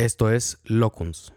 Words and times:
Esto 0.00 0.30
es 0.30 0.58
Locuns. 0.64 1.30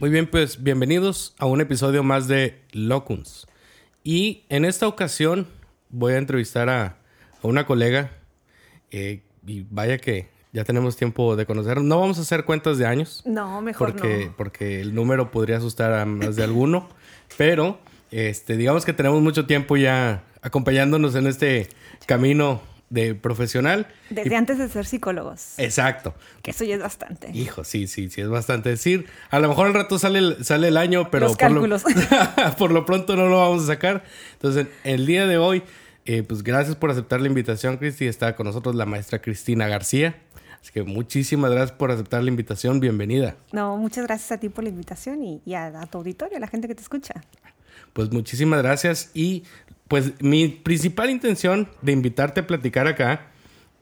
Muy 0.00 0.08
bien, 0.08 0.26
pues 0.26 0.62
bienvenidos 0.62 1.34
a 1.38 1.44
un 1.44 1.60
episodio 1.60 2.02
más 2.02 2.28
de 2.28 2.62
Locuns. 2.72 3.46
Y 4.02 4.44
en 4.48 4.64
esta 4.64 4.88
ocasión 4.88 5.48
voy 5.90 6.14
a 6.14 6.16
entrevistar 6.16 6.70
a, 6.70 6.96
una 7.42 7.66
colega. 7.66 8.10
eh, 8.90 9.20
y 9.46 9.66
vaya 9.68 9.98
que 9.98 10.30
ya 10.52 10.64
tenemos 10.64 10.96
tiempo 10.96 11.34
de 11.36 11.46
conocer. 11.46 11.80
No 11.80 11.98
vamos 12.00 12.18
a 12.18 12.22
hacer 12.22 12.44
cuentas 12.44 12.78
de 12.78 12.86
años. 12.86 13.22
No, 13.24 13.60
mejor 13.62 13.92
porque, 13.92 14.26
no. 14.26 14.36
porque 14.36 14.80
el 14.80 14.94
número 14.94 15.30
podría 15.30 15.56
asustar 15.56 15.92
a 15.92 16.04
más 16.04 16.36
de 16.36 16.44
alguno. 16.44 16.88
pero 17.38 17.78
este, 18.10 18.56
digamos 18.56 18.84
que 18.84 18.92
tenemos 18.92 19.22
mucho 19.22 19.46
tiempo 19.46 19.76
ya 19.76 20.24
acompañándonos 20.42 21.14
en 21.14 21.26
este 21.26 21.68
camino 22.06 22.60
de 22.90 23.14
profesional. 23.14 23.86
Desde 24.10 24.30
Y- 24.32 24.34
antes 24.34 24.58
de 24.58 24.68
ser 24.68 24.84
psicólogos. 24.84 25.54
Exacto. 25.58 26.14
Que 26.42 26.50
eso 26.50 26.64
ya 26.64 26.74
es 26.74 26.82
bastante. 26.82 27.30
Hijo, 27.32 27.64
sí, 27.64 27.86
sí, 27.86 28.10
sí, 28.10 28.20
es 28.20 28.28
bastante 28.28 28.68
decir. 28.68 29.06
A 29.30 29.38
lo 29.38 29.48
mejor 29.48 29.68
al 29.68 29.72
rato 29.74 29.98
sale 29.98 30.18
el, 30.18 30.44
sale 30.44 30.68
el 30.68 30.76
año, 30.76 31.10
pero 31.10 31.28
Los 31.28 31.38
por 31.38 31.50
lo, 31.50 31.60
cálculos. 31.62 31.84
por 32.58 32.70
lo 32.70 32.84
pronto 32.84 33.16
no 33.16 33.28
lo 33.28 33.38
vamos 33.38 33.62
a 33.64 33.66
sacar. 33.68 34.04
Entonces, 34.34 34.66
el 34.84 35.06
día 35.06 35.26
de 35.26 35.38
hoy, 35.38 35.62
eh, 36.04 36.22
pues 36.22 36.42
gracias 36.42 36.76
por 36.76 36.90
aceptar 36.90 37.22
la 37.22 37.28
invitación, 37.28 37.78
Cristi. 37.78 38.06
Está 38.06 38.36
con 38.36 38.46
nosotros 38.46 38.74
la 38.74 38.84
maestra 38.84 39.22
Cristina 39.22 39.68
García. 39.68 40.16
Así 40.62 40.70
que 40.72 40.84
muchísimas 40.84 41.50
gracias 41.50 41.72
por 41.76 41.90
aceptar 41.90 42.22
la 42.22 42.28
invitación. 42.30 42.78
Bienvenida. 42.80 43.36
No, 43.52 43.76
muchas 43.76 44.06
gracias 44.06 44.32
a 44.32 44.38
ti 44.38 44.48
por 44.48 44.62
la 44.64 44.70
invitación 44.70 45.22
y, 45.24 45.42
y 45.44 45.54
a, 45.54 45.66
a 45.66 45.86
tu 45.86 45.98
auditorio, 45.98 46.36
a 46.36 46.40
la 46.40 46.46
gente 46.46 46.68
que 46.68 46.74
te 46.74 46.82
escucha. 46.82 47.14
Pues 47.92 48.12
muchísimas 48.12 48.62
gracias. 48.62 49.10
Y 49.12 49.42
pues 49.88 50.12
mi 50.22 50.48
principal 50.48 51.10
intención 51.10 51.68
de 51.82 51.92
invitarte 51.92 52.40
a 52.40 52.46
platicar 52.46 52.86
acá 52.86 53.26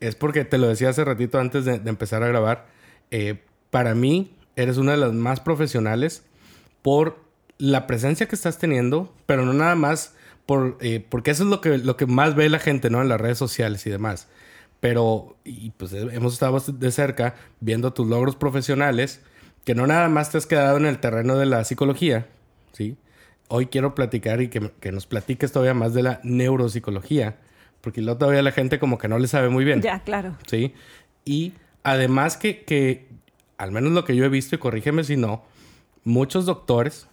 es 0.01 0.15
porque 0.17 0.45
te 0.45 0.57
lo 0.57 0.69
decía 0.69 0.89
hace 0.89 1.05
ratito 1.05 1.39
antes 1.39 1.67
de, 1.67 1.79
de 1.79 1.91
empezar 1.91 2.23
a 2.23 2.29
grabar. 2.29 2.67
eh, 3.11 3.43
para 3.71 3.95
mí 3.95 4.35
eres 4.57 4.79
una 4.79 4.93
de 4.93 4.99
las 4.99 5.13
más 5.13 5.39
profesionales 5.39 6.25
por 6.83 7.23
la 7.59 7.87
presencia 7.87 8.27
que 8.27 8.35
estás 8.35 8.59
teniendo, 8.59 9.15
pero 9.27 9.45
no 9.45 9.53
nada 9.53 9.77
más 9.77 10.15
por, 10.45 10.77
eh, 10.81 11.07
porque 11.09 11.31
eso 11.31 11.45
es 11.45 11.51
lo 11.51 11.61
que, 11.61 11.79
lo 11.79 11.97
que 11.97 12.07
más 12.07 12.35
ve 12.35 12.49
la 12.49 12.59
gente, 12.59 12.91
¿no? 12.91 13.01
En 13.01 13.09
las 13.09 13.21
redes 13.21 13.39
sociales 13.39 13.87
y 13.87 13.91
demás. 13.91 14.27
Pero, 14.81 15.37
y 15.45 15.71
pues 15.71 15.93
eh, 15.93 16.09
hemos 16.13 16.33
estado 16.33 16.59
de 16.59 16.91
cerca 16.91 17.35
viendo 17.61 17.93
tus 17.93 18.09
logros 18.09 18.37
profesionales, 18.37 19.23
que 19.65 19.75
no 19.75 19.87
nada 19.87 20.09
más 20.09 20.31
te 20.31 20.39
has 20.39 20.47
quedado 20.47 20.79
en 20.79 20.87
el 20.87 20.99
terreno 20.99 21.37
de 21.37 21.47
la 21.47 21.65
psicología, 21.65 22.27
¿sí? 22.73 22.97
Hoy 23.49 23.67
quiero 23.67 23.95
platicar 23.95 24.41
y 24.41 24.49
que, 24.49 24.71
que 24.81 24.93
nos 24.93 25.07
platiques 25.07 25.53
todavía 25.53 25.75
más 25.75 25.93
de 25.93 26.03
la 26.03 26.21
neuropsicología, 26.23 27.37
porque 27.81 28.01
luego 28.01 28.19
todavía 28.19 28.43
la 28.43 28.53
gente 28.53 28.79
como 28.79 28.99
que 28.99 29.09
no 29.09 29.19
le 29.19 29.29
sabe 29.29 29.49
muy 29.49 29.65
bien. 29.65 29.83
Ya, 29.83 30.01
claro. 30.01 30.37
¿sí? 30.47 30.73
Y 31.25 31.53
además 31.83 32.37
que, 32.37 32.63
que, 32.65 33.09
al 33.59 33.73
menos 33.73 33.93
lo 33.93 34.05
que 34.05 34.17
yo 34.17 34.25
he 34.25 34.29
visto, 34.29 34.55
y 34.55 34.59
corrígeme 34.59 35.05
si 35.05 35.17
no, 35.17 35.45
muchos 36.05 36.47
doctores, 36.47 37.09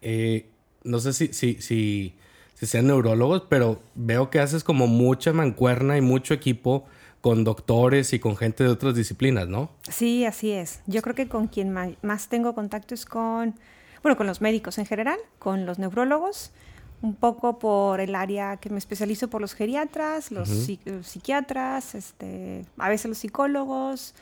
eh, 0.00 0.46
no 0.84 0.98
sé 0.98 1.12
si, 1.12 1.32
si, 1.32 1.54
si, 1.60 2.14
si 2.62 2.68
sean 2.68 2.86
neurólogos, 2.86 3.42
pero 3.48 3.80
veo 3.96 4.30
que 4.30 4.38
haces 4.38 4.62
como 4.62 4.86
mucha 4.86 5.32
mancuerna 5.32 5.98
y 5.98 6.00
mucho 6.00 6.32
equipo 6.32 6.84
con 7.20 7.42
doctores 7.42 8.12
y 8.12 8.20
con 8.20 8.36
gente 8.36 8.62
de 8.62 8.70
otras 8.70 8.94
disciplinas, 8.94 9.48
¿no? 9.48 9.70
Sí, 9.90 10.24
así 10.24 10.52
es. 10.52 10.80
Yo 10.86 11.02
creo 11.02 11.16
que 11.16 11.26
con 11.26 11.48
quien 11.48 11.72
más 12.02 12.28
tengo 12.28 12.54
contacto 12.54 12.94
es 12.94 13.04
con, 13.04 13.56
bueno, 14.04 14.16
con 14.16 14.28
los 14.28 14.40
médicos 14.40 14.78
en 14.78 14.86
general, 14.86 15.18
con 15.40 15.66
los 15.66 15.80
neurólogos, 15.80 16.52
un 17.00 17.16
poco 17.16 17.58
por 17.58 17.98
el 17.98 18.14
área 18.14 18.58
que 18.58 18.70
me 18.70 18.78
especializo 18.78 19.26
por 19.28 19.40
los 19.40 19.54
geriatras, 19.54 20.30
los 20.30 20.48
psi- 20.48 20.78
eh, 20.84 21.00
psiquiatras, 21.02 21.96
este, 21.96 22.64
a 22.78 22.88
veces 22.88 23.08
los 23.08 23.18
psicólogos, 23.18 24.14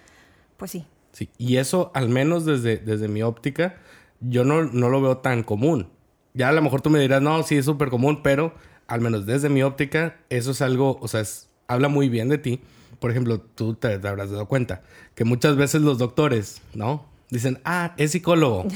pues 0.57 0.71
sí. 0.71 0.87
Sí, 1.13 1.29
y 1.37 1.59
eso, 1.59 1.91
al 1.93 2.09
menos 2.09 2.47
desde, 2.47 2.79
desde 2.79 3.07
mi 3.07 3.21
óptica, 3.23 3.77
yo 4.21 4.45
no, 4.45 4.63
no 4.63 4.89
lo 4.89 5.03
veo 5.03 5.19
tan 5.19 5.43
común. 5.43 5.91
Ya 6.35 6.49
a 6.49 6.53
lo 6.53 6.63
mejor 6.63 6.81
tú 6.83 6.91
me 6.91 7.01
dirás, 7.01 7.21
no, 7.23 7.43
sí 7.43 7.57
es 7.57 7.65
súper 7.65 7.89
común, 7.91 8.23
pero 8.23 8.55
al 8.87 9.01
menos 9.01 9.27
desde 9.27 9.49
mi 9.49 9.63
óptica, 9.63 10.17
eso 10.31 10.51
es 10.53 10.63
algo, 10.63 10.99
o 11.01 11.09
sea, 11.09 11.21
es- 11.21 11.49
habla 11.69 11.89
muy 11.89 12.09
bien 12.09 12.29
de 12.29 12.39
ti. 12.39 12.61
Por 12.99 13.11
ejemplo, 13.11 13.41
tú 13.41 13.75
te, 13.75 13.99
te 13.99 14.09
habrás 14.09 14.31
dado 14.31 14.47
cuenta 14.47 14.83
que 15.15 15.25
muchas 15.25 15.57
veces 15.57 15.81
los 15.83 15.99
doctores, 15.99 16.61
¿no? 16.75 17.07
Dicen, 17.31 17.61
ah, 17.65 17.95
es 17.97 18.11
psicólogo. 18.13 18.67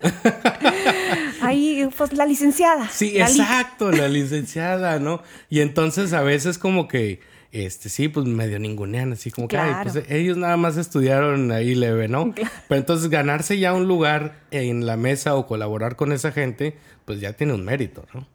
Ahí, 1.40 1.88
pues 1.96 2.12
la 2.12 2.26
licenciada. 2.26 2.88
Sí, 2.88 3.12
la 3.18 3.28
li- 3.28 3.40
exacto, 3.40 3.90
la 3.90 4.08
licenciada, 4.08 4.98
¿no? 4.98 5.22
Y 5.50 5.60
entonces 5.60 6.12
a 6.12 6.22
veces 6.22 6.58
como 6.58 6.88
que, 6.88 7.20
este, 7.54 7.88
sí, 7.88 8.08
pues 8.08 8.26
medio 8.26 8.58
ningunean, 8.58 9.12
así 9.12 9.30
como 9.30 9.46
que, 9.46 9.56
ay, 9.56 9.70
Claro. 9.70 9.90
pues 9.92 10.10
ellos 10.10 10.36
nada 10.36 10.56
más 10.56 10.76
estudiaron 10.76 11.52
ahí 11.52 11.74
leve, 11.76 12.08
¿no? 12.08 12.34
Pero 12.68 12.78
entonces 12.80 13.08
ganarse 13.08 13.58
ya 13.60 13.72
un 13.72 13.86
lugar 13.86 14.40
en 14.50 14.86
la 14.86 14.96
mesa 14.96 15.36
o 15.36 15.46
colaborar 15.46 15.94
con 15.94 16.10
esa 16.12 16.32
gente, 16.32 16.76
pues 17.04 17.20
ya 17.20 17.32
tiene 17.34 17.52
un 17.54 17.64
mérito, 17.64 18.04
¿no? 18.12 18.26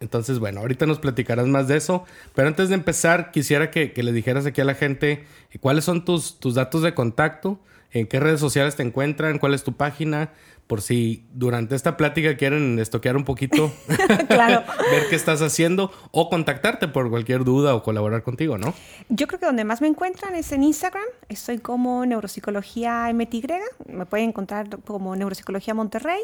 Entonces, 0.00 0.38
bueno, 0.38 0.60
ahorita 0.60 0.86
nos 0.86 0.98
platicarás 0.98 1.46
más 1.46 1.66
de 1.68 1.76
eso, 1.76 2.04
pero 2.34 2.48
antes 2.48 2.68
de 2.68 2.74
empezar, 2.76 3.30
quisiera 3.32 3.70
que, 3.70 3.92
que 3.92 4.02
le 4.02 4.12
dijeras 4.12 4.46
aquí 4.46 4.60
a 4.60 4.64
la 4.64 4.74
gente 4.74 5.24
eh, 5.50 5.58
cuáles 5.58 5.84
son 5.84 6.04
tus, 6.04 6.38
tus 6.38 6.54
datos 6.54 6.82
de 6.82 6.94
contacto, 6.94 7.58
en 7.90 8.06
qué 8.06 8.20
redes 8.20 8.38
sociales 8.38 8.76
te 8.76 8.82
encuentran, 8.82 9.38
cuál 9.38 9.54
es 9.54 9.64
tu 9.64 9.72
página, 9.72 10.30
por 10.68 10.82
si 10.82 11.26
durante 11.32 11.74
esta 11.74 11.96
plática 11.96 12.36
quieren 12.36 12.78
estoquear 12.78 13.16
un 13.16 13.24
poquito, 13.24 13.72
Claro. 14.28 14.62
ver 14.92 15.08
qué 15.08 15.16
estás 15.16 15.40
haciendo 15.42 15.90
o 16.12 16.28
contactarte 16.28 16.86
por 16.86 17.10
cualquier 17.10 17.42
duda 17.42 17.74
o 17.74 17.82
colaborar 17.82 18.22
contigo, 18.22 18.58
¿no? 18.58 18.74
Yo 19.08 19.26
creo 19.26 19.40
que 19.40 19.46
donde 19.46 19.64
más 19.64 19.80
me 19.80 19.88
encuentran 19.88 20.34
es 20.34 20.52
en 20.52 20.62
Instagram. 20.62 21.04
Estoy 21.28 21.58
como 21.58 22.04
Neuropsicología 22.04 23.10
MTY. 23.12 23.46
Me 23.86 24.04
pueden 24.06 24.28
encontrar 24.28 24.68
como 24.84 25.16
Neuropsicología 25.16 25.72
Monterrey. 25.74 26.20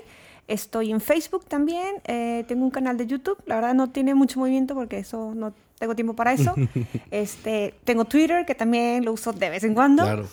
Estoy 0.48 0.90
en 0.90 1.00
Facebook 1.00 1.46
también. 1.46 1.96
eh, 2.04 2.44
tengo 2.48 2.64
un 2.64 2.70
canal 2.70 2.96
de 2.96 3.06
YouTube. 3.06 3.38
La 3.46 3.56
verdad 3.56 3.74
no 3.74 3.90
tiene 3.90 4.14
mucho 4.14 4.38
movimiento 4.40 4.74
porque 4.74 4.98
eso 4.98 5.32
no 5.34 5.54
tengo 5.78 5.94
tiempo 5.94 6.14
para 6.14 6.32
eso. 6.32 6.54
este, 7.10 7.74
tengo 7.84 8.04
Twitter 8.04 8.44
que 8.46 8.54
también 8.54 9.04
lo 9.04 9.12
uso 9.12 9.32
de 9.32 9.50
vez 9.50 9.64
en 9.64 9.74
cuando. 9.74 10.02
Claro. 10.02 10.26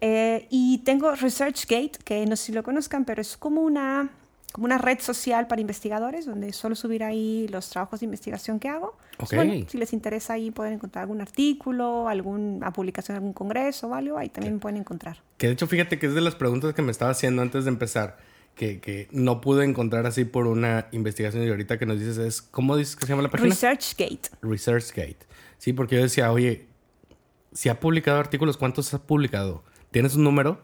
Eh, 0.00 0.46
y 0.50 0.78
tengo 0.78 1.12
ResearchGate, 1.14 1.92
que 2.04 2.24
no 2.26 2.36
sé 2.36 2.46
si 2.46 2.52
lo 2.52 2.62
conozcan, 2.62 3.04
pero 3.04 3.20
es 3.20 3.36
como 3.36 3.62
una, 3.62 4.08
como 4.52 4.64
una 4.66 4.78
red 4.78 5.00
social 5.00 5.48
para 5.48 5.60
investigadores, 5.60 6.24
donde 6.24 6.52
suelo 6.52 6.76
subir 6.76 7.02
ahí 7.02 7.48
los 7.48 7.68
trabajos 7.68 8.00
de 8.00 8.06
investigación 8.06 8.60
que 8.60 8.68
hago. 8.68 8.96
Pues 9.16 9.30
Ok. 9.32 9.36
bueno, 9.36 9.66
si 9.68 9.76
les 9.76 9.92
interesa 9.92 10.34
ahí 10.34 10.50
pueden 10.52 10.74
encontrar 10.74 11.02
algún 11.02 11.20
artículo, 11.20 12.08
alguna 12.08 12.72
publicación 12.72 13.16
algún 13.16 13.32
congreso 13.32 13.88
o 13.88 13.94
algo, 13.94 14.16
ahí 14.18 14.28
también 14.28 14.54
me 14.54 14.60
pueden 14.60 14.78
encontrar. 14.78 15.18
Que 15.36 15.48
de 15.48 15.54
hecho, 15.54 15.66
fíjate 15.66 15.98
que 15.98 16.06
es 16.06 16.14
de 16.14 16.20
las 16.20 16.36
preguntas 16.36 16.74
que 16.74 16.82
me 16.82 16.92
estaba 16.92 17.10
haciendo 17.10 17.42
antes 17.42 17.64
de 17.64 17.70
empezar, 17.70 18.18
que, 18.58 18.80
que 18.80 19.08
no 19.12 19.40
pude 19.40 19.64
encontrar 19.64 20.04
así 20.04 20.24
por 20.26 20.46
una 20.46 20.88
investigación 20.92 21.44
y 21.44 21.48
ahorita 21.48 21.78
que 21.78 21.86
nos 21.86 21.98
dices 21.98 22.18
es, 22.18 22.42
¿cómo 22.42 22.76
dices 22.76 22.96
que 22.96 23.06
se 23.06 23.12
llama 23.12 23.22
la 23.22 23.30
página? 23.30 23.48
ResearchGate. 23.48 24.28
ResearchGate. 24.42 25.16
Sí, 25.56 25.72
porque 25.72 25.96
yo 25.96 26.02
decía, 26.02 26.30
oye, 26.30 26.66
si 27.52 27.68
ha 27.70 27.80
publicado 27.80 28.18
artículos, 28.18 28.56
¿cuántos 28.58 28.92
ha 28.92 28.98
publicado? 28.98 29.62
¿Tienes 29.90 30.14
un 30.16 30.24
número? 30.24 30.60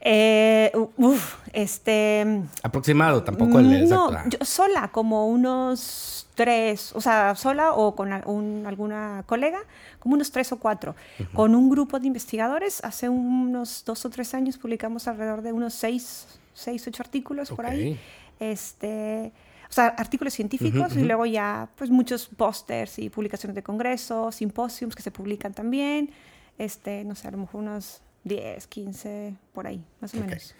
Eh, 0.00 0.70
uf, 0.96 1.36
este... 1.52 2.42
Aproximado, 2.62 3.22
tampoco 3.22 3.58
el 3.60 3.72
exacto. 3.72 4.10
No, 4.10 4.28
yo 4.28 4.38
sola, 4.44 4.90
como 4.92 5.28
unos 5.28 6.26
tres, 6.34 6.92
o 6.94 7.00
sea, 7.00 7.34
sola 7.36 7.72
o 7.72 7.94
con 7.94 8.12
un- 8.26 8.64
alguna 8.66 9.22
colega, 9.26 9.60
como 10.00 10.16
unos 10.16 10.30
tres 10.30 10.52
o 10.52 10.58
cuatro. 10.58 10.94
Con 11.32 11.54
un 11.54 11.70
grupo 11.70 11.98
de 12.00 12.06
investigadores, 12.06 12.82
hace 12.84 13.08
unos 13.08 13.82
dos 13.86 14.04
o 14.04 14.10
tres 14.10 14.34
años 14.34 14.58
publicamos 14.58 15.08
alrededor 15.08 15.40
de 15.42 15.52
unos 15.52 15.72
seis, 15.72 16.26
seis 16.54 16.86
ocho 16.88 17.02
artículos 17.02 17.50
por 17.50 17.66
ahí. 17.66 17.98
Este, 18.40 19.32
o 19.68 19.72
sea, 19.72 19.88
artículos 19.88 20.34
científicos 20.34 20.96
y 20.96 21.02
luego 21.04 21.26
ya, 21.26 21.68
pues 21.76 21.90
muchos 21.90 22.26
pósters 22.28 22.98
y 22.98 23.10
publicaciones 23.10 23.54
de 23.54 23.62
congresos, 23.62 24.36
simposios 24.36 24.94
que 24.94 25.02
se 25.02 25.10
publican 25.10 25.52
también. 25.52 26.10
Este, 26.58 27.04
no 27.04 27.14
sé, 27.14 27.28
a 27.28 27.30
lo 27.32 27.38
mejor 27.38 27.60
unos 27.62 28.00
10, 28.24 28.66
15, 28.68 29.34
por 29.52 29.66
ahí, 29.66 29.82
más 30.00 30.14
o 30.14 30.18
menos. 30.20 30.54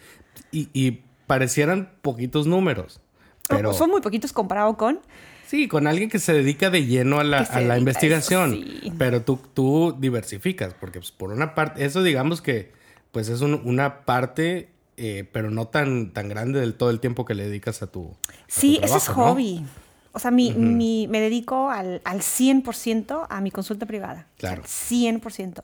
Y, 0.50 0.68
y 0.72 1.02
parecieran 1.26 1.92
poquitos 2.02 2.46
números, 2.46 3.00
pero 3.48 3.72
Son 3.72 3.90
muy 3.90 4.00
poquitos 4.00 4.32
comparado 4.32 4.76
con... 4.76 5.00
sí, 5.46 5.68
con 5.68 5.86
alguien 5.86 6.10
que 6.10 6.18
se 6.18 6.32
dedica 6.32 6.70
de 6.70 6.84
lleno 6.86 7.20
a 7.20 7.24
la, 7.24 7.38
a 7.38 7.60
la 7.60 7.78
investigación. 7.78 8.54
eso, 8.54 8.62
sí. 8.82 8.92
Pero 8.98 9.22
tú, 9.22 9.38
tú 9.54 9.94
diversificas, 9.98 10.74
porque 10.74 10.98
pues, 10.98 11.12
por 11.12 11.30
una 11.32 11.54
parte, 11.54 11.84
eso 11.84 12.02
digamos 12.02 12.40
que 12.42 12.72
pues 13.12 13.28
es 13.28 13.42
un- 13.42 13.62
una 13.64 14.00
parte, 14.04 14.70
eh, 14.96 15.28
pero 15.32 15.50
no 15.50 15.66
tan, 15.68 16.12
tan 16.12 16.28
grande 16.28 16.60
del 16.60 16.74
todo 16.74 16.90
el 16.90 17.00
tiempo 17.00 17.24
que 17.24 17.34
le 17.34 17.44
dedicas 17.46 17.82
a 17.82 17.86
tu. 17.88 18.04
a 18.08 18.12
tu 18.12 18.32
Sí, 18.48 18.78
ese 18.82 18.96
es 18.96 19.04
trabajo, 19.04 19.20
¿no? 19.20 19.32
hobby. 19.32 19.64
O 20.12 20.18
sea, 20.20 20.30
mi, 20.30 20.52
mi- 20.52 21.08
me 21.08 21.20
dedico 21.20 21.70
al, 21.70 22.00
al 22.04 22.20
100% 22.20 23.26
a 23.28 23.40
mi 23.40 23.50
consulta 23.50 23.84
privada. 23.86 24.26
Claro. 24.38 24.62
O 24.62 24.66
sea, 24.66 25.12
100%. 25.12 25.62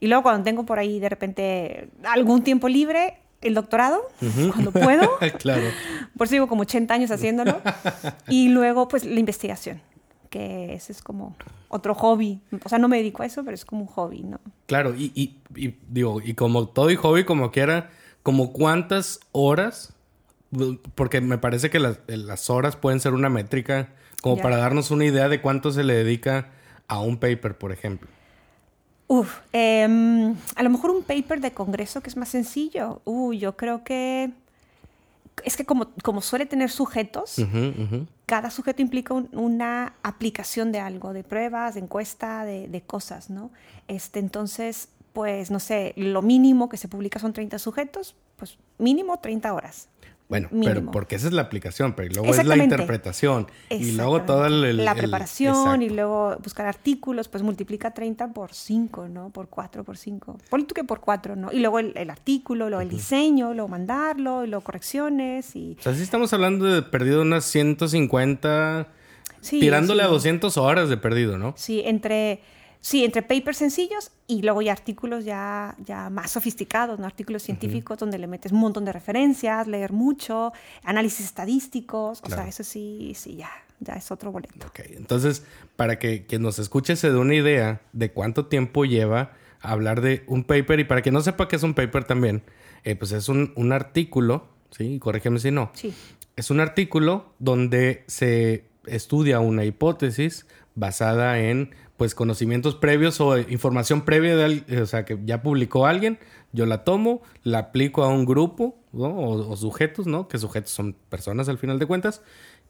Y 0.00 0.06
luego 0.06 0.22
cuando 0.22 0.42
tengo 0.44 0.64
por 0.64 0.78
ahí 0.78 0.98
de 1.00 1.08
repente 1.08 1.88
algún 2.04 2.42
tiempo 2.42 2.68
libre, 2.68 3.18
el 3.42 3.52
doctorado, 3.54 4.00
cuando 4.52 4.72
puedo. 4.72 5.08
claro. 5.38 5.64
Por 6.16 6.26
eso 6.26 6.34
llevo 6.36 6.46
como 6.48 6.62
80 6.62 6.94
años 6.94 7.10
haciéndolo. 7.10 7.60
y 8.28 8.48
luego, 8.48 8.88
pues, 8.88 9.04
la 9.04 9.20
investigación, 9.20 9.82
que 10.30 10.72
ese 10.74 10.92
es 10.92 11.02
como 11.02 11.36
otro 11.68 11.94
hobby. 11.94 12.40
O 12.64 12.68
sea, 12.70 12.78
no 12.78 12.88
me 12.88 12.96
dedico 12.96 13.22
a 13.22 13.26
eso, 13.26 13.44
pero 13.44 13.54
es 13.54 13.66
como 13.66 13.82
un 13.82 13.88
hobby, 13.88 14.22
¿no? 14.22 14.40
Claro, 14.66 14.94
y, 14.94 15.12
y, 15.14 15.36
y 15.60 15.74
digo, 15.90 16.22
y 16.22 16.32
como 16.32 16.68
todo 16.68 16.90
y 16.90 16.96
hobby, 16.96 17.24
como 17.24 17.50
quiera, 17.50 17.90
como 18.24 18.52
cuántas 18.52 19.20
horas, 19.32 19.92
porque 20.94 21.20
me 21.20 21.38
parece 21.38 21.70
que 21.70 21.78
las, 21.78 22.00
las 22.06 22.50
horas 22.50 22.74
pueden 22.74 22.98
ser 22.98 23.12
una 23.12 23.28
métrica, 23.28 23.90
como 24.22 24.38
para 24.38 24.56
darnos 24.56 24.90
una 24.90 25.04
idea 25.04 25.28
de 25.28 25.42
cuánto 25.42 25.70
se 25.70 25.84
le 25.84 25.92
dedica 25.92 26.50
a 26.88 27.00
un 27.00 27.18
paper, 27.18 27.58
por 27.58 27.70
ejemplo. 27.70 28.08
Uf, 29.08 29.40
em, 29.52 30.34
a 30.56 30.62
lo 30.62 30.70
mejor 30.70 30.90
un 30.90 31.02
paper 31.02 31.42
de 31.42 31.52
congreso 31.52 32.00
que 32.00 32.08
es 32.08 32.16
más 32.16 32.30
sencillo. 32.30 33.02
Uy, 33.04 33.38
yo 33.38 33.58
creo 33.58 33.84
que 33.84 34.32
es 35.44 35.58
que 35.58 35.66
como, 35.66 35.90
como 36.02 36.22
suele 36.22 36.46
tener 36.46 36.70
sujetos, 36.70 37.36
cada 38.24 38.50
sujeto 38.50 38.80
implica 38.80 39.12
una 39.12 39.92
aplicación 40.02 40.72
de 40.72 40.80
algo, 40.80 41.12
de 41.12 41.24
pruebas, 41.24 41.74
de 41.74 41.80
encuesta, 41.80 42.46
de, 42.46 42.68
de, 42.68 42.80
cosas, 42.80 43.28
¿no? 43.28 43.50
Este, 43.86 44.18
entonces, 44.18 44.88
pues, 45.14 45.52
no 45.52 45.60
sé, 45.60 45.94
lo 45.96 46.22
mínimo 46.22 46.68
que 46.68 46.76
se 46.76 46.88
publica 46.88 47.20
son 47.20 47.32
30 47.32 47.58
sujetos, 47.60 48.16
pues 48.36 48.58
mínimo 48.78 49.18
30 49.20 49.54
horas. 49.54 49.88
Bueno, 50.28 50.48
pero 50.50 50.90
porque 50.90 51.14
esa 51.16 51.28
es 51.28 51.34
la 51.34 51.42
aplicación, 51.42 51.94
pero 51.94 52.12
luego 52.12 52.34
es 52.34 52.44
la 52.44 52.56
interpretación 52.56 53.46
y 53.70 53.92
luego 53.92 54.22
toda 54.22 54.48
la 54.48 54.94
preparación 54.94 55.82
y 55.82 55.90
luego 55.90 56.36
buscar 56.42 56.66
artículos, 56.66 57.28
pues 57.28 57.44
multiplica 57.44 57.92
30 57.92 58.32
por 58.32 58.54
5, 58.54 59.08
¿no? 59.08 59.30
Por 59.30 59.48
4, 59.48 59.84
por 59.84 59.96
5. 59.96 60.38
Ponle 60.48 60.66
tú 60.66 60.74
que 60.74 60.82
por 60.82 61.00
4, 61.00 61.36
¿no? 61.36 61.52
Y 61.52 61.60
luego 61.60 61.78
el, 61.78 62.10
artículo, 62.10 62.68
luego 62.68 62.80
el 62.80 62.88
diseño, 62.88 63.52
luego 63.52 63.68
mandarlo, 63.68 64.44
y 64.44 64.48
luego 64.48 64.64
correcciones 64.64 65.54
y... 65.54 65.76
O 65.78 65.82
sea, 65.82 65.94
sí 65.94 66.02
estamos 66.02 66.32
hablando 66.32 66.64
de 66.64 66.82
perdido 66.82 67.22
unas 67.22 67.44
150, 67.44 68.88
tirándole 69.42 70.02
a 70.02 70.06
200 70.06 70.56
horas 70.56 70.88
de 70.88 70.96
perdido, 70.96 71.38
¿no? 71.38 71.54
Sí, 71.56 71.82
entre 71.84 72.40
Sí, 72.84 73.02
entre 73.02 73.22
papers 73.22 73.56
sencillos 73.56 74.10
y 74.26 74.42
luego 74.42 74.60
ya 74.60 74.72
artículos 74.72 75.24
ya, 75.24 75.74
ya 75.86 76.10
más 76.10 76.32
sofisticados, 76.32 76.98
¿no? 76.98 77.06
artículos 77.06 77.42
científicos 77.42 77.96
donde 77.96 78.18
le 78.18 78.26
metes 78.26 78.52
un 78.52 78.60
montón 78.60 78.84
de 78.84 78.92
referencias, 78.92 79.66
leer 79.66 79.90
mucho, 79.90 80.52
análisis 80.82 81.24
estadísticos, 81.24 82.20
o 82.22 82.28
sea, 82.28 82.46
eso 82.46 82.62
sí, 82.62 83.14
sí, 83.16 83.36
ya, 83.36 83.48
ya 83.80 83.94
es 83.94 84.10
otro 84.10 84.30
boleto. 84.30 84.66
Ok, 84.66 84.80
entonces, 84.96 85.44
para 85.76 85.98
que 85.98 86.26
quien 86.26 86.42
nos 86.42 86.58
escuche 86.58 86.94
se 86.96 87.10
dé 87.10 87.16
una 87.16 87.34
idea 87.34 87.80
de 87.94 88.12
cuánto 88.12 88.48
tiempo 88.48 88.84
lleva 88.84 89.32
hablar 89.62 90.02
de 90.02 90.22
un 90.26 90.44
paper 90.44 90.80
y 90.80 90.84
para 90.84 91.00
que 91.00 91.10
no 91.10 91.22
sepa 91.22 91.48
qué 91.48 91.56
es 91.56 91.62
un 91.62 91.72
paper 91.72 92.04
también, 92.04 92.42
eh, 92.84 92.96
pues 92.96 93.12
es 93.12 93.30
un, 93.30 93.54
un 93.56 93.72
artículo, 93.72 94.46
¿sí? 94.70 94.98
Corrígeme 94.98 95.38
si 95.38 95.50
no. 95.50 95.70
Sí. 95.72 95.94
Es 96.36 96.50
un 96.50 96.60
artículo 96.60 97.32
donde 97.38 98.04
se 98.08 98.66
estudia 98.84 99.40
una 99.40 99.64
hipótesis 99.64 100.44
basada 100.74 101.38
en 101.38 101.70
pues 101.96 102.14
conocimientos 102.14 102.74
previos 102.74 103.20
o 103.20 103.38
información 103.38 104.04
previa 104.04 104.36
de 104.36 104.82
o 104.82 104.86
sea, 104.86 105.04
que 105.04 105.18
ya 105.24 105.42
publicó 105.42 105.86
alguien, 105.86 106.18
yo 106.52 106.66
la 106.66 106.84
tomo, 106.84 107.22
la 107.42 107.58
aplico 107.58 108.02
a 108.02 108.08
un 108.08 108.24
grupo 108.24 108.76
o, 108.92 109.56
sujetos, 109.56 110.06
¿no? 110.06 110.28
Que 110.28 110.38
sujetos 110.38 110.70
son 110.70 110.96
personas 111.08 111.48
al 111.48 111.58
final 111.58 111.78
de 111.78 111.86
cuentas, 111.86 112.22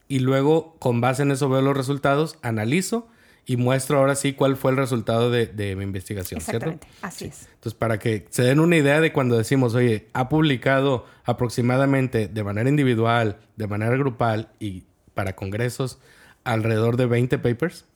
y 0.09 0.21
luego 0.21 0.77
con 0.79 1.01
base 1.01 1.23
en 1.23 1.31
eso 1.31 1.49
veo 1.49 1.63
los 1.63 1.77
resultados, 1.77 2.39
analizo 2.43 3.09
y 3.47 3.57
muestro 3.57 3.99
ahora 3.99 4.15
sí 4.15 4.33
cuál 4.33 4.57
fue 4.57 4.71
el 4.71 4.77
resultado 4.77 5.31
de, 5.31 5.77
mi 5.77 5.85
investigación, 5.85 6.39
Exactamente, 6.39 6.87
así 7.03 7.27
es. 7.27 7.49
Entonces, 7.55 7.75
para 7.75 7.99
que 7.99 8.27
se 8.31 8.43
den 8.43 8.61
una 8.61 8.77
idea 8.77 9.01
de 9.01 9.13
cuando 9.13 9.37
decimos, 9.37 9.75
oye, 9.75 10.09
ha 10.13 10.29
publicado 10.29 11.07
aproximadamente 11.25 12.29
de 12.29 12.45
manera 12.45 12.69
individual, 12.69 13.39
de 13.57 13.67
manera 13.67 13.97
grupal 13.97 14.51
y 14.61 14.85
para 15.13 15.37
congresos 15.37 15.99
alrededor 16.45 16.97
de 16.97 17.07
20 17.07 17.39
papers, 17.39 17.87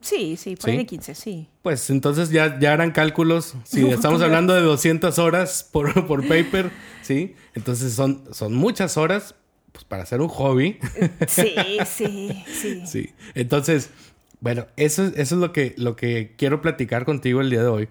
Sí, 0.00 0.36
sí, 0.36 0.56
por 0.56 0.70
ahí 0.70 0.78
de 0.78 0.86
15, 0.86 1.14
sí. 1.14 1.48
Pues 1.62 1.90
entonces 1.90 2.30
ya, 2.30 2.58
ya 2.58 2.72
harán 2.72 2.92
cálculos. 2.92 3.54
Si 3.64 3.86
estamos 3.90 4.22
hablando 4.22 4.54
de 4.54 4.62
200 4.62 5.18
horas 5.18 5.68
por, 5.70 6.06
por 6.06 6.26
paper, 6.26 6.70
¿sí? 7.02 7.34
Entonces 7.54 7.92
son, 7.92 8.24
son 8.32 8.54
muchas 8.54 8.96
horas 8.96 9.34
pues, 9.72 9.84
para 9.84 10.04
hacer 10.04 10.20
un 10.20 10.28
hobby. 10.28 10.78
Sí, 11.28 11.54
sí, 11.86 12.44
sí. 12.46 12.82
Sí. 12.86 13.14
Entonces, 13.34 13.90
bueno, 14.40 14.66
eso, 14.76 15.04
eso 15.04 15.34
es 15.34 15.40
lo 15.40 15.52
que, 15.52 15.74
lo 15.76 15.96
que 15.96 16.34
quiero 16.36 16.62
platicar 16.62 17.04
contigo 17.04 17.40
el 17.40 17.50
día 17.50 17.62
de 17.62 17.68
hoy. 17.68 17.88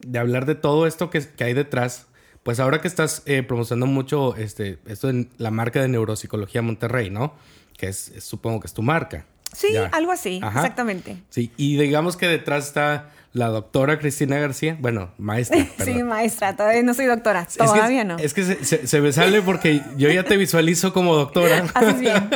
De 0.00 0.18
hablar 0.18 0.46
de 0.46 0.54
todo 0.54 0.86
esto 0.86 1.10
que, 1.10 1.20
que 1.20 1.44
hay 1.44 1.54
detrás. 1.54 2.06
Pues 2.42 2.60
ahora 2.60 2.80
que 2.80 2.88
estás 2.88 3.22
eh, 3.26 3.42
promocionando 3.42 3.86
mucho 3.86 4.36
este, 4.36 4.78
esto 4.86 5.08
en 5.08 5.30
la 5.38 5.50
marca 5.50 5.80
de 5.80 5.88
Neuropsicología 5.88 6.60
Monterrey, 6.60 7.08
¿no? 7.08 7.34
Que 7.76 7.88
es 7.88 8.12
supongo 8.20 8.60
que 8.60 8.66
es 8.66 8.74
tu 8.74 8.82
marca. 8.82 9.26
Sí, 9.54 9.68
algo 9.92 10.12
así, 10.12 10.40
exactamente. 10.44 11.16
Sí, 11.30 11.50
y 11.56 11.76
digamos 11.76 12.16
que 12.16 12.26
detrás 12.26 12.66
está 12.66 13.10
la 13.32 13.48
doctora 13.48 13.98
Cristina 13.98 14.38
García, 14.38 14.76
bueno, 14.80 15.10
maestra. 15.18 15.66
sí, 15.84 16.02
maestra, 16.04 16.56
todavía 16.56 16.82
no 16.82 16.94
soy 16.94 17.06
doctora, 17.06 17.46
todavía 17.56 18.04
no. 18.04 18.16
Es 18.18 18.32
que 18.32 18.44
se, 18.44 19.00
me 19.00 19.12
sale 19.12 19.42
porque 19.42 19.82
yo 19.96 20.08
ya 20.10 20.22
te 20.22 20.36
visualizo 20.36 20.92
como 20.92 21.16
doctora. 21.16 21.64
Haces 21.74 22.00
bien. 22.00 22.30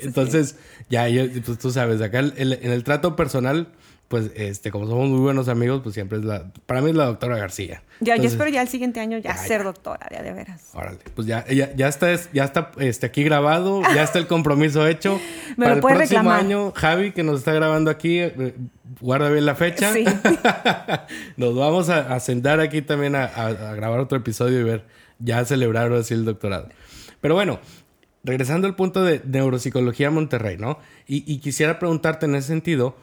Entonces, 0.00 0.56
ya, 0.88 1.06
pues 1.44 1.58
tú 1.58 1.70
sabes, 1.70 2.00
acá 2.00 2.20
en 2.20 2.72
el 2.72 2.82
trato 2.82 3.14
personal 3.14 3.68
pues 4.08 4.30
este, 4.36 4.70
como 4.70 4.86
somos 4.86 5.08
muy 5.08 5.18
buenos 5.18 5.48
amigos, 5.48 5.80
pues 5.82 5.94
siempre 5.94 6.18
es 6.18 6.24
la, 6.24 6.44
para 6.66 6.80
mí 6.80 6.90
es 6.90 6.96
la 6.96 7.06
doctora 7.06 7.36
García. 7.36 7.82
Ya, 8.00 8.16
yo 8.16 8.24
espero 8.24 8.48
ya 8.50 8.62
el 8.62 8.68
siguiente 8.68 9.00
año 9.00 9.18
ya, 9.18 9.36
ser 9.36 9.64
doctora, 9.64 10.06
ya 10.10 10.22
de 10.22 10.32
veras. 10.32 10.70
Órale, 10.74 10.98
pues 11.14 11.26
ya, 11.26 11.44
ya, 11.48 11.74
ya 11.74 11.88
está, 11.88 12.14
ya 12.32 12.44
está 12.44 12.70
este, 12.78 13.06
aquí 13.06 13.24
grabado, 13.24 13.82
ya 13.94 14.04
está 14.04 14.18
el 14.18 14.28
compromiso 14.28 14.86
hecho. 14.86 15.18
Me 15.56 15.66
para 15.66 15.76
lo 15.76 15.88
el 15.88 15.96
próximo 15.96 16.30
año, 16.30 16.72
Javi, 16.72 17.12
que 17.12 17.24
nos 17.24 17.38
está 17.38 17.52
grabando 17.52 17.90
aquí, 17.90 18.20
eh, 18.20 18.54
guarda 19.00 19.28
bien 19.28 19.44
la 19.44 19.56
fecha. 19.56 19.92
Sí. 19.92 20.04
nos 21.36 21.56
vamos 21.56 21.88
a, 21.88 22.20
sentar 22.20 22.60
aquí 22.60 22.82
también 22.82 23.16
a, 23.16 23.26
grabar 23.74 23.98
otro 23.98 24.18
episodio 24.18 24.60
y 24.60 24.62
ver, 24.62 24.84
ya 25.18 25.44
celebrar 25.44 25.92
así 25.92 26.14
el 26.14 26.24
doctorado. 26.24 26.68
Pero 27.20 27.34
bueno, 27.34 27.58
regresando 28.22 28.68
al 28.68 28.76
punto 28.76 29.02
de 29.02 29.20
neuropsicología 29.24 30.10
Monterrey, 30.10 30.58
¿no? 30.58 30.78
Y, 31.08 31.24
y 31.30 31.38
quisiera 31.38 31.80
preguntarte 31.80 32.26
en 32.26 32.36
ese 32.36 32.48
sentido, 32.48 32.94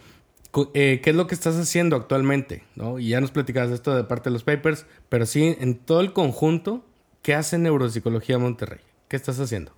eh, 0.74 1.02
¿qué 1.04 1.10
es 1.10 1.16
lo 1.16 1.28
que 1.28 1.36
estás 1.36 1.56
haciendo 1.56 1.96
actualmente? 1.96 2.64
¿no? 2.76 3.00
Y 3.00 3.10
ya 3.10 3.22
nos 3.22 3.32
platicabas 3.32 3.72
esto 3.72 3.96
de 3.96 4.04
parte 4.04 4.30
de 4.30 4.34
los 4.34 4.44
papers, 4.44 4.86
pero 5.10 5.26
sí, 5.26 5.56
en 5.60 5.78
todo 5.78 6.02
el 6.02 6.14
conjunto, 6.14 6.86
¿qué 7.22 7.34
hace 7.34 7.58
Neuropsicología 7.58 8.38
Monterrey? 8.38 8.80
¿Qué 9.08 9.16
estás 9.16 9.40
haciendo? 9.40 9.72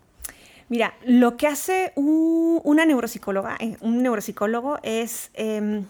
Mira, 0.68 0.96
lo 1.06 1.38
que 1.38 1.48
hace 1.48 1.94
una 1.96 2.86
neuropsicóloga, 2.86 3.56
eh, 3.60 3.78
un 3.82 4.02
neuropsicólogo 4.02 4.80
es 4.82 5.30
em, 5.36 5.86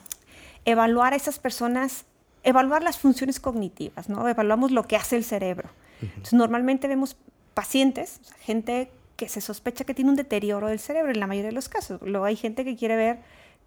evaluar 0.66 1.14
a 1.14 1.16
esas 1.16 1.40
personas, 1.40 2.06
evaluar 2.44 2.84
las 2.84 2.98
funciones 2.98 3.40
cognitivas, 3.40 4.10
¿no? 4.10 4.28
Evaluamos 4.28 4.72
lo 4.72 4.86
que 4.86 4.98
hace 4.98 5.16
el 5.16 5.24
cerebro. 5.24 5.70
Entonces, 6.02 6.34
normalmente 6.34 6.90
vemos 6.90 7.16
pacientes, 7.54 8.20
gente 8.42 8.92
que 9.16 9.30
se 9.30 9.40
sospecha 9.40 9.86
que 9.86 9.94
tiene 9.94 10.10
un 10.10 10.18
deterioro 10.18 10.68
del 10.68 10.80
cerebro 10.80 11.12
en 11.12 11.22
la 11.22 11.28
mayoría 11.28 11.50
de 11.50 11.56
los 11.56 11.70
casos. 11.70 12.02
Luego 12.02 12.26
hay 12.26 12.36
gente 12.36 12.66
que 12.66 12.76
quiere 12.76 12.98
ver 12.98 13.20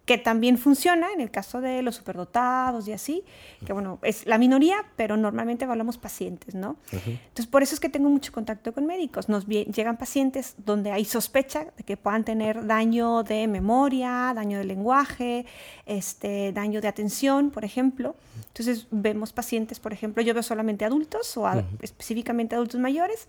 que 0.09 0.17
también 0.17 0.57
funciona 0.57 1.13
en 1.13 1.21
el 1.21 1.29
caso 1.29 1.61
de 1.61 1.83
los 1.83 1.97
superdotados 1.97 2.87
y 2.87 2.93
así, 2.93 3.23
que 3.63 3.73
bueno, 3.73 3.99
es 4.01 4.25
la 4.25 4.39
minoría, 4.39 4.77
pero 4.95 5.17
normalmente 5.17 5.65
evaluamos 5.65 5.99
pacientes, 5.99 6.55
¿no? 6.55 6.77
Entonces, 6.91 7.45
por 7.45 7.61
eso 7.61 7.75
es 7.75 7.79
que 7.79 7.89
tengo 7.89 8.09
mucho 8.09 8.31
contacto 8.31 8.73
con 8.73 8.87
médicos. 8.87 9.29
Nos 9.29 9.45
llegan 9.45 9.97
pacientes 9.97 10.55
donde 10.65 10.91
hay 10.91 11.05
sospecha 11.05 11.67
de 11.77 11.83
que 11.83 11.95
puedan 11.95 12.23
tener 12.23 12.65
daño 12.65 13.21
de 13.21 13.47
memoria, 13.47 14.33
daño 14.33 14.57
de 14.57 14.63
lenguaje, 14.63 15.45
este, 15.85 16.53
daño 16.53 16.81
de 16.81 16.87
atención, 16.87 17.51
por 17.51 17.63
ejemplo. 17.63 18.15
Entonces, 18.47 18.87
vemos 18.89 19.31
pacientes, 19.31 19.79
por 19.79 19.93
ejemplo, 19.93 20.23
yo 20.23 20.33
veo 20.33 20.41
solamente 20.41 20.85
adultos 20.85 21.37
o 21.37 21.47
específicamente 21.83 22.55
adultos 22.55 22.81
mayores, 22.81 23.27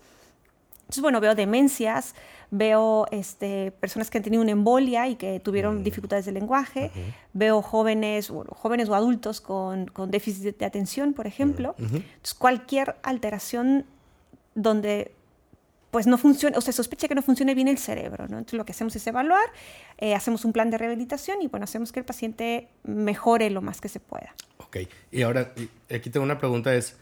entonces, 0.91 1.03
bueno, 1.03 1.21
veo 1.21 1.35
demencias, 1.35 2.15
veo 2.49 3.05
este, 3.11 3.71
personas 3.71 4.09
que 4.09 4.17
han 4.17 4.25
tenido 4.25 4.43
una 4.43 4.51
embolia 4.51 5.07
y 5.07 5.15
que 5.15 5.39
tuvieron 5.39 5.79
mm. 5.79 5.83
dificultades 5.83 6.25
de 6.25 6.33
lenguaje, 6.33 6.91
veo 7.31 7.61
jóvenes, 7.61 8.29
jóvenes 8.49 8.89
o 8.89 8.95
adultos 8.95 9.39
con, 9.39 9.85
con, 9.85 10.11
déficit 10.11 10.57
de 10.57 10.65
atención, 10.65 11.13
por 11.13 11.27
ejemplo. 11.27 11.75
Entonces, 11.79 12.33
cualquier 12.33 12.97
alteración 13.03 13.85
donde 14.53 15.13
pues 15.91 16.07
no 16.07 16.17
funciona, 16.17 16.57
o 16.57 16.61
se 16.61 16.73
sospecha 16.73 17.07
que 17.07 17.15
no 17.15 17.21
funcione 17.21 17.55
bien 17.55 17.69
el 17.69 17.77
cerebro, 17.77 18.27
¿no? 18.27 18.37
Entonces 18.37 18.57
lo 18.57 18.65
que 18.65 18.73
hacemos 18.73 18.93
es 18.97 19.07
evaluar, 19.07 19.45
eh, 19.97 20.13
hacemos 20.13 20.43
un 20.43 20.51
plan 20.51 20.69
de 20.71 20.77
rehabilitación 20.77 21.41
y 21.41 21.47
bueno, 21.47 21.63
hacemos 21.63 21.93
que 21.93 22.01
el 22.01 22.05
paciente 22.05 22.67
mejore 22.83 23.49
lo 23.49 23.61
más 23.61 23.79
que 23.79 23.87
se 23.87 24.01
pueda. 24.01 24.35
Ok, 24.57 24.77
y 25.09 25.21
ahora 25.21 25.53
aquí 25.89 26.09
tengo 26.09 26.25
una 26.25 26.37
pregunta, 26.37 26.75
es, 26.75 26.97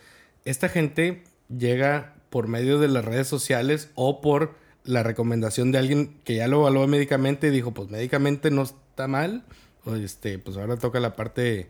¿esta 0.46 0.70
gente 0.70 1.24
llega 1.50 2.14
por 2.30 2.48
medio 2.48 2.80
de 2.80 2.88
las 2.88 3.06
redes 3.06 3.28
sociales 3.28 3.90
o 3.96 4.22
por 4.22 4.56
la 4.84 5.04
recomendación 5.04 5.72
de 5.72 5.78
alguien 5.78 6.20
que 6.24 6.36
ya 6.36 6.48
lo 6.48 6.62
evaluó 6.62 6.88
médicamente 6.88 7.48
y 7.48 7.52
dijo, 7.52 7.74
pues 7.74 7.90
médicamente 7.90 8.50
no 8.52 8.64
está 8.64 9.08
mal, 9.08 9.44
o 9.86 9.96
este, 9.96 10.40
pues 10.40 10.58
ahora 10.58 10.78
toca 10.78 11.00
la 11.00 11.16
parte 11.16 11.70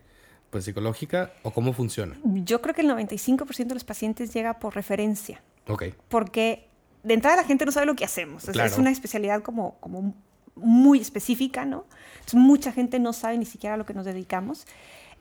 pues 0.50 0.66
psicológica 0.66 1.32
o 1.44 1.52
cómo 1.52 1.74
funciona? 1.74 2.18
Yo 2.24 2.62
creo 2.62 2.74
que 2.74 2.82
el 2.82 2.90
95% 2.90 3.68
de 3.68 3.74
los 3.76 3.84
pacientes 3.84 4.34
llega 4.34 4.60
por 4.60 4.74
referencia. 4.76 5.42
Ok. 5.68 5.84
Porque 6.08 6.68
de 7.04 7.14
entrada 7.14 7.38
la 7.38 7.44
gente 7.44 7.66
no 7.66 7.72
sabe 7.72 7.86
lo 7.86 7.96
que 7.96 8.04
hacemos. 8.06 8.48
Es- 8.50 8.78
una 8.78 8.90
especialidad 8.92 9.44
como, 9.44 9.76
como 9.80 10.16
muy 10.56 11.00
específica, 11.00 11.66
¿no? 11.66 11.86
Entonces, 12.16 12.40
mucha 12.40 12.72
gente 12.72 13.00
no 13.00 13.14
sabe 13.14 13.38
ni 13.38 13.46
siquiera 13.46 13.76
a 13.76 13.78
lo 13.78 13.86
que 13.86 13.94
nos 13.94 14.06
dedicamos. 14.06 14.66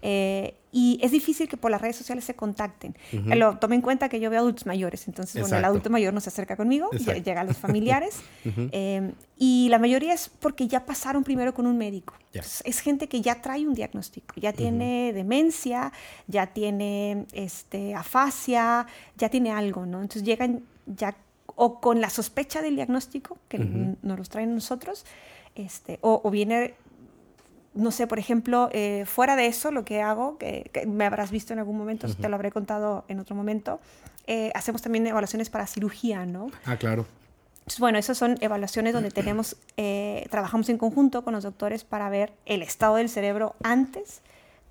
Eh, 0.02 0.54
y 0.70 1.00
es 1.02 1.10
difícil 1.10 1.48
que 1.48 1.56
por 1.56 1.70
las 1.70 1.80
redes 1.80 1.96
sociales 1.96 2.24
se 2.24 2.34
contacten. 2.34 2.94
Ujú. 3.12 3.32
Eh, 3.32 3.36
lo, 3.36 3.56
tome 3.58 3.74
en 3.74 3.80
cuenta 3.80 4.08
que 4.08 4.20
yo 4.20 4.30
veo 4.30 4.40
adultos 4.40 4.66
mayores, 4.66 5.08
entonces, 5.08 5.40
bueno, 5.40 5.56
el 5.56 5.64
adulto 5.64 5.90
mayor 5.90 6.12
no 6.12 6.20
se 6.20 6.28
acerca 6.28 6.56
conmigo, 6.56 6.90
Exacto. 6.92 7.22
llega 7.22 7.40
a 7.40 7.44
los 7.44 7.56
familiares. 7.56 8.20
Ujú. 8.44 8.68
eh, 8.72 9.12
y 9.38 9.68
la 9.70 9.78
mayoría 9.78 10.12
es 10.14 10.28
porque 10.28 10.68
ya 10.68 10.84
pasaron 10.84 11.24
primero 11.24 11.54
con 11.54 11.66
un 11.66 11.78
médico. 11.78 12.14
Ya. 12.32 12.40
Entonces, 12.40 12.62
es 12.64 12.80
gente 12.80 13.08
que 13.08 13.22
ya 13.22 13.40
trae 13.40 13.66
un 13.66 13.74
diagnóstico, 13.74 14.34
ya 14.36 14.52
tiene 14.52 15.12
demencia, 15.12 15.92
ya 16.26 16.48
tiene 16.48 17.26
este, 17.32 17.94
afasia, 17.94 18.86
ya 19.16 19.28
tiene 19.28 19.52
algo, 19.52 19.86
¿no? 19.86 20.02
Entonces 20.02 20.24
llegan 20.24 20.62
ya 20.86 21.16
o 21.60 21.80
con 21.80 22.00
la 22.00 22.08
sospecha 22.08 22.62
del 22.62 22.76
diagnóstico, 22.76 23.38
que 23.48 23.58
nos 23.58 24.18
los 24.18 24.28
traen 24.28 24.54
nosotros, 24.54 25.04
este, 25.56 25.98
o, 26.02 26.20
o 26.22 26.30
viene, 26.30 26.74
no 27.78 27.90
sé, 27.90 28.06
por 28.06 28.18
ejemplo, 28.18 28.68
eh, 28.72 29.04
fuera 29.06 29.36
de 29.36 29.46
eso, 29.46 29.70
lo 29.70 29.84
que 29.84 30.02
hago, 30.02 30.36
que, 30.38 30.70
que 30.72 30.86
me 30.86 31.04
habrás 31.06 31.30
visto 31.30 31.52
en 31.52 31.58
algún 31.60 31.78
momento, 31.78 32.06
te 32.14 32.28
lo 32.28 32.34
habré 32.34 32.50
contado 32.50 33.04
en 33.08 33.18
otro 33.20 33.34
momento, 33.36 33.80
eh, 34.26 34.50
hacemos 34.54 34.82
también 34.82 35.06
evaluaciones 35.06 35.48
para 35.50 35.66
cirugía, 35.66 36.26
¿no? 36.26 36.50
Ah, 36.66 36.76
claro. 36.76 37.06
Entonces, 37.60 37.80
bueno, 37.80 37.98
esas 37.98 38.16
son 38.18 38.36
evaluaciones 38.40 38.92
donde 38.94 39.10
tenemos, 39.10 39.56
eh, 39.76 40.26
trabajamos 40.30 40.68
en 40.70 40.78
conjunto 40.78 41.22
con 41.22 41.34
los 41.34 41.44
doctores 41.44 41.84
para 41.84 42.08
ver 42.10 42.32
el 42.46 42.62
estado 42.62 42.96
del 42.96 43.08
cerebro 43.08 43.54
antes, 43.62 44.20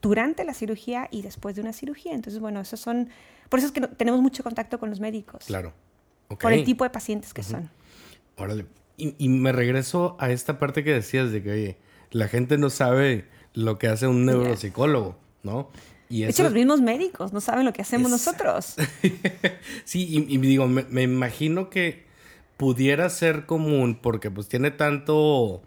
durante 0.01 0.43
la 0.45 0.53
cirugía 0.53 1.07
y 1.11 1.21
después 1.21 1.55
de 1.55 1.61
una 1.61 1.73
cirugía. 1.73 2.13
Entonces, 2.13 2.39
bueno, 2.39 2.59
esos 2.59 2.79
son, 2.79 3.09
por 3.49 3.59
eso 3.59 3.67
es 3.67 3.71
que 3.73 3.79
no- 3.81 3.89
tenemos 3.89 4.21
mucho 4.21 4.43
contacto 4.43 4.79
con 4.79 4.89
los 4.89 4.99
médicos, 4.99 5.45
Claro. 5.45 5.73
Por 6.27 6.51
el 6.53 6.65
tipo 6.65 6.83
de 6.83 6.89
pacientes 6.89 7.33
que 7.33 7.41
son. 7.41 7.69
Órale. 8.35 8.65
Y, 8.97 9.15
y 9.17 9.29
me 9.29 9.51
regreso 9.51 10.17
a 10.19 10.29
esta 10.31 10.59
parte 10.59 10.83
que 10.83 10.91
decías 10.93 11.31
de 11.31 11.41
que, 11.41 11.51
oye, 11.51 11.77
la 12.11 12.27
gente 12.27 12.57
no 12.57 12.69
sabe 12.69 13.25
lo 13.53 13.77
que 13.77 13.87
hace 13.87 14.07
un 14.07 14.25
neuropsicólogo, 14.25 15.17
¿no? 15.43 15.69
Y 16.09 16.21
De 16.21 16.29
hecho, 16.29 16.43
los 16.43 16.53
mismos 16.53 16.79
médicos 16.81 17.33
no 17.33 17.41
saben 17.41 17.65
lo 17.65 17.73
que 17.73 17.81
hacemos 17.81 18.09
nosotros. 18.09 18.75
sí, 19.83 20.07
y, 20.09 20.33
y 20.33 20.37
digo, 20.37 20.67
me, 20.67 20.83
me 20.83 21.03
imagino 21.03 21.69
que 21.69 22.05
pudiera 22.55 23.09
ser 23.09 23.45
común 23.45 23.99
porque 24.01 24.31
pues 24.31 24.47
tiene 24.47 24.71
tanto 24.71 25.61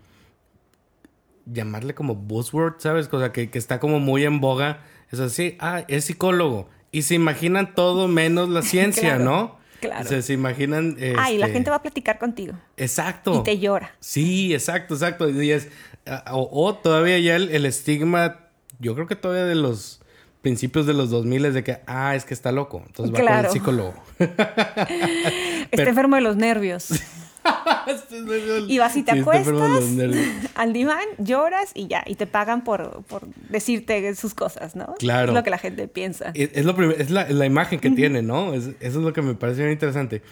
llamarle 1.47 1.95
como 1.95 2.15
buzzword, 2.15 2.75
¿sabes? 2.79 3.09
Cosa 3.09 3.33
que, 3.33 3.51
que 3.51 3.59
está 3.59 3.81
como 3.81 4.01
muy 4.01 4.25
en 4.25 4.41
boga. 4.41 4.83
Es 5.11 5.21
así, 5.21 5.57
ah, 5.61 5.85
es 5.89 6.05
psicólogo. 6.07 6.69
Y 6.93 7.03
se 7.03 7.15
imaginan 7.15 7.75
todo 7.75 8.09
menos 8.09 8.49
la 8.49 8.63
ciencia, 8.63 9.17
Claro, 9.17 9.25
¿no? 9.25 9.60
Claro. 9.81 10.09
Se, 10.09 10.23
se 10.23 10.33
imaginan... 10.35 10.97
Ah, 11.19 11.31
y 11.33 11.39
la 11.39 11.47
este, 11.47 11.55
gente 11.55 11.71
va 11.71 11.77
a 11.77 11.83
platicar 11.83 12.19
contigo 12.19 12.55
Exacto. 12.77 13.41
y 13.41 13.43
te 13.43 13.59
llora. 13.59 13.93
Sí, 14.01 14.55
exacto, 14.55 14.95
exacto. 14.95 15.29
Y 15.29 15.51
es, 15.51 15.69
ah, 16.07 16.25
o, 16.35 16.49
o 16.67 16.75
todavía 16.75 17.19
ya 17.19 17.37
el, 17.37 17.51
el 17.51 17.67
estigma, 17.67 18.41
yo 18.79 18.95
creo 18.95 19.07
que 19.07 19.17
todavía 19.17 19.45
de 19.45 19.55
los 19.57 20.01
principios 20.43 20.87
de 20.87 20.95
los 20.95 21.11
2000 21.11 21.45
es 21.47 21.55
de 21.55 21.65
que, 21.65 21.81
ah, 21.87 22.15
es 22.15 22.25
que 22.25 22.35
está 22.35 22.51
loco. 22.53 22.83
Entonces 22.87 23.13
va 23.15 23.19
con 23.19 23.27
Claro. 23.27 23.49
el 23.49 23.53
psicólogo. 23.53 23.95
Está 24.19 25.83
enfermo 25.89 26.17
de 26.17 26.23
los 26.23 26.37
nervios. 26.37 26.89
Y 28.69 28.79
vas 28.79 28.97
y 28.97 29.03
te 29.03 29.13
Sí, 29.13 29.19
acuestas 29.21 29.85
al 30.55 30.73
diván, 30.73 31.05
lloras 31.19 31.71
y 31.75 31.87
ya, 31.89 32.05
y 32.07 32.15
te 32.15 32.27
pagan 32.27 32.63
por, 32.65 33.03
por 33.05 33.27
decirte 33.49 34.15
sus 34.15 34.35
cosas, 34.35 34.77
¿no? 34.77 34.95
Claro. 34.99 35.33
Es 35.33 35.35
lo 35.35 35.43
que 35.43 35.51
la 35.51 35.59
gente 35.59 35.89
piensa. 35.89 36.31
Es, 36.35 36.51
es 36.53 36.65
lo 36.65 36.79
es 36.93 37.11
la, 37.11 37.29
la 37.29 37.47
imagen 37.47 37.81
que 37.81 37.91
tiene, 37.91 38.23
¿no? 38.23 38.55
Es- 38.55 38.69
eso 38.81 38.99
es 38.99 39.05
lo 39.05 39.13
que 39.13 39.23
me 39.23 39.35
parece 39.35 39.61
bien 39.63 39.73
interesante. 39.73 40.23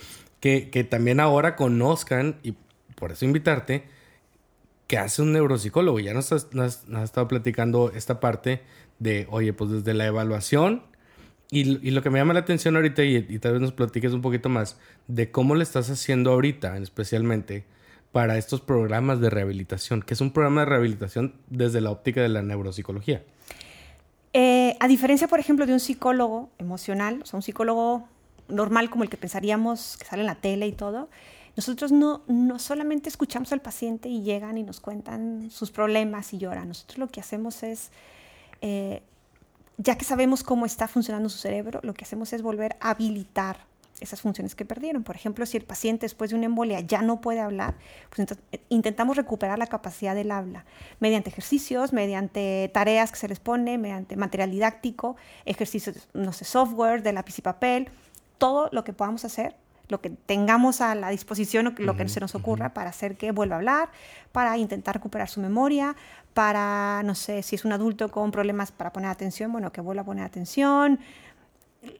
Que, 0.40 0.70
que 0.70 0.84
también 0.84 1.18
ahora 1.20 1.56
conozcan, 1.56 2.36
y 2.44 2.54
por 2.94 3.10
eso 3.12 3.24
invitarte, 3.24 3.84
que 4.86 4.98
hace 4.98 5.22
un 5.22 5.32
neuropsicólogo. 5.32 5.98
Ya 6.00 6.14
nos 6.14 6.30
has, 6.32 6.52
nos 6.52 6.86
nos 6.88 6.98
has 6.98 7.04
estado 7.04 7.26
platicando 7.28 7.90
esta 7.94 8.20
parte 8.20 8.62
de, 8.98 9.26
oye, 9.30 9.52
pues 9.52 9.70
desde 9.70 9.94
la 9.94 10.06
evaluación. 10.06 10.82
Y, 11.50 11.90
lo 11.90 12.02
que 12.02 12.10
me 12.10 12.18
llama 12.18 12.34
la 12.34 12.40
atención 12.40 12.76
ahorita, 12.76 13.04
y, 13.04 13.26
y 13.28 13.38
tal 13.38 13.52
vez 13.52 13.62
nos 13.62 13.72
platiques 13.72 14.12
un 14.12 14.20
poquito 14.20 14.50
más, 14.50 14.78
de 15.06 15.30
cómo 15.30 15.54
le 15.54 15.62
estás 15.62 15.88
haciendo 15.88 16.32
ahorita, 16.32 16.76
especialmente 16.76 17.64
para 18.12 18.36
estos 18.36 18.60
programas 18.60 19.20
de 19.20 19.30
rehabilitación, 19.30 20.02
que 20.02 20.14
es 20.14 20.20
un 20.20 20.32
programa 20.32 20.62
de 20.62 20.66
rehabilitación 20.66 21.34
desde 21.48 21.80
la 21.80 21.90
óptica 21.90 22.20
de 22.20 22.28
la 22.28 22.42
neuropsicología. 22.42 23.22
Eh, 24.32 24.76
a 24.80 24.88
diferencia, 24.88 25.28
por 25.28 25.40
ejemplo, 25.40 25.66
de 25.66 25.72
un 25.72 25.80
psicólogo 25.80 26.50
emocional, 26.58 27.20
o 27.22 27.26
sea, 27.26 27.38
un 27.38 27.42
psicólogo 27.42 28.08
normal 28.48 28.90
como 28.90 29.04
el 29.04 29.10
que 29.10 29.16
pensaríamos 29.16 29.96
que 29.98 30.04
sale 30.04 30.22
en 30.22 30.26
la 30.26 30.36
tele 30.36 30.66
y 30.66 30.72
todo, 30.72 31.08
nosotros 31.56 31.92
no, 31.92 32.22
no 32.28 32.58
solamente 32.58 33.08
escuchamos 33.08 33.52
al 33.52 33.60
paciente 33.60 34.08
y 34.08 34.22
llegan 34.22 34.58
y 34.58 34.62
nos 34.62 34.80
cuentan 34.80 35.50
sus 35.50 35.70
problemas 35.70 36.32
y 36.32 36.38
lloran. 36.38 36.68
Nosotros 36.68 36.98
lo 36.98 37.08
que 37.08 37.20
hacemos 37.20 37.62
es, 37.62 37.90
eh, 38.60 39.02
ya 39.78 39.96
que 39.96 40.04
sabemos 40.04 40.42
cómo 40.42 40.66
está 40.66 40.86
funcionando 40.88 41.28
su 41.28 41.38
cerebro, 41.38 41.80
lo 41.82 41.94
que 41.94 42.04
hacemos 42.04 42.32
es 42.32 42.42
volver 42.42 42.76
a 42.80 42.90
habilitar 42.90 43.66
esas 44.00 44.20
funciones 44.20 44.54
que 44.54 44.64
perdieron. 44.64 45.02
Por 45.02 45.16
ejemplo, 45.16 45.44
si 45.44 45.56
el 45.56 45.64
paciente 45.64 46.06
después 46.06 46.30
de 46.30 46.36
una 46.36 46.46
embolia 46.46 46.78
ya 46.80 47.02
no 47.02 47.20
puede 47.20 47.40
hablar, 47.40 47.74
pues 48.08 48.20
entonces 48.20 48.44
eh, 48.52 48.60
intentamos 48.68 49.16
recuperar 49.16 49.58
la 49.58 49.66
capacidad 49.66 50.14
del 50.14 50.30
habla 50.30 50.64
mediante 51.00 51.30
ejercicios, 51.30 51.92
mediante 51.92 52.70
tareas 52.72 53.10
que 53.10 53.18
se 53.18 53.26
les 53.28 53.40
pone, 53.40 53.76
mediante 53.76 54.16
material 54.16 54.52
didáctico, 54.52 55.16
ejercicios, 55.44 56.08
no 56.14 56.32
sé, 56.32 56.44
software, 56.44 57.02
de 57.02 57.12
lápiz 57.12 57.38
y 57.38 57.42
papel, 57.42 57.88
todo 58.38 58.68
lo 58.70 58.84
que 58.84 58.92
podamos 58.92 59.24
hacer, 59.24 59.56
lo 59.88 60.00
que 60.00 60.10
tengamos 60.10 60.80
a 60.80 60.94
la 60.94 61.08
disposición, 61.08 61.66
o 61.68 61.74
que- 61.74 61.82
lo 61.82 61.96
que 61.96 62.08
se 62.08 62.20
nos 62.20 62.34
ocurra 62.36 62.74
para 62.74 62.90
hacer 62.90 63.16
que 63.16 63.32
vuelva 63.32 63.56
a 63.56 63.58
hablar, 63.58 63.88
para 64.30 64.56
intentar 64.58 64.94
recuperar 64.94 65.28
su 65.28 65.40
memoria, 65.40 65.96
para, 66.38 67.02
no 67.02 67.16
sé, 67.16 67.42
si 67.42 67.56
es 67.56 67.64
un 67.64 67.72
adulto 67.72 68.12
con 68.12 68.30
problemas 68.30 68.70
para 68.70 68.92
poner 68.92 69.10
atención, 69.10 69.50
bueno, 69.50 69.72
que 69.72 69.80
vuelva 69.80 70.02
a 70.02 70.04
poner 70.04 70.22
atención, 70.22 71.00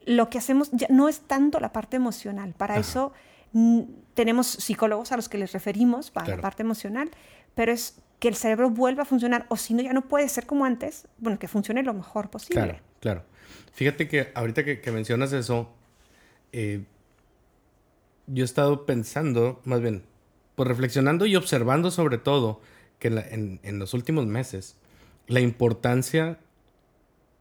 lo 0.07 0.30
que 0.30 0.38
hacemos 0.38 0.71
ya 0.71 0.87
no 0.90 1.09
es 1.09 1.23
tanto 1.23 1.59
la 1.59 1.73
parte 1.73 1.97
emocional. 1.97 2.54
Para 2.57 2.75
Ajá. 2.75 2.80
eso 2.83 3.12
mm, 3.50 3.80
tenemos 4.14 4.47
psicólogos 4.47 5.11
a 5.11 5.16
los 5.16 5.28
que 5.28 5.38
les 5.38 5.50
referimos 5.50 6.12
para 6.12 6.26
Claro. 6.26 6.37
la 6.38 6.42
parte 6.42 6.62
emocional, 6.62 7.11
pero 7.57 7.73
es 7.73 7.99
que 8.21 8.28
el 8.28 8.37
cerebro 8.37 8.71
vuelva 8.71 9.02
a 9.02 9.07
funcionar, 9.07 9.45
o 9.49 9.57
si 9.57 9.75
no, 9.75 9.83
ya 9.83 9.92
no 9.92 10.02
puede 10.02 10.28
ser 10.28 10.47
como 10.47 10.64
antes, 10.64 11.09
bueno, 11.18 11.40
que 11.40 11.49
funcione 11.49 11.83
lo 11.83 11.92
mejor 11.92 12.30
posible. 12.30 12.62
Claro, 12.62 12.78
claro. 13.00 13.25
Fíjate 13.73 14.07
que 14.07 14.30
ahorita 14.37 14.64
que, 14.64 14.80
que 14.80 14.92
mencionas 14.92 15.33
eso, 15.33 15.68
eh, 16.52 16.85
yo 18.28 18.45
he 18.45 18.47
estado 18.47 18.87
pensando, 18.87 19.61
más 19.64 19.80
bien, 19.80 20.04
pues 20.54 20.68
reflexionando 20.68 21.26
y 21.26 21.35
observando 21.35 21.90
sobre 21.90 22.18
todo 22.18 22.61
que 22.99 23.09
en, 23.09 23.14
la- 23.14 23.28
en- 23.28 23.61
en 23.62 23.78
los 23.78 23.95
últimos 23.95 24.26
meses, 24.26 24.76
la 25.26 25.40
importancia 25.40 26.38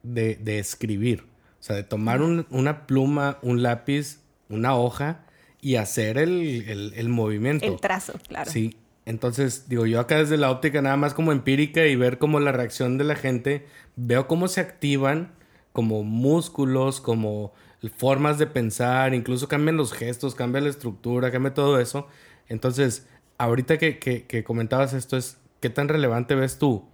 de, 0.02 0.36
de 0.36 0.58
escribir, 0.58 1.22
o 1.60 1.62
sea, 1.62 1.76
de 1.76 1.82
tomar 1.82 2.22
un- 2.22 2.46
una 2.50 2.86
pluma, 2.86 3.38
un 3.42 3.62
lápiz, 3.62 4.20
una 4.48 4.74
hoja 4.76 5.24
y 5.60 5.76
hacer 5.76 6.18
el, 6.18 6.64
el- 6.68 6.92
el 6.94 7.08
movimiento. 7.08 7.66
El 7.66 7.80
trazo, 7.80 8.14
claro. 8.28 8.50
Sí. 8.50 8.76
Entonces, 9.06 9.68
digo, 9.68 9.86
yo 9.86 10.00
acá 10.00 10.18
desde 10.18 10.36
la 10.36 10.50
óptica 10.50 10.82
nada 10.82 10.96
más 10.98 11.14
como 11.14 11.32
empírica 11.32 11.86
y 11.86 11.96
ver 11.96 12.18
como 12.18 12.40
la 12.40 12.52
reacción 12.52 12.98
de 12.98 13.04
la 13.04 13.16
gente, 13.16 13.66
veo 13.96 14.28
cómo 14.28 14.48
se 14.48 14.60
activan 14.60 15.32
como 15.72 16.04
músculos, 16.04 17.00
como 17.00 17.52
formas 17.96 18.38
de 18.38 18.46
pensar, 18.46 19.14
incluso 19.14 19.48
cambian 19.48 19.76
los 19.78 19.92
gestos, 19.94 20.34
cambia 20.34 20.60
la 20.60 20.68
estructura, 20.68 21.30
cambia 21.32 21.54
todo 21.54 21.80
eso. 21.80 22.06
Entonces, 22.48 23.06
ahorita 23.38 23.78
que, 23.78 23.98
que- 23.98 24.24
que 24.26 24.44
comentabas 24.44 24.92
esto 24.92 25.16
es, 25.16 25.37
¿qué 25.60 25.70
tan 25.70 25.88
relevante 25.88 26.34
ves 26.34 26.58
tú? 26.58 26.84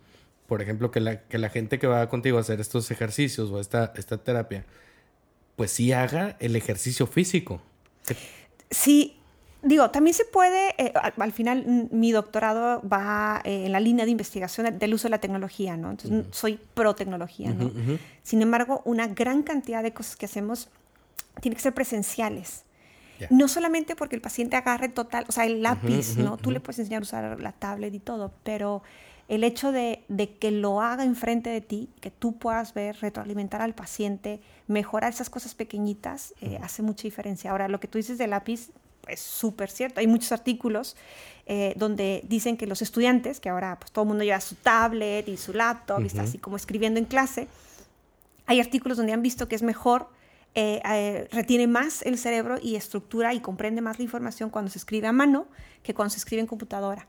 Por 0.47 0.61
ejemplo, 0.61 0.91
que 0.91 1.01
la, 1.01 1.23
que 1.23 1.39
la 1.39 1.49
gente 1.49 1.79
que 1.79 1.87
va 1.87 2.09
contigo 2.09 2.39
a 2.39 2.43
hacer 2.43 2.61
estos 2.61 2.91
ejercicios 2.91 3.51
o 3.51 3.61
esta, 3.61 3.93
esta 3.97 4.19
terapia, 4.19 4.65
pues 5.57 5.71
sí 5.71 5.93
haga 5.93 6.37
el 6.41 6.57
ejercicio 6.57 7.07
físico. 7.07 7.63
Sí, 8.71 9.17
digo, 9.63 9.91
también 9.91 10.15
se 10.15 10.25
puede, 10.25 10.75
eh, 10.79 10.93
al, 10.95 11.15
al 11.17 11.33
final 11.33 11.65
mm, 11.67 11.99
mi 11.99 12.13
doctorado 12.13 12.83
va 12.87 13.41
eh, 13.45 13.67
en 13.67 13.73
la 13.73 13.81
línea 13.81 14.05
de 14.05 14.11
investigación 14.11 14.79
del 14.79 14.95
uso 14.95 15.05
de 15.05 15.11
la 15.11 15.19
tecnología, 15.19 15.77
¿no? 15.77 15.91
Entonces 15.91 16.27
soy 16.31 16.61
pro 16.75 16.95
tecnología, 16.95 17.53
¿no? 17.53 17.71
Sin 18.23 18.43
embargo, 18.43 18.83
una 18.85 19.07
gran 19.09 19.43
cantidad 19.43 19.83
de 19.83 19.93
cosas 19.93 20.17
que 20.17 20.27
hacemos 20.27 20.69
tienen 21.41 21.57
que 21.57 21.63
ser 21.63 21.75
presenciales. 21.75 22.65
No 23.31 23.49
solamente 23.49 23.97
porque 23.97 24.17
el 24.17 24.23
paciente 24.23 24.57
agarre 24.57 24.89
total, 24.89 25.25
o 25.29 25.33
sea, 25.33 25.45
el 25.45 25.63
lápiz, 25.63 26.17
¿no? 26.17 26.37
Tú 26.37 26.51
le 26.51 26.61
puedes 26.61 26.79
enseñar 26.79 27.03
a 27.03 27.03
usar 27.03 27.41
la 27.41 27.53
tablet 27.53 27.93
y 27.95 27.99
todo, 27.99 28.33
pero 28.43 28.83
el 29.29 29.45
hecho 29.45 29.73
de, 29.73 30.05
de 30.09 30.37
que 30.37 30.51
lo 30.51 30.81
haga 30.81 31.05
enfrente 31.05 31.51
de 31.51 31.61
ti, 31.61 31.89
que 32.01 32.11
tú 32.11 32.37
puedas 32.37 32.75
ver, 32.75 32.97
retroalimentar 33.01 33.63
al 33.63 33.75
paciente, 33.75 34.41
mejorar 34.67 35.13
esas 35.13 35.31
cosas 35.31 35.55
pequeñitas, 35.55 36.35
eh, 36.41 36.59
hace 36.63 36.83
mucha 36.83 37.05
diferencia. 37.05 37.51
Ahora, 37.51 37.69
lo 37.69 37.81
que 37.81 37.89
tú 37.89 37.99
dices 37.99 38.19
del 38.19 38.31
lápiz 38.31 38.71
es 39.09 39.21
súper 39.21 39.71
cierto. 39.71 40.01
Hay 40.01 40.07
muchos 40.07 40.33
artículos 40.33 40.97
eh, 41.47 41.75
donde 41.77 42.23
dicen 42.29 42.57
que 42.57 42.67
los 42.67 42.83
estudiantes, 42.83 43.41
que 43.41 43.49
ahora 43.49 43.79
pues 43.79 43.93
todo 43.93 44.05
el 44.05 44.09
mundo 44.09 44.25
lleva 44.25 44.41
su 44.41 44.55
tablet 44.57 45.29
y 45.29 45.37
su 45.37 45.53
laptop 45.53 46.01
y 46.01 46.07
está 46.07 46.23
así 46.23 46.39
como 46.39 46.57
escribiendo 46.57 46.99
en 46.99 47.07
clase, 47.07 47.49
hay 48.47 48.61
artículos 48.61 48.99
donde 48.99 49.13
han 49.13 49.23
visto 49.23 49.49
que 49.49 49.55
es 49.55 49.63
mejor, 49.63 50.09
eh, 50.55 50.81
eh, 50.89 51.29
retiene 51.33 51.67
más 51.67 52.03
el 52.03 52.19
cerebro 52.19 52.59
y 52.63 52.77
estructura 52.77 53.35
y 53.35 53.41
comprende 53.41 53.81
más 53.81 53.99
la 53.99 54.05
información 54.05 54.51
cuando 54.51 54.71
se 54.71 54.79
escribe 54.79 55.09
a 55.09 55.13
mano 55.13 55.49
que 55.83 55.95
cuando 55.95 56.11
se 56.11 56.19
escribe 56.19 56.41
en 56.41 56.47
computadora. 56.47 57.07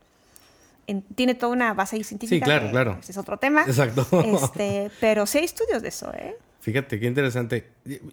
tiene 1.15 1.35
toda 1.35 1.53
una 1.53 1.73
base 1.73 2.03
científica. 2.03 2.45
Sí, 2.45 2.49
claro, 2.49 2.71
claro. 2.71 2.97
Ese 2.99 3.11
es 3.11 3.17
otro 3.17 3.37
tema. 3.37 3.63
Exacto. 3.67 4.07
Este, 4.21 4.91
pero 4.99 5.25
sí 5.25 5.39
hay 5.39 5.45
estudios 5.45 5.81
de 5.81 5.89
eso, 5.89 6.11
¿eh? 6.13 6.35
Fíjate, 6.61 6.99
qué 6.99 7.05
interesante. 7.05 7.67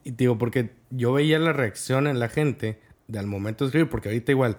Y 0.05 0.11
digo, 0.11 0.37
porque 0.37 0.71
yo 0.91 1.15
veía 1.15 1.39
la 1.39 1.55
reacción 1.55 2.07
en 2.07 2.19
la 2.19 2.29
gente 2.29 2.79
al 3.19 3.27
momento 3.27 3.65
de 3.65 3.69
escribir, 3.69 3.89
porque 3.89 4.11
ahorita 4.11 4.33
igual 4.33 4.59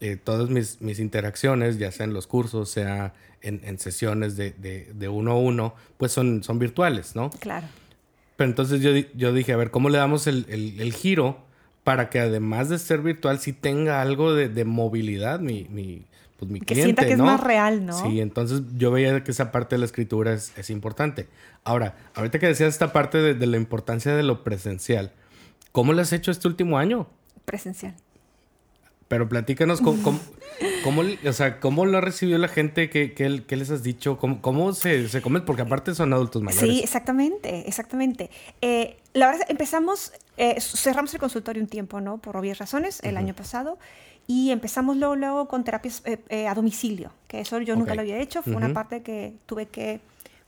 eh, 0.00 0.16
todas 0.16 0.50
mis, 0.50 0.80
mis, 0.80 0.98
interacciones, 0.98 1.78
ya 1.78 1.90
sea 1.92 2.04
en 2.04 2.12
los 2.12 2.26
cursos, 2.26 2.70
sea 2.70 3.14
en, 3.40 3.60
en 3.64 3.78
sesiones 3.78 4.36
de, 4.36 4.52
de, 4.52 4.92
de, 4.94 5.08
uno 5.08 5.32
a 5.32 5.36
uno, 5.36 5.74
pues 5.96 6.12
son, 6.12 6.42
son 6.42 6.58
virtuales, 6.58 7.16
¿no? 7.16 7.30
Claro. 7.30 7.66
Pero 8.40 8.48
entonces 8.48 8.80
yo, 8.80 8.92
yo 9.14 9.34
dije, 9.34 9.52
a 9.52 9.56
ver, 9.58 9.70
¿cómo 9.70 9.90
le 9.90 9.98
damos 9.98 10.26
el, 10.26 10.46
el, 10.48 10.80
el 10.80 10.94
giro 10.94 11.44
para 11.84 12.08
que 12.08 12.20
además 12.20 12.70
de 12.70 12.78
ser 12.78 13.02
virtual, 13.02 13.38
sí 13.38 13.52
tenga 13.52 14.00
algo 14.00 14.32
de, 14.32 14.48
de 14.48 14.64
movilidad 14.64 15.40
mi, 15.40 15.66
mi, 15.68 16.06
pues, 16.38 16.50
mi 16.50 16.58
que 16.58 16.72
cliente, 16.72 17.02
sienta 17.02 17.06
que 17.06 17.18
¿no? 17.18 17.24
es 17.24 17.32
más 17.32 17.44
real, 17.44 17.84
¿no? 17.84 17.92
Sí, 17.92 18.18
entonces 18.18 18.62
yo 18.78 18.90
veía 18.90 19.22
que 19.22 19.30
esa 19.30 19.52
parte 19.52 19.74
de 19.74 19.80
la 19.80 19.84
escritura 19.84 20.32
es, 20.32 20.56
es 20.56 20.70
importante. 20.70 21.28
Ahora, 21.64 21.98
ahorita 22.14 22.38
que 22.38 22.46
decías 22.46 22.70
esta 22.70 22.94
parte 22.94 23.18
de, 23.18 23.34
de 23.34 23.46
la 23.46 23.58
importancia 23.58 24.16
de 24.16 24.22
lo 24.22 24.42
presencial, 24.42 25.12
¿cómo 25.70 25.92
lo 25.92 26.00
has 26.00 26.14
hecho 26.14 26.30
este 26.30 26.48
último 26.48 26.78
año? 26.78 27.08
Presencial. 27.44 27.94
Pero 29.10 29.28
platícanos 29.28 29.80
cómo, 29.80 30.00
cómo, 30.04 30.20
cómo, 30.84 31.02
o 31.26 31.32
sea, 31.32 31.58
cómo 31.58 31.84
lo 31.84 31.98
ha 31.98 32.00
recibido 32.00 32.38
la 32.38 32.46
gente, 32.46 32.88
qué, 32.90 33.12
qué, 33.12 33.42
qué 33.44 33.56
les 33.56 33.68
has 33.72 33.82
dicho, 33.82 34.18
cómo, 34.18 34.40
cómo 34.40 34.72
se, 34.72 35.08
se 35.08 35.20
come, 35.20 35.40
porque 35.40 35.62
aparte 35.62 35.96
son 35.96 36.12
adultos 36.12 36.42
mayores. 36.42 36.70
Sí, 36.70 36.80
exactamente, 36.80 37.68
exactamente. 37.68 38.30
Eh, 38.60 38.98
la 39.12 39.26
verdad, 39.26 39.46
empezamos, 39.48 40.12
eh, 40.36 40.60
cerramos 40.60 41.12
el 41.12 41.18
consultorio 41.18 41.60
un 41.60 41.68
tiempo, 41.68 42.00
¿no? 42.00 42.18
Por 42.18 42.36
obvias 42.36 42.58
razones, 42.58 43.00
el 43.02 43.14
uh 43.14 43.16
-huh. 43.16 43.18
año 43.18 43.34
pasado, 43.34 43.78
y 44.28 44.52
empezamos 44.52 44.96
luego, 44.96 45.16
luego 45.16 45.48
con 45.48 45.64
terapias 45.64 46.04
eh, 46.04 46.46
a 46.46 46.54
domicilio, 46.54 47.10
que 47.26 47.40
eso 47.40 47.60
yo 47.60 47.74
nunca 47.74 47.94
okay. 47.94 47.96
lo 47.96 48.02
había 48.02 48.18
hecho, 48.18 48.44
fue 48.44 48.52
uh 48.52 48.60
-huh. 48.60 48.64
una 48.64 48.72
parte 48.72 49.02
que 49.02 49.32
tuve 49.46 49.66
que 49.66 49.98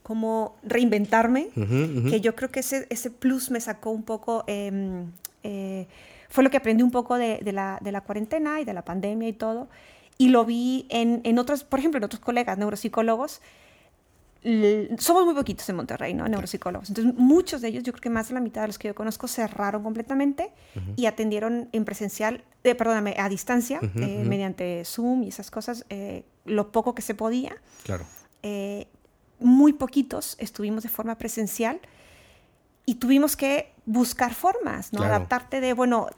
como 0.05 0.55
reinventarme, 0.63 1.49
uh 1.57 1.61
-huh, 1.61 2.11
que 2.11 2.21
yo 2.21 2.37
creo 2.37 2.53
que 2.53 2.61
ese, 2.61 2.87
ese 2.91 3.11
plus 3.11 3.51
me 3.51 3.61
sacó 3.61 3.91
un 3.91 4.05
poco 4.05 4.45
em, 4.47 5.11
fue 6.33 6.43
lo 6.43 6.51
que 6.51 6.57
aprendí 6.57 6.83
un 6.83 6.91
poco 6.91 7.19
de, 7.19 7.41
de, 7.43 7.53
la, 7.53 7.79
de, 7.83 7.93
la, 7.93 8.01
cuarentena 8.01 8.61
y 8.61 8.65
de 8.65 8.73
la 8.73 8.85
pandemia 8.85 9.29
y 9.29 9.35
todo. 9.35 9.69
Y 10.17 10.29
lo 10.29 10.45
vi 10.45 10.87
en, 10.89 11.21
en 11.25 11.39
otros, 11.39 11.63
por 11.63 11.79
ejemplo, 11.79 11.99
en 11.99 12.05
otros 12.05 12.21
colegas 12.21 12.57
neuropsicólogos. 12.59 13.43
Somos 14.99 15.25
muy 15.25 15.35
poquitos 15.35 15.69
en 15.69 15.77
Monterrey, 15.77 16.15
¿no? 16.15 16.27
Neuropsicólogos. 16.27 16.89
Entonces, 16.89 17.15
muchos 17.17 17.61
de 17.61 17.69
ellos, 17.69 17.85
yo 17.85 17.93
creo 17.93 18.01
que 18.01 18.11
más 18.11 18.29
de 18.29 18.35
la 18.35 18.41
mitad 18.41 18.63
de 18.63 18.69
los 18.69 18.79
que 18.79 18.89
yo 18.89 18.95
conozco, 18.95 19.29
cerraron 19.29 19.83
completamente 19.83 20.51
uh 20.75 20.81
-huh. 20.81 20.95
y 20.97 21.07
atendieron 21.07 21.69
en 21.71 21.85
presencial, 21.85 22.43
eh, 22.65 22.75
perdóname, 22.75 23.15
a 23.19 23.29
distancia, 23.29 23.79
uh 23.83 23.87
-huh, 23.87 24.03
eh, 24.03 24.19
uh 24.19 24.25
-huh. 24.25 24.29
mediante 24.29 24.85
Zoom 24.85 25.23
y 25.23 25.29
esas 25.29 25.51
cosas, 25.51 25.85
eh, 25.91 26.25
lo 26.45 26.73
poco 26.73 26.95
que 26.95 27.03
se 27.03 27.15
podía. 27.15 27.55
Claro. 27.85 28.05
Eh, 28.43 28.89
muy 29.39 29.73
poquitos 29.75 30.37
estuvimos 30.39 30.83
de 30.83 30.89
forma 30.89 31.15
presencial 31.17 31.79
y 32.87 32.95
tuvimos 32.97 33.37
que 33.37 33.73
buscar 33.87 34.35
formas, 34.35 34.93
¿no? 34.93 34.99
Claro. 35.01 35.15
Adaptarte 35.15 35.61
de, 35.61 35.73
bueno, 35.75 36.09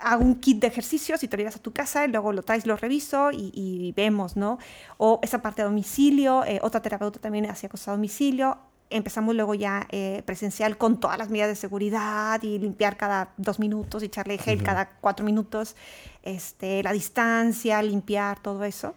hago 0.00 0.24
un 0.24 0.36
kit 0.36 0.60
de 0.60 0.66
ejercicios 0.66 1.22
y 1.22 1.28
te 1.28 1.36
lo 1.36 1.42
llevas 1.42 1.56
a 1.56 1.62
tu 1.62 1.72
casa 1.72 2.04
y 2.04 2.08
luego 2.08 2.32
lo 2.32 2.42
traes, 2.42 2.66
lo 2.66 2.76
reviso 2.76 3.30
y, 3.30 3.50
y 3.54 3.92
vemos, 3.92 4.36
¿no? 4.36 4.58
O 4.98 5.20
esa 5.22 5.40
parte 5.40 5.62
a 5.62 5.66
domicilio, 5.66 6.44
eh, 6.44 6.58
otra 6.62 6.82
terapeuta 6.82 7.20
también 7.20 7.46
hacía 7.46 7.68
cosas 7.68 7.88
a 7.88 7.90
domicilio. 7.92 8.58
Empezamos 8.90 9.34
luego 9.34 9.54
ya 9.54 9.86
eh, 9.90 10.22
presencial 10.26 10.76
con 10.76 11.00
todas 11.00 11.18
las 11.18 11.30
medidas 11.30 11.48
de 11.48 11.56
seguridad 11.56 12.42
y 12.42 12.58
limpiar 12.58 12.96
cada 12.96 13.32
dos 13.38 13.58
minutos 13.58 14.02
y 14.02 14.06
echarle 14.06 14.38
gel 14.38 14.58
uh 14.58 14.62
-huh. 14.62 14.64
cada 14.64 14.88
cuatro 15.00 15.24
minutos, 15.24 15.74
este, 16.22 16.82
la 16.82 16.92
distancia, 16.92 17.82
limpiar, 17.82 18.40
todo 18.40 18.62
eso. 18.64 18.94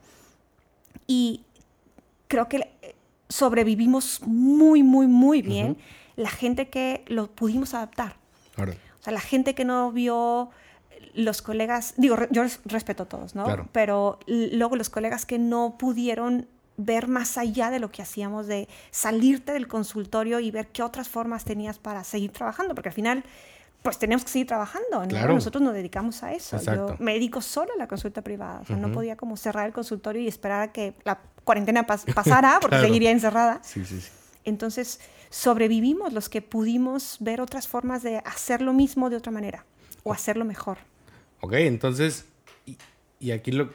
Y 1.07 1.41
creo 2.27 2.47
que 2.49 2.57
eh, 2.81 2.95
sobrevivimos 3.29 4.21
muy, 4.25 4.83
muy, 4.83 5.07
muy 5.07 5.41
bien. 5.41 5.71
Uh 5.71 5.75
-huh. 5.75 6.23
La 6.23 6.29
gente 6.29 6.69
que 6.69 7.03
lo 7.07 7.27
pudimos 7.27 7.73
adaptar. 7.73 8.17
Ahora. 8.57 8.73
O 8.99 9.03
sea, 9.03 9.13
la 9.13 9.21
gente 9.21 9.53
que 9.53 9.65
no 9.65 9.91
vio 9.91 10.49
los 11.17 11.41
colegas, 11.41 11.95
digo, 11.97 12.15
yo 12.29 12.43
respeto 12.65 13.03
a 13.03 13.05
todos, 13.07 13.33
¿no? 13.33 13.45
Claro. 13.45 13.67
Pero 13.71 14.19
luego 14.27 14.75
los 14.75 14.89
colegas 14.89 15.25
que 15.25 15.39
no 15.39 15.75
pudieron 15.77 16.47
ver 16.77 17.07
más 17.07 17.39
allá 17.39 17.71
de 17.71 17.79
lo 17.79 17.89
que 17.89 18.03
hacíamos, 18.03 18.45
de 18.45 18.67
salirte 18.91 19.51
del 19.51 19.67
consultorio 19.67 20.39
y 20.39 20.51
ver 20.51 20.67
qué 20.67 20.83
otras 20.83 21.09
formas 21.09 21.43
tenías 21.43 21.79
para 21.79 22.03
seguir 22.03 22.31
trabajando, 22.31 22.75
porque 22.75 22.89
al 22.89 22.93
final, 22.93 23.23
pues 23.81 23.97
tenemos 23.97 24.23
que 24.23 24.29
seguir 24.29 24.45
trabajando, 24.45 25.01
¿no? 25.01 25.07
Claro. 25.07 25.33
Nosotros 25.33 25.63
nos 25.63 25.73
dedicamos 25.73 26.21
a 26.21 26.33
eso. 26.33 26.55
Exacto. 26.55 26.89
Yo 26.89 26.95
me 26.99 27.13
dedico 27.13 27.41
solo 27.41 27.73
a 27.73 27.77
la 27.77 27.87
consulta 27.87 28.21
privada, 28.21 28.59
o 28.61 28.65
sea, 28.65 28.75
uh 28.75 28.79
-huh. 28.79 28.87
no 28.87 28.91
podía 28.91 29.17
como 29.17 29.37
cerrar 29.37 29.65
el 29.65 29.73
consultorio 29.73 30.21
y 30.21 30.27
esperar 30.27 30.61
a 30.61 30.71
que 30.71 30.93
la 31.03 31.19
cuarentena 31.43 31.87
pas 31.87 32.05
pasara, 32.13 32.59
porque 32.61 32.75
claro. 32.77 32.87
seguiría 32.87 33.09
encerrada. 33.09 33.59
Sí, 33.63 33.83
sí, 33.83 33.99
sí. 33.99 34.09
Entonces, 34.45 34.99
sobrevivimos 35.31 36.13
los 36.13 36.29
que 36.29 36.43
pudimos 36.43 37.17
ver 37.21 37.41
otras 37.41 37.67
formas 37.67 38.03
de 38.03 38.19
hacer 38.19 38.61
lo 38.61 38.71
mismo 38.71 39.09
de 39.09 39.15
otra 39.15 39.31
manera 39.31 39.65
o 40.03 40.13
hacerlo 40.13 40.45
mejor. 40.45 40.77
Ok, 41.41 41.53
entonces, 41.53 42.25
y, 42.65 42.77
y 43.19 43.31
aquí 43.31 43.51
lo, 43.51 43.69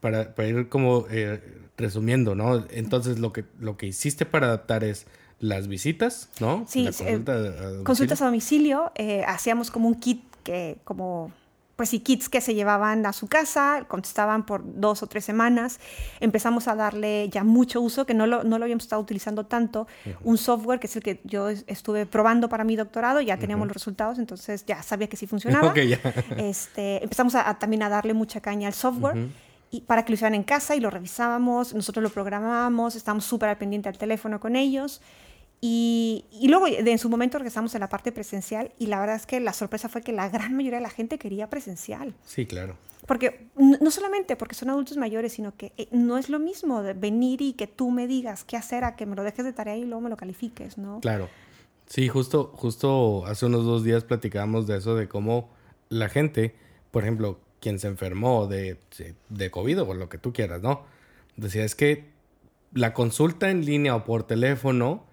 para, 0.00 0.34
para, 0.34 0.48
ir 0.48 0.68
como 0.68 1.06
eh, 1.10 1.40
resumiendo, 1.76 2.34
¿no? 2.34 2.64
Entonces 2.70 3.18
lo 3.18 3.32
que, 3.32 3.44
lo 3.58 3.76
que 3.76 3.86
hiciste 3.86 4.26
para 4.26 4.46
adaptar 4.48 4.84
es 4.84 5.06
las 5.40 5.68
visitas, 5.68 6.30
¿no? 6.40 6.64
Sí, 6.68 6.84
consulta 6.84 7.38
eh, 7.38 7.80
a 7.80 7.84
consultas 7.84 8.22
a 8.22 8.26
domicilio, 8.26 8.92
eh, 8.96 9.24
hacíamos 9.26 9.70
como 9.70 9.88
un 9.88 9.94
kit 9.94 10.22
que 10.42 10.78
como 10.84 11.32
pues 11.78 11.90
sí, 11.90 12.00
kits 12.00 12.28
que 12.28 12.40
se 12.40 12.56
llevaban 12.56 13.06
a 13.06 13.12
su 13.12 13.28
casa, 13.28 13.84
contestaban 13.86 14.44
por 14.44 14.62
dos 14.80 15.04
o 15.04 15.06
tres 15.06 15.24
semanas. 15.24 15.78
Empezamos 16.18 16.66
a 16.66 16.74
darle 16.74 17.28
ya 17.28 17.44
mucho 17.44 17.80
uso, 17.80 18.04
que 18.04 18.14
no 18.14 18.26
lo, 18.26 18.42
no 18.42 18.58
lo 18.58 18.64
habíamos 18.64 18.82
estado 18.82 19.00
utilizando 19.00 19.46
tanto. 19.46 19.86
Uh 20.04 20.08
-huh. 20.08 20.16
Un 20.24 20.38
software 20.38 20.80
que 20.80 20.88
es 20.88 20.96
el 20.96 21.04
que 21.04 21.20
yo 21.22 21.48
estuve 21.48 22.04
probando 22.04 22.48
para 22.48 22.64
mi 22.64 22.74
doctorado, 22.74 23.20
ya 23.20 23.36
teníamos 23.36 23.62
uh 23.62 23.66
-huh. 23.66 23.68
los 23.68 23.74
resultados, 23.74 24.18
entonces 24.18 24.66
ya 24.66 24.82
sabía 24.82 25.06
que 25.06 25.16
sí 25.16 25.26
funcionaba. 25.34 25.68
okay, 25.68 25.86
yeah. 25.86 26.00
este, 26.36 27.00
empezamos 27.00 27.36
a, 27.36 27.48
a, 27.48 27.60
también 27.60 27.84
a 27.84 27.88
darle 27.88 28.12
mucha 28.12 28.40
caña 28.40 28.66
al 28.66 28.74
software. 28.74 29.16
Uh 29.16 29.20
-huh. 29.20 29.30
Y 29.70 29.82
para 29.82 30.04
que 30.04 30.10
lo 30.10 30.14
hicieran 30.14 30.34
en 30.34 30.42
casa 30.42 30.74
y 30.74 30.80
lo 30.80 30.90
revisábamos, 30.90 31.74
nosotros 31.74 32.02
lo 32.02 32.10
programábamos, 32.10 32.96
estábamos 32.96 33.24
súper 33.24 33.50
al 33.50 33.56
pendiente 33.56 33.88
al 33.88 33.98
teléfono 33.98 34.40
con 34.40 34.56
ellos. 34.56 35.00
Y, 35.60 36.24
y, 36.30 36.48
luego, 36.48 36.66
de, 36.66 36.90
en 36.90 36.98
su 36.98 37.08
momento, 37.08 37.38
regresamos 37.38 37.74
en 37.74 37.80
la 37.80 37.88
parte 37.88 38.12
presencial 38.12 38.72
y 38.78 38.86
la 38.86 39.00
verdad 39.00 39.16
es 39.16 39.26
que 39.26 39.40
la 39.40 39.52
sorpresa 39.52 39.88
fue 39.88 40.02
que 40.02 40.12
la 40.12 40.28
gran 40.28 40.54
mayoría 40.54 40.78
de 40.78 40.82
la 40.82 40.90
gente 40.90 41.18
quería 41.18 41.50
presencial. 41.50 42.14
Sí, 42.24 42.46
claro. 42.46 42.76
Porque 43.06 43.48
no 43.56 43.90
solamente 43.90 44.36
porque 44.36 44.54
son 44.54 44.70
adultos 44.70 44.98
mayores, 44.98 45.32
sino 45.32 45.56
que 45.56 45.72
eh, 45.78 45.88
no 45.90 46.18
es 46.18 46.28
lo 46.28 46.38
mismo 46.38 46.82
de 46.82 46.92
venir 46.92 47.40
y 47.40 47.54
que 47.54 47.66
tú 47.66 47.90
me 47.90 48.06
digas 48.06 48.44
qué 48.44 48.56
hacer 48.56 48.84
a 48.84 48.96
que 48.96 49.06
me 49.06 49.16
lo 49.16 49.24
dejes 49.24 49.44
de 49.44 49.52
tarea 49.52 49.76
y 49.76 49.84
luego 49.84 50.02
me 50.02 50.10
lo 50.10 50.16
califiques, 50.16 50.78
¿no? 50.78 51.00
Claro. 51.00 51.28
Sí, 51.86 52.06
justo, 52.08 52.52
justo 52.54 53.24
hace 53.26 53.46
unos 53.46 53.64
dos 53.64 53.82
días 53.82 54.04
platicábamos 54.04 54.66
de 54.66 54.76
eso, 54.76 54.94
de 54.94 55.08
cómo 55.08 55.48
la 55.88 56.10
gente, 56.10 56.54
por 56.90 57.02
ejemplo, 57.02 57.40
quien 57.60 57.78
se 57.78 57.88
enfermó 57.88 58.46
de, 58.46 58.76
de 59.30 59.50
COVID 59.50 59.82
o 59.82 59.94
lo 59.94 60.08
que 60.10 60.18
tú 60.18 60.32
quieras, 60.32 60.60
¿no? 60.60 60.82
Decía, 61.36 61.64
es 61.64 61.74
que 61.74 62.04
la 62.74 62.92
consulta 62.92 63.50
en 63.50 63.64
línea 63.64 63.96
o 63.96 64.04
por 64.04 64.24
teléfono 64.24 65.07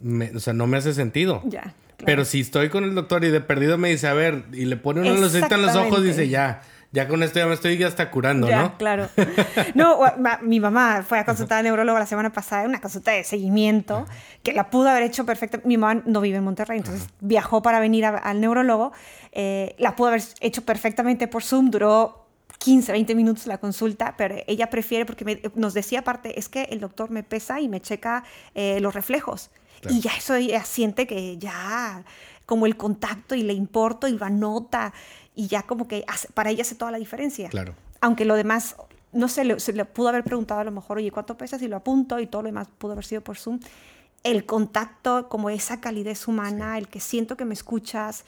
me, 0.00 0.30
o 0.30 0.40
sea, 0.40 0.52
no 0.52 0.66
me 0.66 0.76
hace 0.78 0.94
sentido. 0.94 1.42
Ya. 1.44 1.74
Claro. 1.96 2.04
Pero 2.04 2.24
si 2.24 2.40
estoy 2.40 2.68
con 2.68 2.84
el 2.84 2.94
doctor 2.94 3.24
y 3.24 3.30
de 3.30 3.40
perdido 3.40 3.78
me 3.78 3.88
dice, 3.88 4.06
a 4.06 4.12
ver, 4.14 4.44
y 4.52 4.66
le 4.66 4.76
pone 4.76 5.00
una 5.00 5.18
lucecita 5.18 5.54
en 5.54 5.62
los 5.62 5.74
ojos, 5.76 6.02
dice, 6.02 6.28
ya, 6.28 6.60
ya 6.92 7.08
con 7.08 7.22
esto 7.22 7.38
ya 7.38 7.46
me 7.46 7.54
estoy 7.54 7.82
hasta 7.82 8.10
curando, 8.10 8.48
ya, 8.48 8.62
¿no? 8.62 8.78
claro. 8.78 9.08
No, 9.74 10.00
mi 10.42 10.60
mamá 10.60 11.04
fue 11.06 11.18
a 11.18 11.24
consultar 11.24 11.58
al 11.58 11.64
neurólogo 11.64 11.98
la 11.98 12.06
semana 12.06 12.32
pasada, 12.32 12.64
una 12.66 12.80
consulta 12.80 13.12
de 13.12 13.24
seguimiento, 13.24 14.06
que 14.42 14.52
la 14.52 14.70
pudo 14.70 14.90
haber 14.90 15.02
hecho 15.04 15.24
perfecta. 15.24 15.60
Mi 15.64 15.76
mamá 15.78 16.02
no 16.04 16.20
vive 16.20 16.36
en 16.36 16.44
Monterrey, 16.44 16.78
entonces 16.78 17.04
Ajá. 17.04 17.12
viajó 17.20 17.62
para 17.62 17.80
venir 17.80 18.04
a, 18.04 18.16
al 18.16 18.40
neurólogo. 18.40 18.92
Eh, 19.32 19.74
la 19.78 19.96
pudo 19.96 20.08
haber 20.08 20.22
hecho 20.40 20.62
perfectamente 20.64 21.28
por 21.28 21.42
Zoom, 21.42 21.70
duró 21.70 22.26
15, 22.58 22.92
20 22.92 23.14
minutos 23.14 23.46
la 23.46 23.58
consulta, 23.58 24.14
pero 24.16 24.36
ella 24.46 24.70
prefiere, 24.70 25.04
porque 25.04 25.24
me, 25.24 25.40
nos 25.54 25.74
decía 25.74 26.00
aparte, 26.00 26.38
es 26.38 26.48
que 26.48 26.64
el 26.64 26.80
doctor 26.80 27.10
me 27.10 27.22
pesa 27.22 27.60
y 27.60 27.68
me 27.68 27.80
checa 27.80 28.24
eh, 28.54 28.80
los 28.80 28.94
reflejos. 28.94 29.50
Y 29.90 30.00
ya 30.00 30.12
eso 30.16 30.34
ella 30.34 30.64
siente 30.64 31.06
que 31.06 31.38
ya 31.38 32.04
como 32.46 32.66
el 32.66 32.76
contacto 32.76 33.34
y 33.34 33.42
le 33.42 33.52
importo 33.52 34.08
y 34.08 34.12
lo 34.12 34.24
anota 34.24 34.92
y 35.34 35.48
ya 35.48 35.62
como 35.64 35.86
que 35.88 36.04
hace, 36.06 36.28
para 36.32 36.50
ella 36.50 36.62
hace 36.62 36.76
toda 36.76 36.90
la 36.90 36.98
diferencia. 36.98 37.48
Claro. 37.50 37.74
Aunque 38.00 38.24
lo 38.24 38.34
demás, 38.36 38.76
no 39.12 39.28
sé, 39.28 39.44
le, 39.44 39.60
se 39.60 39.72
le 39.72 39.84
pudo 39.84 40.08
haber 40.08 40.24
preguntado 40.24 40.60
a 40.60 40.64
lo 40.64 40.70
mejor, 40.70 40.98
oye, 40.98 41.10
¿cuánto 41.10 41.36
pesas? 41.36 41.60
Y 41.62 41.68
lo 41.68 41.76
apunto 41.76 42.18
y 42.20 42.26
todo 42.26 42.42
lo 42.42 42.46
demás 42.46 42.68
pudo 42.78 42.92
haber 42.92 43.04
sido 43.04 43.20
por 43.22 43.36
Zoom. 43.36 43.60
El 44.22 44.46
contacto, 44.46 45.28
como 45.28 45.50
esa 45.50 45.80
calidez 45.80 46.26
humana, 46.28 46.74
sí. 46.74 46.78
el 46.78 46.88
que 46.88 47.00
siento 47.00 47.36
que 47.36 47.44
me 47.44 47.54
escuchas, 47.54 48.24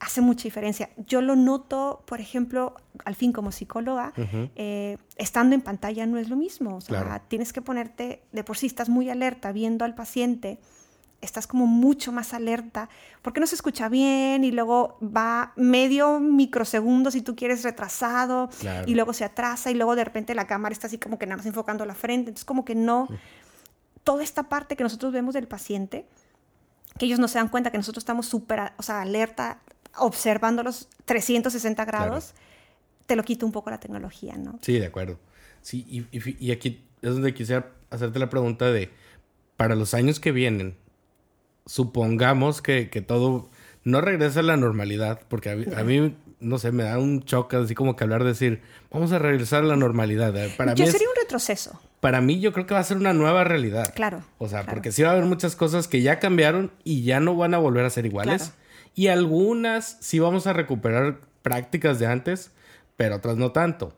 hace 0.00 0.20
mucha 0.20 0.44
diferencia. 0.44 0.90
Yo 0.96 1.20
lo 1.20 1.36
noto, 1.36 2.02
por 2.06 2.20
ejemplo, 2.20 2.76
al 3.04 3.14
fin 3.14 3.32
como 3.32 3.50
psicóloga, 3.52 4.12
uh 4.16 4.20
-huh. 4.20 4.50
eh, 4.56 4.98
estando 5.16 5.54
en 5.54 5.60
pantalla 5.60 6.06
no 6.06 6.18
es 6.18 6.28
lo 6.28 6.36
mismo. 6.36 6.76
O 6.76 6.80
sea, 6.80 7.02
claro. 7.02 7.24
tienes 7.28 7.52
que 7.52 7.62
ponerte, 7.62 8.22
de 8.32 8.44
por 8.44 8.56
sí 8.56 8.66
estás 8.66 8.88
muy 8.88 9.10
alerta 9.10 9.52
viendo 9.52 9.84
al 9.84 9.94
paciente 9.94 10.58
estás 11.20 11.46
como 11.46 11.66
mucho 11.66 12.12
más 12.12 12.32
alerta, 12.32 12.88
porque 13.22 13.40
no 13.40 13.46
se 13.46 13.56
escucha 13.56 13.88
bien 13.88 14.44
y 14.44 14.52
luego 14.52 14.98
va 15.02 15.52
medio 15.56 16.20
microsegundo 16.20 17.10
si 17.10 17.22
tú 17.22 17.34
quieres 17.34 17.64
retrasado 17.64 18.48
y 18.86 18.94
luego 18.94 19.12
se 19.12 19.24
atrasa 19.24 19.70
y 19.70 19.74
luego 19.74 19.96
de 19.96 20.04
repente 20.04 20.34
la 20.34 20.46
cámara 20.46 20.72
está 20.72 20.86
así 20.86 20.98
como 20.98 21.18
que 21.18 21.26
nada 21.26 21.38
más 21.38 21.46
enfocando 21.46 21.84
la 21.84 21.94
frente, 21.94 22.30
entonces 22.30 22.44
como 22.44 22.64
que 22.64 22.74
no, 22.74 23.08
toda 24.04 24.22
esta 24.22 24.48
parte 24.48 24.76
que 24.76 24.84
nosotros 24.84 25.12
vemos 25.12 25.34
del 25.34 25.48
paciente, 25.48 26.06
que 26.98 27.06
ellos 27.06 27.18
no 27.18 27.28
se 27.28 27.38
dan 27.38 27.48
cuenta 27.48 27.70
que 27.70 27.78
nosotros 27.78 28.02
estamos 28.02 28.26
súper, 28.26 28.72
o 28.76 28.82
sea, 28.82 29.02
alerta, 29.02 29.60
observándolos 29.96 30.88
360 31.04 31.84
grados, 31.84 32.34
te 33.06 33.16
lo 33.16 33.24
quita 33.24 33.44
un 33.44 33.52
poco 33.52 33.70
la 33.70 33.80
tecnología, 33.80 34.36
¿no? 34.36 34.58
Sí, 34.62 34.78
de 34.78 34.86
acuerdo. 34.86 35.18
Sí, 35.62 35.84
y, 35.88 36.46
y 36.46 36.52
aquí 36.52 36.84
es 37.02 37.10
donde 37.10 37.34
quisiera 37.34 37.72
hacerte 37.90 38.18
la 38.18 38.28
pregunta 38.28 38.70
de, 38.70 38.90
para 39.56 39.74
los 39.74 39.94
años 39.94 40.20
que 40.20 40.30
vienen, 40.32 40.76
supongamos 41.68 42.62
que, 42.62 42.86
todo 43.06 43.48
no 43.84 44.00
regresa 44.00 44.40
a 44.40 44.42
la 44.42 44.56
normalidad, 44.56 45.20
porque 45.28 45.50
a, 45.50 45.84
mí, 45.84 46.16
no 46.40 46.58
sé, 46.58 46.72
me 46.72 46.82
da 46.82 46.98
un 46.98 47.22
choque 47.22 47.56
así 47.56 47.74
como 47.74 47.94
que 47.94 48.04
hablar 48.04 48.22
de 48.22 48.30
decir, 48.30 48.62
vamos 48.90 49.12
a 49.12 49.18
regresar 49.18 49.62
a 49.62 49.66
la 49.66 49.76
normalidad. 49.76 50.36
Eh, 50.36 50.52
para 50.56 50.74
yo 50.74 50.86
sería 50.86 51.08
un 51.08 51.14
retroceso. 51.20 51.80
Para 52.00 52.20
mí 52.20 52.40
yo 52.40 52.52
creo 52.52 52.66
que 52.66 52.74
va 52.74 52.80
a 52.80 52.84
ser 52.84 52.96
una 52.96 53.12
nueva 53.12 53.44
realidad. 53.44 53.92
Claro. 53.94 54.24
O 54.38 54.48
sea, 54.48 54.64
porque 54.64 54.92
sí 54.92 55.02
va 55.02 55.10
a 55.10 55.12
haber 55.12 55.26
muchas 55.26 55.56
cosas 55.56 55.88
que 55.88 56.00
ya 56.00 56.18
cambiaron 56.18 56.72
y 56.84 57.02
ya 57.02 57.20
no 57.20 57.36
van 57.36 57.54
a 57.54 57.58
volver 57.58 57.84
a 57.84 57.90
ser 57.90 58.06
iguales. 58.06 58.52
Y 58.94 59.08
algunas 59.08 59.98
sí 60.00 60.18
vamos 60.18 60.46
a 60.46 60.52
recuperar 60.52 61.20
prácticas 61.42 61.98
de 61.98 62.06
antes, 62.06 62.50
pero 62.96 63.16
otras 63.16 63.36
no 63.36 63.52
tanto. 63.52 63.94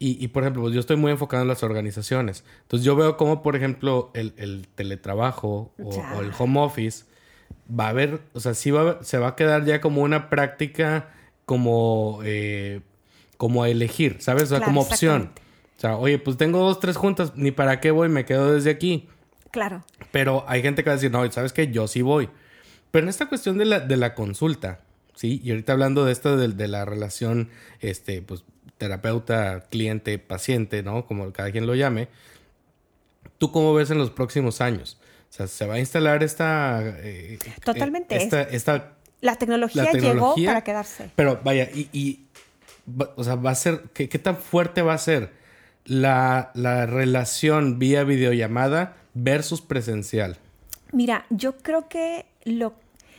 Y, 0.00 0.28
por 0.28 0.44
ejemplo, 0.44 0.62
pues 0.62 0.74
yo 0.74 0.80
estoy 0.80 0.96
muy 0.96 1.10
enfocado 1.10 1.42
en 1.42 1.48
las 1.48 1.64
organizaciones. 1.64 2.44
Entonces 2.62 2.84
yo 2.84 2.94
veo 2.94 3.16
como, 3.16 3.42
por 3.42 3.56
ejemplo, 3.56 4.12
el, 4.14 4.68
teletrabajo 4.76 5.72
o, 5.76 6.22
el 6.22 6.30
home 6.38 6.60
office 6.60 7.04
va 7.68 7.86
a 7.86 7.88
haber, 7.88 8.20
o 8.32 8.38
sea, 8.38 8.54
sí 8.54 8.70
va, 8.70 9.02
se 9.02 9.18
va 9.18 9.28
a 9.28 9.36
quedar 9.36 9.64
ya 9.64 9.80
como 9.80 10.02
una 10.02 10.30
práctica 10.30 11.10
como, 11.46 12.20
eh, 12.22 12.80
como 13.36 13.64
a 13.64 13.68
elegir, 13.70 14.18
¿sabes? 14.20 14.44
O 14.44 14.56
sea, 14.56 14.60
como 14.60 14.82
opción. 14.82 15.32
O 15.76 15.80
sea, 15.80 15.96
oye, 15.96 16.18
pues 16.20 16.36
tengo 16.36 16.60
dos, 16.60 16.78
tres 16.78 16.96
juntas, 16.96 17.32
ni 17.34 17.50
para 17.50 17.80
qué 17.80 17.90
voy, 17.90 18.08
me 18.08 18.24
quedo 18.24 18.54
desde 18.54 18.70
aquí. 18.70 19.08
Claro. 19.50 19.84
Pero 20.12 20.44
hay 20.46 20.62
gente 20.62 20.84
que 20.84 20.90
va 20.90 20.94
a 20.94 20.96
decir, 20.96 21.10
no, 21.10 21.28
¿sabes 21.32 21.52
qué? 21.52 21.72
Yo 21.72 21.88
sí 21.88 22.02
voy. 22.02 22.28
Pero 22.92 23.04
en 23.04 23.08
esta 23.08 23.26
cuestión 23.28 23.58
de 23.58 23.64
la, 23.64 23.80
de 23.80 23.96
la 23.96 24.14
consulta, 24.14 24.80
¿sí? 25.14 25.40
Y 25.42 25.50
ahorita 25.50 25.72
hablando 25.72 26.04
de 26.04 26.12
esto 26.12 26.36
de, 26.36 26.48
de 26.48 26.68
la 26.68 26.84
relación, 26.84 27.50
este, 27.80 28.22
pues 28.22 28.44
terapeuta, 28.78 29.64
cliente, 29.68 30.18
paciente, 30.18 30.82
¿no? 30.82 31.06
Como 31.06 31.32
cada 31.32 31.50
quien 31.50 31.66
lo 31.66 31.74
llame. 31.74 32.08
¿Tú 33.38 33.52
cómo 33.52 33.74
ves 33.74 33.90
en 33.90 33.98
los 33.98 34.10
próximos 34.10 34.60
años? 34.60 34.98
O 35.30 35.32
sea, 35.32 35.46
se 35.46 35.66
va 35.66 35.74
a 35.74 35.78
instalar 35.78 36.22
esta... 36.22 36.80
Eh, 36.84 37.38
Totalmente. 37.64 38.16
Esta, 38.16 38.42
esta, 38.42 38.92
la, 39.20 39.36
tecnología 39.36 39.92
llegó 39.92 40.34
para 40.44 40.64
quedarse. 40.64 41.10
Pero 41.14 41.40
vaya, 41.44 41.68
y, 41.72 42.20
o 43.16 43.24
sea, 43.24 43.34
va 43.34 43.50
a 43.50 43.54
ser, 43.54 43.82
¿qué, 43.92 44.06
tan 44.18 44.36
fuerte 44.36 44.82
va 44.82 44.94
a 44.94 44.98
ser 44.98 45.32
la, 45.84 46.50
la 46.54 46.86
relación 46.86 47.78
vía 47.78 48.04
videollamada 48.04 48.96
versus 49.14 49.60
presencial? 49.60 50.38
Mira, 50.92 51.26
yo 51.30 51.58
creo 51.58 51.88
que 51.88 52.26
lo, 52.44 52.74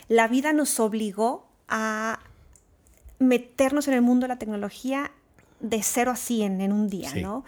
la 0.08 0.26
vida 0.26 0.52
nos 0.52 0.80
obligó 0.80 1.46
a 1.68 2.18
meternos 3.18 3.86
en 3.86 3.94
el 3.94 4.02
mundo 4.02 4.24
de 4.24 4.28
la 4.28 4.38
tecnología 4.38 5.12
de 5.60 5.82
0 5.82 6.10
a 6.10 6.16
100 6.16 6.60
en 6.60 6.72
un 6.72 6.88
día, 6.88 7.14
¿no? 7.14 7.44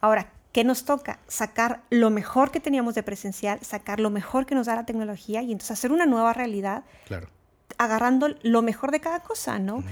Ahora, 0.00 0.30
¿qué 0.52 0.64
nos 0.64 0.84
toca? 0.84 1.18
Sacar 1.28 1.82
lo 1.90 2.10
mejor 2.10 2.50
que 2.50 2.60
teníamos 2.60 2.94
de 2.94 3.02
presencial, 3.02 3.60
sacar 3.62 4.00
lo 4.00 4.10
mejor 4.10 4.46
que 4.46 4.54
nos 4.54 4.66
da 4.66 4.74
la 4.74 4.86
tecnología 4.86 5.42
y 5.42 5.52
entonces 5.52 5.72
hacer 5.72 5.92
una 5.92 6.06
nueva 6.06 6.32
realidad. 6.32 6.84
Claro. 7.06 7.28
Agarrando 7.76 8.28
lo 8.42 8.62
mejor 8.62 8.90
de 8.90 9.00
cada 9.00 9.20
cosa, 9.20 9.58
¿no? 9.58 9.84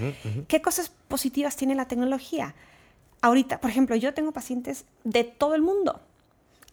¿Qué 0.48 0.62
cosas 0.62 0.90
positivas 1.08 1.56
tiene 1.56 1.74
la 1.74 1.86
tecnología? 1.86 2.54
Ahorita, 3.20 3.60
por 3.60 3.70
ejemplo, 3.70 3.96
yo 3.96 4.14
tengo 4.14 4.32
pacientes 4.32 4.86
de 5.04 5.24
todo 5.24 5.54
el 5.54 5.62
mundo 5.62 6.00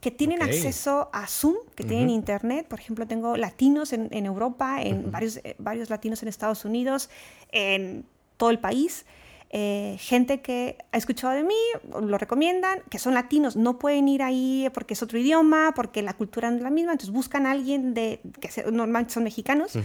que 0.03 0.11
tienen 0.11 0.43
acceso 0.43 1.09
a 1.13 1.27
Zoom, 1.27 1.55
que 1.75 1.85
tienen 1.85 2.09
internet. 2.09 2.67
Por 2.67 2.79
ejemplo, 2.79 3.07
tengo 3.07 3.37
latinos 3.37 3.93
en, 3.93 4.25
Europa, 4.25 4.81
en 4.81 5.11
varios, 5.11 5.37
eh, 5.37 5.55
varios 5.59 5.89
latinos 5.89 6.21
en 6.21 6.27
Estados 6.27 6.65
Unidos, 6.65 7.09
en 7.53 8.05
todo 8.35 8.49
el 8.49 8.59
país. 8.59 9.05
Eh, 9.55 9.97
gente 9.99 10.41
que 10.41 10.79
ha 10.91 10.97
escuchado 10.97 11.31
de 11.31 11.43
mí, 11.43 11.53
lo 12.01 12.17
recomiendan, 12.17 12.79
que 12.89 12.97
son 12.97 13.13
latinos, 13.13 13.55
no 13.55 13.77
pueden 13.77 14.07
ir 14.07 14.23
ahí 14.23 14.67
porque 14.73 14.95
es 14.95 15.03
otro 15.03 15.19
idioma, 15.19 15.73
porque 15.75 16.01
la 16.01 16.13
cultura 16.15 16.49
no 16.49 16.57
es 16.57 16.63
la 16.63 16.71
misma, 16.71 16.93
entonces 16.93 17.13
buscan 17.13 17.45
a 17.45 17.51
alguien 17.51 17.93
de, 17.93 18.19
que 18.39 18.49
normalmente 18.71 19.13
son 19.13 19.23
mexicanos, 19.23 19.77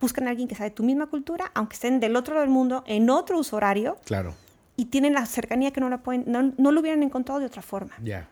buscan 0.00 0.26
a 0.26 0.30
alguien 0.30 0.48
que 0.48 0.56
sabe 0.56 0.72
tu 0.72 0.82
misma 0.82 1.06
cultura, 1.06 1.52
aunque 1.54 1.74
estén 1.74 2.00
del 2.00 2.16
otro 2.16 2.34
lado 2.34 2.44
del 2.44 2.52
mundo, 2.52 2.82
en 2.88 3.08
otro 3.08 3.38
uso 3.38 3.54
horario. 3.54 3.98
Claro. 4.04 4.34
Y 4.74 4.86
tienen 4.86 5.14
la 5.14 5.26
cercanía 5.26 5.70
que 5.70 5.80
no, 5.80 5.88
la 5.88 5.98
pueden, 5.98 6.24
no, 6.26 6.72
lo 6.72 6.80
hubieran 6.80 7.04
encontrado 7.04 7.38
de 7.38 7.46
otra 7.46 7.62
forma. 7.62 7.94
Ya. 8.02 8.28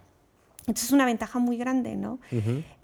Entonces 0.63 0.87
es 0.87 0.93
una 0.93 1.07
ventaja 1.07 1.39
muy 1.39 1.57
grande, 1.59 1.95
¿no? 1.95 2.19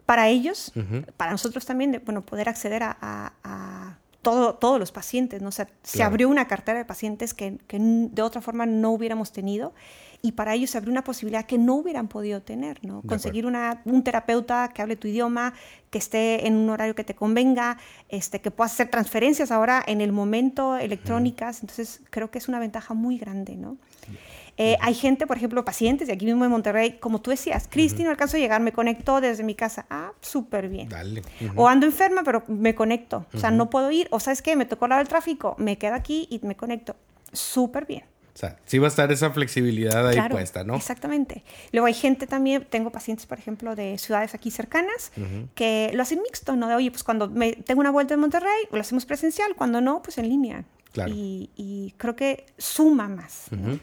Para 0.06 0.28
ellos, 0.28 0.72
para 1.16 1.32
nosotros 1.32 1.66
también, 1.66 1.90
de, 1.90 1.98
bueno, 1.98 2.24
poder 2.24 2.48
acceder 2.48 2.84
a 2.84 3.97
todos 4.22 4.78
los 4.78 4.92
pacientes, 4.92 5.40
¿no? 5.42 5.50
se 5.52 6.02
abrió 6.02 6.28
una 6.28 6.48
cartera 6.48 6.78
de 6.78 6.84
pacientes 6.84 7.34
que, 7.34 7.58
de 7.68 8.22
otra 8.22 8.40
forma 8.40 8.66
no 8.66 8.90
hubiéramos 8.90 9.32
tenido 9.32 9.72
y 10.20 10.32
para 10.32 10.54
ellos 10.54 10.70
se 10.70 10.78
abrió 10.78 10.90
una 10.90 11.04
posibilidad 11.04 11.46
que 11.46 11.58
no 11.58 11.76
hubieran 11.76 12.08
podido 12.08 12.42
tener, 12.42 12.84
¿no? 12.84 13.02
Conseguir 13.02 13.46
una, 13.46 13.82
un 13.84 14.02
terapeuta 14.02 14.68
que 14.74 14.82
hable 14.82 14.96
tu 14.96 15.06
idioma, 15.06 15.54
que 15.90 15.98
esté 15.98 16.48
en 16.48 16.56
un 16.56 16.70
horario 16.70 16.96
que 16.96 17.04
te 17.04 17.14
convenga, 17.14 17.78
este, 18.08 18.40
que 18.40 18.50
pueda 18.50 18.66
hacer 18.66 18.90
transferencias 18.90 19.52
ahora 19.52 19.82
en 19.86 20.00
el 20.00 20.10
momento 20.10 20.76
electrónicas, 20.76 21.60
entonces 21.60 22.00
creo 22.10 22.32
que 22.32 22.38
es 22.38 22.48
una 22.48 22.58
ventaja 22.58 22.94
muy 22.94 23.16
grande, 23.16 23.54
¿no? 23.54 23.76
Eh, 24.60 24.76
hay 24.80 24.94
gente, 24.94 25.26
por 25.28 25.36
ejemplo, 25.36 25.64
pacientes 25.64 26.08
de 26.08 26.14
aquí 26.14 26.26
mismo 26.26 26.44
en 26.44 26.50
Monterrey, 26.50 26.98
como 26.98 27.20
tú 27.20 27.30
decías, 27.30 27.68
Cristi, 27.70 28.02
no 28.02 28.10
alcanzo 28.10 28.36
a 28.36 28.40
llegar, 28.40 28.60
me 28.60 28.72
conecto 28.72 29.20
desde 29.20 29.44
mi 29.44 29.54
casa. 29.54 29.86
Ah, 29.88 30.12
súper 30.20 30.68
bien. 30.68 30.88
Dale. 30.88 31.22
O 31.54 31.68
ando 31.68 31.86
enferma, 31.86 32.22
pero 32.24 32.42
me 32.48 32.74
conecto. 32.74 33.24
O 33.32 33.38
sea, 33.38 33.52
no 33.52 33.70
puedo 33.70 33.90
ir. 33.92 34.08
O 34.10 34.18
sabes 34.18 34.42
qué, 34.42 34.56
me 34.56 34.66
tocó 34.66 34.88
lado 34.88 34.98
del 34.98 35.08
tráfico, 35.08 35.54
me 35.58 35.78
quedo 35.78 35.94
aquí 35.94 36.26
y 36.28 36.44
me 36.44 36.56
conecto. 36.56 36.96
Súper 37.32 37.86
bien. 37.86 38.02
O 38.34 38.40
sea, 38.40 38.56
sí 38.66 38.78
va 38.78 38.86
a 38.86 38.88
estar 38.88 39.10
esa 39.10 39.30
flexibilidad 39.30 40.06
ahí 40.06 40.16
puesta, 40.28 40.62
¿no? 40.62 40.76
Exactamente. 40.76 41.42
Luego 41.72 41.86
hay 41.86 41.94
gente 41.94 42.26
también, 42.26 42.64
tengo 42.68 42.90
pacientes, 42.90 43.26
por 43.26 43.38
ejemplo, 43.38 43.74
de 43.74 43.98
ciudades 43.98 44.34
aquí 44.34 44.50
cercanas, 44.50 45.12
que 45.54 45.90
lo 45.94 46.02
hacen 46.02 46.20
mixto, 46.22 46.54
¿no? 46.54 46.68
De, 46.68 46.74
oye, 46.74 46.90
pues 46.90 47.02
cuando 47.02 47.28
me, 47.28 47.52
tengo 47.52 47.80
una 47.80 47.90
vuelta 47.90 48.14
en 48.14 48.20
Monterrey, 48.20 48.68
lo 48.70 48.80
hacemos 48.80 49.06
presencial, 49.06 49.56
cuando 49.56 49.80
no, 49.80 50.02
pues 50.02 50.18
en 50.18 50.28
línea. 50.28 50.64
Claro. 50.92 51.12
Y, 51.14 51.94
creo 51.96 52.14
que 52.14 52.46
suma 52.58 53.08
más. 53.08 53.46
¿no? 53.50 53.78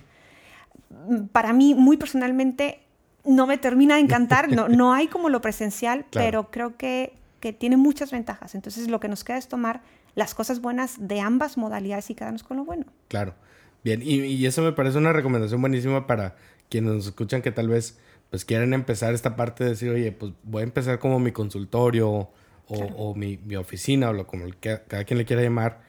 Para 1.32 1.54
mí, 1.54 1.76
muy 1.76 1.98
personalmente, 1.98 2.80
no 3.26 3.48
me 3.48 3.58
termina 3.58 3.96
de 3.96 4.02
encantar. 4.02 4.50
No, 4.56 4.68
no 4.68 4.94
hay 4.94 5.08
como 5.08 5.30
lo 5.30 5.42
presencial, 5.42 6.06
pero 6.12 6.52
creo 6.52 6.78
que, 6.78 7.14
que, 7.40 7.54
tiene 7.54 7.78
muchas 7.78 8.12
ventajas. 8.12 8.56
Entonces, 8.56 8.88
lo 8.88 9.00
que 9.00 9.08
nos 9.08 9.24
queda 9.24 9.38
es 9.38 9.48
tomar 9.48 9.82
las 10.16 10.34
cosas 10.34 10.62
buenas 10.62 11.08
de 11.08 11.20
ambas 11.20 11.58
modalidades 11.58 12.10
y 12.10 12.16
quedarnos 12.16 12.44
con 12.44 12.58
lo 12.58 12.66
bueno. 12.66 12.86
Claro. 13.10 13.36
Bien, 13.84 14.02
y, 14.02 14.22
y 14.22 14.46
eso 14.46 14.62
me 14.62 14.72
parece 14.72 14.98
una 14.98 15.14
recomendación 15.14 15.62
buenísima 15.62 16.08
para 16.08 16.36
quienes 16.70 16.94
nos 16.94 17.06
escuchan 17.06 17.42
que 17.42 17.52
tal 17.52 17.70
vez 17.70 18.00
pues 18.30 18.46
quieren 18.46 18.74
empezar 18.74 19.14
esta 19.14 19.36
parte 19.36 19.64
de 19.64 19.72
decir, 19.72 19.90
oye, 19.90 20.12
pues 20.12 20.34
voy 20.44 20.62
a 20.62 20.64
empezar 20.64 21.00
como 21.00 21.20
mi 21.20 21.32
consultorio 21.32 22.10
o, 22.10 22.32
o 22.68 23.16
mi, 23.16 23.38
mi, 23.38 23.56
oficina 23.56 24.10
o 24.10 24.14
lo 24.14 24.26
como 24.26 24.46
cada 24.60 25.04
quien 25.04 25.18
le 25.18 25.26
quiera 25.26 25.44
llamar 25.44 25.82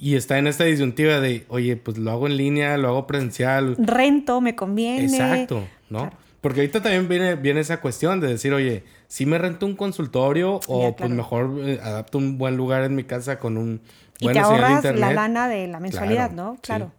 y 0.00 0.16
está 0.16 0.38
en 0.38 0.46
esta 0.46 0.64
disyuntiva 0.64 1.20
de, 1.20 1.44
oye, 1.48 1.76
pues 1.76 1.98
lo 1.98 2.10
hago 2.10 2.26
en 2.26 2.38
línea, 2.38 2.78
lo 2.78 2.88
hago 2.88 3.06
presencial. 3.06 3.76
Rento, 3.78 4.40
me 4.40 4.56
conviene. 4.56 5.04
Exacto, 5.04 5.62
¿no? 5.90 6.10
Porque 6.40 6.60
ahorita 6.60 6.82
también 6.82 7.06
viene, 7.06 7.34
viene 7.36 7.60
esa 7.60 7.82
cuestión 7.82 8.18
de 8.18 8.28
decir, 8.28 8.54
oye, 8.54 8.82
si 9.08 9.26
me 9.26 9.36
rento 9.36 9.66
un 9.66 9.76
consultorio 9.76 10.60
o 10.68 10.96
pues 10.96 11.10
mejor 11.10 11.54
eh, 11.60 11.78
adapto 11.82 12.16
un 12.16 12.38
buen 12.38 12.56
lugar 12.56 12.82
en 12.84 12.94
mi 12.94 13.04
casa 13.04 13.38
con 13.38 13.58
un 13.58 13.82
buen 14.22 14.34
y 14.34 14.38
te 14.38 14.44
ahorras 14.44 14.82
la 14.84 15.12
lana 15.12 15.48
de 15.48 15.66
la 15.66 15.80
mensualidad, 15.80 16.30
¿no? 16.30 16.56
Claro. 16.62 16.92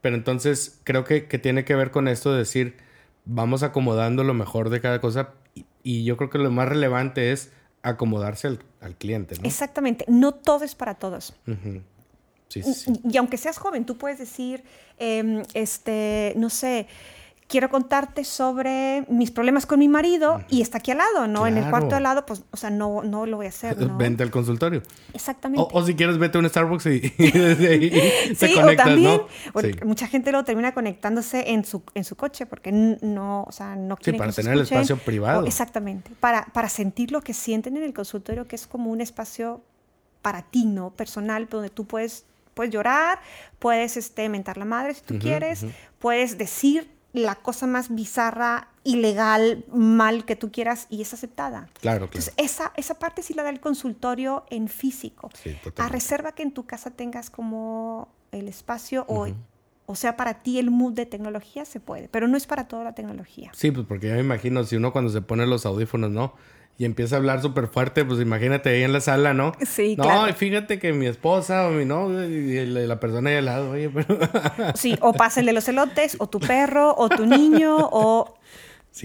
Pero 0.00 0.14
entonces 0.14 0.78
creo 0.84 1.02
que, 1.02 1.22
tiene 1.22 1.64
que 1.64 1.74
ver 1.74 1.90
con 1.90 2.06
esto 2.06 2.30
de 2.30 2.38
decir, 2.38 2.76
vamos 3.24 3.64
acomodando 3.64 4.22
lo 4.22 4.34
mejor 4.34 4.70
de 4.70 4.80
cada 4.80 5.00
cosa 5.00 5.30
y, 5.82 6.04
yo 6.04 6.16
creo 6.16 6.30
que 6.30 6.38
lo 6.38 6.50
más 6.52 6.68
relevante 6.68 7.32
es 7.32 7.50
acomodarse 7.82 8.46
al, 8.46 8.60
cliente, 8.98 9.34
¿no? 9.36 9.48
Exactamente. 9.48 10.04
No 10.06 10.32
todo 10.32 10.64
es 10.64 10.76
para 10.76 10.94
todos. 10.94 11.34
Y, 12.54 13.16
aunque 13.16 13.36
seas 13.36 13.58
joven, 13.58 13.84
tú 13.84 13.98
puedes 13.98 14.18
decir, 14.18 14.62
em, 14.98 15.42
este, 15.54 16.32
no 16.36 16.48
sé, 16.48 16.86
quiero 17.48 17.68
contarte 17.70 18.24
sobre 18.24 19.04
mis 19.08 19.30
problemas 19.30 19.66
con 19.66 19.78
mi 19.78 19.88
marido 19.88 20.40
y 20.48 20.62
está 20.62 20.78
aquí 20.78 20.90
al 20.90 20.98
lado, 20.98 21.28
¿no? 21.28 21.46
En 21.46 21.56
el 21.56 21.68
cuarto 21.70 21.94
al 21.94 22.02
lado, 22.02 22.26
pues, 22.26 22.42
o 22.50 22.56
sea, 22.56 22.70
no, 22.70 23.02
no 23.02 23.26
lo 23.26 23.36
voy 23.36 23.46
a 23.46 23.50
hacer, 23.50 23.78
¿no? 23.78 23.96
Vente 23.96 24.22
al 24.22 24.30
consultorio. 24.30 24.82
Exactamente. 25.12 25.68
O, 25.72 25.84
si 25.84 25.94
quieres, 25.94 26.18
vete 26.18 26.38
a 26.38 26.40
un 26.40 26.48
Starbucks 26.48 26.86
y, 26.86 27.00
desde 27.18 27.68
ahí 27.68 27.90
te 28.38 28.54
conectas, 28.54 28.86
o 28.86 28.88
también, 28.88 29.20
¿no? 29.82 29.86
Mucha 29.86 30.08
gente 30.08 30.32
lo 30.32 30.44
termina 30.44 30.72
conectándose 30.74 31.50
en 31.50 31.64
su, 31.64 31.82
en 31.94 32.04
su 32.04 32.16
coche 32.16 32.46
porque 32.46 32.72
no, 32.72 33.44
o 33.44 33.52
sea, 33.52 33.76
no 33.76 33.96
quieren 33.96 34.14
Sí, 34.14 34.18
para 34.18 34.32
tener 34.32 34.52
el 34.54 34.60
espacio 34.60 34.96
privado. 34.98 35.46
exactamente. 35.46 36.10
Para, 36.18 36.46
para 36.46 36.68
sentir 36.68 37.12
lo 37.12 37.20
que 37.20 37.32
sienten 37.32 37.76
en 37.76 37.84
el 37.84 37.94
consultorio, 37.94 38.46
que 38.48 38.56
es 38.56 38.66
como 38.66 38.90
un 38.90 39.00
espacio 39.00 39.62
para 40.26 40.42
ti, 40.42 40.64
¿no? 40.64 40.90
Personal, 40.90 41.46
donde 41.48 41.70
tú 41.70 41.84
puedes, 41.84 42.24
puedes 42.56 42.72
llorar, 42.72 43.20
puedes 43.58 43.98
este, 43.98 44.28
mentar 44.30 44.56
la 44.56 44.64
madre 44.64 44.94
si 44.94 45.02
tú 45.02 45.18
quieres, 45.18 45.66
puedes 45.98 46.38
decir 46.38 46.90
la 47.12 47.34
cosa 47.34 47.66
más 47.66 47.94
bizarra, 47.94 48.68
ilegal, 48.82 49.64
mal 49.72 50.24
que 50.24 50.36
tú 50.36 50.50
quieras 50.50 50.86
y 50.88 51.02
es 51.02 51.12
aceptada. 51.12 51.68
Claro, 51.80 52.08
claro. 52.08 52.26
esa, 52.38 52.72
esa 52.76 52.98
parte 52.98 53.22
sí 53.22 53.34
la 53.34 53.42
da 53.42 53.50
el 53.50 53.60
consultorio 53.60 54.46
en 54.50 54.68
físico. 54.68 55.30
Sí, 55.34 55.54
a 55.76 55.88
reserva 55.88 56.32
que 56.32 56.42
en 56.42 56.52
tu 56.52 56.64
casa 56.64 56.90
tengas 56.90 57.28
como 57.28 58.08
el 58.32 58.48
espacio 58.48 59.04
o, 59.06 59.28
o 59.84 59.94
sea, 59.94 60.16
para 60.16 60.42
ti 60.42 60.58
el 60.58 60.70
mood 60.70 60.94
de 60.94 61.04
tecnología 61.04 61.66
se 61.66 61.78
puede, 61.78 62.08
pero 62.08 62.26
no 62.26 62.38
es 62.38 62.46
para 62.46 62.68
toda 62.68 62.84
la 62.84 62.94
tecnología. 62.94 63.50
Sí, 63.54 63.70
pues 63.70 63.86
porque 63.86 64.08
yo 64.08 64.14
me 64.14 64.20
imagino 64.20 64.64
si 64.64 64.76
uno 64.76 64.92
cuando 64.92 65.10
se 65.10 65.20
pone 65.20 65.46
los 65.46 65.66
audífonos, 65.66 66.10
¿no? 66.10 66.34
Y 66.78 66.84
empieza 66.84 67.16
a 67.16 67.18
hablar 67.18 67.40
súper 67.40 67.68
fuerte, 67.68 68.04
pues 68.04 68.20
imagínate 68.20 68.68
ahí 68.68 68.82
en 68.82 68.92
la 68.92 69.00
sala, 69.00 69.32
¿no? 69.32 69.52
Sí, 69.66 69.96
claro. 69.96 70.26
No, 70.26 70.34
fíjate 70.34 70.78
que 70.78 70.92
mi 70.92 71.06
esposa 71.06 71.68
o 71.68 71.70
mi 71.70 71.84
novio 71.84 72.24
y 72.28 72.66
la 72.66 73.00
persona 73.00 73.30
ahí 73.30 73.36
al 73.36 73.46
lado, 73.46 73.70
oye, 73.70 73.88
pero... 73.88 74.18
sí, 74.74 74.96
o 75.00 75.14
pásenle 75.14 75.52
los 75.52 75.66
elotes, 75.68 76.16
o 76.18 76.28
tu 76.28 76.38
perro, 76.38 76.94
o 76.96 77.08
tu 77.08 77.24
niño, 77.24 77.76
o 77.78 78.36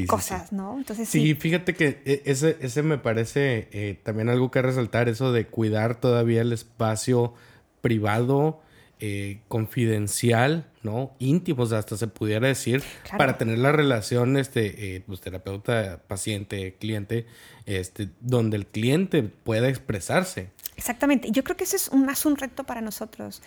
cosas, 0.07 0.51
¿no? 0.51 0.77
Entonces 0.77 1.07
sí. 1.07 1.21
Sí, 1.21 1.35
fíjate 1.35 1.73
que 1.73 2.01
e, 2.05 2.23
ese, 2.25 2.57
ese 2.61 2.83
me 2.83 2.97
parece 2.97 3.67
eh, 3.71 3.99
también 4.03 4.29
algo 4.29 4.51
que 4.51 4.61
resaltar, 4.61 5.09
eso 5.09 5.31
de 5.31 5.47
cuidar 5.47 5.99
todavía 5.99 6.41
el 6.41 6.53
espacio 6.53 7.33
privado, 7.81 8.61
eh, 8.99 9.39
confidencial, 9.47 10.67
¿no? 10.83 11.15
Íntimos, 11.19 11.71
hasta 11.71 11.97
se 11.97 12.07
pudiera 12.07 12.47
decir, 12.47 12.83
para 13.17 13.37
tener 13.37 13.57
la 13.57 13.71
relación, 13.71 14.37
este, 14.37 14.95
eh, 14.95 15.03
pues, 15.05 15.21
terapeuta, 15.21 16.01
paciente, 16.07 16.75
cliente, 16.79 17.25
este, 17.65 18.09
donde 18.19 18.57
el 18.57 18.65
cliente 18.65 19.23
pueda 19.23 19.69
expresarse. 19.69 20.49
Exactamente. 20.75 21.31
Yo 21.31 21.43
creo 21.43 21.57
que 21.57 21.63
ese 21.63 21.75
es 21.75 21.89
un, 21.89 22.05
más 22.05 22.25
un 22.25 22.35
reto 22.37 22.63
para 22.63 22.81
nosotros. 22.81 23.41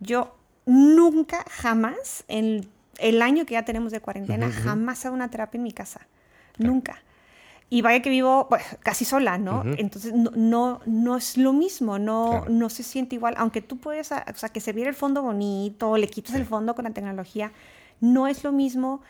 Yo 0.00 0.36
nunca, 0.66 1.44
jamás, 1.50 2.24
en 2.28 2.68
el 2.98 3.22
año 3.22 3.46
que 3.46 3.54
ya 3.54 3.64
tenemos 3.64 3.92
de 3.92 4.00
cuarentena, 4.00 4.50
jamás 4.50 5.04
hago 5.06 5.14
una 5.14 5.30
terapia 5.30 5.58
en 5.58 5.64
mi 5.64 5.72
casa. 5.72 6.06
Nunca. 6.58 7.02
Y 7.72 7.82
vaya 7.82 8.02
que 8.02 8.10
vivo 8.10 8.48
casi 8.80 9.04
sola, 9.04 9.38
¿no? 9.38 9.62
Entonces 9.78 10.12
no, 10.12 10.80
no, 10.84 11.16
es 11.16 11.36
lo 11.36 11.52
mismo, 11.52 12.00
no, 12.00 12.44
no 12.46 12.68
se 12.68 12.82
siente 12.82 13.14
igual. 13.14 13.34
Aunque 13.38 13.62
tú 13.62 13.76
puedes, 13.76 14.10
o 14.10 14.34
sea, 14.34 14.48
que 14.48 14.60
se 14.60 14.72
viera 14.72 14.90
el 14.90 14.96
fondo 14.96 15.22
bonito, 15.22 15.96
le 15.96 16.08
quitas 16.08 16.34
el 16.34 16.44
fondo 16.44 16.74
con 16.74 16.84
la 16.84 16.90
tecnología, 16.90 17.52
no 18.00 18.26
es 18.26 18.42
lo 18.42 18.50
mismo 18.50 19.02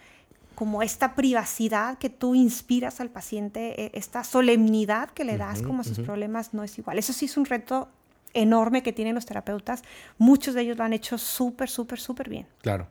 como 0.60 0.82
esta 0.82 1.14
privacidad 1.14 1.96
que 1.96 2.10
tú 2.10 2.34
inspiras 2.34 3.00
al 3.00 3.08
paciente, 3.08 3.82
e, 3.82 3.92
esta 3.94 4.24
solemnidad 4.24 5.08
que 5.08 5.24
le 5.24 5.38
das 5.38 5.62
como 5.62 5.80
a 5.80 5.84
sus 5.84 6.00
problemas 6.00 6.52
no 6.52 6.62
es 6.62 6.78
igual. 6.78 6.98
Eso 6.98 7.14
sí 7.14 7.24
es 7.24 7.38
un 7.38 7.46
reto 7.46 7.88
enorme 8.34 8.82
que 8.82 8.92
tienen 8.92 9.14
los 9.14 9.24
terapeutas. 9.24 9.82
Muchos 10.18 10.52
de 10.54 10.60
ellos 10.60 10.76
lo 10.76 10.84
han 10.84 10.92
hecho 10.92 11.16
súper, 11.16 11.70
súper, 11.70 11.98
súper 11.98 12.28
bien. 12.28 12.46
Claro. 12.60 12.88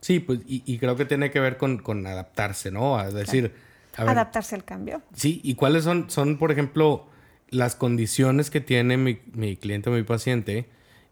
Sí, 0.00 0.18
pues, 0.20 0.40
y, 0.46 0.78
creo 0.78 0.96
que 0.96 1.04
tiene 1.04 1.30
que 1.30 1.40
ver 1.40 1.58
con, 1.58 1.76
con 1.80 2.06
adaptarse, 2.06 2.70
¿no? 2.70 2.98
A 2.98 3.10
decir 3.10 3.52
adaptarse 3.98 4.54
al 4.54 4.64
cambio. 4.64 5.02
Sí, 5.12 5.42
¿y 5.44 5.56
cuáles 5.56 5.84
son, 5.84 6.08
son 6.08 6.38
por 6.38 6.50
ejemplo, 6.50 7.06
las 7.50 7.76
condiciones 7.76 8.48
que 8.48 8.62
tiene 8.62 8.96
mi, 8.96 9.20
mi 9.34 9.58
cliente 9.58 9.90
o 9.90 9.92
mi 9.92 10.04
paciente? 10.04 10.70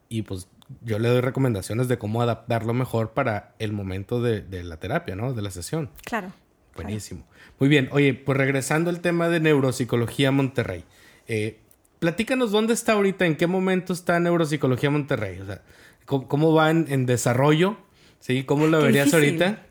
Y 0.08 0.22
pues 0.22 0.48
yo 0.82 0.98
le 0.98 1.08
doy 1.08 1.20
recomendaciones 1.20 1.88
de 1.88 1.98
cómo 1.98 2.22
adaptarlo 2.22 2.74
mejor 2.74 3.12
para 3.12 3.54
el 3.58 3.72
momento 3.72 4.20
de, 4.22 4.42
de 4.42 4.64
la 4.64 4.78
terapia, 4.78 5.16
¿no? 5.16 5.32
De 5.32 5.42
la 5.42 5.50
sesión. 5.50 5.90
Claro. 6.04 6.32
Buenísimo. 6.76 7.26
Muy 7.58 7.68
bien. 7.68 7.88
Oye, 7.92 8.14
pues 8.14 8.38
regresando 8.38 8.90
al 8.90 9.00
tema 9.00 9.28
de 9.28 9.40
neuropsicología 9.40 10.30
Monterrey. 10.30 10.84
Eh, 11.26 11.58
platícanos 11.98 12.52
dónde 12.52 12.74
está 12.74 12.92
ahorita, 12.92 13.26
en 13.26 13.36
qué 13.36 13.46
momento 13.46 13.92
está 13.92 14.20
neuropsicología 14.20 14.90
Monterrey. 14.90 15.40
O 15.40 15.46
sea, 15.46 15.62
cómo, 16.04 16.54
va 16.54 16.70
en, 16.70 17.06
desarrollo, 17.06 17.76
¿sí? 18.20 18.44
¿Cómo 18.44 18.66
lo 18.66 18.80
verías 18.80 19.12
ahorita? 19.12 19.66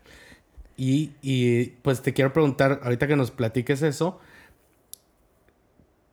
Y, 0.76 1.66
pues 1.82 2.02
te 2.02 2.12
quiero 2.12 2.32
preguntar, 2.32 2.80
ahorita 2.84 3.08
que 3.08 3.16
nos 3.16 3.30
platiques 3.30 3.82
eso, 3.82 4.20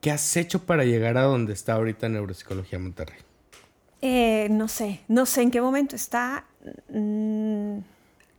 ¿qué 0.02 0.12
has 0.12 0.36
hecho 0.38 0.66
para 0.66 0.86
llegar 0.86 1.18
a 1.18 1.24
donde 1.24 1.54
está 1.54 1.74
ahorita 1.74 2.10
Neuropsicología 2.10 2.80
Monterrey? 2.80 3.20
Eh, 4.08 4.50
no 4.52 4.68
sé, 4.68 5.00
no 5.08 5.26
sé 5.26 5.42
en 5.42 5.50
qué 5.50 5.60
momento 5.62 5.96
está. 5.96 6.46
Mm, 6.90 7.80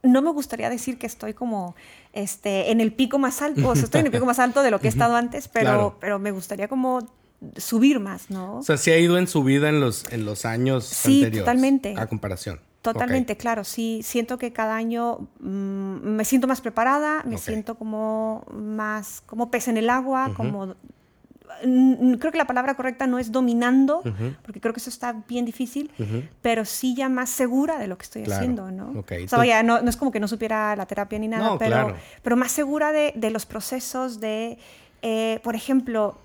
no 0.05 0.23
me 0.23 0.31
gustaría 0.31 0.71
decir 0.71 0.97
que 0.97 1.09
estoy 1.09 1.35
como 1.35 1.75
este, 2.13 2.71
en 2.71 2.81
el 2.81 2.93
pico 2.93 3.19
más 3.19 3.43
alto, 3.43 3.71
o 3.71 3.75
sea, 3.75 3.83
estoy 3.83 4.03
en 4.03 4.07
el 4.07 4.13
pico 4.13 4.27
más 4.27 4.39
alto 4.39 4.63
de 4.63 4.71
lo 4.71 4.79
que 4.79 4.87
he 4.87 4.91
estado 4.97 5.17
antes, 5.17 5.49
pero, 5.49 5.97
pero 6.01 6.21
me 6.21 6.31
gustaría 6.31 6.69
como 6.69 7.11
subir 7.57 7.99
más, 7.99 8.31
¿no? 8.31 8.59
O 8.59 8.63
sea, 8.63 8.77
sí 8.77 8.93
ha 8.93 8.99
ido 8.99 9.19
en 9.19 9.27
su 9.27 9.43
vida 9.43 9.69
en 9.69 9.81
los, 9.81 10.05
en 10.13 10.25
los 10.25 10.45
años 10.45 10.87
sí, 10.87 11.29
totalmente. 11.33 11.95
A 11.99 12.07
comparación. 12.07 12.61
Totalmente, 12.81 13.37
claro, 13.37 13.65
sí, 13.65 14.03
siento 14.05 14.39
que 14.39 14.53
cada 14.53 14.77
año 14.77 15.27
mm, 15.41 15.97
me 16.11 16.25
siento 16.25 16.47
más 16.47 16.61
preparada, 16.61 17.25
me 17.25 17.39
siento 17.39 17.75
como 17.75 18.47
más, 18.53 19.21
como 19.27 19.51
pez 19.51 19.67
en 19.67 19.79
el 19.79 19.91
agua, 19.91 20.31
como... 20.37 20.77
Creo 21.63 22.33
que 22.33 22.39
la 22.39 22.47
palabra 22.47 22.75
correcta 22.75 23.07
no 23.07 23.19
es 23.19 23.33
dominando, 23.33 24.03
porque 24.43 24.61
creo 24.61 24.73
que 24.75 24.81
eso 24.81 24.91
está 24.91 25.13
bien 25.29 25.45
difícil, 25.45 25.91
pero 26.43 26.65
sí 26.65 26.95
ya 26.95 27.09
más 27.09 27.31
segura 27.31 27.79
de 27.79 27.87
lo 27.87 27.99
que 27.99 28.05
estoy 28.05 28.23
haciendo, 28.25 28.71
¿no? 28.71 28.93
O 29.01 29.29
sea, 29.29 29.63
no, 29.63 29.81
no, 29.83 29.91
es 29.91 29.97
como 29.97 30.11
que 30.11 30.21
no 30.21 30.29
supiera 30.29 30.77
la 30.77 30.87
terapia 30.87 31.19
ni 31.19 31.29
nada, 31.29 31.59
pero, 31.59 31.95
pero 32.23 32.37
más 32.37 32.53
segura 32.53 32.93
de, 32.93 33.13
de 33.17 33.31
los 33.31 33.47
procesos 33.47 34.21
de, 34.21 34.59
eh, 35.03 35.41
por 35.43 35.55
ejemplo, 35.55 36.19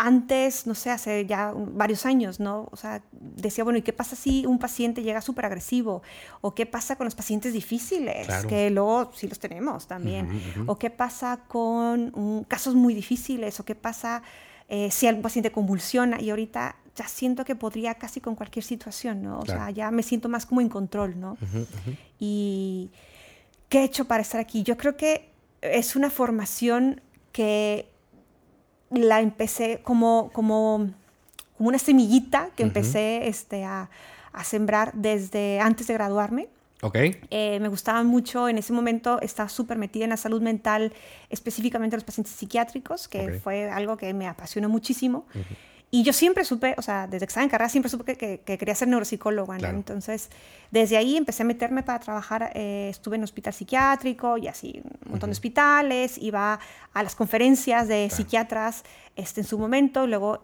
antes, 0.00 0.64
no 0.68 0.76
sé, 0.76 0.90
hace 0.90 1.26
ya 1.26 1.52
varios 1.56 2.06
años, 2.06 2.38
¿no? 2.38 2.68
O 2.70 2.76
sea, 2.76 3.02
decía, 3.10 3.64
bueno, 3.64 3.80
¿y 3.80 3.82
qué 3.82 3.92
pasa 3.92 4.14
si 4.14 4.46
un 4.46 4.60
paciente 4.60 5.02
llega 5.02 5.20
súper 5.20 5.46
agresivo? 5.46 6.02
¿O 6.40 6.54
qué 6.54 6.66
pasa 6.66 6.94
con 6.94 7.04
los 7.04 7.16
pacientes 7.16 7.52
difíciles? 7.52 8.28
Que 8.46 8.70
luego 8.70 9.10
sí 9.12 9.26
los 9.26 9.40
tenemos 9.40 9.88
también. 9.88 10.40
¿O 10.66 10.78
qué 10.78 10.90
pasa 10.90 11.40
con 11.48 12.44
casos 12.46 12.76
muy 12.76 12.94
difíciles? 12.94 13.58
¿O 13.58 13.64
qué 13.64 13.74
pasa 13.74 14.22
eh, 14.68 14.90
si 14.90 15.06
algún 15.06 15.22
paciente 15.22 15.50
convulsiona? 15.50 16.20
Y 16.20 16.30
ahorita 16.30 16.76
ya 16.94 17.08
siento 17.08 17.44
que 17.44 17.54
podría 17.54 17.94
casi 17.94 18.20
con 18.20 18.34
cualquier 18.34 18.64
situación, 18.64 19.22
¿no? 19.22 19.40
O 19.40 19.46
sea, 19.46 19.70
ya 19.70 19.90
me 19.90 20.02
siento 20.02 20.28
más 20.28 20.46
como 20.46 20.60
en 20.60 20.68
control, 20.68 21.18
¿no? 21.18 21.38
Y 22.18 22.90
¿qué 23.68 23.80
he 23.80 23.84
hecho 23.84 24.06
para 24.06 24.22
estar 24.22 24.40
aquí? 24.40 24.62
Yo 24.64 24.76
creo 24.76 24.96
que 24.96 25.30
es 25.62 25.96
una 25.96 26.10
formación 26.10 27.00
que 27.32 27.88
la 28.90 29.20
empecé 29.20 29.80
como, 29.82 30.30
como, 30.32 30.90
como 31.56 31.68
una 31.68 31.78
semillita 31.78 32.50
que 32.56 32.62
empecé 32.62 33.28
este, 33.28 33.64
a, 33.64 33.90
a, 34.32 34.44
sembrar 34.44 34.92
desde 34.94 35.60
antes 35.60 35.86
de 35.86 35.94
graduarme. 35.94 36.48
Okay. 36.80 37.20
Eh, 37.30 37.58
me 37.60 37.68
gustaba 37.68 38.02
mucho, 38.04 38.48
en 38.48 38.58
ese 38.58 38.72
momento 38.72 39.20
estaba 39.20 39.48
súper 39.48 39.78
metida 39.78 40.04
en 40.04 40.10
la 40.10 40.16
salud 40.16 40.40
mental, 40.40 40.92
específicamente 41.28 41.96
los 41.96 42.04
pacientes 42.04 42.34
psiquiátricos, 42.34 43.08
que 43.08 43.40
fue 43.42 43.68
algo 43.68 43.96
que 43.96 44.14
me 44.14 44.28
apasionó 44.28 44.68
muchísimo. 44.68 45.26
Y 45.90 46.02
yo 46.02 46.12
siempre 46.12 46.44
supe, 46.44 46.74
o 46.76 46.82
sea, 46.82 47.06
desde 47.06 47.26
que 47.26 47.30
estaba 47.30 47.44
en 47.44 47.50
carrera, 47.50 47.70
siempre 47.70 47.88
supe 47.88 48.14
que, 48.14 48.40
que, 48.40 48.58
quería 48.58 48.74
ser 48.74 48.88
neuropsicóloga. 48.88 49.56
Entonces, 49.70 50.28
desde 50.70 50.98
ahí 50.98 51.16
empecé 51.16 51.44
a 51.44 51.46
meterme 51.46 51.82
para 51.82 51.98
trabajar. 51.98 52.52
Eh, 52.54 52.88
estuve 52.90 53.16
en 53.16 53.24
hospital 53.24 53.54
psiquiátrico 53.54 54.36
y 54.36 54.48
así, 54.48 54.82
un 55.06 55.12
montón 55.12 55.30
de 55.30 55.32
hospitales. 55.32 56.18
Iba 56.18 56.60
a 56.92 57.02
las 57.02 57.14
conferencias 57.14 57.88
de 57.88 58.10
psiquiatras 58.10 58.84
este, 59.16 59.40
en 59.40 59.46
su 59.46 59.58
momento. 59.58 60.06
Luego 60.06 60.42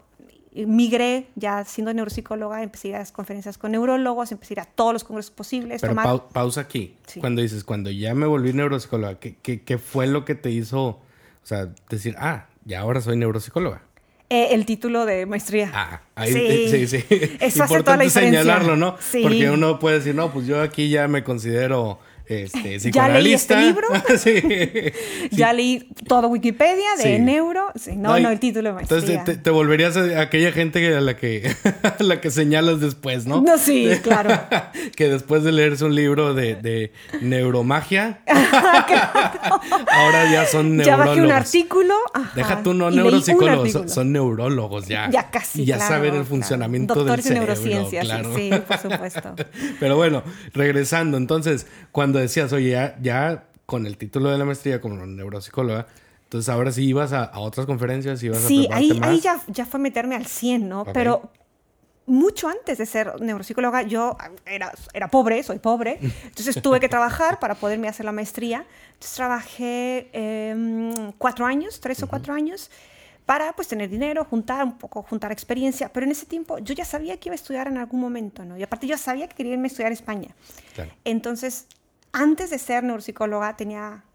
migré, 0.55 1.27
ya 1.35 1.65
siendo 1.65 1.93
neuropsicóloga, 1.93 2.63
empecé 2.63 2.87
a 2.87 2.89
ir 2.89 2.95
a 2.95 2.99
las 2.99 3.11
conferencias 3.11 3.57
con 3.57 3.71
neurólogos, 3.71 4.31
empecé 4.31 4.53
a 4.53 4.55
ir 4.55 4.59
a 4.61 4.65
todos 4.65 4.93
los 4.93 5.03
congresos 5.03 5.31
posibles. 5.31 5.81
Pero 5.81 5.95
pausa 6.31 6.61
aquí. 6.61 6.95
Cuando 7.19 7.41
dices, 7.41 7.63
cuando 7.63 7.91
ya 7.91 8.13
me 8.15 8.25
volví 8.25 8.53
neuropsicóloga, 8.53 9.19
¿qué, 9.19 9.35
¿qué, 9.41 9.61
qué, 9.61 9.77
fue 9.77 10.07
lo 10.07 10.23
que 10.23 10.35
te 10.35 10.51
hizo, 10.51 10.85
o 10.85 11.01
sea, 11.43 11.69
decir, 11.89 12.15
ah, 12.17 12.45
ya 12.63 12.79
ahora 12.79 13.01
soy 13.01 13.17
neuropsicóloga? 13.17 13.81
Eh, 14.29 14.49
el 14.51 14.65
título 14.65 15.05
de 15.05 15.25
maestría. 15.25 15.71
Ah, 15.73 16.01
ahí 16.15 16.33
sí, 16.33 16.87
sí. 16.87 16.87
sí. 16.87 17.37
Eso 17.39 17.63
hace 17.63 17.83
toda 17.83 17.97
la 17.97 18.03
diferencia. 18.05 18.41
señalarlo, 18.41 18.75
¿no? 18.75 18.95
Sí. 18.99 19.21
Porque 19.21 19.49
uno 19.51 19.77
puede 19.77 19.99
decir, 19.99 20.15
no, 20.15 20.31
pues 20.31 20.47
yo 20.47 20.61
aquí 20.61 20.89
ya 20.89 21.07
me 21.07 21.23
considero 21.23 21.99
este, 22.27 22.79
Ya 22.91 23.07
leí 23.09 23.33
este 23.33 23.55
libro. 23.57 23.87
sí. 24.17 24.41
Ya 25.31 25.53
leí 25.53 25.89
todo 26.07 26.27
Wikipedia 26.27 26.95
de 26.97 27.03
Sí. 27.03 27.19
neuro. 27.19 27.67
Sí, 27.75 27.95
no, 27.95 28.17
y- 28.17 28.23
no, 28.23 28.29
el 28.29 28.39
título 28.39 28.69
de 28.69 28.75
maestría. 28.75 28.99
Entonces 28.99 29.23
te, 29.25 29.37
te 29.37 29.49
volverías 29.49 29.95
a 29.97 30.21
aquella 30.21 30.51
gente 30.51 30.95
a 30.95 31.01
la 31.01 31.15
que, 31.17 31.53
a 31.83 32.01
la 32.03 32.21
que 32.21 32.31
señalas 32.31 32.79
después, 32.79 33.25
¿no? 33.25 33.41
No, 33.41 33.57
sí, 33.57 33.89
claro. 34.03 34.29
que 34.95 35.09
después 35.09 35.43
de 35.43 35.51
leerse 35.51 35.85
un 35.85 35.95
libro 35.95 36.33
de, 36.33 36.55
de 36.55 36.91
neuromagia, 37.21 38.19
ahora 39.91 40.31
ya 40.31 40.45
son 40.45 40.77
ya 40.77 40.97
neurólogos. 40.97 41.07
bajé 41.07 41.21
un 41.21 41.31
artículo. 41.31 41.93
ajá, 42.13 42.31
Deja 42.35 42.63
tú 42.63 42.73
no 42.73 42.91
neuropsicólogos, 42.91 43.71
son, 43.71 43.89
son 43.89 44.11
neurólogos 44.11 44.87
ya. 44.87 45.09
Ya 45.09 45.29
casi. 45.29 45.61
Y 45.63 45.65
ya 45.65 45.75
claro, 45.77 45.89
saben 45.93 46.05
el 46.05 46.11
claro. 46.11 46.25
funcionamiento 46.25 46.95
Doctores 46.95 47.25
del 47.25 47.37
en 47.37 47.43
cerebro. 47.43 47.61
neurociencias, 47.61 48.05
claro. 48.05 48.35
sí, 48.35 48.49
por 48.67 48.77
supuesto. 48.77 49.35
Pero 49.79 49.95
bueno, 49.95 50.23
regresando, 50.53 51.17
entonces, 51.17 51.67
cuando 51.91 52.14
decías, 52.19 52.51
oye, 52.53 52.71
ya, 52.71 52.97
ya 53.01 53.45
con 53.65 53.85
el 53.85 53.97
título 53.97 54.29
de 54.29 54.37
la 54.37 54.45
maestría 54.45 54.79
como 54.81 55.05
neuropsicóloga, 55.05 55.87
entonces 56.23 56.49
ahora 56.49 56.71
sí 56.71 56.85
ibas 56.85 57.13
a, 57.13 57.23
a 57.23 57.39
otras 57.39 57.65
conferencias, 57.65 58.21
ibas 58.23 58.43
a 58.43 58.47
Sí, 58.47 58.67
ahí, 58.71 58.93
más. 58.99 59.09
ahí 59.09 59.19
ya, 59.19 59.41
ya 59.47 59.65
fue 59.65 59.79
meterme 59.79 60.15
al 60.15 60.25
100, 60.25 60.67
¿no? 60.69 60.81
Ok. 60.81 60.89
Pero 60.93 61.31
mucho 62.07 62.47
antes 62.47 62.77
de 62.77 62.85
ser 62.85 63.19
neuropsicóloga, 63.21 63.81
yo 63.83 64.15
era, 64.45 64.71
era 64.93 65.07
pobre, 65.09 65.41
soy 65.43 65.57
pobre, 65.59 65.97
entonces 66.01 66.61
tuve 66.61 66.79
que 66.79 66.87
trabajar 66.89 67.39
para 67.39 67.55
poderme 67.55 67.87
hacer 67.87 68.05
la 68.05 68.11
maestría. 68.11 68.65
Entonces 68.93 69.15
trabajé 69.15 70.09
em, 70.13 71.11
cuatro 71.17 71.45
años, 71.45 71.79
tres 71.79 72.01
o 72.03 72.07
cuatro 72.07 72.33
años, 72.33 72.69
para 73.25 73.53
pues 73.53 73.67
tener 73.67 73.89
dinero, 73.89 74.23
juntar 74.25 74.63
un 74.63 74.77
poco, 74.77 75.01
juntar 75.01 75.31
experiencia. 75.31 75.89
Pero 75.91 76.05
en 76.05 76.11
ese 76.11 76.27
tiempo 76.27 76.59
yo 76.59 76.75
ya 76.75 76.85
sabía 76.85 77.17
que 77.19 77.29
iba 77.29 77.33
a 77.33 77.35
estudiar 77.37 77.67
en 77.67 77.77
algún 77.77 77.99
momento, 77.99 78.45
¿no? 78.45 78.55
Y 78.55 78.61
aparte 78.61 78.85
yo 78.85 78.97
sabía 78.99 79.27
que 79.27 79.35
quería 79.35 79.53
irme 79.53 79.65
a 79.65 79.69
estudiar 79.69 79.89
a 79.91 79.95
España. 79.95 80.29
Claro. 80.75 80.91
Entonces, 81.05 81.65
antes 82.15 82.49
de 82.49 82.59
ser 82.59 82.83
neuropsicóloga, 82.83 83.57
tenía 83.57 84.05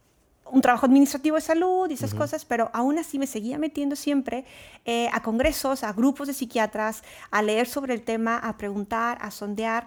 un 0.51 0.63
trabajo 0.63 0.87
administrativo 0.87 1.37
de 1.37 1.43
salud 1.43 1.89
y 1.91 1.95
esas 1.95 2.15
cosas, 2.15 2.45
pero 2.45 2.71
aún 2.73 2.99
así 2.99 3.19
me 3.19 3.27
seguía 3.27 3.59
metiendo 3.59 3.95
siempre 3.95 4.45
eh, 4.85 5.09
a 5.13 5.23
congresos, 5.23 5.85
a 5.85 5.93
grupos 5.93 6.27
de 6.27 6.35
psiquiatras, 6.35 7.05
a 7.31 7.43
leer 7.43 7.69
sobre 7.69 7.95
el 7.95 8.03
tema, 8.03 8.39
a 8.39 8.57
preguntar, 8.57 9.19
a 9.21 9.31
sondear. 9.31 9.87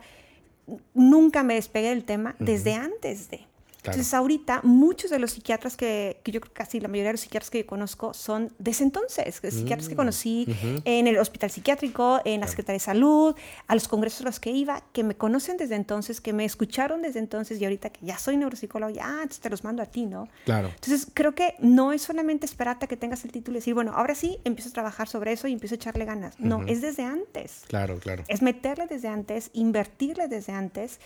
Nunca 0.94 1.44
me 1.44 1.56
despegué 1.56 1.90
del 1.90 2.06
tema 2.06 2.36
desde 2.40 2.76
antes 2.76 3.30
de. 3.30 3.48
Claro. 3.84 3.98
Entonces, 3.98 4.14
ahorita, 4.14 4.62
muchos 4.64 5.12
de 5.12 5.20
los 5.20 5.32
psiquiatras 5.32 5.76
que, 5.76 6.22
que 6.24 6.32
yo 6.32 6.40
creo 6.40 6.54
que 6.54 6.58
casi 6.58 6.80
la 6.80 6.88
mayoría 6.88 7.10
de 7.10 7.14
los 7.14 7.22
psiquiatras 7.22 7.50
que 7.50 7.60
yo 7.60 7.68
conozco 7.68 8.14
son 8.14 8.54
de 8.58 8.72
ese 8.72 8.84
entonces, 8.84 9.42
psiquiatras 9.44 9.90
que 9.90 9.96
conocí 9.96 10.48
en 10.86 11.08
el 11.08 11.18
hospital 11.18 11.52
psiquiátrico, 11.52 12.22
en 12.24 12.40
la 12.40 12.48
Secretaría 12.48 12.76
de 12.76 12.80
Salud, 12.80 13.36
a 13.68 13.74
los 13.76 13.90
congresos 13.90 14.22
a 14.22 14.24
los 14.24 14.40
que 14.40 14.52
iba, 14.52 14.82
que 14.94 15.04
me 15.04 15.16
conocen 15.16 15.58
desde 15.58 15.76
entonces, 15.76 16.22
que 16.22 16.32
me 16.32 16.46
escucharon 16.46 17.02
desde 17.02 17.20
entonces 17.20 17.60
y 17.60 17.66
ahorita 17.66 17.90
que 17.90 18.06
ya 18.06 18.18
soy 18.18 18.38
neuropsicólogo, 18.38 18.94
ya, 18.94 19.10
entonces 19.16 19.42
te 19.42 19.50
los 19.50 19.66
mando 19.66 19.84
a 19.84 19.86
ti, 19.86 20.06
¿no? 20.06 20.30
Claro. 20.46 20.70
Entonces, 20.70 21.08
creo 21.14 21.36
que 21.36 21.56
no 21.60 21.92
es 21.92 22.02
solamente 22.02 22.46
esperarte 22.46 22.86
a 22.86 22.88
que 22.88 22.96
tengas 22.96 23.26
el 23.26 23.34
título 23.34 23.58
y 23.58 23.60
decir, 23.60 23.74
bueno, 23.74 23.92
ahora 23.94 24.16
sí 24.16 24.40
empiezo 24.46 24.70
a 24.70 24.74
trabajar 24.74 25.10
sobre 25.10 25.34
eso 25.34 25.50
y 25.50 25.54
empiezo 25.54 25.76
a 25.76 25.78
echarle 25.78 26.06
ganas. 26.06 26.40
No, 26.40 26.66
es 26.68 26.82
desde 26.82 27.04
antes. 27.04 27.64
Claro, 27.68 28.00
claro. 28.00 28.24
Es 28.30 28.42
meterle 28.42 28.88
desde 28.88 29.10
antes, 29.10 29.50
invertirle 29.54 30.30
desde 30.30 30.54
antes 30.54 31.00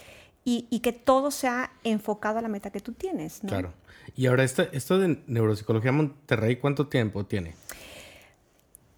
y, 0.49 0.65
y 0.69 0.79
que 0.79 0.93
todo 0.93 1.29
sea 1.29 1.71
enfocado 1.83 2.39
a 2.39 2.41
la 2.41 2.47
meta 2.47 2.69
que 2.71 2.79
tú 2.79 2.93
tienes, 2.93 3.43
¿no? 3.43 3.49
Claro. 3.49 3.73
Y 4.15 4.27
ahora, 4.27 4.45
esto, 4.45 4.65
esto 4.71 4.97
de 4.97 5.19
Neuropsicología 5.27 5.91
Monterrey, 5.91 6.55
¿cuánto 6.55 6.87
tiempo 6.87 7.25
tiene? 7.25 7.53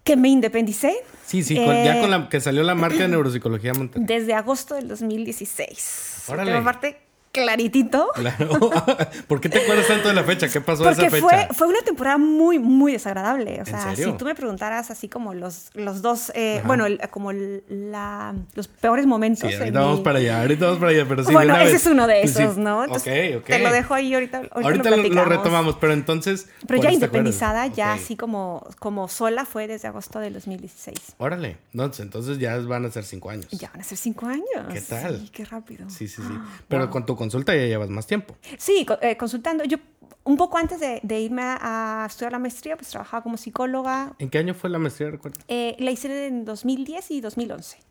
Que 0.04 0.16
me 0.16 0.28
independicé 0.28 0.94
Sí, 1.26 1.42
sí, 1.42 1.56
con- 1.56 1.66
ya 1.84 1.98
Eh, 1.98 2.00
con 2.00 2.10
la 2.10 2.28
que 2.28 2.40
salió 2.40 2.62
la 2.62 2.74
marca 2.76 2.98
de 2.98 3.08
Neuropsicología 3.08 3.74
Monterrey. 3.74 4.06
desde 4.06 4.34
agosto 4.34 4.76
del 4.76 4.86
2016. 4.88 6.24
Órale. 6.28 6.52
Tengo 6.52 6.64
parte 6.64 7.00
claritito. 7.32 8.08
Claro. 8.14 8.70
¿Por 9.28 9.40
qué 9.40 9.48
te 9.48 9.62
acuerdas 9.62 9.86
tanto 9.86 10.08
de 10.08 10.14
la 10.14 10.24
fecha? 10.24 10.48
¿Qué 10.48 10.60
pasó 10.60 10.84
Porque 10.84 11.02
esa 11.06 11.10
fecha? 11.10 11.22
fue, 11.22 11.48
fue 11.54 11.66
una 11.68 11.80
temporada 11.82 12.18
muy, 12.18 12.58
muy 12.58 12.92
desagradable. 12.92 13.60
O 13.62 13.64
sea, 13.66 13.94
si 13.94 14.12
tú 14.12 14.24
me 14.24 14.34
preguntaras 14.34 14.90
así 14.90 15.08
como 15.08 15.34
los, 15.34 15.70
los 15.74 16.02
dos, 16.02 16.32
eh, 16.34 16.62
bueno, 16.66 16.86
el- 16.86 17.00
como 17.10 17.32
la, 17.32 18.34
los 18.54 18.68
peores 18.68 19.06
momentos. 19.06 19.48
Sí, 19.50 19.56
ahorita 19.56 19.80
vamos 19.80 19.98
mi- 19.98 20.04
para 20.04 20.18
allá, 20.18 20.40
ahorita 20.42 20.64
vamos 20.66 20.80
para 20.80 20.90
allá, 20.92 21.04
pero 21.08 21.24
sí. 21.24 21.32
bueno, 21.32 21.54
ese 21.56 21.64
vez. 21.64 21.74
es 21.74 21.86
uno 21.86 22.06
de 22.06 22.26
sí. 22.26 22.42
esos, 22.42 22.56
¿no? 22.56 22.84
Entonces, 22.84 23.36
ok, 23.36 23.40
ok. 23.42 23.46
Te 23.46 23.58
lo 23.60 23.72
dejo 23.72 23.94
ahí 23.94 24.14
ahorita. 24.14 24.38
Ahorita, 24.38 24.60
Ahorita 24.60 24.90
lo, 24.90 24.96
lo, 24.96 25.02
lo 25.02 25.08
platicamos. 25.08 25.28
retomamos, 25.36 25.76
pero 25.80 25.92
entonces. 25.92 26.48
Pero 26.66 26.78
¿por 26.78 26.84
ya 26.84 26.92
independizada, 26.92 27.66
ya 27.68 27.92
así 27.92 28.16
como, 28.16 28.66
como 28.78 29.08
sola 29.08 29.44
fue 29.44 29.66
desde 29.66 29.88
agosto 29.88 30.18
del 30.20 30.34
2016. 30.34 30.96
Órale. 31.18 31.56
No, 31.72 31.84
entonces 31.98 32.38
ya 32.38 32.56
van 32.58 32.84
a 32.86 32.90
ser 32.90 33.04
cinco 33.04 33.30
años. 33.30 33.46
Ya 33.50 33.70
van 33.70 33.80
a 33.80 33.84
ser 33.84 33.98
cinco 33.98 34.26
años. 34.26 34.44
¿Qué 34.72 34.80
tal? 34.80 35.20
Sí, 35.20 35.28
qué 35.32 35.44
rápido. 35.44 35.88
Sí, 35.88 36.08
sí, 36.08 36.22
sí. 36.22 36.34
Pero 36.68 36.90
con 36.90 37.06
tu 37.06 37.16
consulta 37.20 37.54
ya 37.54 37.66
llevas 37.66 37.90
más 37.90 38.06
tiempo. 38.06 38.34
Sí, 38.56 38.86
eh, 39.02 39.16
consultando. 39.18 39.62
Yo, 39.64 39.76
un 40.24 40.38
poco 40.38 40.56
antes 40.56 40.80
de, 40.80 41.00
de 41.02 41.20
irme 41.20 41.42
a, 41.44 42.06
estudiar 42.08 42.32
la 42.32 42.38
maestría, 42.38 42.76
pues 42.76 42.88
trabajaba 42.88 43.22
como 43.22 43.36
psicóloga. 43.36 44.14
¿En 44.18 44.30
qué 44.30 44.38
año 44.38 44.54
fue 44.54 44.70
la 44.70 44.78
maestría, 44.78 45.10
recuerda? 45.10 45.38
Eh, 45.46 45.76
la 45.78 45.90
hice 45.90 46.26
en 46.26 46.46
2010 46.46 47.10
y 47.10 47.20
2011. 47.20 47.89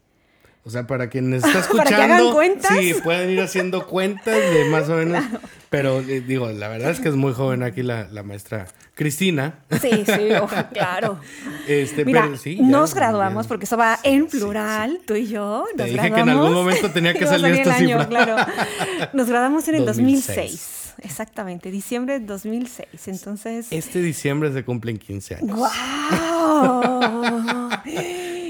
O 0.66 0.70
sea, 0.70 0.86
para 0.88 1.10
quien 1.10 1.34
está 1.36 1.48
Para 1.48 1.62
que 1.64 1.90
escuchando, 1.94 2.14
hagan 2.16 2.34
cuentas. 2.34 2.78
sí, 2.78 2.94
pueden 3.04 3.30
ir 3.32 3.42
haciendo 3.42 3.88
cuentas 3.88 4.36
de 4.36 4.66
más 4.70 4.88
o 4.90 4.96
menos. 4.96 5.24
Pero 5.70 6.00
eh, 6.02 6.22
digo, 6.22 6.50
la 6.52 6.68
verdad 6.68 6.92
es 6.92 7.00
que 7.00 7.10
es 7.10 7.16
muy 7.16 7.34
joven 7.34 7.62
aquí 7.64 7.84
la, 7.84 8.08
la 8.12 8.24
maestra 8.24 8.68
Cristina. 8.96 9.60
Sí, 9.82 10.04
sí, 10.06 10.30
oh, 10.42 10.48
claro. 10.74 11.20
Este, 11.68 12.04
Mira, 12.06 12.24
pero 12.24 12.38
sí. 12.38 12.58
nos 12.60 12.94
graduamos, 12.94 13.48
porque 13.48 13.66
eso 13.66 13.78
va 13.78 14.00
en 14.04 14.30
sí, 14.30 14.38
plural, 14.38 15.00
tú 15.06 15.16
y 15.16 15.28
yo. 15.28 15.66
Te 15.78 15.84
nos 15.84 15.86
dije 15.92 16.02
que 16.02 16.08
en 16.08 16.14
graduamos. 16.14 16.46
algún 16.48 16.54
momento 16.66 16.92
tenía 16.92 17.14
que 17.14 17.26
salir 17.26 17.54
esta 17.54 17.76
año, 17.76 17.88
cifra. 17.88 18.08
claro. 18.08 18.36
Nos 19.14 19.28
graduamos 19.30 19.68
en 19.68 19.76
el 19.76 19.86
2006. 19.86 20.36
2006. 20.36 20.76
Exactamente, 21.02 21.72
diciembre 21.72 22.20
de 22.20 22.26
2006. 22.26 22.88
Entonces. 23.08 23.68
Este 23.72 24.02
diciembre 24.02 24.52
se 24.52 24.66
cumplen 24.66 24.98
15 24.98 25.36
años. 25.36 25.56
¡Guau! 25.58 27.00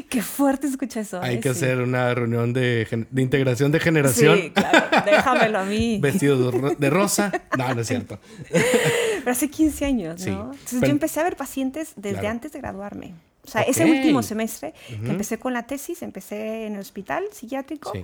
Qué 0.03 0.21
fuerte 0.21 0.67
escucha 0.67 0.99
eso. 0.99 1.21
Hay 1.21 1.35
¿eh? 1.35 1.39
que 1.39 1.49
Sí. 1.53 1.63
hacer 1.65 1.79
una 1.81 2.13
reunión 2.13 2.53
de, 2.53 2.87
integración 3.17 3.71
de 3.71 3.79
generación. 3.79 4.37
Sí, 4.39 4.49
claro. 4.51 4.87
Déjamelo 5.05 5.59
a 5.59 5.65
mí. 5.65 5.97
Vestido 6.01 6.51
de, 6.51 6.57
ro- 6.57 6.75
de 6.77 6.89
rosa. 6.89 7.31
No, 7.57 7.73
no 7.73 7.81
es 7.81 7.87
cierto. 7.87 8.19
Pero 8.49 9.31
hace 9.31 9.49
15 9.49 9.85
años, 9.85 10.25
¿no? 10.25 10.51
Entonces 10.51 10.67
pero- 10.79 10.85
yo 10.87 10.91
empecé 10.91 11.19
a 11.19 11.23
ver 11.23 11.35
pacientes 11.35 11.93
desde 11.95 12.19
Claro. 12.19 12.29
antes 12.29 12.51
de 12.51 12.59
graduarme. 12.59 13.13
O 13.43 13.51
sea, 13.51 13.61
ese 13.63 13.83
último 13.85 14.21
semestre 14.21 14.73
que 14.87 15.09
empecé 15.09 15.39
con 15.39 15.53
la 15.53 15.63
tesis, 15.65 16.01
empecé 16.03 16.67
en 16.67 16.73
el 16.75 16.81
hospital 16.81 17.23
psiquiátrico 17.31 17.91
Sí. 17.93 18.03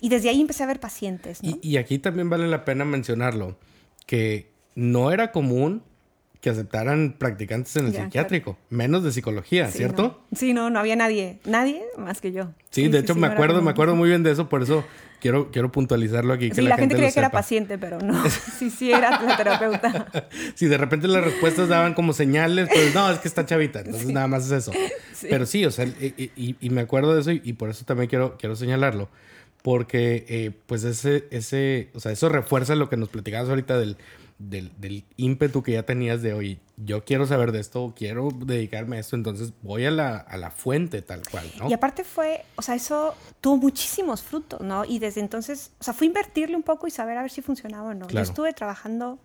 y 0.00 0.08
desde 0.08 0.28
ahí 0.28 0.40
empecé 0.40 0.64
a 0.64 0.66
ver 0.66 0.80
pacientes, 0.80 1.42
¿no? 1.42 1.50
Y, 1.50 1.60
y 1.62 1.76
aquí 1.76 1.98
también 2.00 2.28
vale 2.28 2.48
la 2.48 2.64
pena 2.64 2.84
mencionarlo, 2.84 3.56
que 4.06 4.50
no 4.74 5.12
era 5.12 5.30
común 5.30 5.82
que 6.42 6.50
aceptaran 6.50 7.14
practicantes 7.18 7.74
en 7.76 7.86
el 7.86 7.92
Ya, 7.92 8.04
psiquiátrico, 8.04 8.58
menos 8.68 9.04
de 9.04 9.12
psicología, 9.12 9.70
Sí, 9.70 9.78
¿cierto? 9.78 10.22
No. 10.30 10.36
Sí, 10.36 10.52
no, 10.52 10.70
no 10.70 10.80
había 10.80 10.96
nadie, 10.96 11.38
nadie 11.46 11.80
más 11.96 12.20
que 12.20 12.32
yo. 12.32 12.50
Sí, 12.70 12.88
de 12.88 12.98
hecho 12.98 13.14
sí, 13.14 13.20
me 13.20 13.28
acuerdo, 13.28 13.62
me 13.62 13.70
acuerdo 13.74 13.94
muy 13.94 14.08
bien 14.08 14.24
de 14.24 14.32
eso, 14.32 14.48
por 14.48 14.60
eso 14.60 14.84
quiero, 15.20 15.52
quiero 15.52 15.70
puntualizarlo 15.70 16.32
aquí. 16.34 16.48
Que 16.48 16.56
Sí, 16.56 16.62
la, 16.62 16.76
gente 16.76 16.96
creía 16.96 17.12
que 17.12 17.20
era 17.20 17.30
paciente, 17.30 17.78
pero 17.78 18.00
no. 18.00 18.24
Sí, 18.58 18.70
sí, 18.70 18.90
era 18.90 19.22
la 19.22 19.36
terapeuta. 19.36 20.06
Si 20.56 20.66
de 20.66 20.76
repente 20.78 21.06
las 21.06 21.22
respuestas 21.22 21.68
daban 21.68 21.94
como 21.94 22.12
señales, 22.12 22.68
pues 22.74 22.92
no, 22.92 23.08
es 23.12 23.20
que 23.20 23.28
está 23.28 23.46
chavita, 23.46 23.78
entonces 23.78 24.08
nada 24.08 24.26
más 24.26 24.44
es 24.46 24.50
eso. 24.50 24.72
Sí. 25.14 25.28
Pero 25.30 25.46
sí, 25.46 25.64
o 25.64 25.70
sea, 25.70 25.84
y, 25.86 26.32
y- 26.34 26.56
y 26.60 26.70
me 26.70 26.80
acuerdo 26.80 27.14
de 27.14 27.20
eso 27.20 27.30
y, 27.30 27.40
y 27.44 27.52
por 27.52 27.70
eso 27.70 27.84
también 27.84 28.08
quiero, 28.10 28.36
quiero 28.36 28.56
señalarlo, 28.56 29.08
porque 29.62 30.24
eh, 30.28 30.50
pues 30.66 30.82
ese, 30.82 31.26
ese, 31.30 31.90
o 31.94 32.00
sea, 32.00 32.10
eso 32.10 32.28
refuerza 32.28 32.74
lo 32.74 32.88
que 32.88 32.96
nos 32.96 33.10
platicabas 33.10 33.48
ahorita 33.48 33.78
del, 33.78 33.96
del, 34.38 34.72
del 34.78 35.04
ímpetu 35.16 35.62
que 35.62 35.72
ya 35.72 35.84
tenías 35.84 36.22
de, 36.22 36.34
oye, 36.34 36.58
yo 36.76 37.04
quiero 37.04 37.26
saber 37.26 37.52
de 37.52 37.60
esto, 37.60 37.92
quiero 37.96 38.30
dedicarme 38.30 38.96
a 38.96 39.00
esto, 39.00 39.16
entonces 39.16 39.52
voy 39.62 39.84
a 39.84 39.90
la, 39.90 40.16
a 40.16 40.36
la 40.36 40.50
fuente 40.50 41.02
tal 41.02 41.22
cual, 41.30 41.46
¿no? 41.58 41.68
Y 41.68 41.72
aparte 41.72 42.04
fue, 42.04 42.44
o 42.56 42.62
sea, 42.62 42.74
eso 42.74 43.14
tuvo 43.40 43.56
muchísimos 43.56 44.22
frutos, 44.22 44.60
¿no? 44.60 44.84
Y 44.84 44.98
desde 44.98 45.20
entonces, 45.20 45.72
o 45.80 45.84
sea, 45.84 45.94
fue 45.94 46.06
invertirle 46.06 46.56
un 46.56 46.62
poco 46.62 46.86
y 46.86 46.90
saber 46.90 47.16
a 47.18 47.22
ver 47.22 47.30
si 47.30 47.42
funcionaba 47.42 47.90
o 47.90 47.94
no. 47.94 48.06
Claro. 48.06 48.24
Yo 48.26 48.30
estuve 48.30 48.52
trabajando, 48.52 49.18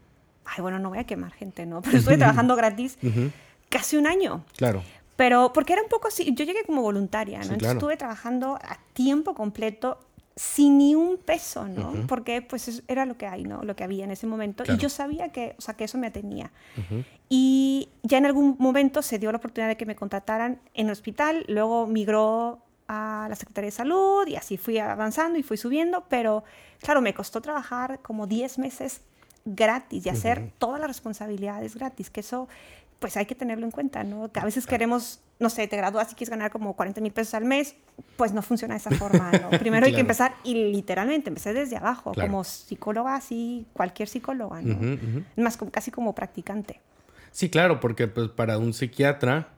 ay, 0.46 0.62
bueno, 0.62 0.80
no 0.80 0.90
voy 0.90 1.00
a 1.00 1.04
quemar 1.06 1.32
gente, 1.34 1.66
¿no? 1.66 1.82
Pero 1.82 1.98
estuve 1.98 2.18
trabajando 2.18 2.56
gratis 2.56 2.98
Ujú, 3.02 3.32
casi 3.70 3.98
un 3.98 4.08
año. 4.08 4.44
Claro, 4.56 4.84
Pero 5.16 5.52
porque 5.54 5.74
era 5.74 5.82
un 5.82 5.90
poco 5.90 6.08
así, 6.10 6.34
yo 6.36 6.46
llegué 6.46 6.64
como 6.64 6.82
voluntaria, 6.84 7.40
¿no? 7.40 7.54
Sí, 7.54 7.58
claro. 7.58 7.80
estuve 7.80 7.98
trabajando 7.98 8.56
a 8.62 8.78
tiempo 8.94 9.34
completo 9.34 10.00
sin 10.40 10.78
ni 10.78 10.94
un 10.94 11.18
peso, 11.18 11.68
¿no? 11.68 11.92
Porque 12.08 12.44
pues 12.44 12.68
es- 12.68 12.84
era 12.88 13.06
lo 13.08 13.18
que 13.18 13.26
hay, 13.26 13.44
¿no? 13.44 13.64
Lo 13.64 13.76
que 13.76 13.84
había 13.84 14.04
en 14.06 14.12
ese 14.12 14.28
momento. 14.28 14.64
Claro. 14.64 14.78
Y 14.78 14.82
yo 14.82 14.88
sabía 14.88 15.30
que, 15.32 15.56
o 15.58 15.62
sea, 15.62 15.74
que 15.74 15.84
eso 15.86 15.98
me 15.98 16.06
atenía. 16.08 16.52
Y 17.30 17.90
ya 18.04 18.18
en 18.20 18.26
algún 18.26 18.56
momento 18.60 19.02
se 19.02 19.20
dio 19.20 19.32
la 19.32 19.40
oportunidad 19.40 19.68
de 19.70 19.78
que 19.78 19.86
me 19.86 19.96
contrataran 19.96 20.60
en 20.74 20.86
el 20.88 20.92
hospital, 20.92 21.44
luego 21.48 21.88
migró 21.88 22.60
a 22.88 23.26
la 23.30 23.36
Secretaría 23.36 23.68
de 23.68 23.72
Salud 23.72 24.26
y 24.28 24.36
así 24.36 24.58
fui 24.58 24.78
avanzando 24.78 25.38
y 25.38 25.44
fui 25.44 25.58
subiendo, 25.58 26.06
pero 26.08 26.44
claro, 26.82 27.02
me 27.02 27.14
costó 27.14 27.42
trabajar 27.42 28.00
como 28.02 28.28
10 28.28 28.60
meses 28.60 29.02
gratis 29.44 30.06
y 30.06 30.10
hacer 30.10 30.52
todas 30.60 30.80
las 30.80 30.88
responsabilidades 30.90 31.76
gratis, 31.76 32.10
que 32.10 32.20
eso 32.22 32.48
pues 33.00 33.18
hay 33.18 33.26
que 33.26 33.36
tenerlo 33.36 33.66
en 33.66 33.72
cuenta, 33.72 34.04
¿no? 34.04 34.32
Que 34.32 34.40
a 34.40 34.46
veces 34.46 34.66
queremos 34.66 35.20
no 35.40 35.50
sé, 35.50 35.68
te 35.68 35.78
gradúas 35.78 36.12
y 36.12 36.16
quieres 36.16 36.32
ganar 36.32 36.52
como 36.52 36.76
40 36.76 37.00
mil 37.02 37.12
pesos 37.12 37.34
al 37.36 37.46
mes, 37.46 37.76
pues 38.16 38.34
no 38.34 38.42
funciona 38.42 38.74
de 38.74 38.80
esa 38.80 38.92
forma. 38.92 39.32
¿no? 39.32 39.50
Primero 39.60 39.86
hay 39.86 39.94
que 39.94 40.02
empezar, 40.02 40.36
y 40.44 40.72
literalmente 40.72 41.30
empecé 41.30 41.54
desde 41.54 41.78
abajo, 41.78 42.14
como 42.14 42.44
psicóloga, 42.44 43.16
así, 43.16 43.66
cualquier 43.74 44.10
psicóloga, 44.10 44.62
¿no? 44.62 44.98
Más 45.36 45.58
casi 45.72 45.92
como 45.92 46.16
practicante. 46.16 46.82
Sí, 47.32 47.50
claro, 47.50 47.80
porque 47.80 48.08
pues 48.08 48.30
para 48.30 48.58
un 48.58 48.74
psiquiatra, 48.74 49.50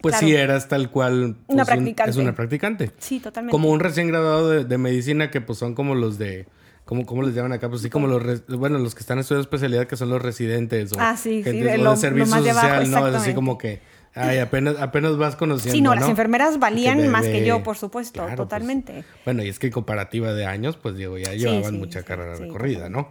pues 0.00 0.16
sí 0.16 0.34
eras 0.34 0.68
tal 0.68 0.90
cual. 0.90 1.36
una 1.46 1.64
pues, 1.64 1.66
practicante. 1.66 2.10
es 2.10 2.16
una 2.16 2.34
practicante. 2.34 2.90
Sí, 2.98 3.20
totalmente. 3.20 3.52
Como 3.52 3.70
un 3.70 3.80
recién 3.80 4.08
graduado 4.08 4.64
de, 4.64 4.78
medicina 4.78 5.30
que 5.30 5.40
pues 5.40 5.58
son 5.58 5.74
como 5.74 5.94
los 5.94 6.18
de... 6.18 6.46
¿Cómo, 6.86 7.06
¿Cómo, 7.06 7.22
les 7.22 7.34
llaman 7.34 7.52
acá? 7.52 7.68
Pues 7.68 7.82
sí, 7.82 7.90
como 7.90 8.08
los, 8.08 8.46
bueno, 8.48 8.78
los 8.78 8.94
que 8.96 9.00
están 9.00 9.18
estudiando 9.20 9.42
especialidad 9.42 9.86
que 9.86 9.96
son 9.96 10.08
los 10.08 10.20
residentes 10.20 10.92
o 10.92 10.96
ah, 10.98 11.16
sí, 11.16 11.44
sí, 11.44 11.60
de 11.60 11.96
servicio 11.96 12.26
social, 12.26 12.90
¿no? 12.90 13.06
Es 13.06 13.14
así 13.14 13.32
como 13.32 13.58
que 13.58 13.80
Ay, 14.14 14.38
apenas, 14.38 14.76
apenas 14.78 15.16
vas 15.16 15.36
conociendo. 15.36 15.74
Sí, 15.74 15.82
no, 15.82 15.94
las 15.94 16.08
enfermeras 16.08 16.58
valían 16.58 17.08
más 17.08 17.26
que 17.26 17.44
yo, 17.44 17.62
por 17.62 17.76
supuesto, 17.76 18.24
pues, 18.24 18.36
totalmente. 18.36 19.04
bueno, 19.24 19.44
y 19.44 19.48
es 19.48 19.58
que 19.58 19.68
en 19.68 19.72
comparativa 19.72 20.32
de 20.32 20.46
años, 20.46 20.76
pues 20.76 20.96
digo, 20.96 21.16
ya 21.16 21.32
llevaban 21.32 21.78
mucha 21.78 22.02
carrera 22.02 22.34
recorrida, 22.34 22.88
¿no? 22.88 23.10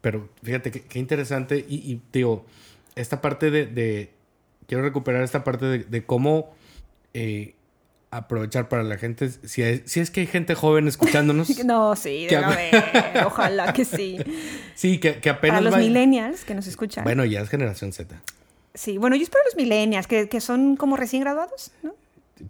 Pero 0.00 0.28
fíjate 0.42 0.70
qué 0.70 0.98
interesante. 0.98 1.64
Y, 1.68 2.00
digo, 2.12 2.46
esta 2.94 3.20
parte 3.20 3.50
de, 3.50 4.12
Quiero 4.68 4.82
recuperar 4.82 5.22
esta 5.22 5.44
parte 5.44 5.64
de, 5.78 6.04
cómo 6.04 6.52
eh, 7.14 7.54
aprovechar 8.10 8.68
para 8.68 8.82
la 8.82 8.98
gente. 8.98 9.30
Si, 9.30 9.62
si 9.84 10.00
es 10.00 10.10
que 10.10 10.20
hay 10.20 10.26
gente 10.26 10.54
joven 10.54 10.88
escuchándonos. 10.88 11.48
no, 11.64 11.94
sí, 11.96 12.26
de 12.26 13.24
ojalá 13.24 13.72
que 13.72 13.84
sí. 13.84 14.18
Sí, 14.74 14.98
que, 14.98 15.10
apenas. 15.30 15.60
Para 15.62 15.70
los 15.70 15.78
millennials 15.78 16.44
que 16.44 16.54
nos 16.54 16.66
escuchan. 16.66 17.04
Bueno, 17.04 17.24
ya 17.24 17.40
es 17.40 17.48
generación 17.48 17.92
Z. 17.92 18.20
Sí, 18.76 18.98
bueno, 18.98 19.16
yo 19.16 19.22
espero 19.22 19.42
los 19.44 19.56
millennials, 19.56 20.06
que, 20.06 20.28
que 20.28 20.40
son 20.40 20.76
como 20.76 20.96
recién 20.96 21.22
graduados, 21.22 21.72
¿no? 21.82 21.94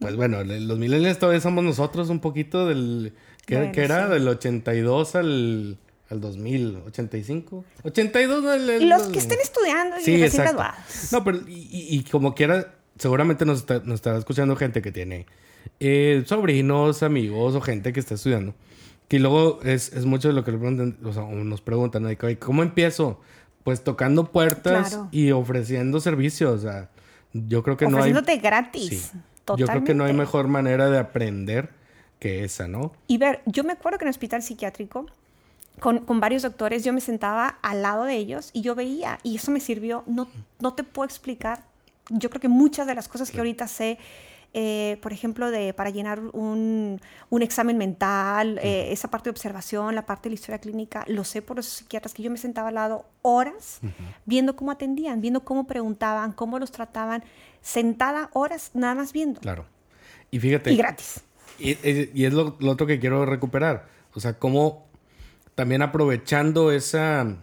Pues 0.00 0.16
bueno, 0.16 0.42
los 0.42 0.78
millennials 0.78 1.18
todavía 1.18 1.40
somos 1.40 1.62
nosotros 1.62 2.10
un 2.10 2.20
poquito 2.20 2.66
del... 2.66 3.12
¿Qué, 3.46 3.70
era? 3.76 4.08
Del 4.08 4.26
82 4.26 5.14
al, 5.14 5.78
al 6.10 6.20
2000, 6.20 6.82
85. 6.88 7.64
82 7.84 8.44
al... 8.44 8.88
los 8.88 9.02
que 9.04 9.18
estén 9.20 9.38
estudiando 9.40 9.96
y 10.04 10.20
recién 10.20 10.42
graduados. 10.42 11.12
No, 11.12 11.22
pero 11.22 11.38
y, 11.46 12.04
como 12.10 12.34
quiera, 12.34 12.74
seguramente 12.98 13.44
nos, 13.44 13.64
nos 13.84 13.94
estará 13.94 14.18
escuchando 14.18 14.56
gente 14.56 14.82
que 14.82 14.90
tiene 14.90 15.26
eh, 15.78 16.24
sobrinos, 16.26 17.04
amigos 17.04 17.54
o 17.54 17.60
gente 17.60 17.92
que 17.92 18.00
está 18.00 18.14
estudiando. 18.14 18.54
Que 19.06 19.20
luego 19.20 19.60
es, 19.62 19.92
es 19.92 20.04
mucho 20.04 20.26
de 20.26 20.34
lo 20.34 20.42
que 20.42 20.50
nos 20.50 21.60
preguntan, 21.60 22.02
¿no? 22.02 22.10
¿cómo 22.40 22.64
empiezo? 22.64 23.20
Pues 23.66 23.82
tocando 23.82 24.30
puertas 24.30 25.00
y 25.10 25.32
ofreciendo 25.32 25.98
servicios. 25.98 26.60
O 26.60 26.62
sea, 26.62 26.88
yo 27.32 27.64
creo 27.64 27.76
que 27.76 27.88
no 27.88 28.00
hay. 28.00 28.12
gratis. 28.38 29.10
Yo 29.56 29.66
creo 29.66 29.82
que 29.82 29.92
no 29.92 30.04
hay 30.04 30.12
mejor 30.12 30.46
manera 30.46 30.88
de 30.88 31.00
aprender 31.00 31.70
que 32.20 32.44
esa, 32.44 32.68
¿no? 32.68 32.92
Y 33.08 33.18
ver, 33.18 33.42
yo 33.44 33.64
me 33.64 33.72
acuerdo 33.72 33.98
que 33.98 34.04
en 34.04 34.06
el 34.06 34.10
hospital 34.10 34.44
psiquiátrico, 34.44 35.06
con, 35.80 35.98
con, 36.04 36.20
varios 36.20 36.42
doctores, 36.42 36.84
yo 36.84 36.92
me 36.92 37.00
sentaba 37.00 37.58
al 37.60 37.82
lado 37.82 38.04
de 38.04 38.14
ellos 38.14 38.50
y 38.52 38.62
yo 38.62 38.76
veía, 38.76 39.18
y 39.24 39.34
eso 39.34 39.50
me 39.50 39.58
sirvió, 39.58 40.04
no, 40.06 40.28
no 40.60 40.74
te 40.74 40.84
puedo 40.84 41.04
explicar. 41.04 41.64
Yo 42.08 42.30
creo 42.30 42.40
que 42.40 42.48
muchas 42.48 42.86
de 42.86 42.94
las 42.94 43.08
cosas 43.08 43.32
que 43.32 43.38
ahorita 43.38 43.66
sé 43.66 43.98
eh, 44.58 44.96
por 45.02 45.12
ejemplo, 45.12 45.50
de, 45.50 45.74
para 45.74 45.90
llenar 45.90 46.18
un, 46.32 46.98
un 47.28 47.42
examen 47.42 47.76
mental, 47.76 48.58
eh, 48.62 48.90
esa 48.90 49.10
parte 49.10 49.24
de 49.24 49.32
observación, 49.32 49.94
la 49.94 50.06
parte 50.06 50.24
de 50.24 50.30
la 50.30 50.34
historia 50.36 50.58
clínica, 50.58 51.04
lo 51.08 51.24
sé 51.24 51.42
por 51.42 51.58
los 51.58 51.66
psiquiatras 51.66 52.14
que 52.14 52.22
yo 52.22 52.30
me 52.30 52.38
sentaba 52.38 52.68
al 52.68 52.76
lado 52.76 53.04
horas 53.20 53.80
viendo 54.24 54.56
cómo 54.56 54.70
atendían, 54.70 55.20
viendo 55.20 55.44
cómo 55.44 55.66
preguntaban, 55.66 56.32
cómo 56.32 56.58
los 56.58 56.72
trataban, 56.72 57.22
sentada 57.60 58.30
horas 58.32 58.70
nada 58.72 58.94
más 58.94 59.12
viendo. 59.12 59.42
Claro. 59.42 59.66
Y 60.30 60.40
fíjate. 60.40 60.72
Y 60.72 60.76
gratis. 60.78 61.20
Y, 61.58 61.76
y 62.18 62.24
es 62.24 62.32
lo, 62.32 62.56
lo, 62.58 62.70
otro 62.70 62.86
que 62.86 62.98
quiero 62.98 63.26
recuperar. 63.26 63.88
O 64.14 64.20
sea, 64.20 64.38
cómo 64.38 64.86
también 65.54 65.82
aprovechando 65.82 66.72
esa 66.72 67.36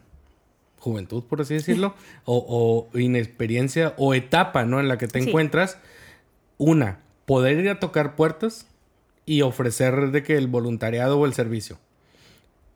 juventud, 0.80 1.26
por 1.26 1.41
así 1.41 1.53
decirlo, 1.53 1.93
o, 2.26 2.89
o, 2.91 2.97
inexperiencia 2.97 3.93
o 3.97 4.16
etapa, 4.16 4.66
¿no? 4.66 4.80
En 4.80 4.88
la 4.88 4.97
que 4.97 5.07
te 5.07 5.20
encuentras, 5.20 5.78
una, 6.57 7.03
poder 7.26 7.59
ir 7.59 7.69
a 7.69 7.80
tocar 7.80 8.15
puertas 8.15 8.67
y 9.26 9.41
ofrecer 9.41 10.11
de 10.11 10.24
que 10.24 10.38
el 10.38 10.47
voluntariado 10.47 11.19
o 11.19 11.26
el 11.26 11.34
servicio. 11.34 11.78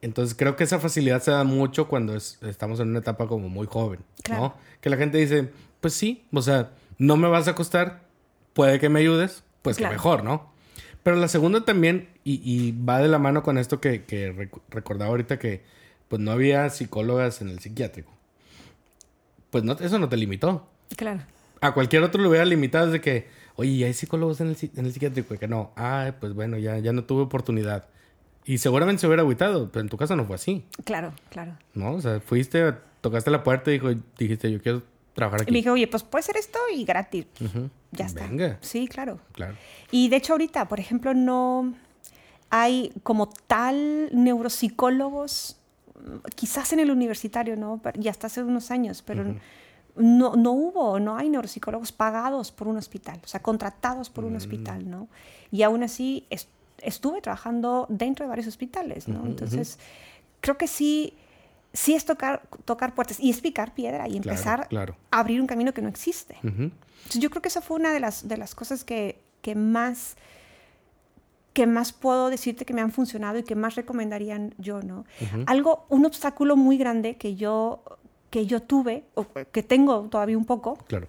Entonces 0.01 0.35
creo 0.37 0.55
que 0.55 0.63
esa 0.63 0.79
facilidad 0.79 1.21
se 1.21 1.31
da 1.31 1.43
mucho 1.43 1.87
cuando 1.87 2.15
estamos 2.15 2.79
en 2.79 2.89
una 2.89 2.99
etapa 2.99 3.27
como 3.27 3.49
muy 3.49 3.67
joven, 3.67 3.99
¿no? 4.29 4.55
Que 4.79 4.89
la 4.89 4.97
gente 4.97 5.17
dice, 5.17 5.49
pues 5.81 5.93
sí, 5.93 6.23
o 6.31 6.41
sea, 6.41 6.71
no 6.97 7.17
me 7.17 7.27
vas 7.27 7.47
a 7.47 7.55
costar, 7.55 8.01
puede 8.53 8.79
que 8.79 8.89
me 8.89 8.99
ayudes, 8.99 9.43
pues 9.63 9.77
que 9.77 9.87
mejor, 9.87 10.23
¿no? 10.23 10.51
Pero 11.03 11.17
la 11.17 11.27
segunda 11.27 11.63
también, 11.65 12.09
y, 12.23 12.73
va 12.83 12.99
de 12.99 13.07
la 13.07 13.17
mano 13.17 13.41
con 13.41 13.57
esto 13.57 13.79
que, 13.79 14.49
recordaba 14.69 15.09
ahorita 15.09 15.39
que 15.39 15.63
pues 16.09 16.21
no 16.21 16.31
había 16.31 16.69
psicólogas 16.69 17.41
en 17.41 17.49
el 17.49 17.59
psiquiátrico. 17.59 18.11
Pues 19.49 19.63
no, 19.63 19.73
eso 19.73 19.99
no 19.99 20.09
te 20.09 20.17
limitó. 20.17 20.67
Claro. 20.95 21.21
A 21.61 21.73
cualquier 21.73 22.03
otro 22.03 22.21
le 22.21 22.27
hubiera 22.27 22.45
limitado 22.45 22.91
de 22.91 23.01
que, 23.01 23.27
Oye, 23.57 23.85
hay 23.85 23.93
psicólogos 23.93 24.39
en 24.39 24.49
el, 24.49 24.57
en 24.75 24.85
el 24.85 24.93
psiquiátrico? 24.93 25.37
que 25.37 25.47
no. 25.47 25.71
Ah, 25.75 26.13
pues 26.19 26.33
bueno, 26.33 26.57
ya, 26.57 26.77
ya 26.77 26.93
no 26.93 27.03
tuve 27.03 27.23
oportunidad. 27.23 27.85
Y 28.45 28.59
seguramente 28.59 29.01
se 29.01 29.07
hubiera 29.07 29.23
agüitado, 29.23 29.69
pero 29.71 29.81
en 29.81 29.89
tu 29.89 29.97
casa 29.97 30.15
no 30.15 30.25
fue 30.25 30.35
así. 30.35 30.63
Claro, 30.85 31.11
claro. 31.29 31.57
¿No? 31.73 31.95
O 31.95 32.01
sea, 32.01 32.21
fuiste, 32.21 32.73
tocaste 33.01 33.29
la 33.29 33.43
puerta 33.43 33.71
y 33.71 33.73
dijo, 33.73 33.89
dijiste, 34.17 34.49
yo 34.51 34.61
quiero 34.61 34.83
trabajar 35.13 35.41
aquí. 35.41 35.49
Y 35.49 35.53
me 35.53 35.57
dije, 35.57 35.69
oye, 35.69 35.87
pues 35.87 36.03
puede 36.03 36.23
ser 36.23 36.37
esto 36.37 36.59
y 36.73 36.85
gratis. 36.85 37.25
Ya 37.91 38.05
está. 38.05 38.25
Venga. 38.27 38.57
Sí, 38.61 38.87
claro. 38.87 39.19
Claro. 39.33 39.55
Y 39.91 40.07
de 40.09 40.15
hecho 40.15 40.33
ahorita, 40.33 40.67
por 40.67 40.79
ejemplo, 40.79 41.13
no 41.13 41.73
hay 42.49 42.93
como 43.03 43.27
tal 43.47 44.09
neuropsicólogos, 44.13 45.57
quizás 46.35 46.71
en 46.73 46.79
el 46.79 46.91
universitario, 46.91 47.55
¿no? 47.55 47.81
Ya 47.95 48.11
hasta 48.11 48.27
hace 48.27 48.43
unos 48.43 48.71
años, 48.71 49.03
pero 49.05 49.35
no, 49.97 50.35
no 50.35 50.51
hubo, 50.51 50.99
no 50.99 51.17
hay 51.17 51.29
neuropsicólogos 51.29 51.91
pagados 51.91 52.51
por 52.51 52.67
un 52.67 52.77
hospital, 52.77 53.19
o 53.23 53.27
sea, 53.27 53.41
contratados 53.41 54.09
por 54.09 54.25
un 54.25 54.33
mm. 54.33 54.37
hospital, 54.37 54.89
¿no? 54.89 55.07
Y 55.51 55.63
aún 55.63 55.83
así 55.83 56.25
estuve 56.81 57.21
trabajando 57.21 57.85
dentro 57.89 58.25
de 58.25 58.29
varios 58.29 58.47
hospitales, 58.47 59.07
¿no? 59.07 59.25
Entonces, 59.25 59.79
creo 60.41 60.57
que 60.57 60.67
sí, 60.67 61.13
sí 61.73 61.93
es 61.93 62.05
tocar, 62.05 62.43
tocar 62.65 62.93
puertas 62.93 63.19
y 63.19 63.29
es 63.29 63.41
picar 63.41 63.73
piedra 63.73 64.07
y 64.07 64.17
empezar 64.17 64.67
a 64.71 65.19
abrir 65.19 65.41
un 65.41 65.47
camino 65.47 65.73
que 65.73 65.81
no 65.81 65.89
existe. 65.89 66.37
Entonces, 66.43 67.21
yo 67.21 67.29
creo 67.29 67.41
que 67.41 67.49
esa 67.49 67.61
fue 67.61 67.77
una 67.77 67.91
de 67.91 67.99
las, 67.99 68.27
de 68.27 68.37
las 68.37 68.55
cosas 68.55 68.83
que, 68.83 69.19
que 69.41 69.55
más 69.55 70.15
que 71.53 71.65
más 71.65 71.91
puedo 71.91 72.29
decirte 72.29 72.65
que 72.65 72.73
me 72.75 72.81
han 72.81 72.91
funcionado 72.91 73.39
y 73.39 73.43
que 73.43 73.55
más 73.55 73.73
recomendarían 73.73 74.53
yo, 74.59 74.83
¿no? 74.83 75.05
Algo, 75.47 75.87
un 75.89 76.05
obstáculo 76.05 76.55
muy 76.55 76.77
grande 76.77 77.17
que 77.17 77.33
yo 77.33 77.81
que 78.37 78.45
yo 78.45 78.61
tuve, 78.61 79.03
o 79.15 79.25
que 79.51 79.63
tengo 79.63 80.09
todavía 80.11 80.37
un 80.37 80.45
poco, 80.45 80.77
claro. 80.87 81.07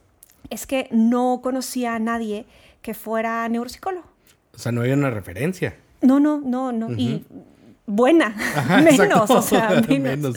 es 0.49 0.67
que 0.67 0.89
no 0.91 1.41
conocía 1.43 1.95
a 1.95 1.99
nadie 1.99 2.47
que 2.81 2.95
fuera 2.95 3.47
neuropsicólogo. 3.51 4.07
O 4.55 4.59
sea, 4.59 4.73
no 4.73 4.81
había 4.81 4.95
una 4.95 5.11
referencia. 5.11 5.77
No, 6.01 6.21
no, 6.21 6.41
no, 6.41 6.73
no. 6.73 6.91
Y 6.93 7.27
buena, 7.85 8.35
menos, 8.83 9.29
o 9.31 9.43
sea, 9.43 9.83
menos. 9.91 10.37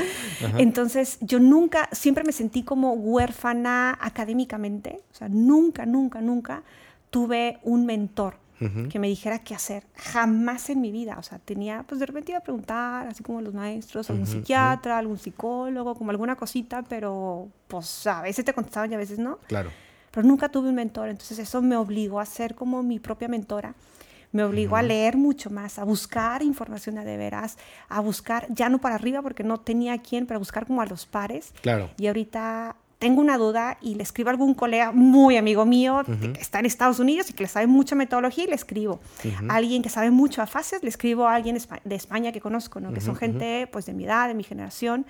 Entonces, 0.58 1.18
yo 1.22 1.40
nunca, 1.40 1.88
siempre 1.94 2.26
me 2.26 2.34
sentí 2.34 2.64
como 2.64 2.92
huérfana 2.92 3.98
académicamente. 4.02 5.00
O 5.14 5.16
sea, 5.16 5.30
nunca, 5.30 5.86
nunca, 5.86 6.20
nunca 6.20 6.62
tuve 7.10 7.60
un 7.64 7.86
mentor 7.86 8.36
que 8.90 9.00
me 9.00 9.08
dijera 9.08 9.40
qué 9.40 9.56
hacer. 9.56 9.84
Jamás 9.96 10.70
en 10.70 10.82
mi 10.82 10.92
vida. 10.92 11.16
O 11.18 11.24
sea, 11.24 11.40
tenía, 11.40 11.84
pues 11.88 12.00
de 12.00 12.06
repente 12.06 12.32
iba 12.32 12.40
a 12.40 12.44
preguntar, 12.44 13.08
así 13.08 13.24
como 13.24 13.42
los 13.42 13.54
maestros, 13.54 14.10
algún 14.10 14.28
psiquiatra, 14.28 14.98
algún 14.98 15.18
psicólogo, 15.18 15.96
como 15.96 16.12
alguna 16.12 16.36
cosita, 16.36 16.84
pero 16.84 17.48
pues 17.68 18.06
a 18.08 18.22
veces 18.22 18.46
te 18.46 18.54
contestaban 18.54 18.92
y 18.92 18.96
a 18.96 18.98
veces 18.98 19.18
no. 19.18 19.40
Claro. 19.48 19.72
Pero 20.12 20.28
nunca 20.28 20.50
tuve 20.50 20.70
un 20.70 20.76
mentor. 20.76 21.10
Entonces 21.10 21.40
eso 21.40 21.62
me 21.62 21.76
obligó 21.76 22.20
a 22.20 22.26
ser 22.26 22.54
como 22.54 22.84
mi 22.84 23.00
propia 23.00 23.28
mentora. 23.28 23.74
Me 24.32 24.44
obligó 24.44 24.78
a 24.78 24.82
leer 24.82 25.18
mucho 25.18 25.50
más, 25.50 25.78
a 25.78 25.84
buscar 25.84 26.42
información 26.42 26.96
de, 26.96 27.04
de 27.04 27.18
veras, 27.18 27.58
a 27.90 28.00
buscar, 28.00 28.46
ya 28.50 28.70
no 28.70 28.80
para 28.80 28.96
arriba 28.96 29.22
porque 29.22 29.44
no 29.44 29.60
tenía 29.60 29.94
a 29.94 29.98
quién, 29.98 30.26
pero 30.26 30.38
a 30.38 30.40
buscar 30.40 30.66
como 30.66 30.82
a 30.82 30.86
los 30.86 31.06
pares. 31.06 31.54
Claro. 31.62 31.90
Y 31.98 32.08
ahorita 32.08 32.78
tengo 33.02 33.20
una 33.20 33.40
duda 33.40 33.80
y 33.82 33.96
le 33.96 34.04
escribo 34.04 34.30
a 34.30 34.32
algún 34.32 34.54
colega 34.54 34.92
muy 34.92 35.36
amigo 35.36 35.66
mío 35.66 36.04
que 36.06 36.40
está 36.40 36.60
en 36.60 36.68
Estados 36.68 37.00
Unidos 37.00 37.32
y 37.32 37.34
que 37.34 37.42
le 37.42 37.50
sabe 37.50 37.66
mucha 37.66 37.96
metodología 37.96 38.44
y 38.44 38.48
le 38.48 38.54
escribo. 38.54 39.00
A 39.50 39.56
alguien 39.56 39.82
que 39.82 39.90
sabe 39.90 40.12
mucho 40.12 40.44
a 40.44 40.46
fases, 40.46 40.84
le 40.84 40.90
escribo 40.90 41.28
a 41.28 41.34
alguien 41.34 41.58
de 41.84 41.96
España 41.96 42.32
que 42.32 42.40
conozco, 42.40 42.80
¿no? 42.80 42.94
que 42.94 43.02
son 43.02 43.16
gente 43.16 43.66
pues 43.72 43.88
de 43.88 43.94
mi 43.94 44.06
edad, 44.06 44.28
de 44.28 44.36
mi 44.36 44.44
generación. 44.44 45.08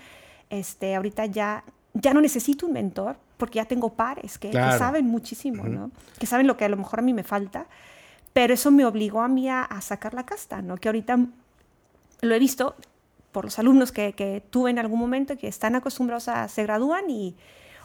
Este, 0.49 0.95
ahorita 0.95 1.25
ya, 1.25 1.65
ya 1.93 2.13
no 2.13 2.21
necesito 2.21 2.65
un 2.65 2.71
mentor 2.71 3.17
porque 3.35 3.57
ya 3.57 3.65
tengo 3.65 3.89
pares 3.89 4.37
que, 4.37 4.53
saben 4.53 5.05
muchísimo, 5.07 5.65
¿no? 5.65 5.91
que 6.17 6.27
saben 6.27 6.47
lo 6.47 6.55
que 6.55 6.63
a 6.63 6.69
lo 6.69 6.77
mejor 6.77 6.99
a 6.99 7.01
mí 7.01 7.13
me 7.13 7.23
falta. 7.23 7.65
Pero 8.31 8.53
eso 8.53 8.71
me 8.71 8.85
obligó 8.85 9.21
a 9.21 9.27
mí 9.27 9.49
a, 9.49 9.67
sacar 9.81 10.13
la 10.13 10.25
casta, 10.25 10.61
¿no? 10.61 10.77
que 10.77 10.87
ahorita 10.87 11.19
lo 12.21 12.35
he 12.35 12.39
visto 12.39 12.73
por 13.33 13.43
los 13.43 13.59
alumnos 13.59 13.91
que, 13.91 14.13
que 14.13 14.41
tuve 14.49 14.69
en 14.69 14.79
algún 14.79 14.99
momento 14.99 15.37
que 15.37 15.49
están 15.49 15.75
acostumbrados 15.75 16.29
a 16.29 16.47
se 16.47 16.63
gradúan 16.63 17.09
y 17.09 17.35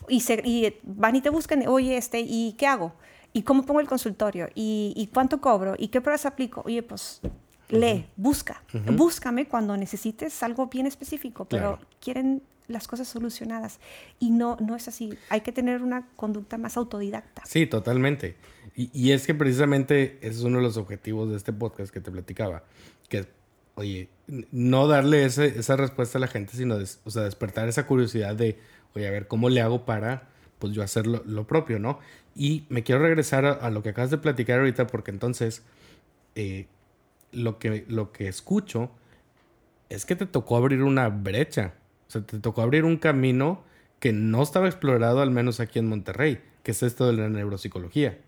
y, 0.09 0.20
se, 0.20 0.42
y 0.44 0.74
van 0.82 1.16
y 1.16 1.20
te 1.20 1.30
buscan, 1.30 1.66
oye, 1.66 1.96
este, 1.96 2.20
¿y 2.20 2.54
qué 2.59 2.66
hago? 2.66 2.94
¿Y 3.32 3.42
cómo 3.42 3.64
pongo 3.64 3.80
el 3.80 3.88
consultorio? 3.88 4.48
¿Y, 4.54 4.94
y 4.96 5.09
cuánto 5.09 5.40
cobro? 5.40 5.74
¿Y 5.78 5.88
qué 5.88 6.00
pruebas 6.00 6.24
aplico? 6.24 6.62
Oye, 6.64 6.82
pues 6.82 7.20
lee, 7.68 8.07
busca. 8.16 8.62
Búscame 8.92 9.46
cuando 9.46 9.76
necesites 9.76 10.42
algo 10.42 10.68
bien 10.68 10.86
específico, 10.86 11.44
pero 11.44 11.78
quieren 12.00 12.42
las 12.68 12.88
cosas 12.88 13.09
solucionadas. 13.09 13.78
Y 14.18 14.30
no, 14.30 14.57
no 14.61 14.76
es 14.76 14.88
así. 14.88 15.16
Hay 15.28 15.42
que 15.42 15.52
tener 15.52 15.82
una 15.82 16.09
conducta 16.16 16.59
más 16.59 16.76
autodidacta. 16.76 17.42
Sí, 17.44 17.66
totalmente. 17.66 18.36
Y, 18.74 18.90
y 18.92 19.12
es 19.12 19.26
que 19.26 19.34
precisamente 19.34 20.18
ese 20.20 20.38
es 20.38 20.42
uno 20.42 20.59
de 20.59 20.64
los 20.64 20.76
objetivos 20.76 21.30
de 21.30 21.36
este 21.36 21.52
podcast 21.52 21.92
que 21.92 22.00
te 22.00 22.11
platicaba. 22.11 22.64
Que, 23.09 23.26
oye, 23.74 24.09
no 24.50 24.88
darle 24.88 25.24
ese, 25.24 25.59
esa 25.59 25.76
respuesta 25.76 26.18
a 26.18 26.20
la 26.20 26.28
gente, 26.28 26.57
sino 26.57 26.76
o 27.04 27.11
sea, 27.11 27.22
despertar 27.22 27.68
esa 27.68 27.86
curiosidad 27.86 28.34
de, 28.34 28.59
oye, 28.97 29.07
a 29.07 29.12
ver, 29.12 29.28
¿cómo 29.28 29.49
le 29.49 29.61
hago 29.61 29.84
para, 29.84 30.28
pues 30.59 30.72
yo 30.72 30.82
hacer 30.82 31.07
lo, 31.07 31.47
propio, 31.47 31.78
¿no? 31.78 32.01
Y 32.34 32.64
me 32.68 32.82
quiero 32.82 33.03
regresar 33.03 33.44
a, 33.47 33.70
lo 33.70 33.82
que 33.82 33.90
acabas 33.90 34.11
de 34.11 34.18
platicar 34.18 34.59
ahorita, 34.59 34.88
porque 34.88 35.12
entonces, 35.12 35.62
eh, 36.34 36.66
lo, 37.30 37.59
que, 37.59 37.84
lo 37.88 38.11
que 38.12 38.26
escucho 38.26 38.90
es 39.88 40.05
que 40.05 40.16
te 40.16 40.26
tocó 40.26 40.57
abrir 40.57 40.82
una 40.82 41.09
brecha 41.09 41.74
o 42.09 42.11
sea, 42.11 42.22
te 42.22 42.38
tocó 42.38 42.62
abrir 42.62 42.84
un 42.84 42.97
camino 42.97 43.62
que 43.99 44.12
no 44.12 44.42
estaba 44.42 44.66
explorado, 44.66 45.20
al 45.20 45.30
menos 45.30 45.61
aquí 45.61 45.78
en 45.78 45.88
Monterrey, 45.88 46.40
que 46.62 46.72
es 46.72 46.82
esto 46.82 47.07
de 47.07 47.14
la 47.14 47.28
neuropsicología. 47.28 48.18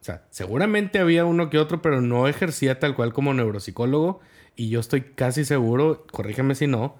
O 0.00 0.04
sea, 0.04 0.24
seguramente 0.30 0.98
había 0.98 1.24
uno 1.24 1.50
que 1.50 1.58
otro, 1.58 1.82
pero 1.82 2.00
no 2.00 2.28
ejercía 2.28 2.78
tal 2.78 2.94
cual 2.94 3.12
como 3.12 3.34
neuropsicólogo. 3.34 4.20
Y 4.56 4.70
yo 4.70 4.80
estoy 4.80 5.02
casi 5.02 5.44
seguro, 5.44 6.06
corrígeme 6.10 6.54
si 6.54 6.66
no, 6.66 6.96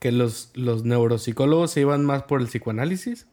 que 0.00 0.10
los, 0.10 0.50
los 0.54 0.84
neuropsicólogos 0.84 1.70
se 1.70 1.82
iban 1.82 2.04
más 2.04 2.24
por 2.24 2.40
el 2.40 2.48
psicoanálisis. 2.48 3.26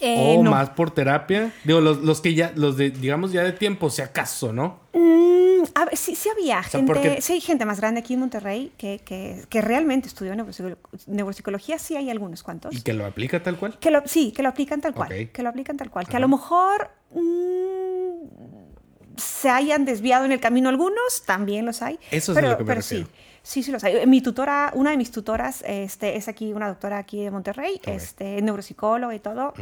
Eh, 0.00 0.34
o 0.36 0.42
más 0.42 0.70
por 0.70 0.90
terapia. 0.90 1.52
Digo, 1.62 1.80
los, 1.80 2.02
los, 2.02 2.20
que 2.20 2.34
ya, 2.34 2.52
los 2.56 2.76
de, 2.76 2.90
digamos, 2.90 3.30
ya 3.30 3.44
de 3.44 3.52
tiempo, 3.52 3.88
si 3.90 4.02
acaso, 4.02 4.52
¿no? 4.52 4.80
Mm, 4.92 5.62
a 5.72 5.84
ver, 5.84 5.96
sí, 5.96 6.16
sí 6.16 6.28
había 6.28 6.64
gente, 6.64 7.20
sí 7.22 7.34
hay 7.34 7.40
gente 7.40 7.64
más 7.64 7.78
grande 7.78 8.00
aquí 8.00 8.14
en 8.14 8.20
Monterrey 8.20 8.72
que, 8.76 9.00
que, 9.04 9.44
que 9.48 9.60
realmente 9.60 10.08
estudió 10.08 10.34
neuropsicología, 11.06 11.78
sí 11.78 11.94
hay 11.94 12.10
algunos 12.10 12.42
cuantos. 12.42 12.74
¿Y 12.74 12.82
que 12.82 12.92
lo 12.92 13.06
aplica 13.06 13.40
tal 13.40 13.56
cual? 13.56 13.78
Que 13.78 13.92
lo, 13.92 14.02
sí, 14.04 14.32
que 14.32 14.42
lo 14.42 14.48
aplican 14.48 14.80
tal 14.80 14.94
cual, 14.94 15.30
que 15.30 15.42
lo 15.44 15.48
aplican 15.48 15.76
tal 15.76 15.90
cual. 15.90 16.08
Que 16.08 16.16
a 16.16 16.20
lo 16.20 16.26
mejor 16.26 16.90
mm, 17.12 18.26
se 19.16 19.48
hayan 19.48 19.84
desviado 19.84 20.24
en 20.24 20.32
el 20.32 20.40
camino 20.40 20.68
algunos, 20.68 21.22
también 21.24 21.64
los 21.64 21.82
hay. 21.82 22.00
Eso 22.10 22.32
es 22.32 22.36
pero, 22.36 22.50
lo 22.50 22.56
que 22.58 22.64
me 22.64 22.68
pero 22.68 22.82
sí. 22.82 23.06
Sí, 23.44 23.62
sí 23.62 23.70
los 23.70 23.84
hay. 23.84 24.06
Mi 24.06 24.22
tutora, 24.22 24.72
una 24.74 24.90
de 24.90 24.96
mis 24.96 25.10
tutoras, 25.10 25.62
este, 25.66 26.16
es 26.16 26.28
aquí 26.28 26.54
una 26.54 26.66
doctora 26.66 26.96
aquí 26.96 27.22
de 27.22 27.30
Monterrey, 27.30 27.78
este, 27.84 28.40
neuropsicóloga 28.40 29.14
y 29.14 29.18
todo, 29.18 29.52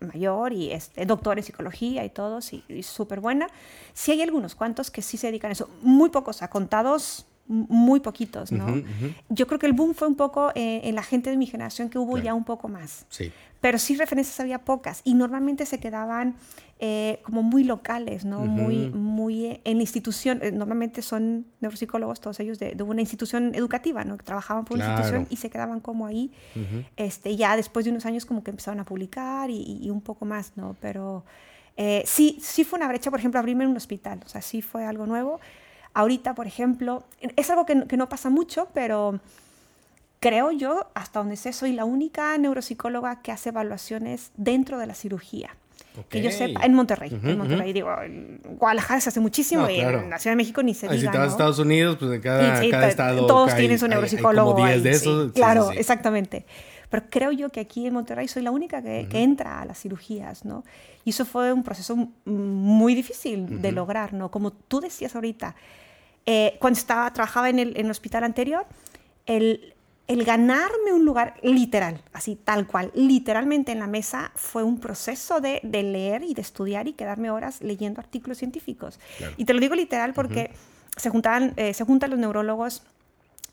mayor 0.00 0.52
y 0.52 0.70
este, 0.70 1.06
doctora 1.06 1.40
en 1.40 1.44
psicología 1.44 2.04
y 2.04 2.10
todo, 2.10 2.42
sí, 2.42 2.62
súper 2.82 3.20
buena. 3.20 3.48
Sí 3.94 4.12
hay 4.12 4.20
algunos 4.20 4.54
cuantos 4.54 4.90
que 4.90 5.00
sí 5.00 5.16
se 5.16 5.28
dedican 5.28 5.48
a 5.48 5.52
eso, 5.52 5.70
muy 5.80 6.10
pocos, 6.10 6.42
a 6.42 6.50
contados 6.50 7.26
muy 7.48 8.00
poquitos, 8.00 8.50
¿no? 8.52 8.82
Yo 9.28 9.46
creo 9.46 9.58
que 9.58 9.66
el 9.66 9.72
boom 9.72 9.94
fue 9.94 10.08
un 10.08 10.16
poco 10.16 10.50
eh, 10.54 10.80
en 10.84 10.94
la 10.94 11.02
gente 11.02 11.30
de 11.30 11.36
mi 11.36 11.46
generación 11.46 11.88
que 11.88 11.98
hubo 11.98 12.18
ya 12.18 12.34
un 12.34 12.44
poco 12.44 12.68
más. 12.68 13.06
Sí. 13.08 13.32
Pero 13.60 13.78
sí 13.78 13.96
referencias 13.96 14.38
había 14.40 14.58
pocas 14.58 15.00
y 15.04 15.14
normalmente 15.14 15.64
se 15.64 15.78
quedaban 15.78 16.34
eh, 16.78 17.20
como 17.22 17.42
muy 17.42 17.64
locales, 17.64 18.24
¿no? 18.24 18.40
Muy, 18.40 18.90
muy 18.90 19.46
eh, 19.46 19.60
en 19.64 19.80
institución. 19.80 20.40
normalmente 20.52 21.02
son 21.02 21.46
neuropsicólogos, 21.60 22.20
todos 22.20 22.38
ellos, 22.40 22.58
de, 22.58 22.76
una 22.82 23.00
institución 23.00 23.54
educativa, 23.54 24.04
¿no? 24.04 24.16
Que 24.18 24.24
trabajaban 24.24 24.64
por 24.64 24.76
una 24.76 24.86
institución 24.86 25.26
y 25.30 25.36
se 25.36 25.50
quedaban 25.50 25.80
como 25.80 26.06
ahí. 26.06 26.32
este, 26.96 27.36
ya 27.36 27.56
después 27.56 27.84
de 27.84 27.90
unos 27.90 28.06
años 28.06 28.26
como 28.26 28.44
que 28.44 28.50
empezaron 28.50 28.80
a 28.80 28.84
publicar 28.84 29.50
y, 29.50 29.78
y 29.82 29.90
un 29.90 30.00
poco 30.00 30.24
más, 30.24 30.52
¿no? 30.56 30.76
Pero 30.80 31.24
sí, 32.04 32.38
sí 32.40 32.64
fue 32.64 32.78
una 32.78 32.88
brecha, 32.88 33.10
por 33.10 33.20
ejemplo, 33.20 33.40
abrirme 33.40 33.64
en 33.64 33.70
un 33.70 33.76
hospital. 33.76 34.20
O 34.24 34.28
sea, 34.28 34.42
sí 34.42 34.62
fue 34.62 34.84
algo 34.84 35.06
nuevo. 35.06 35.40
Ahorita, 35.96 36.34
por 36.34 36.46
ejemplo, 36.46 37.04
es 37.36 37.48
algo 37.48 37.64
que, 37.64 37.74
no 37.74 38.08
pasa 38.10 38.28
mucho, 38.28 38.68
pero 38.74 39.18
creo 40.20 40.50
yo, 40.50 40.90
hasta 40.92 41.20
donde 41.20 41.36
sé, 41.38 41.54
soy 41.54 41.72
la 41.72 41.86
única 41.86 42.36
neuropsicóloga 42.36 43.22
que 43.22 43.32
hace 43.32 43.48
evaluaciones 43.48 44.30
dentro 44.36 44.76
de 44.78 44.86
la 44.86 44.94
cirugía. 44.94 45.56
Que 46.08 46.22
yo 46.22 46.30
sepa, 46.30 46.64
en 46.64 46.74
Monterrey. 46.74 47.10
en 47.22 47.38
Monterrey, 47.38 47.72
digo, 47.72 47.90
en 48.02 48.40
Guadalajara 48.58 49.00
se 49.00 49.08
hace 49.08 49.20
muchísimo 49.20 49.68
y 49.68 49.80
en 49.80 50.10
la 50.10 50.18
Ciudad 50.18 50.32
de 50.32 50.36
México 50.36 50.62
ni 50.62 50.74
se 50.74 50.88
diga. 50.88 51.00
Si 51.00 51.08
te 51.08 51.18
vas 51.18 51.28
a 51.28 51.30
Estados 51.30 51.58
Unidos, 51.58 51.96
pues 51.98 52.12
en 52.12 52.20
cada, 52.20 52.88
estado. 52.88 53.26
Todos 53.26 53.54
tienen 53.54 53.78
su 53.78 53.88
neuropsicólogo. 53.88 54.64
Hay, 54.64 54.80
de 54.80 54.90
esos. 54.90 55.32
claro, 55.32 55.70
exactamente. 55.72 56.46
Pero 56.88 57.04
creo 57.10 57.32
yo 57.32 57.50
que 57.50 57.60
aquí 57.60 57.86
en 57.86 57.94
Monterrey 57.94 58.28
soy 58.28 58.42
la 58.42 58.50
única 58.50 58.82
que, 58.82 59.06
entra 59.12 59.60
a 59.60 59.64
las 59.64 59.80
cirugías, 59.80 60.44
¿no? 60.44 60.64
Y 61.04 61.10
eso 61.10 61.24
fue 61.24 61.52
un 61.52 61.62
proceso 61.62 61.96
muy 62.24 62.94
difícil 62.94 63.60
de 63.60 63.72
lograr, 63.72 64.12
¿no? 64.12 64.30
Como 64.30 64.52
tú 64.52 64.80
decías 64.80 65.14
ahorita, 65.14 65.56
eh, 66.26 66.56
cuando 66.60 66.78
estaba, 66.78 67.12
trabajaba 67.12 67.50
en 67.50 67.58
el, 67.58 67.90
hospital 67.90 68.24
anterior, 68.24 68.66
el, 69.26 69.74
el 70.08 70.24
ganarme 70.24 70.92
un 70.92 71.04
lugar 71.04 71.34
literal, 71.42 72.00
así 72.12 72.36
tal 72.36 72.66
cual, 72.66 72.92
literalmente 72.94 73.72
en 73.72 73.80
la 73.80 73.86
mesa, 73.86 74.30
fue 74.34 74.62
un 74.62 74.78
proceso 74.78 75.40
de, 75.40 75.60
de 75.62 75.82
leer 75.82 76.22
y 76.22 76.34
de 76.34 76.42
estudiar 76.42 76.86
y 76.86 76.92
quedarme 76.92 77.30
horas 77.30 77.60
leyendo 77.60 78.00
artículos 78.00 78.38
científicos. 78.38 79.00
Y 79.36 79.44
te 79.44 79.52
lo 79.52 79.60
digo 79.60 79.74
literal 79.74 80.14
porque 80.14 80.52
se, 80.96 81.10
juntaban, 81.10 81.54
eh, 81.56 81.74
se 81.74 81.84
juntan 81.84 82.10
los 82.10 82.18
neurólogos 82.18 82.82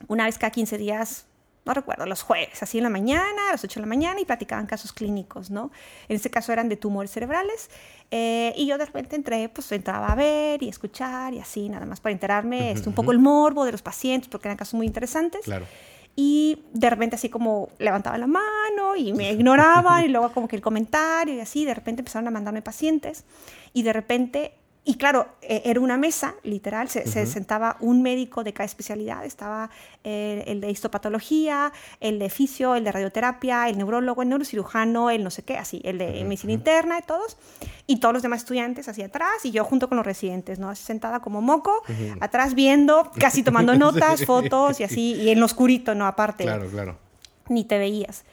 una 0.08 0.26
vez 0.26 0.38
cada 0.38 0.52
15 0.52 0.78
días 0.78 1.26
no 1.66 1.74
recuerdo, 1.74 2.06
los 2.06 2.24
jueves, 2.24 2.62
así 2.62 2.78
en 2.78 2.84
la 2.84 2.90
mañana, 2.90 3.48
a 3.48 3.52
las 3.54 3.64
8 3.64 3.80
de 3.80 3.82
la 3.82 3.88
mañana, 3.88 4.20
y 4.20 4.26
platicaban 4.26 4.66
casos 4.66 4.92
clínicos, 4.92 5.50
¿no? 5.50 5.72
En 6.10 6.16
este 6.18 6.30
caso 6.30 6.52
eran 6.52 6.68
de 6.68 6.76
tumores 6.76 7.12
cerebrales, 7.12 7.70
eh, 8.12 8.54
y 8.58 8.68
yo 8.68 8.78
de 8.78 8.86
repente 8.86 9.16
entré, 9.16 9.48
pues 9.48 9.72
entraba 9.72 10.08
a 10.08 10.16
ver 10.16 10.62
y 10.62 10.68
escuchar 10.68 11.34
y 11.34 11.40
así, 11.40 11.70
nada 11.70 11.86
más 11.86 12.02
para 12.02 12.12
enterarme, 12.12 12.72
este, 12.72 12.90
un 12.90 12.96
poco 12.96 13.12
el 13.12 13.20
morbo 13.20 13.64
de 13.64 13.72
los 13.72 13.82
pacientes, 13.82 14.28
porque 14.28 14.50
eran 14.50 14.58
casos 14.58 14.74
muy 14.74 14.86
interesantes. 14.86 15.46
Claro. 15.46 15.66
Y 16.16 16.64
de 16.74 16.90
repente 16.90 17.16
así 17.16 17.30
como 17.30 17.70
levantaban 17.80 18.20
la 18.20 18.28
mano 18.28 18.96
y 18.96 19.14
me 19.14 19.32
ignoraban, 19.32 20.06
y 20.06 20.10
luego 20.10 20.32
como 20.32 20.48
que 20.48 20.56
el 20.56 20.62
comentario 20.62 21.34
y 21.34 21.40
así, 21.40 21.66
de 21.66 21.74
repente 21.74 22.02
empezaron 22.02 22.28
a 22.28 22.32
mandarme 22.32 22.62
pacientes, 22.62 23.26
y 23.74 23.84
de 23.84 23.94
repente 23.94 24.54
y 24.86 24.96
claro, 24.96 25.28
eh, 25.42 25.62
era 25.66 25.80
una 25.80 25.96
mesa, 25.96 26.36
literal, 26.44 26.90
se, 26.90 27.26
sentaba 27.26 27.78
un 27.80 28.02
médico 28.02 28.44
de 28.44 28.52
cada 28.52 28.66
especialidad, 28.66 29.24
estaba 29.24 29.70
eh, 30.04 30.44
el 30.46 30.60
de 30.60 30.70
histopatología, 30.72 31.72
el 32.02 32.20
de 32.20 32.30
fisio, 32.30 32.76
el 32.76 32.84
de 32.84 32.92
radioterapia, 32.92 33.70
el 33.70 33.78
neurólogo, 33.78 34.24
el 34.24 34.30
neurocirujano, 34.30 35.10
el 35.10 35.24
no 35.24 35.30
sé 35.30 35.44
qué, 35.44 35.58
así, 35.58 35.82
el 35.86 36.00
de 36.00 36.26
medicina 36.26 36.52
interna, 36.52 37.00
y 37.00 37.02
todos, 37.04 37.38
y 37.88 38.02
todos 38.02 38.14
los 38.14 38.24
demás 38.24 38.42
estudiantes 38.42 38.90
hacia 38.90 39.06
atrás, 39.06 39.46
y 39.46 39.52
yo 39.52 39.64
junto 39.64 39.88
con 39.88 39.96
los 39.96 40.06
residentes, 40.06 40.60
¿no? 40.60 40.70
Así 40.70 40.84
sentada 40.84 41.22
como 41.22 41.42
moco, 41.42 41.82
atrás 42.20 42.54
viendo, 42.54 43.10
casi 43.18 43.42
tomando 43.42 43.76
notas, 43.78 44.26
fotos 44.26 44.82
y 44.82 44.84
así, 44.84 45.14
y 45.14 45.30
en 45.30 45.40
lo 45.40 45.46
oscurito, 45.46 45.96
¿no? 45.96 46.08
Aparte. 46.08 46.44
Claro, 46.44 46.68
claro. 46.70 46.98
Ni 47.48 47.64
te 47.64 47.78
veías. 47.78 48.26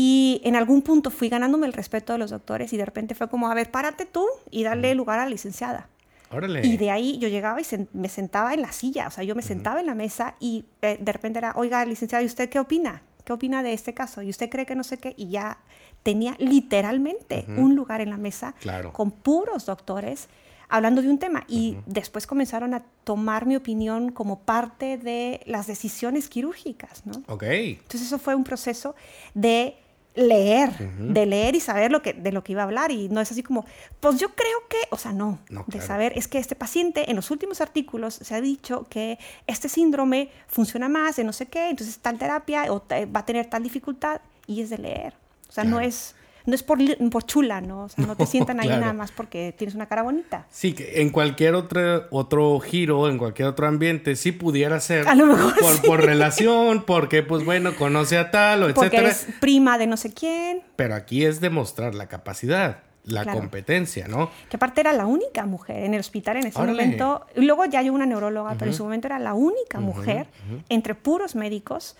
Y 0.00 0.40
en 0.44 0.54
algún 0.54 0.82
punto 0.82 1.10
fui 1.10 1.28
ganándome 1.28 1.66
el 1.66 1.72
respeto 1.72 2.12
de 2.12 2.20
los 2.20 2.30
doctores 2.30 2.72
y 2.72 2.76
de 2.76 2.84
repente 2.84 3.16
fue 3.16 3.28
como, 3.28 3.50
a 3.50 3.54
ver, 3.54 3.72
párate 3.72 4.06
tú 4.06 4.24
y 4.48 4.62
darle 4.62 4.94
lugar 4.94 5.18
a 5.18 5.24
la 5.24 5.28
licenciada. 5.28 5.88
Órale. 6.30 6.64
Y 6.64 6.76
de 6.76 6.92
ahí 6.92 7.18
yo 7.18 7.26
llegaba 7.26 7.60
y 7.60 7.64
me 7.94 8.08
sentaba 8.08 8.54
en 8.54 8.62
la 8.62 8.70
silla, 8.70 9.08
o 9.08 9.10
sea, 9.10 9.24
yo 9.24 9.34
me 9.34 9.42
sentaba 9.42 9.80
en 9.80 9.86
la 9.86 9.96
mesa 9.96 10.36
y 10.38 10.66
eh, 10.82 10.98
de 11.00 11.12
repente 11.12 11.40
era, 11.40 11.52
oiga, 11.56 11.84
licenciada, 11.84 12.22
¿y 12.22 12.26
usted 12.26 12.48
qué 12.48 12.60
opina? 12.60 13.02
¿Qué 13.24 13.32
opina 13.32 13.64
de 13.64 13.72
este 13.72 13.92
caso? 13.92 14.22
¿Y 14.22 14.30
usted 14.30 14.48
cree 14.48 14.66
que 14.66 14.76
no 14.76 14.84
sé 14.84 14.98
qué? 14.98 15.14
Y 15.16 15.30
ya 15.30 15.58
tenía 16.04 16.36
literalmente 16.38 17.46
un 17.56 17.74
lugar 17.74 18.00
en 18.00 18.10
la 18.10 18.18
mesa 18.18 18.54
con 18.92 19.10
puros 19.10 19.66
doctores 19.66 20.28
hablando 20.68 21.02
de 21.02 21.10
un 21.10 21.18
tema. 21.18 21.42
Y 21.48 21.76
después 21.86 22.28
comenzaron 22.28 22.72
a 22.72 22.84
tomar 23.02 23.46
mi 23.46 23.56
opinión 23.56 24.12
como 24.12 24.38
parte 24.38 24.96
de 24.96 25.40
las 25.46 25.66
decisiones 25.66 26.28
quirúrgicas, 26.28 27.04
¿no? 27.04 27.20
Ok. 27.26 27.42
Entonces 27.42 28.02
eso 28.02 28.20
fue 28.20 28.36
un 28.36 28.44
proceso 28.44 28.94
de 29.34 29.76
leer, 30.18 30.72
de 30.98 31.26
leer 31.26 31.54
y 31.54 31.60
saber 31.60 31.92
lo 31.92 32.02
que, 32.02 32.12
de 32.12 32.32
lo 32.32 32.42
que 32.42 32.52
iba 32.52 32.62
a 32.62 32.64
hablar. 32.64 32.90
Y 32.90 33.08
no 33.08 33.20
es 33.20 33.30
así 33.30 33.42
como, 33.42 33.64
pues 34.00 34.18
yo 34.18 34.34
creo 34.34 34.58
que, 34.68 34.78
o 34.90 34.96
sea, 34.96 35.12
no, 35.12 35.38
de 35.66 35.80
saber, 35.80 36.12
es 36.16 36.28
que 36.28 36.38
este 36.38 36.56
paciente 36.56 37.10
en 37.10 37.16
los 37.16 37.30
últimos 37.30 37.60
artículos 37.60 38.14
se 38.14 38.34
ha 38.34 38.40
dicho 38.40 38.86
que 38.90 39.18
este 39.46 39.68
síndrome 39.68 40.30
funciona 40.48 40.88
más 40.88 41.16
de 41.16 41.24
no 41.24 41.32
sé 41.32 41.46
qué, 41.46 41.70
entonces 41.70 41.98
tal 41.98 42.18
terapia 42.18 42.72
o 42.72 42.82
va 42.88 43.20
a 43.20 43.26
tener 43.26 43.46
tal 43.46 43.62
dificultad 43.62 44.20
y 44.46 44.62
es 44.62 44.70
de 44.70 44.78
leer. 44.78 45.14
O 45.48 45.52
sea, 45.52 45.64
no 45.64 45.80
es 45.80 46.14
no 46.48 46.54
es 46.54 46.62
por, 46.62 46.78
por 47.10 47.26
chula, 47.26 47.60
¿no? 47.60 47.84
O 47.84 47.88
sea, 47.90 48.06
no 48.06 48.16
te 48.16 48.24
sientan 48.26 48.58
ahí 48.58 48.68
nada 48.68 48.94
más 48.94 49.12
porque 49.12 49.54
tienes 49.56 49.74
una 49.74 49.86
cara 49.86 50.02
bonita. 50.02 50.46
Sí, 50.50 50.72
que 50.72 51.02
en 51.02 51.10
cualquier 51.10 51.54
otro, 51.54 52.06
otro 52.10 52.58
giro, 52.60 53.08
en 53.10 53.18
cualquier 53.18 53.48
otro 53.48 53.66
ambiente, 53.66 54.16
sí 54.16 54.32
pudiera 54.32 54.80
ser. 54.80 55.06
A 55.06 55.14
lo 55.14 55.26
mejor 55.26 55.54
por, 55.58 55.82
por 55.82 56.04
relación, 56.04 56.84
porque, 56.86 57.22
pues 57.22 57.44
bueno, 57.44 57.76
conoce 57.76 58.16
a 58.16 58.30
tal 58.30 58.62
o 58.62 58.74
porque 58.74 58.96
etcétera. 58.96 59.10
es 59.10 59.26
prima 59.40 59.76
de 59.76 59.86
no 59.86 59.98
sé 59.98 60.14
quién. 60.14 60.62
Pero 60.74 60.94
aquí 60.94 61.26
es 61.26 61.40
demostrar 61.40 61.94
la 61.94 62.06
capacidad 62.06 62.78
la 63.04 63.24
competencia, 63.24 64.06
¿no? 64.06 64.30
Que 64.50 64.56
aparte 64.56 64.82
era 64.82 64.92
la 64.92 65.06
única 65.06 65.46
mujer 65.46 65.84
en 65.84 65.94
el 65.94 66.00
hospital 66.00 66.36
en 66.36 66.46
ese 66.48 66.58
momento. 66.58 67.26
Luego 67.36 67.64
ya 67.64 67.78
hay 67.78 67.88
una 67.88 68.04
neuróloga, 68.04 68.54
pero 68.58 68.70
en 68.70 68.76
su 68.76 68.84
momento 68.84 69.06
era 69.06 69.18
la 69.18 69.32
única 69.32 69.80
mujer 69.80 70.26
entre 70.68 70.94
puros 70.94 71.34
médicos 71.34 71.96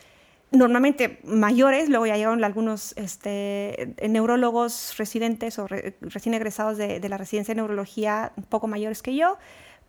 normalmente 0.50 1.20
mayores, 1.24 1.88
luego 1.88 2.06
ya 2.06 2.16
llegaron 2.16 2.42
algunos 2.44 2.94
este, 2.96 3.94
neurólogos 4.08 4.96
residentes 4.96 5.58
o 5.58 5.66
recién 5.66 6.34
egresados 6.34 6.78
de, 6.78 7.06
la 7.08 7.18
residencia 7.18 7.54
de 7.54 7.60
neurología, 7.60 8.32
un 8.36 8.44
poco 8.44 8.66
mayores 8.66 9.02
que 9.02 9.14
yo, 9.14 9.38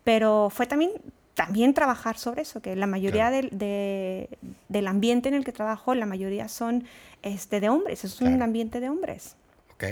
pero 0.04 0.50
fue 0.50 0.66
también, 0.66 0.92
también 1.34 1.72
trabajar 1.72 2.18
sobre 2.18 2.42
eso, 2.42 2.60
que 2.60 2.76
la 2.76 2.86
mayoría 2.86 3.30
del 3.30 4.86
ambiente 4.86 5.28
en 5.28 5.34
el 5.34 5.44
que 5.44 5.52
trabajo, 5.52 5.94
la 5.94 6.06
mayoría 6.06 6.48
son 6.48 6.84
este, 7.22 7.60
de 7.60 7.68
hombres, 7.68 8.04
es 8.04 8.20
un 8.20 8.42
ambiente 8.42 8.80
de 8.80 8.88
hombres. 8.88 9.36
Ok, 9.74 9.84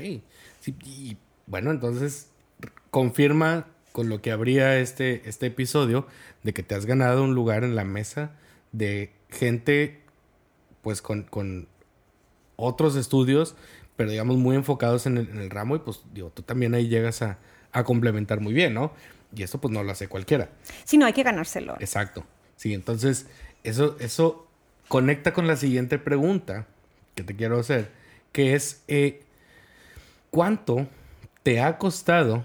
y 0.85 1.17
bueno, 1.47 1.71
entonces 1.71 2.29
confirma 2.91 3.67
con 3.93 4.09
lo 4.09 4.21
que 4.21 4.31
habría 4.31 4.79
este, 4.79 5.29
este 5.29 5.47
episodio 5.47 6.07
de 6.43 6.53
que 6.53 6.63
te 6.63 6.75
has 6.75 6.87
ganado 6.87 7.25
un 7.25 7.35
lugar 7.35 7.65
en 7.65 7.75
la 7.75 7.85
mesa 7.85 8.33
de 8.73 9.13
gente 9.31 10.03
pues 10.83 11.03
con, 11.03 11.69
otros 12.57 12.97
estudios, 12.97 13.55
pero 13.97 14.11
digamos 14.11 14.37
muy 14.37 14.57
enfocados 14.57 15.07
en 15.07 15.17
el, 15.17 15.51
ramo 15.51 15.77
y 15.77 15.79
pues 15.79 16.03
digo, 16.13 16.31
tú 16.31 16.43
también 16.43 16.75
ahí 16.75 16.89
llegas 16.89 17.23
a, 17.23 17.39
complementar 17.85 18.41
muy 18.41 18.53
bien, 18.53 18.75
¿no? 18.75 18.93
Y 19.37 19.45
eso 19.45 19.61
pues 19.61 19.73
no 19.73 19.85
lo 19.85 19.93
hace 19.93 20.09
cualquiera. 20.09 20.51
Sí, 20.85 20.99
no, 20.99 21.07
hay 21.07 21.13
que 21.13 21.23
ganárselo. 21.23 21.77
Exacto. 21.79 22.25
Sí, 22.57 22.75
entonces 22.75 23.27
eso, 23.63 23.97
eso 24.01 24.49
conecta 24.89 25.33
con 25.33 25.47
la 25.47 25.57
siguiente 25.57 25.99
pregunta 25.99 26.67
que 27.15 27.23
te 27.23 27.37
quiero 27.37 27.61
hacer, 27.61 27.91
que 28.33 28.55
es, 28.55 28.83
eh, 28.89 29.23
¿cuánto 30.31 30.89
te 31.45 31.61
ha 31.61 31.79
costado 31.79 32.45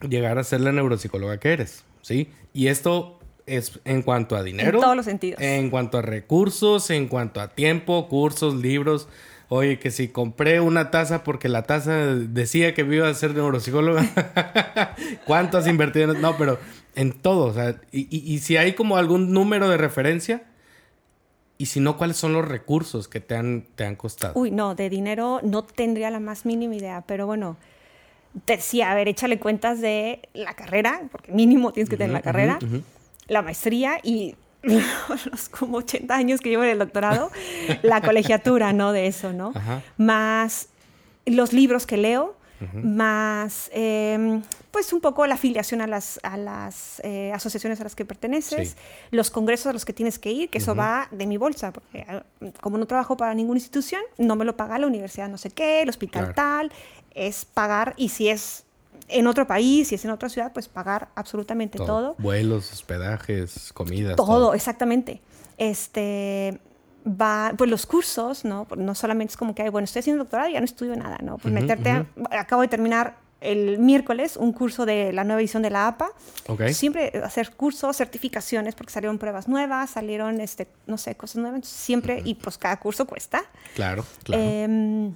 llegar 0.00 0.38
a 0.38 0.44
ser 0.44 0.60
la 0.62 0.72
neuropsicóloga 0.72 1.38
que 1.38 1.52
eres? 1.52 1.84
¿Sí? 2.02 2.32
Y 2.52 2.68
esto 2.68 3.17
es 3.48 3.80
en 3.84 4.02
cuanto 4.02 4.36
a 4.36 4.42
dinero. 4.42 4.78
En 4.78 4.82
todos 4.82 4.96
los 4.96 5.04
sentidos. 5.04 5.40
En 5.40 5.70
cuanto 5.70 5.98
a 5.98 6.02
recursos, 6.02 6.90
en 6.90 7.08
cuanto 7.08 7.40
a 7.40 7.48
tiempo, 7.48 8.08
cursos, 8.08 8.54
libros. 8.54 9.08
Oye, 9.50 9.78
que 9.78 9.90
si 9.90 10.08
compré 10.08 10.60
una 10.60 10.90
taza 10.90 11.24
porque 11.24 11.48
la 11.48 11.62
taza 11.62 11.96
decía 12.14 12.74
que 12.74 12.82
iba 12.82 13.08
a 13.08 13.14
ser 13.14 13.34
neuropsicóloga. 13.34 14.06
¿Cuánto 15.26 15.56
has 15.56 15.66
invertido 15.66 16.12
en 16.12 16.20
No, 16.20 16.36
pero 16.36 16.58
en 16.94 17.12
todo. 17.12 17.46
O 17.46 17.54
sea, 17.54 17.80
y, 17.90 18.38
si 18.40 18.56
hay 18.56 18.74
como 18.74 18.96
algún 18.96 19.32
número 19.32 19.68
de 19.68 19.78
referencia. 19.78 20.42
Y 21.60 21.66
si 21.66 21.80
no, 21.80 21.96
¿cuáles 21.96 22.16
son 22.16 22.32
los 22.32 22.46
recursos 22.46 23.08
que 23.08 23.18
te 23.18 23.34
han, 23.34 23.66
te 23.74 23.84
han 23.84 23.96
costado? 23.96 24.34
Uy, 24.38 24.52
no, 24.52 24.76
de 24.76 24.88
dinero 24.88 25.40
no 25.42 25.64
tendría 25.64 26.08
la 26.08 26.20
más 26.20 26.46
mínima 26.46 26.76
idea, 26.76 27.02
pero 27.04 27.26
bueno, 27.26 27.56
decía, 28.46 28.92
a 28.92 28.94
ver, 28.94 29.08
échale 29.08 29.40
cuentas 29.40 29.80
de 29.80 30.20
la 30.34 30.54
carrera, 30.54 31.02
porque 31.10 31.32
mínimo 31.32 31.72
tienes 31.72 31.90
que 31.90 31.96
tener 31.96 32.12
la 32.12 32.22
carrera 32.22 32.60
la 33.28 33.42
maestría 33.42 33.98
y 34.02 34.34
los 34.62 35.48
como 35.48 35.78
80 35.78 36.14
años 36.14 36.40
que 36.40 36.50
llevo 36.50 36.64
en 36.64 36.70
el 36.70 36.78
doctorado, 36.78 37.30
la 37.82 38.00
colegiatura, 38.02 38.72
¿no? 38.72 38.92
De 38.92 39.06
eso, 39.06 39.32
¿no? 39.32 39.52
Más 39.96 40.68
los 41.26 41.52
libros 41.52 41.86
que 41.86 41.96
leo, 41.96 42.36
más 42.82 43.70
em, 43.72 44.42
pues 44.72 44.92
un 44.92 45.00
poco 45.00 45.24
la 45.26 45.34
afiliación 45.34 45.80
a 45.80 45.86
las, 45.86 46.18
a 46.24 46.36
las 46.36 47.00
eh, 47.04 47.30
asociaciones 47.32 47.80
a 47.80 47.84
las 47.84 47.94
que 47.94 48.04
perteneces, 48.04 48.76
los 49.10 49.30
congresos 49.30 49.66
a 49.68 49.72
los 49.72 49.84
que 49.84 49.92
tienes 49.92 50.18
que 50.18 50.32
ir, 50.32 50.50
que 50.50 50.58
eso 50.58 50.74
va 50.74 51.08
de 51.12 51.26
mi 51.26 51.36
bolsa, 51.36 51.72
porque 51.72 52.04
ah, 52.08 52.24
como 52.60 52.78
no 52.78 52.86
trabajo 52.86 53.16
para 53.16 53.32
ninguna 53.34 53.58
institución, 53.58 54.02
no 54.16 54.34
me 54.34 54.44
lo 54.44 54.56
paga 54.56 54.78
la 54.78 54.86
universidad 54.86 55.28
no 55.28 55.38
sé 55.38 55.50
qué, 55.50 55.82
el 55.82 55.88
hospital 55.88 56.34
tal, 56.34 56.72
es 57.14 57.44
pagar 57.44 57.94
y 57.96 58.08
si 58.08 58.28
es 58.28 58.64
en 59.08 59.26
otro 59.26 59.46
país, 59.46 59.88
si 59.88 59.94
es 59.94 60.04
en 60.04 60.10
otra 60.10 60.28
ciudad, 60.28 60.52
pues 60.52 60.68
pagar 60.68 61.08
absolutamente 61.14 61.78
todo. 61.78 62.14
Vuelos, 62.18 62.72
hospedajes, 62.72 63.72
comidas. 63.72 64.16
Todo, 64.16 64.54
exactamente. 64.54 65.20
Este 65.56 66.60
va, 67.08 67.52
pues 67.56 67.70
los 67.70 67.86
cursos, 67.86 68.44
¿no? 68.44 68.66
No 68.76 68.94
solamente 68.94 69.32
es 69.32 69.36
como 69.36 69.54
que, 69.54 69.68
bueno, 69.70 69.84
estoy 69.84 70.00
haciendo 70.00 70.24
doctorado 70.24 70.50
y 70.50 70.52
ya 70.54 70.60
no 70.60 70.64
estudio 70.64 70.96
nada, 70.96 71.18
¿no? 71.22 71.38
Pues 71.38 71.52
meterte, 71.52 72.06
acabo 72.30 72.62
de 72.62 72.68
terminar 72.68 73.16
el 73.40 73.78
miércoles 73.78 74.36
un 74.36 74.52
curso 74.52 74.84
de 74.84 75.12
la 75.12 75.22
nueva 75.22 75.40
edición 75.40 75.62
de 75.62 75.70
la 75.70 75.86
APA. 75.86 76.10
Okay. 76.46 76.74
Siempre 76.74 77.12
hacer 77.24 77.52
cursos, 77.54 77.96
certificaciones, 77.96 78.74
porque 78.74 78.92
salieron 78.92 79.18
pruebas 79.18 79.48
nuevas, 79.48 79.90
salieron, 79.90 80.40
este, 80.40 80.68
no 80.86 80.98
sé, 80.98 81.14
cosas 81.16 81.36
nuevas. 81.36 81.66
siempre, 81.66 82.20
y 82.24 82.34
pues 82.34 82.58
cada 82.58 82.78
curso 82.78 83.06
cuesta. 83.06 83.44
Claro, 83.74 84.04
claro. 84.24 84.42
Em, 84.42 85.14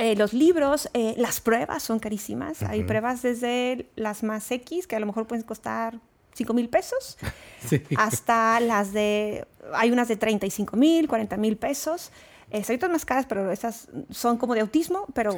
eh, 0.00 0.16
los 0.16 0.32
libros, 0.32 0.88
eh, 0.94 1.14
las 1.18 1.40
pruebas 1.40 1.82
son 1.82 1.98
carísimas. 1.98 2.62
Hay 2.62 2.84
pruebas 2.84 3.22
desde 3.22 3.86
las 3.96 4.22
más 4.22 4.50
X, 4.50 4.86
que 4.86 4.96
a 4.96 5.00
lo 5.00 5.06
mejor 5.06 5.26
pueden 5.26 5.44
costar 5.44 6.00
5 6.34 6.54
mil 6.54 6.68
pesos, 6.70 7.18
hasta 7.96 8.60
las 8.60 8.92
de, 8.92 9.46
hay 9.74 9.90
unas 9.90 10.08
de 10.08 10.16
35 10.16 10.76
mil, 10.76 11.06
40 11.06 11.36
mil 11.36 11.56
pesos. 11.56 12.12
Eh, 12.50 12.62
hay 12.66 12.76
otras 12.76 12.90
más 12.90 13.04
caras, 13.04 13.26
pero 13.28 13.50
esas 13.52 13.88
son 14.08 14.38
como 14.38 14.54
de 14.54 14.62
autismo, 14.62 15.04
pero 15.12 15.34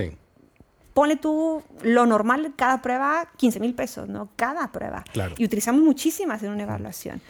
pone 0.94 1.16
tú 1.16 1.62
lo 1.82 2.06
normal, 2.06 2.52
cada 2.54 2.82
prueba, 2.82 3.28
15 3.36 3.58
mil 3.58 3.74
pesos, 3.74 4.08
¿no? 4.08 4.28
Cada 4.36 4.70
prueba. 4.70 5.04
Y 5.36 5.44
utilizamos 5.44 5.82
muchísimas 5.82 6.42
en 6.42 6.50
una 6.50 6.62
evaluación 6.62 7.20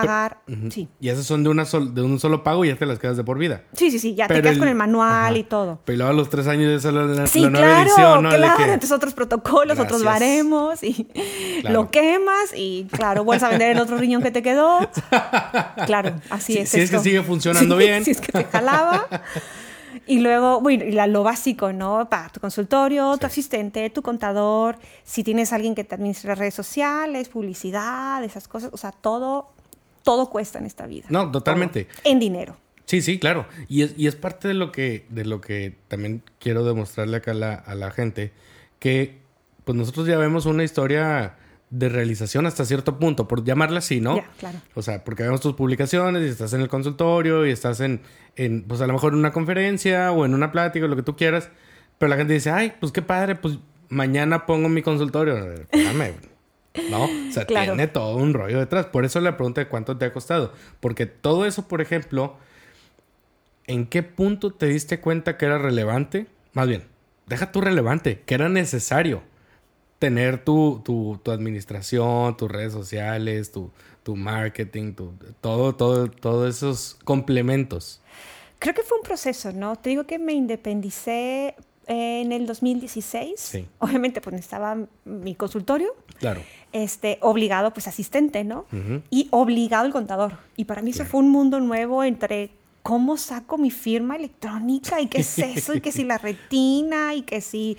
pagar. 0.00 0.38
Sí. 0.70 0.88
Y 1.00 1.08
esas 1.08 1.26
son 1.26 1.42
de, 1.44 1.50
una 1.50 1.64
de 1.64 2.02
un 2.02 2.18
solo 2.18 2.42
pago 2.42 2.64
y 2.64 2.68
ya 2.68 2.76
te 2.76 2.86
las 2.86 2.98
quedas 2.98 3.16
de 3.16 3.24
por 3.24 3.38
vida. 3.38 3.62
Sí, 3.72 3.90
sí, 3.90 3.98
sí, 3.98 4.14
ya 4.14 4.28
te 4.28 4.40
quedas 4.40 4.58
con 4.58 4.68
el 4.68 4.74
manual 4.74 5.36
y 5.36 5.44
todo. 5.44 5.80
Pero 5.84 5.98
luego 5.98 6.10
a 6.10 6.14
los 6.14 6.30
tres 6.30 6.46
años 6.46 6.82
sale 6.82 7.06
la, 7.06 7.26
sí, 7.26 7.40
la 7.40 7.50
nueva 7.50 7.66
claro, 7.66 7.82
edición, 7.82 8.22
¿no? 8.22 8.30
Claro, 8.30 8.64
entonces 8.64 8.92
otros 8.92 9.14
protocolos, 9.14 9.78
otros 9.78 10.02
baremos 10.02 10.82
y 10.82 11.08
lo 11.64 11.90
quemas 11.90 12.52
y 12.54 12.86
claro, 12.90 13.24
vuelves 13.24 13.42
a 13.42 13.48
vender 13.50 13.72
el 13.72 13.80
otro 13.80 13.96
riñón 13.96 14.22
que 14.22 14.30
te 14.30 14.42
quedó. 14.42 14.80
Claro, 15.86 16.16
así 16.30 16.58
es. 16.58 16.70
Si 16.70 16.80
es 16.80 16.90
que 16.90 16.98
sigue 16.98 17.22
funcionando 17.22 17.76
bien. 17.76 18.04
Si 18.04 18.10
es 18.12 18.20
que 18.20 18.32
te 18.32 18.44
jalaba. 18.44 19.06
Y 20.06 20.20
luego, 20.20 20.60
bueno, 20.60 20.84
y 20.84 20.92
lo 20.92 21.22
básico, 21.24 21.72
¿no? 21.72 22.08
Para 22.08 22.28
tu 22.28 22.40
consultorio, 22.40 23.16
tu 23.18 23.26
asistente, 23.26 23.90
tu 23.90 24.02
contador, 24.02 24.78
si 25.02 25.24
tienes 25.24 25.52
alguien 25.52 25.74
que 25.74 25.82
te 25.82 25.96
administre 25.96 26.34
redes 26.36 26.54
sociales, 26.54 27.28
publicidad, 27.28 28.22
esas 28.22 28.46
cosas, 28.46 28.70
o 28.72 28.76
sea, 28.76 28.92
todo 28.92 29.55
todo 30.06 30.30
cuesta 30.30 30.60
en 30.60 30.66
esta 30.66 30.86
vida. 30.86 31.06
No, 31.08 31.32
totalmente. 31.32 31.88
En 32.04 32.20
dinero. 32.20 32.56
Sí, 32.84 33.02
sí, 33.02 33.18
claro. 33.18 33.44
Y 33.68 33.82
es, 33.82 33.94
y 33.96 34.06
es 34.06 34.14
parte 34.14 34.46
de 34.46 34.54
lo 34.54 34.70
que, 34.70 35.04
de 35.10 35.24
lo 35.24 35.40
que 35.40 35.76
también 35.88 36.22
quiero 36.38 36.64
demostrarle 36.64 37.16
acá 37.16 37.32
a 37.32 37.74
la, 37.74 37.90
gente, 37.90 38.32
que 38.78 39.18
pues 39.64 39.76
nosotros 39.76 40.06
ya 40.06 40.16
vemos 40.16 40.46
una 40.46 40.62
historia 40.62 41.34
de 41.70 41.88
realización 41.88 42.46
hasta 42.46 42.64
cierto 42.64 43.00
punto, 43.00 43.26
por 43.26 43.42
llamarla 43.42 43.80
así, 43.80 44.00
¿no? 44.00 44.18
Ya, 44.18 44.30
claro. 44.38 44.58
O 44.76 44.82
sea, 44.82 45.02
porque 45.02 45.24
vemos 45.24 45.40
tus 45.40 45.54
publicaciones 45.54 46.22
y 46.22 46.28
estás 46.28 46.52
en 46.52 46.60
el 46.60 46.68
consultorio 46.68 47.44
y 47.44 47.50
estás 47.50 47.80
en, 47.80 48.02
en, 48.36 48.62
pues 48.62 48.80
a 48.80 48.86
lo 48.86 48.92
mejor 48.92 49.12
en 49.12 49.18
una 49.18 49.32
conferencia 49.32 50.12
o 50.12 50.24
en 50.24 50.34
una 50.34 50.52
plática 50.52 50.86
o 50.86 50.88
lo 50.88 50.94
que 50.94 51.02
tú 51.02 51.16
quieras, 51.16 51.50
pero 51.98 52.10
la 52.10 52.16
gente 52.16 52.34
dice, 52.34 52.50
ay, 52.50 52.74
pues 52.78 52.92
qué 52.92 53.02
padre, 53.02 53.34
pues 53.34 53.58
mañana 53.88 54.46
pongo 54.46 54.68
mi 54.68 54.82
consultorio. 54.82 55.36
Espérame, 55.52 56.14
¿no? 56.90 57.04
O 57.04 57.32
sea, 57.32 57.46
tiene 57.46 57.86
todo 57.88 58.16
un 58.16 58.34
rollo 58.34 58.58
detrás. 58.58 58.86
Por 58.86 59.04
eso 59.04 59.20
la 59.20 59.36
pregunta 59.36 59.60
de 59.60 59.68
cuánto 59.68 59.96
te 59.96 60.04
ha 60.04 60.12
costado. 60.12 60.52
Porque 60.80 61.06
todo 61.06 61.46
eso, 61.46 61.68
por 61.68 61.80
ejemplo, 61.80 62.36
¿en 63.66 63.86
qué 63.86 64.02
punto 64.02 64.52
te 64.52 64.66
diste 64.66 65.00
cuenta 65.00 65.36
que 65.36 65.46
era 65.46 65.58
relevante? 65.58 66.26
Más 66.52 66.68
bien, 66.68 66.84
deja 67.26 67.52
tú 67.52 67.60
relevante, 67.60 68.22
que 68.24 68.34
era 68.34 68.48
necesario 68.48 69.22
tener 69.98 70.44
tu, 70.44 70.82
tu, 70.84 71.20
tu 71.22 71.30
administración, 71.30 72.36
tus 72.36 72.50
redes 72.50 72.72
sociales, 72.72 73.50
tu, 73.52 73.70
tu 74.02 74.16
marketing, 74.16 74.92
tu, 74.94 75.14
todo, 75.40 75.74
todo, 75.74 76.08
todos 76.08 76.56
esos 76.56 76.96
complementos. 77.04 78.00
Creo 78.58 78.74
que 78.74 78.82
fue 78.82 78.98
un 78.98 79.04
proceso, 79.04 79.52
¿no? 79.52 79.76
Te 79.76 79.90
digo 79.90 80.04
que 80.04 80.18
me 80.18 80.32
independicé 80.32 81.54
en 81.86 82.32
el 82.32 82.46
2016. 82.46 83.58
Obviamente, 83.78 84.20
pues 84.20 84.36
estaba 84.36 84.76
mi 85.04 85.34
consultorio. 85.34 85.88
Claro. 86.18 86.42
Este, 86.72 87.18
obligado, 87.22 87.72
pues 87.72 87.88
asistente, 87.88 88.44
¿no? 88.44 88.66
Y 89.10 89.28
obligado 89.30 89.86
el 89.86 89.92
contador. 89.92 90.38
Y 90.56 90.64
para 90.64 90.82
mí 90.82 90.90
eso 90.90 91.04
fue 91.04 91.20
un 91.20 91.30
mundo 91.30 91.60
nuevo 91.60 92.04
entre 92.04 92.50
cómo 92.82 93.16
saco 93.16 93.58
mi 93.58 93.72
firma 93.72 94.14
electrónica 94.14 95.00
y 95.00 95.08
qué 95.08 95.18
es 95.18 95.38
eso, 95.38 95.74
y 95.74 95.80
que 95.80 95.90
si 95.90 96.04
la 96.04 96.18
retina, 96.18 97.14
y 97.14 97.22
que 97.22 97.40
si 97.40 97.76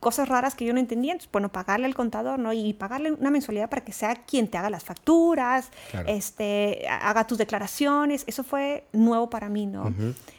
cosas 0.00 0.28
raras 0.28 0.54
que 0.54 0.64
yo 0.64 0.72
no 0.72 0.80
entendía. 0.80 1.12
Entonces, 1.12 1.30
bueno, 1.32 1.50
pagarle 1.50 1.86
al 1.86 1.94
contador, 1.94 2.38
¿no? 2.38 2.52
Y 2.52 2.72
pagarle 2.74 3.12
una 3.12 3.30
mensualidad 3.30 3.68
para 3.68 3.84
que 3.84 3.92
sea 3.92 4.14
quien 4.14 4.48
te 4.48 4.58
haga 4.58 4.70
las 4.70 4.84
facturas, 4.84 5.70
este, 6.06 6.86
haga 6.88 7.26
tus 7.26 7.38
declaraciones. 7.38 8.24
Eso 8.26 8.44
fue 8.44 8.86
nuevo 8.92 9.30
para 9.30 9.48
mí, 9.48 9.66
¿no? 9.66 9.92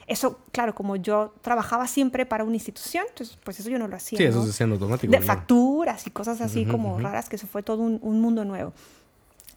Eso, 0.07 0.39
claro, 0.51 0.73
como 0.73 0.95
yo 0.95 1.33
trabajaba 1.41 1.87
siempre 1.87 2.25
para 2.25 2.43
una 2.43 2.55
institución, 2.55 3.05
entonces, 3.09 3.37
pues 3.43 3.59
eso 3.59 3.69
yo 3.69 3.77
no 3.77 3.87
lo 3.87 3.95
hacía. 3.95 4.17
Sí, 4.17 4.23
eso 4.23 4.43
se 4.43 4.49
hacía 4.49 4.65
en 4.65 4.71
automático. 4.73 5.11
De 5.11 5.21
facturas 5.21 6.05
y 6.07 6.09
cosas 6.09 6.41
así 6.41 6.65
como 6.65 6.99
raras, 6.99 7.29
que 7.29 7.35
eso 7.35 7.47
fue 7.47 7.63
todo 7.63 7.83
un 7.83 8.21
mundo 8.21 8.45
nuevo. 8.45 8.73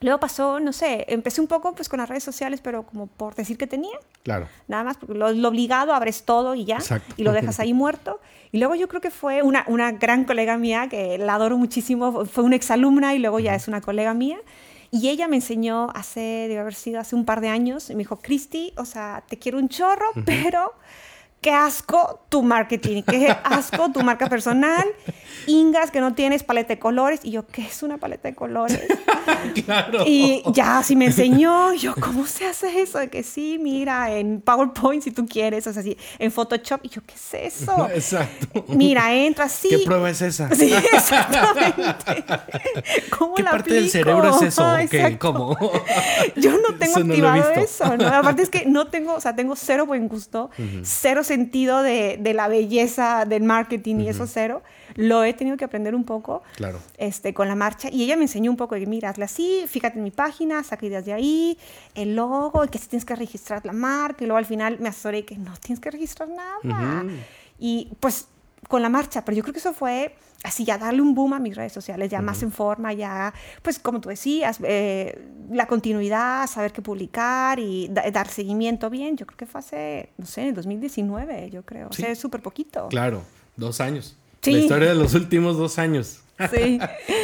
Luego 0.02 0.20
pasó, 0.20 0.60
no 0.60 0.72
sé, 0.72 1.04
empecé 1.08 1.40
un 1.40 1.46
poco 1.46 1.74
pues 1.74 1.88
con 1.88 1.98
las 1.98 2.08
redes 2.08 2.24
sociales, 2.24 2.60
pero 2.60 2.84
como 2.84 3.06
por 3.06 3.34
decir 3.34 3.56
que 3.56 3.66
tenía. 3.66 3.96
Claro. 4.22 4.48
Nada 4.68 4.84
más, 4.84 4.96
porque 4.96 5.14
lo, 5.14 5.26
obligado, 5.48 5.94
abres 5.94 6.24
todo 6.24 6.54
y 6.54 6.64
ya. 6.64 6.78
Y 7.16 7.22
lo 7.22 7.32
dejas 7.32 7.60
ahí 7.60 7.72
muerto. 7.72 8.20
Y 8.50 8.58
luego 8.58 8.74
yo 8.74 8.88
creo 8.88 9.00
que 9.00 9.10
fue 9.10 9.42
una, 9.42 9.64
una 9.68 9.92
gran 9.92 10.24
colega 10.24 10.58
mía, 10.58 10.88
que 10.90 11.18
la 11.18 11.34
adoro 11.34 11.56
muchísimo, 11.56 12.26
fue 12.26 12.44
una 12.44 12.56
exalumna 12.56 13.14
y 13.14 13.18
luego 13.18 13.38
ya 13.38 13.54
es 13.54 13.68
una 13.68 13.80
colega 13.80 14.12
mía. 14.12 14.38
Y 14.90 15.08
ella 15.08 15.26
me 15.26 15.36
enseñó 15.36 15.88
hace, 15.94 16.20
debe 16.20 16.58
haber 16.58 16.74
sido 16.74 17.00
hace 17.00 17.16
un 17.16 17.24
par 17.24 17.40
de 17.40 17.48
años, 17.48 17.88
y 17.88 17.94
me 17.94 18.00
dijo, 18.00 18.16
Cristi, 18.16 18.74
o 18.76 18.84
sea, 18.84 19.24
te 19.26 19.38
quiero 19.38 19.56
un 19.58 19.70
chorro, 19.70 20.06
pero 20.26 20.74
qué 21.42 21.50
asco 21.50 22.24
tu 22.28 22.42
marketing, 22.42 23.02
qué 23.02 23.36
asco 23.44 23.90
tu 23.92 24.00
marca 24.00 24.28
personal, 24.28 24.86
Ingas 25.46 25.90
que 25.90 26.00
no 26.00 26.14
tienes 26.14 26.42
paleta 26.42 26.74
de 26.74 26.78
colores. 26.78 27.20
Y 27.22 27.32
yo, 27.32 27.46
¿qué 27.46 27.62
es 27.62 27.82
una 27.82 27.98
paleta 27.98 28.28
de 28.28 28.34
colores? 28.34 28.80
claro. 29.64 30.04
Y 30.06 30.42
ya 30.52 30.78
así 30.78 30.96
me 30.96 31.06
enseñó, 31.06 31.72
yo, 31.74 31.94
¿cómo 31.94 32.26
se 32.26 32.46
hace 32.46 32.80
eso? 32.80 32.98
De 32.98 33.08
que 33.08 33.22
sí, 33.22 33.58
mira, 33.60 34.14
en 34.14 34.40
PowerPoint 34.40 35.02
si 35.02 35.10
tú 35.10 35.26
quieres, 35.26 35.66
o 35.66 35.72
sea, 35.72 35.80
así, 35.80 35.96
en 36.18 36.30
Photoshop. 36.30 36.80
Y 36.84 36.88
yo, 36.90 37.02
¿qué 37.04 37.14
es 37.14 37.60
eso? 37.62 37.88
Exacto. 37.94 38.64
Mira, 38.68 39.12
entra 39.14 39.46
así. 39.46 39.68
¿Qué 39.68 39.78
prueba 39.78 40.10
es 40.10 40.22
esa? 40.22 40.54
Sí, 40.54 40.72
exactamente. 40.72 42.24
¿Cómo 43.18 43.34
¿Qué 43.34 43.42
la 43.42 43.50
parte 43.50 43.74
del 43.74 43.84
aplico? 43.84 43.92
cerebro 43.92 44.36
es 44.36 44.42
eso? 44.42 45.18
¿cómo? 45.18 45.58
Yo 46.36 46.52
no 46.52 46.76
tengo 46.78 46.98
Eso 46.98 47.00
activado 47.00 47.50
eso, 47.52 47.96
¿no? 47.96 48.06
Aparte 48.06 48.42
es 48.42 48.50
que 48.50 48.64
no 48.66 48.86
tengo, 48.86 49.14
o 49.14 49.20
sea, 49.20 49.34
tengo 49.34 49.56
cero 49.56 49.86
buen 49.86 50.08
gusto, 50.08 50.50
cero 50.82 51.24
sentido 51.32 51.82
de, 51.82 52.18
de 52.20 52.34
la 52.34 52.48
belleza 52.48 53.24
del 53.24 53.42
marketing 53.42 53.96
y 54.00 54.08
eso 54.08 54.26
cero. 54.26 54.62
Lo 54.94 55.24
he 55.24 55.32
tenido 55.32 55.56
que 55.56 55.64
aprender 55.64 55.94
un 55.94 56.04
poco 56.04 56.42
Claro. 56.56 56.78
este, 56.98 57.32
con 57.32 57.48
la 57.48 57.54
marcha 57.54 57.88
y 57.90 58.02
ella 58.04 58.16
me 58.16 58.24
enseñó 58.24 58.50
un 58.50 58.58
poco 58.58 58.74
de, 58.74 58.84
mira, 58.86 59.08
hazle 59.08 59.24
así, 59.24 59.64
fíjate 59.66 59.96
en 59.98 60.04
mi 60.04 60.10
página, 60.10 60.62
saca 60.62 60.84
ideas 60.84 61.04
de 61.06 61.14
ahí, 61.14 61.56
el 61.94 62.14
logo, 62.14 62.64
y 62.64 62.68
que 62.68 62.78
si 62.78 62.88
tienes 62.88 63.06
que 63.06 63.16
registrar 63.16 63.64
la 63.64 63.72
marca 63.72 64.22
y 64.22 64.26
luego 64.26 64.36
al 64.38 64.44
final 64.44 64.78
me 64.80 64.88
asesoré 64.90 65.24
que 65.24 65.36
no 65.38 65.52
tienes 65.56 65.80
que 65.80 65.90
registrar 65.90 66.28
nada. 66.28 67.04
Y 67.58 67.88
pues 68.00 68.28
con 68.68 68.82
la 68.82 68.88
marcha, 68.90 69.24
pero 69.24 69.36
yo 69.36 69.42
creo 69.42 69.52
que 69.54 69.60
eso 69.60 69.72
fue 69.72 70.14
así 70.44 70.64
ya 70.64 70.76
darle 70.78 71.02
un 71.02 71.14
boom 71.14 71.34
a 71.34 71.38
mis 71.38 71.54
redes 71.56 71.72
sociales, 71.72 72.10
ya 72.10 72.20
más 72.20 72.42
en 72.42 72.50
forma, 72.52 72.92
ya, 72.92 73.32
pues 73.62 73.78
como 73.78 74.00
tú 74.00 74.08
decías, 74.08 74.58
eh, 74.64 75.28
la 75.50 75.66
continuidad, 75.66 76.46
saber 76.48 76.72
qué 76.72 76.82
publicar 76.82 77.58
y 77.60 77.88
da- 77.88 78.10
dar 78.10 78.26
seguimiento 78.28 78.90
bien, 78.90 79.16
yo 79.16 79.26
creo 79.26 79.36
que 79.36 79.46
fue 79.46 79.60
hace, 79.60 80.08
no 80.18 80.26
sé, 80.26 80.42
en 80.42 80.48
el 80.48 80.54
2019, 80.54 81.50
yo 81.50 81.62
creo, 81.64 81.88
o 81.88 81.92
sea, 81.92 82.06
Sí. 82.06 82.12
es 82.12 82.18
súper 82.18 82.42
poquito. 82.42 82.88
Claro, 82.88 83.22
dos 83.56 83.80
años. 83.80 84.16
Sí. 84.40 84.52
La 84.52 84.58
historia 84.58 84.88
de 84.88 84.94
los 84.96 85.14
últimos 85.14 85.56
dos 85.56 85.78
años. 85.78 86.20
Sí. 86.50 86.78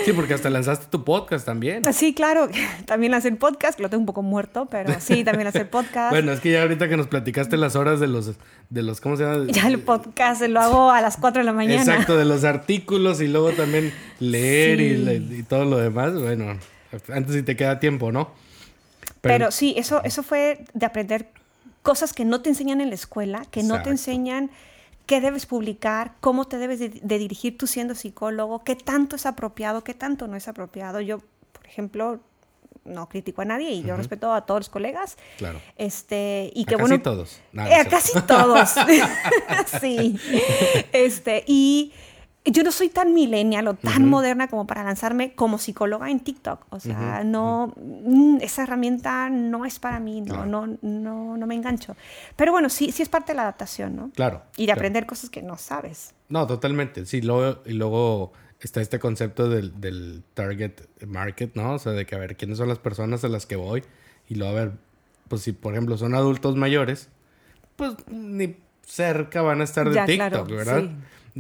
Sí, 0.05 0.13
porque 0.13 0.35
hasta 0.35 0.51
lanzaste 0.51 0.87
tu 0.91 1.05
podcast 1.05 1.45
también. 1.47 1.83
Sí, 1.93 2.15
claro, 2.15 2.49
también 2.87 3.13
lancé 3.13 3.29
el 3.29 3.37
podcast, 3.37 3.77
que 3.77 3.83
lo 3.83 3.91
tengo 3.91 4.01
un 4.03 4.07
poco 4.07 4.23
muerto, 4.23 4.67
pero 4.71 4.95
sí, 5.01 5.25
también 5.25 5.51
el 5.53 5.67
podcast. 5.67 6.11
Bueno, 6.11 6.33
es 6.33 6.41
que 6.41 6.53
ya 6.53 6.63
ahorita 6.63 6.89
que 6.89 6.97
nos 6.97 7.07
platicaste 7.09 7.57
las 7.57 7.77
horas 7.77 8.01
de 8.01 8.07
los, 8.07 8.33
de 8.71 8.83
los 8.83 9.01
¿cómo 9.01 9.17
se 9.17 9.25
llama? 9.25 9.47
ya 9.51 9.67
el 9.69 9.79
podcast 9.81 10.43
lo 10.43 10.61
hago 10.61 10.91
a 10.91 11.01
las 11.01 11.17
4 11.17 11.41
de 11.41 11.45
la 11.47 11.53
mañana. 11.53 11.81
Exacto, 11.83 12.17
de 12.17 12.25
los 12.25 12.45
artículos 12.45 13.21
y 13.21 13.29
luego 13.29 13.53
también 13.53 13.93
leer 14.21 14.81
y, 14.81 14.97
le- 14.97 15.17
y 15.17 15.43
todo 15.43 15.65
lo 15.65 15.79
demás. 15.79 16.15
Bueno, 16.15 16.59
antes 17.13 17.35
si 17.35 17.43
te 17.43 17.57
queda 17.57 17.81
tiempo, 17.81 18.13
¿no? 18.13 18.31
Pero, 19.21 19.51
sí, 19.51 19.75
eso, 19.77 20.03
eso 20.05 20.23
fue 20.23 20.65
de 20.75 20.87
aprender 20.87 21.29
cosas 21.83 22.13
que 22.13 22.25
no 22.25 22.41
te 22.41 22.51
enseñan 22.51 22.81
en 22.81 22.89
la 22.91 22.95
escuela, 22.95 23.43
que 23.51 23.63
no 23.63 23.83
te 23.83 23.91
enseñan 23.91 24.51
qué 25.09 25.23
debes 25.23 25.47
publicar, 25.47 26.13
cómo 26.21 26.45
te 26.45 26.59
debes 26.59 26.79
de, 26.79 26.91
de 26.91 27.19
dirigir 27.19 27.57
tú 27.57 27.67
siendo 27.67 27.95
psicólogo, 27.95 28.63
qué 28.63 28.77
tanto 28.77 29.17
es 29.17 29.25
apropiado, 29.25 29.83
qué 29.83 29.95
tanto 29.95 30.29
no 30.29 30.37
es 30.37 30.47
apropiado. 30.49 31.01
Yo, 31.01 31.19
por 31.53 31.67
ejemplo, 31.67 32.21
no 32.85 33.09
critico 33.09 33.43
a 33.43 33.47
nadie 33.47 33.71
y 33.71 33.83
yo 33.83 33.97
respeto 33.97 34.33
a 34.33 34.45
todos 34.45 34.61
los 34.61 34.69
colegas. 34.69 35.17
Claro. 35.39 35.61
Este, 35.77 36.53
y 36.55 36.63
A 36.63 36.67
que 36.67 36.75
casi 36.77 36.83
bueno. 36.83 37.03
todos. 37.03 37.41
No 37.53 37.67
Eh, 37.67 37.75
a 37.75 37.85
casi 37.87 38.21
todos. 38.23 38.71
sí. 39.81 40.19
Este, 40.93 41.43
y 41.47 41.93
yo 42.53 42.63
no 42.63 42.73
soy 42.73 42.89
tan 42.89 43.15
millennial 43.15 43.69
o 43.69 43.75
tan 43.75 44.09
moderna 44.09 44.49
como 44.49 44.67
para 44.67 44.83
lanzarme 44.85 45.35
como 45.35 45.59
psicóloga 45.59 46.11
en 46.11 46.21
TikTok. 46.21 46.67
O 46.71 46.81
sea, 46.81 47.23
no, 47.25 47.73
mm, 47.77 48.39
esa 48.41 48.63
herramienta 48.63 49.29
no 49.31 49.65
es 49.65 49.79
para 49.79 50.01
mí, 50.01 50.21
no, 50.21 50.35
Claro. 50.35 50.47
no, 50.47 50.79
no, 50.83 51.37
no 51.37 51.47
me 51.47 51.55
engancho. 51.55 51.97
Pero 52.37 52.53
bueno, 52.53 52.69
sí, 52.69 52.93
sí 52.93 53.03
es 53.03 53.09
parte 53.09 53.33
de 53.33 53.37
la 53.37 53.43
adaptación, 53.43 53.97
¿no? 53.97 54.11
Claro. 54.15 54.43
Y 54.57 54.63
de 54.63 54.67
claro. 54.67 54.81
aprender 54.81 55.07
cosas 55.07 55.31
que 55.31 55.43
no 55.43 55.57
sabes. 55.59 56.15
No, 56.29 56.47
totalmente. 56.47 57.07
Sí, 57.07 57.21
luego, 57.23 57.61
y 57.67 57.73
luego 57.73 58.33
está 58.61 58.81
este 58.81 58.99
concepto 58.99 59.49
del, 59.49 59.81
del 59.81 60.23
target 60.35 60.73
market, 61.07 61.55
¿no? 61.55 61.75
O 61.75 61.79
sea, 61.79 61.93
de 61.93 62.07
que 62.07 62.15
a 62.15 62.19
ver 62.19 62.37
quiénes 62.37 62.59
son 62.59 62.69
las 62.69 62.79
personas 62.79 63.23
a 63.25 63.29
las 63.29 63.47
que 63.47 63.57
voy. 63.57 63.85
Y 64.29 64.35
luego 64.35 64.57
a 64.57 64.61
ver, 64.61 64.73
pues 65.29 65.43
si 65.43 65.53
por 65.53 65.75
ejemplo 65.75 65.97
son 65.97 66.15
adultos 66.15 66.57
mayores, 66.57 67.09
pues 67.77 67.93
ni 68.09 68.57
cerca 68.85 69.43
van 69.43 69.61
a 69.61 69.65
estar 69.65 69.89
de 69.89 69.95
Ya, 69.95 70.07
TikTok, 70.07 70.29
claro, 70.31 70.45
¿verdad? 70.47 70.91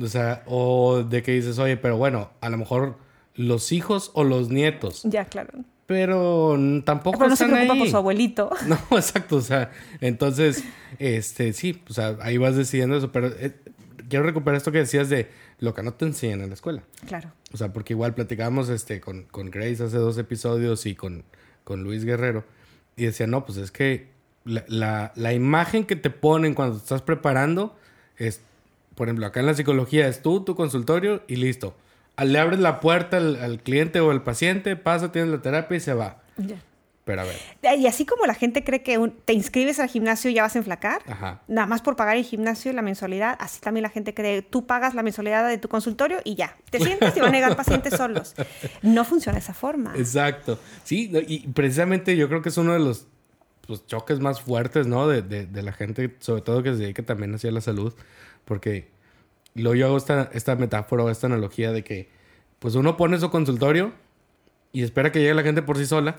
O 0.00 0.06
sea, 0.06 0.42
o 0.46 1.02
de 1.02 1.22
que 1.22 1.32
dices, 1.32 1.58
oye, 1.58 1.76
pero 1.76 1.96
bueno, 1.96 2.30
a 2.40 2.48
lo 2.50 2.58
mejor 2.58 2.96
los 3.34 3.72
hijos 3.72 4.10
o 4.14 4.24
los 4.24 4.50
nietos, 4.50 5.02
Ya, 5.04 5.24
claro. 5.24 5.50
pero 5.86 6.56
tampoco 6.84 7.18
Pero 7.18 7.30
no 7.30 7.36
se 7.36 7.44
están 7.44 7.56
preocupa 7.56 7.74
ahí. 7.74 7.78
por 7.80 7.88
su 7.88 7.96
abuelito. 7.96 8.50
No, 8.66 8.76
exacto, 8.96 9.36
o 9.36 9.40
sea, 9.40 9.70
entonces, 10.00 10.64
este, 10.98 11.52
sí, 11.52 11.82
o 11.88 11.92
sea, 11.92 12.16
ahí 12.20 12.36
vas 12.36 12.56
decidiendo 12.56 12.96
eso, 12.96 13.10
pero 13.12 13.28
eh, 13.28 13.54
quiero 14.08 14.24
recuperar 14.24 14.56
esto 14.56 14.72
que 14.72 14.78
decías 14.78 15.08
de 15.08 15.28
lo 15.60 15.74
que 15.74 15.82
no 15.82 15.92
te 15.94 16.04
enseñan 16.04 16.40
en 16.42 16.48
la 16.48 16.54
escuela. 16.54 16.82
Claro. 17.06 17.32
O 17.52 17.56
sea, 17.56 17.72
porque 17.72 17.92
igual 17.94 18.14
platicábamos 18.14 18.68
este, 18.68 19.00
con, 19.00 19.24
con 19.24 19.50
Grace 19.50 19.82
hace 19.82 19.96
dos 19.96 20.18
episodios 20.18 20.84
y 20.86 20.94
con, 20.94 21.24
con 21.64 21.82
Luis 21.82 22.04
Guerrero, 22.04 22.44
y 22.96 23.04
decía, 23.06 23.26
no, 23.26 23.44
pues 23.46 23.58
es 23.58 23.70
que 23.70 24.08
la, 24.44 24.64
la, 24.68 25.12
la 25.14 25.32
imagen 25.32 25.84
que 25.84 25.96
te 25.96 26.10
ponen 26.10 26.54
cuando 26.54 26.76
te 26.76 26.82
estás 26.82 27.02
preparando 27.02 27.76
es, 28.16 28.40
por 28.98 29.08
ejemplo, 29.08 29.24
acá 29.26 29.40
en 29.40 29.46
la 29.46 29.54
psicología 29.54 30.06
es 30.08 30.20
tú, 30.20 30.44
tu 30.44 30.54
consultorio 30.54 31.22
y 31.28 31.36
listo. 31.36 31.74
Le 32.22 32.38
abres 32.38 32.58
la 32.58 32.80
puerta 32.80 33.16
al, 33.16 33.36
al 33.36 33.60
cliente 33.62 34.00
o 34.00 34.10
al 34.10 34.22
paciente, 34.24 34.74
pasa, 34.76 35.12
tienes 35.12 35.30
la 35.30 35.40
terapia 35.40 35.76
y 35.76 35.80
se 35.80 35.94
va. 35.94 36.20
Ya. 36.36 36.56
Pero 37.04 37.22
a 37.22 37.24
ver, 37.24 37.78
Y 37.78 37.86
así 37.86 38.04
como 38.04 38.26
la 38.26 38.34
gente 38.34 38.62
cree 38.64 38.82
que 38.82 38.98
un- 38.98 39.12
te 39.24 39.32
inscribes 39.32 39.78
al 39.80 39.88
gimnasio 39.88 40.30
y 40.30 40.34
ya 40.34 40.42
vas 40.42 40.54
a 40.56 40.58
enflacar, 40.58 41.00
ajá. 41.06 41.40
nada 41.48 41.66
más 41.66 41.80
por 41.80 41.96
pagar 41.96 42.18
el 42.18 42.24
gimnasio 42.24 42.70
y 42.70 42.74
la 42.74 42.82
mensualidad, 42.82 43.34
así 43.40 43.60
también 43.62 43.82
la 43.84 43.88
gente 43.88 44.12
cree, 44.12 44.42
tú 44.42 44.66
pagas 44.66 44.92
la 44.94 45.02
mensualidad 45.02 45.48
de 45.48 45.56
tu 45.56 45.68
consultorio 45.68 46.18
y 46.24 46.34
ya, 46.34 46.54
te 46.70 46.78
sientes 46.80 47.16
y 47.16 47.20
van 47.20 47.30
a 47.30 47.32
negar 47.32 47.56
pacientes 47.56 47.94
solos. 47.96 48.34
No 48.82 49.06
funciona 49.06 49.36
de 49.38 49.42
esa 49.44 49.54
forma. 49.54 49.94
Exacto. 49.96 50.58
Sí, 50.84 51.10
y 51.28 51.46
precisamente 51.48 52.14
yo 52.14 52.28
creo 52.28 52.42
que 52.42 52.50
es 52.50 52.58
uno 52.58 52.74
de 52.74 52.80
los 52.80 53.06
pues, 53.66 53.86
choques 53.86 54.20
más 54.20 54.42
fuertes, 54.42 54.86
¿no? 54.86 55.08
De, 55.08 55.22
de, 55.22 55.46
de 55.46 55.62
la 55.62 55.72
gente, 55.72 56.14
sobre 56.18 56.42
todo 56.42 56.62
que 56.62 56.72
se 56.72 56.78
dedica 56.82 57.02
también 57.04 57.34
hacia 57.34 57.50
la 57.52 57.62
salud, 57.62 57.94
porque 58.48 58.88
luego 59.54 59.74
yo 59.76 59.86
hago 59.86 59.96
esta, 59.98 60.30
esta 60.32 60.56
metáfora 60.56 61.04
o 61.04 61.10
esta 61.10 61.26
analogía 61.26 61.70
de 61.70 61.84
que, 61.84 62.08
pues 62.58 62.74
uno 62.74 62.96
pone 62.96 63.20
su 63.20 63.30
consultorio 63.30 63.92
y 64.72 64.82
espera 64.82 65.12
que 65.12 65.20
llegue 65.20 65.34
la 65.34 65.42
gente 65.42 65.62
por 65.62 65.76
sí 65.78 65.86
sola, 65.86 66.16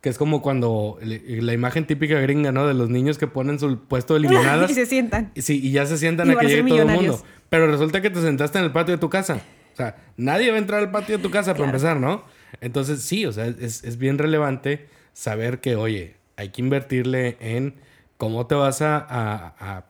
que 0.00 0.08
es 0.08 0.18
como 0.18 0.42
cuando 0.42 0.98
le- 1.02 1.40
la 1.42 1.52
imagen 1.52 1.86
típica 1.86 2.20
gringa, 2.20 2.52
¿no? 2.52 2.66
De 2.66 2.74
los 2.74 2.90
niños 2.90 3.16
que 3.18 3.26
ponen 3.26 3.58
su 3.58 3.78
puesto 3.84 4.14
de 4.14 4.20
limonadas. 4.28 4.70
y 4.70 4.74
se 4.74 4.86
sientan. 4.86 5.30
Y 5.34 5.42
Sí, 5.42 5.60
y 5.62 5.70
ya 5.72 5.86
se 5.86 5.96
sientan 5.98 6.28
Y 6.28 6.32
a 6.32 6.36
que 6.36 6.46
llegue 6.48 6.68
todo 6.68 6.82
el 6.82 6.86
mundo. 6.88 7.22
Pero 7.48 7.66
resulta 7.70 8.00
que 8.02 8.10
te 8.10 8.20
sentaste 8.20 8.58
en 8.58 8.64
el 8.64 8.72
patio 8.72 8.94
de 8.94 8.98
tu 9.00 9.08
casa. 9.08 9.40
O 9.72 9.76
sea, 9.76 9.96
nadie 10.16 10.50
va 10.50 10.56
a 10.56 10.58
entrar 10.58 10.80
al 10.80 10.90
patio 10.90 11.16
de 11.16 11.22
tu 11.22 11.30
casa 11.30 11.54
para 11.54 11.66
empezar, 11.66 11.98
¿no? 11.98 12.24
Entonces, 12.60 13.02
sí, 13.02 13.24
o 13.26 13.32
sea, 13.32 13.46
es, 13.46 13.84
es 13.84 13.96
bien 13.98 14.18
relevante 14.18 14.88
saber 15.12 15.60
que, 15.60 15.76
oye, 15.76 16.16
hay 16.36 16.48
que 16.50 16.60
invertirle 16.62 17.36
en 17.40 17.74
cómo 18.16 18.46
te 18.46 18.54
vas 18.56 18.82
a, 18.82 18.96
a- 18.98 19.54
a- 19.58 19.84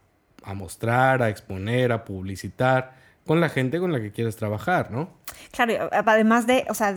a 0.49 0.55
mostrar, 0.55 1.22
a 1.22 1.28
exponer, 1.28 1.92
a 1.92 2.07
publicitar 2.07 2.94
con 3.26 3.38
la 3.38 3.51
gente 3.51 3.78
con 3.78 3.92
la 3.92 4.01
que 4.01 4.11
quieres 4.11 4.36
trabajar, 4.36 4.90
¿no? 4.90 5.11
Claro, 5.51 5.90
además 5.92 6.46
de, 6.46 6.64
o 6.70 6.74
sea, 6.74 6.96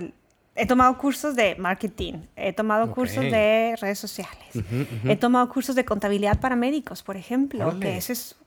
he 0.56 0.66
tomado 0.66 0.98
cursos 0.98 1.36
de 1.36 1.56
marketing, 1.56 2.14
he 2.38 2.54
tomado 2.54 2.94
cursos 2.94 3.26
de 3.26 3.76
redes 3.82 4.00
sociales, 4.00 4.54
he 5.04 5.18
tomado 5.18 5.50
cursos 5.50 5.76
de 5.76 5.84
contabilidad 5.84 6.40
para 6.40 6.56
médicos, 6.56 7.04
por 7.04 7.18
ejemplo, 7.18 7.78
que 7.78 7.98
eso 7.98 8.14
es 8.14 8.38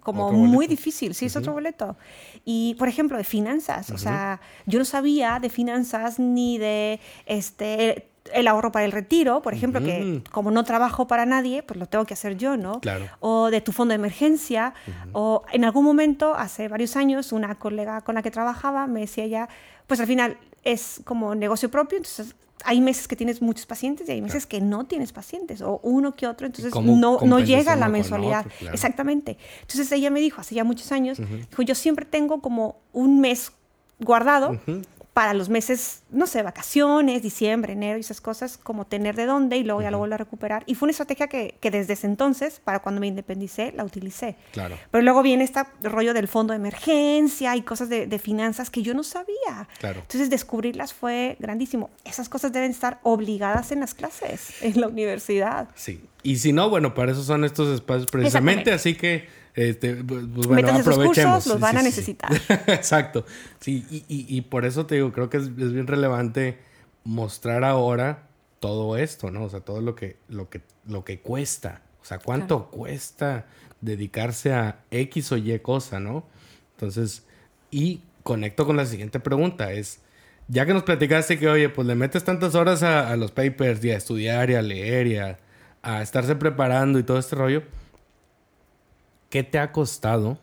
como 0.00 0.32
muy 0.32 0.66
difícil, 0.66 1.14
sí, 1.14 1.26
es 1.26 1.36
otro 1.36 1.52
boleto. 1.52 1.98
Y, 2.46 2.74
por 2.78 2.88
ejemplo, 2.88 3.18
de 3.18 3.24
finanzas, 3.24 3.90
o 3.90 3.98
sea, 3.98 4.40
yo 4.64 4.78
no 4.78 4.86
sabía 4.86 5.40
de 5.40 5.50
finanzas 5.50 6.18
ni 6.18 6.56
de 6.56 7.00
este 7.26 8.08
el 8.32 8.48
ahorro 8.48 8.72
para 8.72 8.84
el 8.84 8.92
retiro, 8.92 9.42
por 9.42 9.54
ejemplo, 9.54 9.80
que 9.80 10.22
como 10.30 10.50
no 10.50 10.64
trabajo 10.64 11.06
para 11.06 11.26
nadie, 11.26 11.62
pues 11.62 11.78
lo 11.78 11.86
tengo 11.86 12.04
que 12.04 12.14
hacer 12.14 12.36
yo, 12.36 12.56
¿no? 12.56 12.80
Claro. 12.80 13.06
o 13.20 13.50
de 13.50 13.60
tu 13.60 13.72
fondo 13.72 13.92
de 13.92 13.96
emergencia, 13.96 14.74
o 15.12 15.42
en 15.52 15.64
algún 15.64 15.84
momento, 15.84 16.34
hace 16.34 16.68
varios 16.68 16.96
años, 16.96 17.32
una 17.32 17.54
colega 17.56 18.00
con 18.00 18.14
la 18.14 18.22
que 18.22 18.30
trabajaba 18.30 18.86
me 18.86 19.00
decía 19.00 19.26
ya, 19.26 19.48
pues 19.86 20.00
al 20.00 20.06
final 20.06 20.38
es 20.62 21.02
como 21.04 21.34
negocio 21.34 21.70
propio, 21.70 21.98
entonces 21.98 22.34
hay 22.64 22.80
meses 22.80 23.06
que 23.06 23.14
tienes 23.14 23.42
muchos 23.42 23.66
pacientes 23.66 24.08
y 24.08 24.12
hay 24.12 24.22
meses 24.22 24.46
que 24.46 24.60
no 24.60 24.84
tienes 24.84 25.12
pacientes, 25.12 25.60
o 25.60 25.80
uno 25.82 26.14
que 26.14 26.26
otro, 26.26 26.46
entonces 26.46 26.74
no, 26.74 27.18
no 27.20 27.40
llega 27.40 27.76
la 27.76 27.88
mensualidad. 27.88 28.46
otro? 28.46 28.52
Claro. 28.58 28.74
Exactamente. 28.74 29.36
Entonces 29.60 29.92
ella 29.92 30.10
me 30.10 30.20
dijo, 30.20 30.40
hace 30.40 30.54
ya 30.54 30.64
muchos 30.64 30.90
años, 30.92 31.18
dijo, 31.18 31.62
yo 31.62 31.74
siempre 31.74 32.06
tengo 32.06 32.40
como 32.40 32.78
un 32.92 33.20
mes 33.20 33.52
guardado 34.00 34.58
para 35.14 35.32
los 35.32 35.48
meses, 35.48 36.02
no 36.10 36.26
sé, 36.26 36.42
vacaciones, 36.42 37.22
diciembre, 37.22 37.72
enero 37.72 37.98
y 37.98 38.00
esas 38.00 38.20
cosas, 38.20 38.58
como 38.58 38.84
tener 38.84 39.14
de 39.14 39.26
dónde 39.26 39.56
y 39.56 39.62
luego 39.62 39.80
ya 39.80 39.92
lo 39.92 39.98
vuelvo 39.98 40.16
a 40.16 40.18
recuperar. 40.18 40.64
Y 40.66 40.74
fue 40.74 40.86
una 40.86 40.90
estrategia 40.90 41.28
que, 41.28 41.54
que, 41.60 41.70
desde 41.70 41.92
ese 41.92 42.08
entonces, 42.08 42.60
para 42.62 42.80
cuando 42.80 43.00
me 43.00 43.06
independicé, 43.06 43.72
la 43.76 43.84
utilicé. 43.84 44.34
Claro. 44.52 44.76
Pero 44.90 45.02
luego 45.02 45.22
viene 45.22 45.44
este 45.44 45.62
rollo 45.84 46.14
del 46.14 46.26
fondo 46.26 46.52
de 46.52 46.56
emergencia 46.56 47.54
y 47.54 47.62
cosas 47.62 47.88
de, 47.88 48.08
de, 48.08 48.18
finanzas 48.18 48.70
que 48.70 48.82
yo 48.82 48.92
no 48.92 49.04
sabía. 49.04 49.68
Claro. 49.78 50.00
Entonces 50.00 50.30
descubrirlas 50.30 50.92
fue 50.92 51.36
grandísimo. 51.38 51.90
Esas 52.04 52.28
cosas 52.28 52.52
deben 52.52 52.72
estar 52.72 52.98
obligadas 53.04 53.70
en 53.70 53.80
las 53.80 53.94
clases, 53.94 54.62
en 54.62 54.80
la 54.80 54.88
universidad. 54.88 55.68
Sí. 55.76 56.02
Y 56.24 56.38
si 56.38 56.52
no, 56.52 56.70
bueno, 56.70 56.92
para 56.92 57.12
eso 57.12 57.22
son 57.22 57.44
estos 57.44 57.72
espacios 57.72 58.10
precisamente, 58.10 58.72
así 58.72 58.96
que 58.96 59.28
este, 59.54 59.94
pues, 59.96 60.26
bueno, 60.26 60.54
Métanse 60.54 60.80
esos 60.80 60.92
aprovechemos. 60.94 61.34
cursos, 61.34 61.52
los 61.52 61.60
van 61.60 61.72
sí, 61.72 61.76
a 61.76 61.80
sí. 61.80 61.84
necesitar. 61.86 62.30
Exacto. 62.66 63.24
Sí, 63.60 63.86
y, 63.90 63.96
y- 64.08 64.26
y 64.36 64.40
por 64.42 64.64
eso 64.64 64.86
te 64.86 64.96
digo, 64.96 65.12
creo 65.12 65.30
que 65.30 65.36
es, 65.38 65.44
es 65.44 65.72
bien 65.72 65.86
relevante 65.86 66.58
mostrar 67.04 67.64
ahora 67.64 68.28
todo 68.60 68.96
esto, 68.96 69.30
¿no? 69.30 69.44
O 69.44 69.50
sea, 69.50 69.60
todo 69.60 69.80
lo 69.80 69.94
que, 69.94 70.16
lo 70.28 70.48
que, 70.48 70.62
lo 70.86 71.04
que 71.04 71.20
cuesta. 71.20 71.82
O 72.02 72.04
sea, 72.04 72.18
cuánto 72.18 72.70
cuesta 72.70 73.46
dedicarse 73.80 74.52
a 74.52 74.80
X 74.90 75.32
o 75.32 75.36
Y 75.36 75.58
cosa, 75.60 76.00
¿no? 76.00 76.24
Entonces, 76.72 77.24
y 77.70 78.00
conecto 78.22 78.66
con 78.66 78.76
la 78.76 78.86
siguiente 78.86 79.20
pregunta, 79.20 79.72
es, 79.72 80.00
ya 80.48 80.66
que 80.66 80.74
nos 80.74 80.82
platicaste 80.82 81.38
que, 81.38 81.48
oye, 81.48 81.68
pues 81.68 81.86
le 81.86 81.94
metes 81.94 82.24
tantas 82.24 82.54
horas 82.54 82.82
a, 82.82 83.10
a 83.10 83.16
los 83.16 83.30
papers 83.30 83.84
y 83.84 83.90
a 83.90 83.96
estudiar 83.96 84.50
y 84.50 84.54
a 84.54 84.62
leer 84.62 85.06
y 85.06 85.16
a, 85.18 85.38
a 85.82 86.02
estarse 86.02 86.34
preparando 86.36 86.98
y 86.98 87.02
todo 87.02 87.18
este 87.18 87.36
rollo, 87.36 87.62
¿qué 89.34 89.42
te 89.42 89.58
ha 89.58 89.72
costado? 89.72 90.38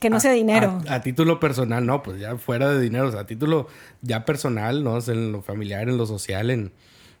Que 0.00 0.10
no 0.10 0.16
a- 0.16 0.20
sea 0.20 0.32
dinero. 0.32 0.80
A, 0.88 0.94
a 0.94 1.00
título 1.02 1.38
personal, 1.38 1.86
no, 1.86 2.02
pues 2.02 2.18
ya 2.18 2.36
fuera 2.36 2.68
de 2.68 2.80
dinero, 2.80 3.06
o 3.06 3.12
sea, 3.12 3.20
a 3.20 3.26
título 3.26 3.68
ya 4.00 4.24
personal, 4.24 4.82
¿no? 4.82 4.94
O 4.94 5.00
sea, 5.00 5.14
en 5.14 5.30
lo 5.30 5.42
familiar, 5.42 5.88
en 5.88 5.96
lo 5.96 6.04
social, 6.06 6.50
en 6.50 6.72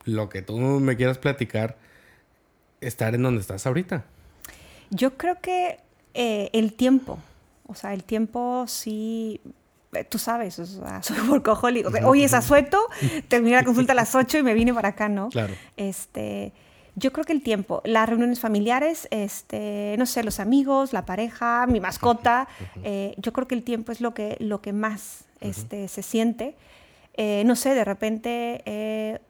lo 0.04 0.28
que 0.28 0.42
tú 0.42 0.56
me 0.58 0.96
quieras 0.96 1.18
platicar, 1.18 1.78
estar 2.80 3.14
en 3.14 3.22
donde 3.22 3.40
estás 3.40 3.68
ahorita. 3.68 4.04
Yo 4.90 5.16
creo 5.16 5.40
que 5.40 5.78
eh, 6.14 6.50
el 6.54 6.72
tiempo, 6.72 7.20
o 7.68 7.76
sea, 7.76 7.94
el 7.94 8.02
tiempo 8.02 8.64
sí, 8.66 9.40
eh, 9.92 10.02
tú 10.02 10.18
sabes, 10.18 10.58
o 10.58 10.66
sea, 10.66 11.02
soy 11.04 11.20
workaholic. 11.28 11.86
O 11.86 11.90
sea, 11.92 12.04
Hoy 12.08 12.24
es 12.24 12.34
asueto, 12.34 12.80
terminé 13.28 13.54
la 13.54 13.62
consulta 13.64 13.92
a 13.92 13.94
las 13.94 14.12
8 14.16 14.38
y 14.38 14.42
me 14.42 14.54
vine 14.54 14.74
para 14.74 14.88
acá, 14.88 15.08
¿no? 15.08 15.28
Claro. 15.28 15.54
Este, 15.76 16.52
yo 16.94 17.12
creo 17.12 17.24
que 17.24 17.32
el 17.32 17.42
tiempo, 17.42 17.80
las 17.84 18.08
reuniones 18.08 18.40
familiares, 18.40 19.08
este, 19.10 19.94
no 19.98 20.06
sé, 20.06 20.22
los 20.22 20.40
amigos, 20.40 20.92
la 20.92 21.06
pareja, 21.06 21.66
mi 21.66 21.80
mascota, 21.80 22.48
eh, 22.84 23.14
yo 23.16 23.32
creo 23.32 23.48
que 23.48 23.54
el 23.54 23.62
tiempo 23.62 23.92
es 23.92 24.00
lo 24.00 24.12
que, 24.12 24.36
lo 24.40 24.60
que 24.60 24.72
más 24.72 25.24
este, 25.40 25.88
se 25.88 26.02
siente. 26.02 26.54
Eh, 27.14 27.44
no 27.46 27.56
sé, 27.56 27.74
de 27.74 27.84
repente, 27.84 28.62
eh, 28.66 29.20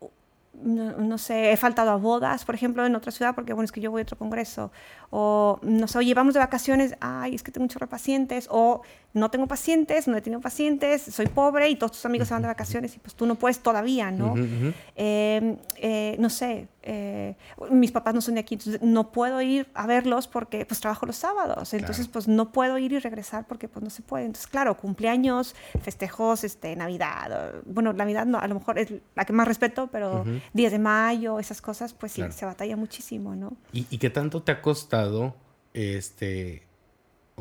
no, 0.54 0.92
no 0.98 1.18
sé, 1.18 1.52
he 1.52 1.56
faltado 1.56 1.90
a 1.90 1.96
bodas, 1.96 2.44
por 2.44 2.54
ejemplo, 2.54 2.84
en 2.84 2.94
otra 2.96 3.12
ciudad, 3.12 3.34
porque 3.34 3.52
bueno, 3.52 3.64
es 3.64 3.72
que 3.72 3.80
yo 3.80 3.90
voy 3.90 4.00
a 4.00 4.02
otro 4.02 4.18
congreso. 4.18 4.72
O, 5.10 5.58
no 5.62 5.86
sé, 5.86 5.98
oye, 5.98 6.14
vamos 6.14 6.34
de 6.34 6.40
vacaciones, 6.40 6.96
ay, 7.00 7.34
es 7.34 7.42
que 7.42 7.52
tengo 7.52 7.66
de 7.66 7.86
pacientes. 7.86 8.48
O 8.50 8.82
no 9.14 9.30
tengo 9.30 9.46
pacientes, 9.46 10.08
no 10.08 10.16
he 10.16 10.22
tenido 10.22 10.40
pacientes, 10.40 11.02
soy 11.02 11.26
pobre 11.26 11.68
y 11.68 11.76
todos 11.76 11.92
tus 11.92 12.06
amigos 12.06 12.28
se 12.28 12.34
van 12.34 12.42
de 12.42 12.48
vacaciones 12.48 12.96
y 12.96 12.98
pues 12.98 13.14
tú 13.14 13.26
no 13.26 13.34
puedes 13.34 13.58
todavía, 13.60 14.10
¿no? 14.10 14.32
Ujú. 14.32 14.72
Eh, 14.96 15.56
eh, 15.76 16.16
no 16.18 16.30
sé, 16.30 16.68
eh, 16.82 17.36
mis 17.70 17.92
papás 17.92 18.14
no 18.14 18.20
son 18.20 18.34
de 18.34 18.40
aquí, 18.40 18.54
entonces 18.54 18.80
no 18.82 19.12
puedo 19.12 19.40
ir 19.42 19.68
a 19.74 19.86
verlos 19.86 20.28
porque 20.28 20.64
pues 20.64 20.80
trabajo 20.80 21.04
los 21.06 21.16
sábados, 21.16 21.74
entonces 21.74 22.06
Claro. 22.06 22.12
pues 22.12 22.28
no 22.28 22.52
puedo 22.52 22.78
ir 22.78 22.92
y 22.92 22.98
regresar 22.98 23.46
porque 23.46 23.68
pues 23.68 23.82
no 23.84 23.90
se 23.90 24.02
puede. 24.02 24.24
Entonces, 24.24 24.46
claro, 24.48 24.76
cumpleaños, 24.76 25.54
festejos, 25.82 26.44
este, 26.44 26.74
Navidad, 26.76 27.54
bueno, 27.66 27.92
Navidad 27.92 28.26
no, 28.26 28.38
a 28.38 28.48
lo 28.48 28.54
mejor 28.54 28.78
es 28.78 28.92
la 29.14 29.24
que 29.24 29.32
más 29.32 29.46
respeto, 29.46 29.88
pero 29.92 30.22
Ujú. 30.22 30.40
días 30.54 30.72
de 30.72 30.78
mayo, 30.78 31.38
esas 31.38 31.60
cosas, 31.60 31.92
pues 31.92 32.12
sí, 32.12 32.20
Claro. 32.22 32.32
se 32.32 32.46
batalla 32.46 32.76
muchísimo, 32.76 33.34
¿no? 33.36 33.56
¿Y, 33.72 33.86
y 33.90 33.98
qué 33.98 34.10
tanto 34.10 34.42
te 34.42 34.52
ha 34.52 34.62
costado, 34.62 35.34
este, 35.74 36.62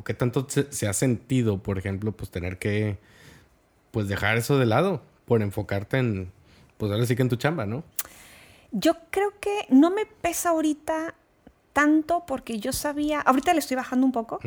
o 0.02 0.04
qué 0.04 0.16
tanto 0.16 0.48
se, 0.50 0.72
se 0.72 0.88
ha 0.88 0.94
sentido, 0.94 1.60
por 1.60 1.78
ejemplo, 1.78 2.12
pues 2.12 2.32
tener 2.32 2.58
que, 2.58 2.98
pues 3.92 4.08
dejar 4.08 4.36
eso 4.38 4.58
de 4.58 4.66
lado 4.66 5.02
por 5.26 5.44
enfocarte 5.44 5.98
en, 6.00 6.32
pues 6.78 6.92
ahora 6.92 7.06
sí 7.06 7.16
que 7.16 7.22
en 7.22 7.30
tu 7.30 7.36
chamba, 7.36 7.68
¿no? 7.68 7.84
Yo 8.72 8.94
creo 9.12 9.34
que 9.40 9.66
no 9.70 9.92
me 9.92 10.06
pesa 10.08 10.50
ahorita 10.50 11.14
tanto 11.74 12.24
porque 12.26 12.60
yo 12.60 12.74
sabía, 12.74 13.22
ahorita 13.22 13.54
le 13.54 13.60
estoy 13.60 13.78
bajando 13.78 14.06
un 14.06 14.12
poco, 14.12 14.40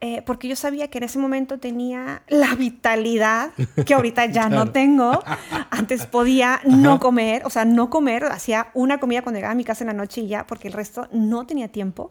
eh, 0.00 0.22
porque 0.26 0.48
yo 0.48 0.54
sabía 0.56 0.88
que 0.88 0.98
en 0.98 1.04
ese 1.04 1.18
momento 1.18 1.58
tenía 1.58 2.22
la 2.28 2.54
vitalidad 2.54 3.50
que 3.86 3.94
ahorita 3.94 4.26
ya 4.26 4.48
Claro. 4.48 4.66
no 4.66 4.70
tengo. 4.72 5.22
Antes 5.70 6.06
podía 6.06 6.60
no 6.64 7.00
comer, 7.00 7.42
o 7.46 7.50
sea, 7.50 7.64
no 7.64 7.90
comer, 7.90 8.24
hacía 8.26 8.68
una 8.74 8.98
comida 9.00 9.22
cuando 9.22 9.38
llegaba 9.38 9.52
a 9.52 9.56
mi 9.56 9.64
casa 9.64 9.82
en 9.82 9.88
la 9.88 9.94
noche 9.94 10.20
y 10.20 10.28
ya, 10.28 10.46
porque 10.46 10.68
el 10.68 10.74
resto 10.74 11.08
no 11.10 11.46
tenía 11.46 11.68
tiempo. 11.68 12.10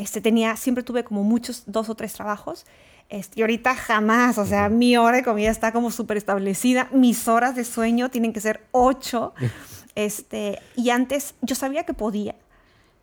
Este, 0.00 0.20
tenía, 0.20 0.56
siempre 0.56 0.82
tuve 0.82 1.04
como 1.04 1.22
muchos, 1.22 1.64
dos 1.66 1.88
o 1.88 1.94
tres 1.94 2.12
trabajos. 2.14 2.64
Este, 3.08 3.40
y 3.40 3.42
ahorita 3.42 3.74
jamás, 3.74 4.38
o 4.38 4.46
sea, 4.46 4.68
mi 4.68 4.96
hora 4.96 5.16
de 5.18 5.24
comida 5.24 5.50
está 5.50 5.72
como 5.72 5.90
súper 5.90 6.16
establecida. 6.16 6.88
Mis 6.92 7.26
horas 7.28 7.54
de 7.56 7.64
sueño 7.64 8.08
tienen 8.10 8.32
que 8.32 8.40
ser 8.40 8.66
ocho. 8.72 9.34
Este, 9.96 10.60
y 10.76 10.90
antes 10.90 11.34
yo 11.42 11.54
sabía 11.56 11.84
que 11.84 11.92
podía 11.94 12.36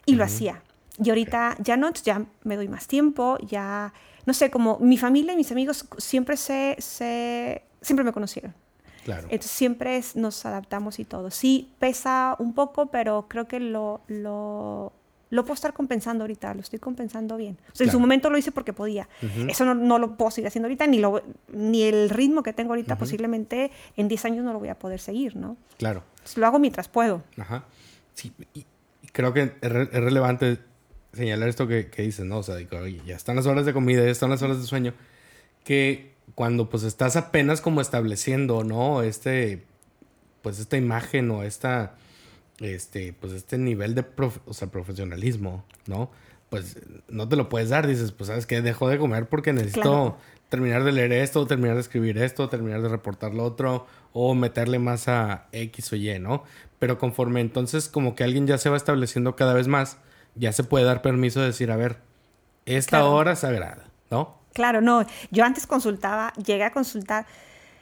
y 0.06 0.16
lo 0.16 0.24
hacía. 0.24 0.64
Y 1.04 1.10
ahorita 1.10 1.58
ya 1.60 1.76
no, 1.76 1.92
ya 1.92 2.26
me 2.44 2.56
doy 2.56 2.70
más 2.70 2.88
tiempo, 2.88 3.38
ya, 3.46 3.94
no 4.26 4.34
sé, 4.34 4.50
como 4.50 4.80
mi 4.80 4.98
familia 4.98 5.34
y 5.34 5.36
mis 5.36 5.52
amigos 5.52 5.86
siempre 5.98 6.38
se, 6.38 6.76
se 6.80 7.62
siempre 7.82 8.06
me 8.06 8.14
conocieron. 8.14 8.54
Claro. 9.04 9.24
Entonces 9.30 9.52
siempre 9.52 9.98
es- 9.98 10.16
nos 10.16 10.46
adaptamos 10.46 10.98
y 11.00 11.04
todo. 11.06 11.30
Sí, 11.30 11.70
pesa 11.78 12.36
un 12.40 12.54
poco, 12.54 12.88
pero 12.88 13.26
creo 13.28 13.48
que 13.50 13.60
lo, 13.60 14.00
lo, 14.08 14.94
lo 15.30 15.44
puedo 15.44 15.54
estar 15.56 15.74
compensando 15.74 16.24
ahorita, 16.24 16.54
lo 16.54 16.62
estoy 16.62 16.80
compensando 16.80 17.36
bien. 17.38 17.58
O 17.72 17.76
sea, 17.76 17.86
En 17.86 17.92
su 17.92 18.00
momento 18.00 18.30
lo 18.30 18.38
hice 18.38 18.52
porque 18.52 18.74
podía. 18.74 19.08
Eso 19.50 19.66
no, 19.66 19.76
no 19.76 20.00
lo 20.00 20.16
puedo 20.16 20.32
seguir 20.32 20.48
haciendo 20.48 20.68
ahorita, 20.68 20.88
ni, 20.88 21.00
lo, 21.00 21.22
ni 21.52 21.84
el 21.84 22.10
ritmo 22.10 22.44
que 22.44 22.54
tengo 22.54 22.72
ahorita, 22.72 22.98
posiblemente 22.98 23.72
en 23.98 24.08
10 24.08 24.26
años 24.26 24.46
no 24.46 24.54
lo 24.54 24.60
voy 24.60 24.70
a 24.70 24.80
poder 24.80 25.00
seguir, 25.00 25.36
¿no? 25.36 25.58
Claro. 25.78 26.04
Entonces, 26.12 26.38
lo 26.38 26.48
hago 26.48 26.60
mientras 26.60 26.88
puedo. 26.88 27.24
Ajá. 27.38 27.66
Sí, 28.14 28.32
y, 28.54 28.60
y 29.04 29.08
creo 29.12 29.34
que 29.34 29.54
es, 29.62 29.72
re- 29.72 29.90
es 29.92 30.02
relevante 30.04 30.60
señalar 31.14 31.50
esto 31.50 31.68
que, 31.68 31.88
que 31.90 32.02
dices, 32.04 32.26
¿no? 32.26 32.38
O 32.40 32.44
sea, 32.44 32.56
digo, 32.56 32.78
oye, 32.78 33.02
ya 33.06 33.16
están 33.16 33.36
las 33.36 33.46
horas 33.48 33.66
de 33.66 33.74
comida, 33.74 34.04
ya 34.04 34.12
están 34.12 34.30
las 34.30 34.42
horas 34.44 34.60
de 34.60 34.66
sueño, 34.66 34.94
que 35.64 36.14
cuando 36.36 36.70
pues 36.70 36.84
estás 36.84 37.16
apenas 37.16 37.62
como 37.62 37.82
estableciendo, 37.82 38.64
¿no? 38.64 39.02
Este, 39.02 39.64
pues 40.42 40.60
esta 40.60 40.78
imagen 40.78 41.32
o 41.32 41.44
esta, 41.44 41.96
este, 42.60 43.14
pues 43.14 43.34
este 43.34 43.58
nivel 43.58 43.96
de 43.96 44.04
prof- 44.04 44.40
o 44.46 44.54
sea, 44.54 44.70
profesionalismo, 44.70 45.64
¿no? 45.86 46.10
Pues 46.50 46.78
no 47.10 47.28
te 47.28 47.36
lo 47.36 47.50
puedes 47.50 47.70
dar, 47.70 47.88
dices, 47.88 48.12
pues 48.12 48.28
sabes 48.30 48.46
que 48.46 48.62
dejo 48.62 48.88
de 48.90 48.98
comer 48.98 49.28
porque 49.28 49.52
necesito 49.54 49.82
Claro. 49.82 50.18
terminar 50.50 50.84
de 50.86 50.94
leer 50.94 51.12
esto, 51.12 51.46
terminar 51.46 51.76
de 51.76 51.82
escribir 51.82 52.18
esto, 52.18 52.48
terminar 52.50 52.82
de 52.82 52.88
reportar 52.90 53.34
lo 53.34 53.44
otro, 53.44 53.86
o 54.14 54.34
meterle 54.34 54.80
más 54.80 55.08
a 55.10 55.48
X 55.52 55.92
o 55.92 55.96
Y, 55.98 56.20
¿no? 56.20 56.44
Pero 56.80 56.98
conforme 56.98 57.42
entonces 57.42 57.90
como 57.90 58.16
que 58.16 58.24
alguien 58.24 58.48
ya 58.48 58.58
se 58.58 58.70
va 58.70 58.78
estableciendo 58.78 59.36
cada 59.36 59.54
vez 59.54 59.68
más, 59.68 59.98
ya 60.36 60.52
se 60.54 60.64
puede 60.64 60.86
dar 60.86 61.02
permiso 61.02 61.42
de 61.42 61.48
decir, 61.48 61.70
a 61.70 61.76
ver, 61.76 61.98
esta 62.66 62.90
Claro. 63.00 63.12
hora 63.14 63.36
sagrada, 63.36 63.86
¿no? 64.10 64.38
Claro, 64.54 64.82
no. 64.82 65.06
Yo 65.32 65.44
antes 65.44 65.68
consultaba, 65.68 66.34
llegué 66.34 66.64
a 66.64 66.72
consultar. 66.72 67.26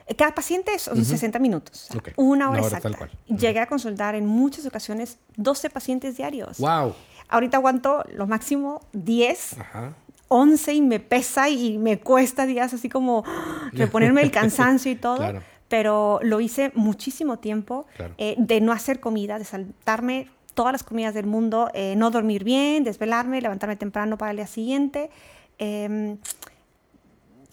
Eh, 0.08 0.16
Cada 0.16 0.34
paciente 0.36 0.74
es 0.74 0.84
60 0.84 1.40
minutos. 1.40 1.86
o 1.90 1.94
sea, 1.94 2.00
Ok, 2.00 2.10
Una 2.18 2.28
una 2.28 2.50
hora 2.50 2.60
hora 2.60 2.78
exacta. 2.78 2.90
tal 2.90 2.98
cual. 2.98 3.12
Llegué 3.40 3.60
a 3.60 3.68
consultar 3.68 4.16
en 4.16 4.26
muchas 4.26 4.66
ocasiones 4.66 5.18
12 5.38 5.70
pacientes 5.70 6.18
diarios. 6.18 6.60
¡Wow! 6.60 6.94
Ahorita 7.30 7.58
aguanto 7.58 8.04
lo 8.14 8.28
máximo 8.28 8.82
10, 8.94 9.60
Ajá. 9.60 9.94
11 10.28 10.74
y 10.74 10.82
me 10.82 11.00
pesa 11.00 11.50
y 11.50 11.78
me 11.78 12.00
cuesta 12.00 12.46
días 12.46 12.74
así 12.74 12.90
como 12.90 13.24
reponerme 13.74 14.22
el 14.22 14.32
cansancio 14.32 14.92
y 14.92 14.96
todo. 14.96 15.18
Claro. 15.18 15.42
Pero 15.68 16.20
lo 16.22 16.40
hice 16.42 16.72
muchísimo 16.76 17.40
tiempo 17.40 17.88
Claro. 17.98 18.14
eh, 18.20 18.36
de 18.38 18.62
no 18.62 18.72
hacer 18.72 19.00
comida, 19.00 19.40
de 19.40 19.46
saltarme 19.46 20.30
todas 20.54 20.72
las 20.72 20.84
comidas 20.84 21.14
del 21.16 21.26
mundo, 21.26 21.70
eh, 21.74 21.96
no 21.98 22.12
dormir 22.12 22.44
bien, 22.44 22.84
desvelarme, 22.84 23.42
levantarme 23.42 23.76
temprano 23.76 24.18
para 24.18 24.32
el 24.32 24.38
día 24.38 24.48
siguiente. 24.48 25.10
Em, 25.58 26.18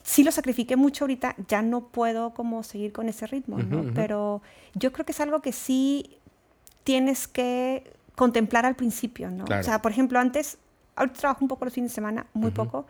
sí 0.03 0.25
lo 0.25 0.33
sacrifiqué 0.33 0.77
mucho 0.77 1.05
ahorita, 1.05 1.37
ya 1.49 1.63
no 1.63 1.89
puedo 1.89 2.35
como 2.35 2.63
seguir 2.63 2.93
con 2.93 3.09
ese 3.09 3.27
ritmo, 3.27 3.59
¿no? 3.59 3.93
Pero 3.95 4.43
yo 4.75 4.93
creo 4.93 5.07
que 5.07 5.13
es 5.13 5.21
algo 5.21 5.41
que 5.41 5.53
sí 5.53 6.19
tienes 6.85 7.29
que 7.29 7.93
contemplar 8.17 8.67
al 8.67 8.75
principio, 8.75 9.31
¿no? 9.31 9.45
Claro. 9.45 9.61
O 9.61 9.65
sea, 9.65 9.81
por 9.81 9.93
ejemplo, 9.93 10.19
antes, 10.19 10.59
ahorita 10.97 11.21
trabajo 11.21 11.45
un 11.45 11.49
poco 11.49 11.65
los 11.65 11.75
fines 11.75 11.91
de 11.93 11.95
semana, 11.95 12.27
muy 12.35 12.51
poco, 12.51 12.87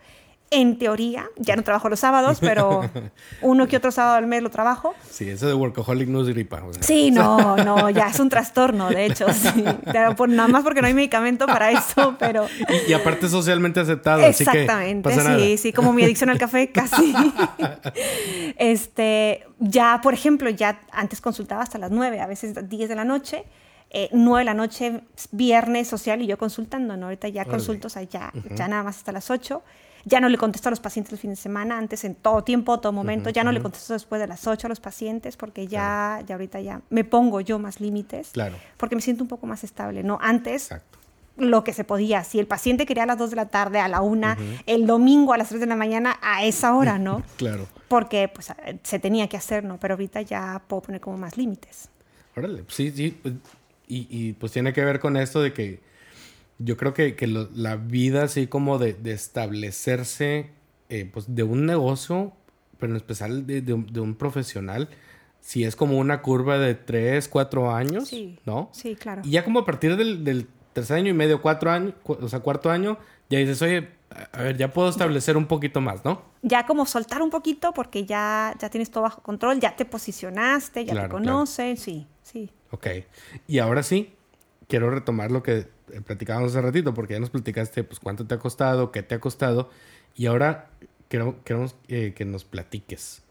en 0.53 0.79
teoría, 0.79 1.31
ya 1.37 1.57
no 1.57 1.65
trabajo 1.65 1.89
los 1.89 1.99
sábados, 1.99 2.39
pero 2.41 2.83
uno 3.41 3.67
que 3.67 3.79
otro 3.79 3.91
sábado 3.91 4.17
al 4.17 4.27
mes 4.27 4.43
lo 4.43 4.51
trabajo. 4.51 4.95
Sí, 5.11 5.29
eso 5.31 5.49
de 5.49 5.55
workaholic 5.55 6.09
no 6.09 6.21
es 6.21 6.29
gripa. 6.29 6.63
Sí, 6.81 7.11
no, 7.11 7.57
no, 7.57 7.89
ya 7.89 8.09
es 8.09 8.21
un 8.21 8.29
trastorno, 8.29 8.91
de 8.91 9.07
hecho, 9.07 9.27
sí. 9.33 9.65
Por, 10.17 10.29
nada 10.29 10.49
más 10.49 10.63
porque 10.63 10.83
no 10.83 10.89
hay 10.89 10.95
medicamento 10.95 11.47
para 11.47 11.71
eso, 11.73 12.17
pero... 12.21 12.47
Y, 12.87 12.93
aparte 12.93 13.29
socialmente 13.29 13.81
aceptado, 13.81 14.23
Exactamente, 14.23 15.09
así 15.09 15.27
que 15.27 15.39
sí, 15.39 15.59
sí, 15.59 15.73
como 15.73 15.93
mi 15.95 16.05
adicción 16.05 16.29
al 16.29 16.39
café, 16.39 16.71
casi. 16.71 17.15
este, 18.59 19.47
ya, 19.59 20.01
por 20.03 20.13
ejemplo, 20.13 20.51
ya 20.51 20.81
antes 20.93 21.23
consultaba 21.23 21.63
hasta 21.63 21.79
las 21.79 21.91
nueve, 21.91 22.21
a 22.21 22.27
veces 22.27 22.69
10 22.69 22.89
de 22.91 22.95
la 22.95 23.05
noche, 23.05 23.45
eh, 23.89 24.11
9 24.13 24.41
de 24.41 24.45
la 24.45 24.55
noche, 24.55 25.01
viernes 25.31 25.89
social 25.89 26.21
y 26.21 26.27
yo 26.27 26.37
consultando, 26.37 26.97
¿no? 26.99 27.07
Ahorita 27.07 27.29
ya 27.29 27.47
consulto, 27.47 27.87
o 27.87 27.91
sea, 27.91 28.03
ya, 28.03 28.33
ya 28.55 28.69
nada 28.69 28.83
más 28.83 28.99
hasta 28.99 29.13
las 29.13 29.31
8 29.31 29.63
ya 30.05 30.21
no 30.21 30.29
le 30.29 30.39
contesto 30.39 30.69
a 30.69 30.71
los 30.71 30.81
pacientes 30.81 31.13
el 31.13 31.19
fin 31.19 31.31
de 31.31 31.37
semana, 31.37 31.79
antes 31.79 32.05
en 32.05 32.15
todo 32.15 32.43
tiempo, 32.43 32.81
todo 32.81 32.93
momento, 32.93 33.31
ya 33.31 33.45
no 33.45 33.53
le 33.53 33.61
contesto 33.61 33.93
después 33.93 34.21
de 34.21 34.27
las 34.27 34.47
8 34.47 34.67
a 34.67 34.69
los 34.69 34.81
pacientes 34.81 35.37
porque 35.37 35.67
ya, 35.67 36.23
ya 36.27 36.35
ahorita 36.35 36.61
ya 36.61 36.83
me 36.91 37.05
pongo 37.05 37.41
yo 37.41 37.59
más 37.59 37.81
límites, 37.81 38.31
claro. 38.33 38.57
porque 38.77 38.97
me 38.97 39.03
siento 39.03 39.23
un 39.23 39.29
poco 39.29 39.47
más 39.47 39.65
estable, 39.65 40.03
¿no? 40.03 40.19
Antes... 40.21 40.71
lo 41.39 41.65
que 41.65 41.73
se 41.73 41.83
podía. 41.83 42.25
Si 42.25 42.39
el 42.39 42.47
paciente 42.47 42.85
quería 42.85 43.05
a 43.05 43.07
las 43.07 43.17
2 43.17 43.31
de 43.31 43.37
la 43.37 43.49
tarde, 43.49 43.81
a 43.81 43.89
la 43.89 44.03
1, 44.03 44.37
el 44.67 44.87
domingo 44.87 45.33
a 45.33 45.39
las 45.39 45.49
3 45.49 45.63
de 45.63 45.67
la 45.67 45.77
mañana, 45.77 46.19
a 46.21 46.45
esa 46.45 46.75
hora, 46.75 46.99
¿no? 46.99 47.23
claro. 47.39 47.67
Porque 47.89 48.29
pues, 48.29 48.53
se 48.83 48.99
tenía 48.99 49.27
que 49.29 49.39
hacer, 49.39 49.65
¿no? 49.65 49.79
Pero 49.81 49.95
ahorita 49.95 50.21
ya 50.21 50.61
puedo 50.67 50.83
poner 50.83 51.01
como 51.01 51.17
más 51.17 51.39
límites. 51.39 51.89
Órale, 52.37 52.65
sí, 52.69 52.91
sí. 52.91 53.19
Y, 53.89 54.07
y, 54.11 54.33
pues 54.35 54.53
tiene 54.53 54.75
que 54.75 54.85
ver 54.85 55.01
con 55.01 55.17
esto 55.17 55.41
de 55.41 55.55
que 55.55 55.81
yo 56.59 56.77
creo 56.77 56.95
que, 56.95 57.17
que 57.17 57.27
la 57.27 57.77
vida 57.77 58.25
así 58.25 58.47
como 58.47 58.79
de, 58.79 58.95
de 58.95 59.13
establecerse 59.13 60.51
eh, 60.89 61.09
pues 61.11 61.35
de 61.35 61.43
un 61.43 61.67
negocio, 61.67 62.33
pero 62.79 62.93
en 62.93 62.97
especial 62.97 63.47
de, 63.47 63.63
de, 63.63 63.73
un, 63.73 64.15
profesional, 64.15 64.89
si 65.41 65.65
es 65.65 65.75
como 65.75 65.99
una 65.99 66.21
curva 66.21 66.59
de 66.59 66.75
tres, 66.75 67.29
cuatro 67.29 67.75
años, 67.75 68.09
sí, 68.09 68.39
¿no? 68.45 68.69
Sí, 68.73 68.95
claro. 68.95 69.23
Y 69.25 69.31
ya 69.31 69.45
como 69.45 69.61
a 69.61 69.65
partir 69.65 69.97
del, 69.97 70.23
del 70.23 70.47
tercer 70.73 70.99
año 70.99 71.11
y 71.11 71.15
medio, 71.15 71.41
cuatro 71.41 71.71
años, 71.71 71.95
o 72.05 72.29
sea, 72.29 72.41
cuarto 72.41 72.71
año, 72.71 72.99
ya 73.31 73.39
dices, 73.39 73.63
oye, 73.63 73.89
a 74.33 74.43
ver, 74.43 74.57
ya 74.57 74.73
puedo 74.73 74.89
establecer 74.89 75.37
un 75.37 75.47
poquito 75.47 75.81
más, 75.81 76.05
¿no? 76.05 76.23
Ya 76.43 76.67
como 76.67 76.85
soltar 76.87 77.23
un 77.23 77.31
poquito 77.31 77.73
porque 77.73 78.05
ya, 78.05 78.55
ya 78.59 78.69
tienes 78.69 78.91
todo 78.91 79.05
bajo 79.05 79.23
control, 79.23 79.61
ya 79.61 79.75
te 79.77 79.85
posicionaste, 79.85 80.85
ya 80.85 81.05
te 81.05 81.09
conocen, 81.09 81.77
sí, 81.77 82.07
sí. 82.23 82.51
Ok. 82.71 82.87
Y 83.47 83.59
ahora 83.59 83.83
sí, 83.83 84.13
quiero 84.69 84.91
retomar 84.91 85.31
lo 85.31 85.43
que 85.43 85.69
platicábamos 86.01 86.53
hace 86.53 86.63
ratito, 86.63 86.95
porque 86.95 87.15
ya 87.15 87.21
nos 87.21 87.31
platicaste 87.31 87.85
pues 87.85 88.01
cuánto 88.01 88.27
te 88.27 88.35
ha 88.35 88.39
costado, 88.39 88.91
qué 88.93 89.03
te 89.03 89.15
ha 89.15 89.21
costado, 89.21 89.71
y 90.17 90.27
ahora 90.27 90.71
queremos 91.09 91.75
eh, 91.89 92.15
que 92.17 92.25
nos 92.25 92.45
platiques 92.45 93.23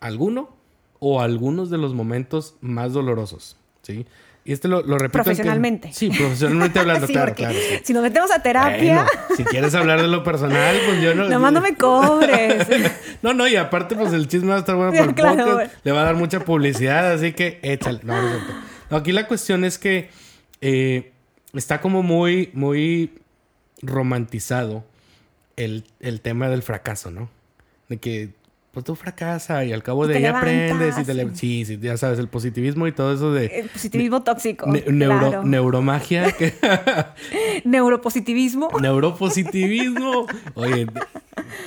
alguno 0.00 0.54
o 0.98 1.20
algunos 1.20 1.70
de 1.70 1.78
los 1.78 1.94
momentos 1.94 2.56
más 2.60 2.92
dolorosos, 2.92 3.56
¿sí? 3.82 4.06
Y 4.44 4.52
este 4.52 4.66
lo, 4.66 4.82
lo 4.82 4.98
repito. 4.98 5.22
Profesionalmente. 5.22 5.92
sí, 5.92 6.10
profesionalmente 6.10 6.78
hablando, 6.80 7.06
claro, 7.08 7.34
claro. 7.34 7.56
Si 7.84 7.92
nos 7.92 8.02
metemos 8.02 8.30
a 8.32 8.42
terapia. 8.42 9.06
si 9.36 9.44
quieres 9.44 9.74
hablar 9.74 10.02
de 10.02 10.08
lo 10.08 10.24
personal, 10.24 10.76
pues 10.84 11.00
yo 11.00 11.14
no. 11.14 11.28
Nomás 11.28 11.52
no 11.52 11.60
me 11.60 11.76
cobres. 11.76 12.66
no, 13.22 13.34
no, 13.34 13.46
y 13.46 13.54
aparte, 13.54 13.94
pues 13.94 14.12
el 14.12 14.26
chisme 14.26 14.48
va 14.48 14.56
a 14.56 14.58
estar 14.58 14.74
bueno 14.74 14.92
para 14.92 15.04
el 15.04 15.14
podcast. 15.14 15.74
Le 15.84 15.92
va 15.92 16.00
a 16.02 16.04
dar 16.04 16.16
mucha 16.16 16.40
publicidad, 16.40 17.12
así 17.12 17.32
que 17.32 17.60
échale. 17.62 18.00
No, 18.02 18.20
no, 18.90 18.96
aquí 18.96 19.12
la 19.12 19.28
cuestión 19.28 19.64
es 19.64 19.78
que 19.78 20.10
eh, 20.60 21.12
está 21.54 21.80
como 21.80 22.02
muy, 22.02 22.50
muy 22.54 23.12
romantizado 23.82 24.84
el, 25.56 25.84
el, 26.00 26.20
tema 26.20 26.48
del 26.48 26.62
fracaso, 26.62 27.10
¿no? 27.10 27.28
De 27.88 27.98
que, 27.98 28.30
pues 28.72 28.86
tú 28.86 28.94
fracasas 28.94 29.66
y 29.66 29.72
al 29.72 29.82
cabo 29.82 30.06
de 30.06 30.16
ahí 30.16 30.24
aprendes 30.24 30.96
y 30.98 31.04
te 31.04 31.12
le... 31.12 31.34
Sí, 31.36 31.64
sí, 31.66 31.78
ya 31.80 31.98
sabes, 31.98 32.18
el 32.18 32.28
positivismo 32.28 32.86
y 32.86 32.92
todo 32.92 33.12
eso 33.12 33.30
de... 33.30 33.46
El 33.46 33.68
positivismo 33.68 34.22
tóxico. 34.22 34.66
neuro, 34.66 35.44
Neuromagia. 35.44 36.34
Neuropositivismo. 37.64 38.70
Neuropositivismo. 38.80 40.26
Oye, 40.54 40.86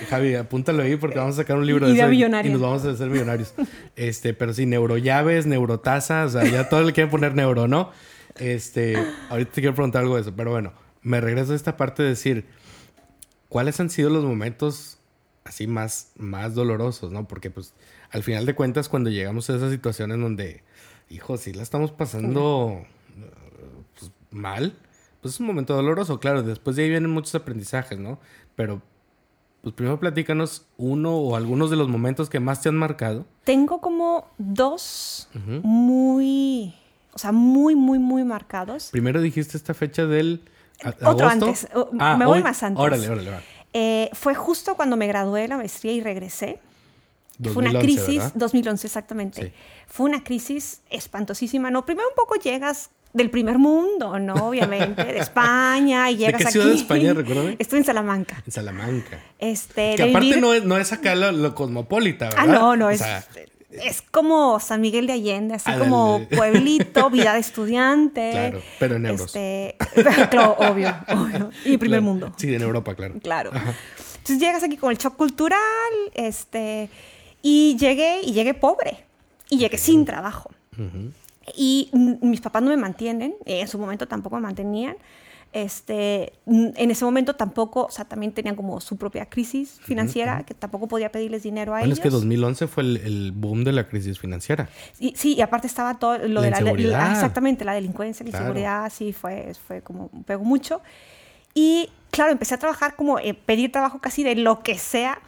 Javi, 0.10 0.34
apúntalo 0.34 0.82
ahí 0.82 0.96
porque 0.96 1.20
vamos 1.20 1.36
a 1.36 1.44
sacar 1.44 1.58
un 1.58 1.68
libro 1.68 1.86
de 1.86 1.94
eso 1.94 2.12
y, 2.12 2.24
y, 2.24 2.50
nos 2.50 2.62
vamos 2.62 2.84
a 2.86 2.90
hacer 2.90 3.10
millonarios. 3.12 3.54
Este, 3.96 4.34
pero 4.34 4.52
sí, 4.56 4.66
neurollaves, 4.66 5.46
neurotasas, 5.46 6.34
o 6.34 6.40
sea, 6.40 6.50
ya 6.50 6.70
todo 6.70 6.82
le 6.82 6.92
quieren 6.92 7.12
poner 7.12 7.36
neuro, 7.36 7.68
¿no? 7.68 7.92
Este, 8.38 8.96
ahorita 9.30 9.52
te 9.52 9.62
quiero 9.62 9.76
preguntar 9.76 10.02
algo 10.04 10.16
de 10.16 10.22
eso, 10.22 10.36
pero 10.36 10.52
bueno, 10.52 10.74
me 11.02 11.22
regreso 11.22 11.54
a 11.54 11.56
esta 11.56 11.78
parte 11.78 12.04
de 12.04 12.10
decir, 12.10 12.46
¿cuáles 13.50 13.80
han 13.80 13.90
sido 13.90 14.10
los 14.10 14.24
momentos 14.26 15.00
así 15.46 15.68
más, 15.68 16.12
más 16.18 16.56
dolorosos, 16.56 17.12
no? 17.12 17.28
Porque 17.28 17.50
pues 17.50 17.74
al 18.10 18.24
final 18.24 18.46
de 18.46 18.56
cuentas 18.56 18.90
cuando 18.90 19.10
llegamos 19.10 19.50
a 19.50 19.56
esas 19.56 19.72
situaciones 19.72 20.20
donde, 20.20 20.64
hijo, 21.10 21.38
si 21.38 21.54
la 21.54 21.64
estamos 21.64 21.92
pasando 21.92 22.86
pues, 23.98 24.12
mal, 24.32 24.76
pues 25.22 25.36
es 25.36 25.40
un 25.40 25.48
momento 25.48 25.76
doloroso, 25.76 26.20
claro, 26.20 26.44
después 26.44 26.76
de 26.76 26.84
ahí 26.84 26.90
vienen 26.90 27.12
muchos 27.12 27.36
aprendizajes, 27.36 27.98
¿no? 28.00 28.20
Pero 28.56 28.82
pues 29.62 29.74
primero 29.74 30.00
platícanos 30.00 30.68
uno 30.78 31.16
o 31.16 31.36
algunos 31.36 31.70
de 31.70 31.76
los 31.76 31.88
momentos 31.88 32.30
que 32.30 32.40
más 32.40 32.62
te 32.62 32.70
han 32.70 32.76
marcado. 32.76 33.26
Tengo 33.44 33.82
como 33.82 34.30
dos 34.38 35.30
muy 35.64 36.76
o 37.16 37.20
sea, 37.20 37.32
muy, 37.32 37.76
muy, 37.76 37.97
muy 37.97 38.26
marcados. 38.26 38.89
Primero 38.91 39.22
dijiste 39.22 39.55
esta 39.55 39.74
fecha 39.74 40.05
del... 40.05 40.43
Otro 41.01 41.30
antes, 41.30 41.68
ah, 41.97 42.18
me 42.18 42.26
voy 42.26 42.43
más 42.43 42.61
antes. 42.61 42.84
Órale, 42.84 43.07
órale, 43.07 43.30
órale. 43.30 43.45
Eh, 43.72 44.09
fue 44.11 44.36
justo 44.36 44.76
cuando 44.76 44.97
me 44.97 45.07
gradué 45.07 45.43
de 45.43 45.47
la 45.47 45.55
maestría 45.55 45.93
y 45.93 46.01
regresé. 46.01 46.59
fue 47.41 47.63
una 47.63 47.80
crisis, 47.80 48.34
2011 48.36 48.86
exactamente. 48.86 49.53
Fue 49.88 50.05
una 50.05 50.26
crisis 50.26 50.82
espantosísima. 50.89 51.72
No, 51.72 51.86
primero 51.86 52.09
un 52.09 52.16
poco 52.16 52.36
llegas 52.36 52.89
del 53.13 53.30
primer 53.30 53.59
mundo, 53.59 54.20
¿no? 54.20 54.49
Obviamente, 54.49 55.05
de 55.05 55.20
España 55.20 56.11
y 56.11 56.18
llegas 56.18 56.39
¿De 56.39 56.45
qué 56.45 56.51
ciudad 56.51 56.68
de 56.68 56.76
España, 56.76 57.13
recuérdame? 57.13 57.55
Estoy 57.59 57.80
en 57.80 57.86
Salamanca. 57.86 58.43
En 58.45 58.51
Salamanca. 58.51 59.24
Este, 59.39 59.95
que 59.95 60.03
aparte 60.03 60.41
no, 60.41 60.53
es, 60.53 60.66
no 60.66 60.78
es 60.78 60.91
acá 60.91 61.16
lo, 61.16 61.55
cosmopolita, 61.55 62.26
¿verdad? 62.26 62.43
Ah, 62.43 62.47
no, 62.47 62.76
no, 62.76 62.89
es 62.89 63.01
es 63.84 64.02
como 64.02 64.60
San 64.60 64.82
Miguel 64.82 65.08
de 65.08 65.14
Allende, 65.14 65.56
así 65.56 65.72
como 65.78 66.26
pueblito, 66.30 67.10
vida 67.10 67.34
de 67.34 67.40
estudiante. 67.40 68.32
Claro, 68.36 68.62
pero 68.80 68.96
en 68.96 69.06
euros. 69.06 69.36
Este, 69.36 69.76
claro, 70.30 70.56
obvio, 70.60 70.96
obvio. 71.08 71.50
Y 71.64 71.78
primer 71.78 72.02
mundo. 72.02 72.34
Sí, 72.38 72.54
en 72.54 72.62
Europa, 72.62 72.96
claro. 72.96 73.16
Claro. 73.22 73.52
Entonces 73.54 74.40
llegas 74.40 74.64
aquí 74.64 74.78
con 74.78 74.92
el 74.92 74.98
shock 74.98 75.16
cultural, 75.16 75.60
este, 76.14 76.90
y 77.42 77.78
llegué, 77.78 78.22
y 78.24 78.34
llegué 78.34 78.54
pobre, 78.54 79.06
y 79.50 79.58
llegué 79.58 79.78
sin 79.78 80.06
trabajo. 80.06 80.52
Y 81.56 81.90
mis 81.94 82.42
papás 82.42 82.64
no 82.64 82.70
me 82.70 82.78
mantienen, 82.78 83.36
en 83.46 83.68
su 83.68 83.78
momento 83.78 84.08
tampoco 84.08 84.36
me 84.36 84.42
mantenían. 84.42 84.98
Este, 85.56 86.34
en 86.45 86.91
ese 86.91 87.06
momento 87.06 87.34
tampoco, 87.34 87.86
o 87.86 87.89
sea, 87.89 88.03
también 88.03 88.34
tenían 88.34 88.58
como 88.58 88.82
su 88.82 88.97
propia 88.97 89.26
crisis 89.28 89.80
financiera, 89.82 90.43
que 90.43 90.53
tampoco 90.53 90.89
podía 90.89 91.14
pedirles 91.14 91.43
dinero 91.43 91.74
a 91.74 91.78
bueno, 91.78 91.86
ellos. 91.86 91.99
es 91.99 92.03
que 92.03 92.10
2011 92.10 92.68
fue 92.68 92.84
el, 92.84 93.32
boom 93.34 93.64
de 93.64 93.72
la 93.72 93.88
crisis 93.88 94.20
financiera. 94.20 94.68
Sí, 94.91 95.14
sí, 95.16 95.36
y 95.36 95.39
aparte 95.39 95.68
estaba 95.68 95.97
todo 95.97 96.18
lo 96.18 96.41
de 96.41 96.51
la, 96.51 96.60
exactamente, 97.14 97.64
la 97.64 97.74
delincuencia, 97.74 98.26
la 98.26 98.32
inseguridad, 98.32 98.91
sí, 98.93 99.14
fue, 99.14 99.53
fue 99.66 99.82
como, 99.82 100.10
pegó 100.26 100.43
mucho. 100.43 100.82
Y 101.53 101.89
claro, 102.12 102.34
empecé 102.34 102.56
a 102.56 102.58
trabajar 102.58 102.97
como, 102.97 103.18
eh, 103.20 103.34
pedir 103.34 103.72
trabajo 103.72 103.99
casi 103.99 104.26
de 104.26 104.36
lo 104.36 104.62
que 104.62 104.78
sea, 104.78 105.22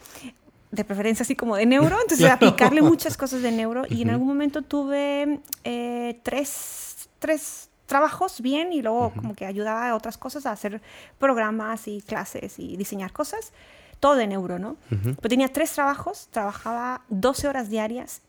de 0.70 0.84
preferencia 0.84 1.22
así 1.22 1.36
como 1.36 1.56
de 1.56 1.64
neuro, 1.64 1.96
entonces 2.02 2.30
aplicarle 2.30 2.82
muchas 2.82 3.16
cosas 3.16 3.40
de 3.40 3.50
neuro. 3.50 3.84
Y 3.88 4.02
en 4.02 4.10
algún 4.10 4.28
momento 4.28 4.60
tuve 4.60 5.40
eh, 5.64 6.20
tres, 6.22 7.08
tres 7.18 7.67
trabajos 7.88 8.40
bien 8.40 8.72
y 8.72 8.82
luego 8.82 9.12
como 9.16 9.34
que 9.34 9.46
ayudaba 9.46 9.88
a 9.88 9.96
otras 9.96 10.16
cosas 10.16 10.46
a 10.46 10.52
hacer 10.52 10.80
programas 11.18 11.88
y 11.88 12.02
clases 12.02 12.58
y 12.58 12.76
diseñar 12.76 13.12
cosas. 13.12 13.52
Todo 13.98 14.14
de 14.14 14.28
neuro, 14.28 14.60
¿no? 14.60 14.76
Pero 14.88 15.28
tenía 15.28 15.48
tres 15.48 15.72
trabajos, 15.72 16.28
trabajaba 16.30 17.00
12 17.08 17.48
horas 17.48 17.68
diarias 17.68 18.22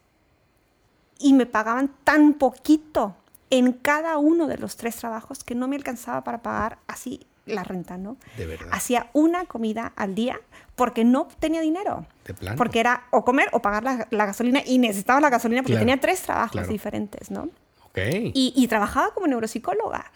y 1.19 1.33
me 1.33 1.45
pagaban 1.45 1.91
tan 2.03 2.33
poquito 2.33 3.15
en 3.51 3.73
cada 3.73 4.17
uno 4.17 4.47
de 4.47 4.57
los 4.57 4.77
tres 4.77 4.95
trabajos 4.95 5.43
que 5.43 5.53
no 5.53 5.67
me 5.67 5.75
alcanzaba 5.75 6.23
para 6.23 6.41
pagar 6.41 6.79
así 6.87 7.27
la 7.45 7.63
renta, 7.63 7.97
¿no? 7.97 8.17
De 8.37 8.45
verdad. 8.45 8.67
Hacía 8.71 9.09
una 9.13 9.45
comida 9.45 9.91
al 9.95 10.15
día 10.15 10.39
porque 10.75 11.03
no 11.03 11.27
tenía 11.39 11.61
dinero. 11.61 12.05
De 12.25 12.33
plano. 12.33 12.57
Porque 12.57 12.79
era 12.79 13.03
o 13.11 13.25
comer 13.25 13.49
o 13.51 13.61
pagar 13.61 13.83
la, 13.83 14.25
gasolina 14.25 14.61
y 14.65 14.77
necesitaba 14.77 15.19
la 15.19 15.29
gasolina 15.29 15.61
porque 15.61 15.77
tenía 15.77 15.99
tres 15.99 16.21
trabajos 16.21 16.67
diferentes, 16.67 17.29
¿no? 17.29 17.49
Y, 18.33 18.67
trabajaba 18.67 19.13
como 19.13 19.27
neuropsicóloga. 19.27 20.11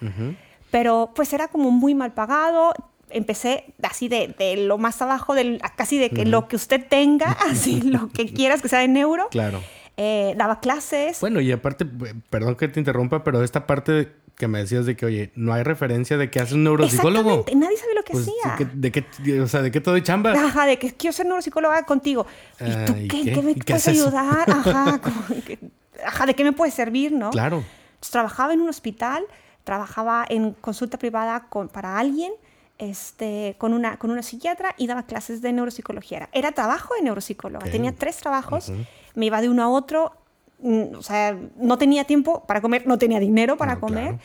Pero 0.72 1.12
pues 1.16 1.34
era 1.34 1.48
como 1.50 1.72
muy 1.72 1.94
mal 1.96 2.14
pagado. 2.14 2.74
Empecé 3.10 3.66
así 3.84 4.08
de, 4.08 4.34
lo 4.58 4.78
más 4.80 5.02
abajo, 5.02 5.36
del, 5.36 5.62
casi 5.76 6.00
de 6.00 6.10
que 6.10 6.26
lo 6.26 6.48
que 6.48 6.56
usted 6.56 6.86
tenga, 6.88 7.32
así 7.50 7.82
lo 7.82 8.10
que 8.10 8.32
quieras 8.34 8.62
que 8.62 8.70
sea 8.70 8.80
de 8.80 8.88
neuro. 8.88 9.28
Claro. 9.30 9.62
Eh, 9.98 10.34
daba 10.38 10.60
clases. 10.60 11.20
Bueno, 11.22 11.40
y 11.40 11.52
aparte, 11.52 11.86
perdón 12.32 12.56
que 12.56 12.68
te 12.68 12.80
interrumpa, 12.80 13.24
pero 13.24 13.44
esta 13.44 13.68
parte 13.68 14.12
que 14.36 14.48
me 14.48 14.58
decías 14.58 14.88
de 14.88 14.96
que, 14.96 15.06
oye, 15.06 15.32
no 15.36 15.54
hay 15.54 15.62
referencia 15.62 16.18
de 16.18 16.32
que 16.32 16.40
hace 16.40 16.56
un 16.56 16.64
neuropsicólogo. 16.64 17.30
Exactamente, 17.42 17.56
nadie 17.64 17.78
sabe 17.78 17.94
lo 17.94 18.02
que 18.02 18.14
Pues, 18.14 18.24
hacía. 18.28 18.56
¿de 18.74 18.92
qué, 18.92 19.04
de 19.04 19.32
qué- 19.32 19.42
o 19.42 19.48
sea, 19.48 19.62
¿de 19.62 19.70
qué 19.70 19.80
te 19.80 19.92
doy 19.92 20.02
chamba? 20.02 20.32
Ajá, 20.32 20.66
de 20.66 20.80
que 20.80 20.92
quiero 20.94 21.14
ser 21.14 21.28
neuropsicóloga 21.28 21.86
contigo. 21.86 22.26
¿Y 22.60 22.72
Ah, 22.72 22.86
tú 22.88 22.96
¿y 22.98 23.08
qué? 23.08 23.22
qué? 23.26 23.32
¿Qué 23.34 23.42
me 23.44 23.52
¿Y 23.52 23.56
qué 23.56 23.64
puedes 23.74 23.88
eso? 23.88 24.08
ayudar? 24.08 24.50
Ajá, 24.50 25.00
como 25.04 25.44
que- 25.46 25.60
ajá, 26.06 26.26
¿de 26.26 26.34
qué 26.36 26.44
me 26.44 26.52
puede 26.54 26.72
servir, 26.72 27.12
no? 27.12 27.30
Claro. 27.32 27.58
Entonces, 27.58 28.12
trabajaba 28.12 28.54
en 28.54 28.62
un 28.62 28.70
hospital, 28.70 29.24
trabajaba 29.64 30.26
en 30.28 30.54
consulta 30.54 30.98
privada 30.98 31.46
con, 31.50 31.70
para 31.70 31.98
alguien, 31.98 32.32
este, 32.78 33.56
con, 33.58 33.74
una, 33.74 33.98
con 33.98 34.12
una 34.12 34.24
psiquiatra 34.24 34.74
y 34.78 34.88
daba 34.88 35.04
clases 35.04 35.42
de 35.42 35.54
neuropsicología. 35.54 36.18
Era, 36.18 36.30
era 36.34 36.52
trabajo 36.52 36.94
de 36.96 37.04
neuropsicóloga. 37.04 37.66
Ok. 37.66 37.72
Tenía 37.72 37.94
tres 37.94 38.18
trabajos, 38.18 38.72
me 39.16 39.26
iba 39.28 39.42
de 39.42 39.50
uno 39.50 39.64
a 39.64 39.70
otro, 39.70 40.12
mm, 40.60 40.96
o 40.98 41.02
sea, 41.04 41.38
no 41.58 41.78
tenía 41.78 42.04
tiempo 42.04 42.44
para 42.46 42.62
comer, 42.62 42.86
no 42.88 42.98
tenía 42.98 43.20
dinero 43.20 43.58
para 43.58 43.76
No, 43.76 43.80
comer. 43.82 44.04
claro. 44.16 44.20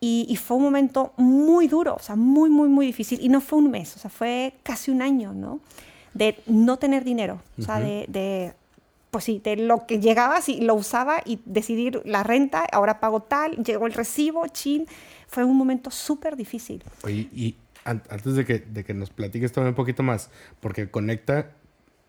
Y, 0.00 0.26
y 0.28 0.36
fue 0.36 0.58
un 0.58 0.64
momento 0.64 1.14
muy 1.16 1.66
duro, 1.66 1.94
o 1.94 1.98
sea, 1.98 2.14
muy, 2.14 2.50
muy, 2.50 2.68
muy 2.68 2.84
difícil. 2.86 3.18
Y 3.22 3.30
no 3.30 3.40
fue 3.40 3.58
un 3.58 3.70
mes, 3.70 3.96
o 3.96 3.98
sea, 3.98 4.10
fue 4.10 4.52
casi 4.62 4.90
un 4.90 5.00
año, 5.00 5.32
¿no? 5.32 5.60
De 6.12 6.38
no 6.46 6.76
tener 6.76 7.04
dinero, 7.04 7.40
o 7.58 7.62
sea, 7.62 7.80
de, 7.80 8.04
de, 8.08 8.52
pues 9.14 9.22
sí, 9.26 9.40
de 9.44 9.54
lo 9.54 9.86
que 9.86 10.00
llegaba, 10.00 10.40
sí, 10.42 10.58
lo 10.60 10.74
usaba 10.74 11.22
y 11.24 11.38
decidir 11.44 12.02
la 12.04 12.24
renta, 12.24 12.66
ahora 12.72 12.98
pago 12.98 13.20
tal, 13.22 13.52
llegó 13.62 13.86
el 13.86 13.92
recibo, 13.92 14.44
chin. 14.48 14.86
Fue 15.28 15.44
un 15.44 15.56
momento 15.56 15.92
súper 15.92 16.34
difícil. 16.34 16.82
Oye, 17.04 17.28
y 17.32 17.54
an- 17.84 18.02
antes 18.10 18.34
de 18.34 18.44
que, 18.44 18.58
de 18.58 18.82
que 18.82 18.92
nos 18.92 19.10
platiques 19.10 19.52
todavía 19.52 19.68
un 19.70 19.76
poquito 19.76 20.02
más, 20.02 20.30
porque 20.58 20.90
conecta 20.90 21.52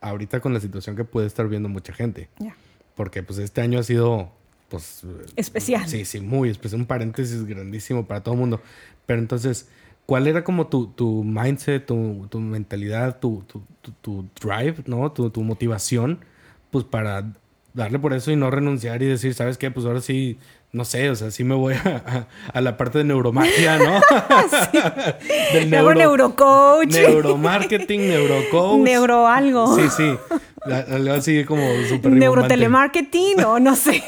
ahorita 0.01 0.39
con 0.39 0.51
la 0.55 0.59
situación 0.59 0.95
que 0.95 1.03
puede 1.03 1.27
estar 1.27 1.47
viendo 1.47 1.69
mucha 1.69 1.93
gente. 1.93 2.27
Ya. 2.39 2.55
Porque 2.95 3.21
pues 3.21 3.37
este 3.37 3.61
año 3.61 3.77
ha 3.77 3.83
sido, 3.83 4.31
pues... 4.69 5.03
Especial. 5.35 5.87
Sí, 5.87 6.05
sí, 6.05 6.21
muy 6.21 6.49
especial. 6.49 6.81
Un 6.81 6.87
paréntesis 6.87 7.45
grandísimo 7.45 8.07
para 8.07 8.23
todo 8.23 8.33
el 8.33 8.39
mundo. 8.39 8.61
Pero 9.05 9.19
entonces, 9.19 9.69
¿cuál 10.07 10.25
era 10.25 10.43
como 10.43 10.65
tu, 10.65 10.87
tu 10.87 11.23
mindset, 11.23 11.85
tu, 11.85 12.25
tu 12.31 12.39
mentalidad, 12.39 13.19
tu, 13.19 13.43
tu, 13.45 13.61
tu- 13.83 13.91
tu 14.01 14.25
drive, 14.41 14.77
¿no? 14.87 15.11
Tu, 15.11 15.29
tu 15.29 15.43
motivación, 15.43 16.25
pues 16.75 16.83
para 16.83 17.23
darle 17.73 17.99
por 17.99 18.11
eso 18.13 18.31
y 18.31 18.35
no 18.35 18.51
renunciar 18.51 19.01
y 19.01 19.05
decir, 19.05 19.33
¿sabes 19.33 19.57
qué? 19.57 19.71
Pues 19.71 19.85
ahora 19.85 20.01
sí, 20.01 20.37
no 20.73 20.83
sé, 20.83 21.09
o 21.09 21.15
sea, 21.15 21.31
sí 21.31 21.45
me 21.45 21.55
voy 21.55 21.73
a, 21.75 21.79
a- 22.05 22.27
a 22.57 22.59
la 22.61 22.75
parte 22.75 22.97
de 22.97 23.05
neuromagia, 23.05 23.77
¿no? 23.77 24.01
Del 25.53 25.69
Luego 25.69 25.93
neurocoach. 25.93 26.91
Neuromarketing, 26.93 28.09
neurocoach. 28.09 28.79
Neuro 28.81 29.27
algo. 29.27 29.73
Sí, 29.77 29.83
sí. 29.95 30.17
Algo 30.69 31.13
así 31.13 31.45
como 31.45 31.63
súper. 31.87 32.11
Neurotelemarketing 32.11 33.41
o 33.45 33.59
no 33.59 33.75
sé. 33.77 34.03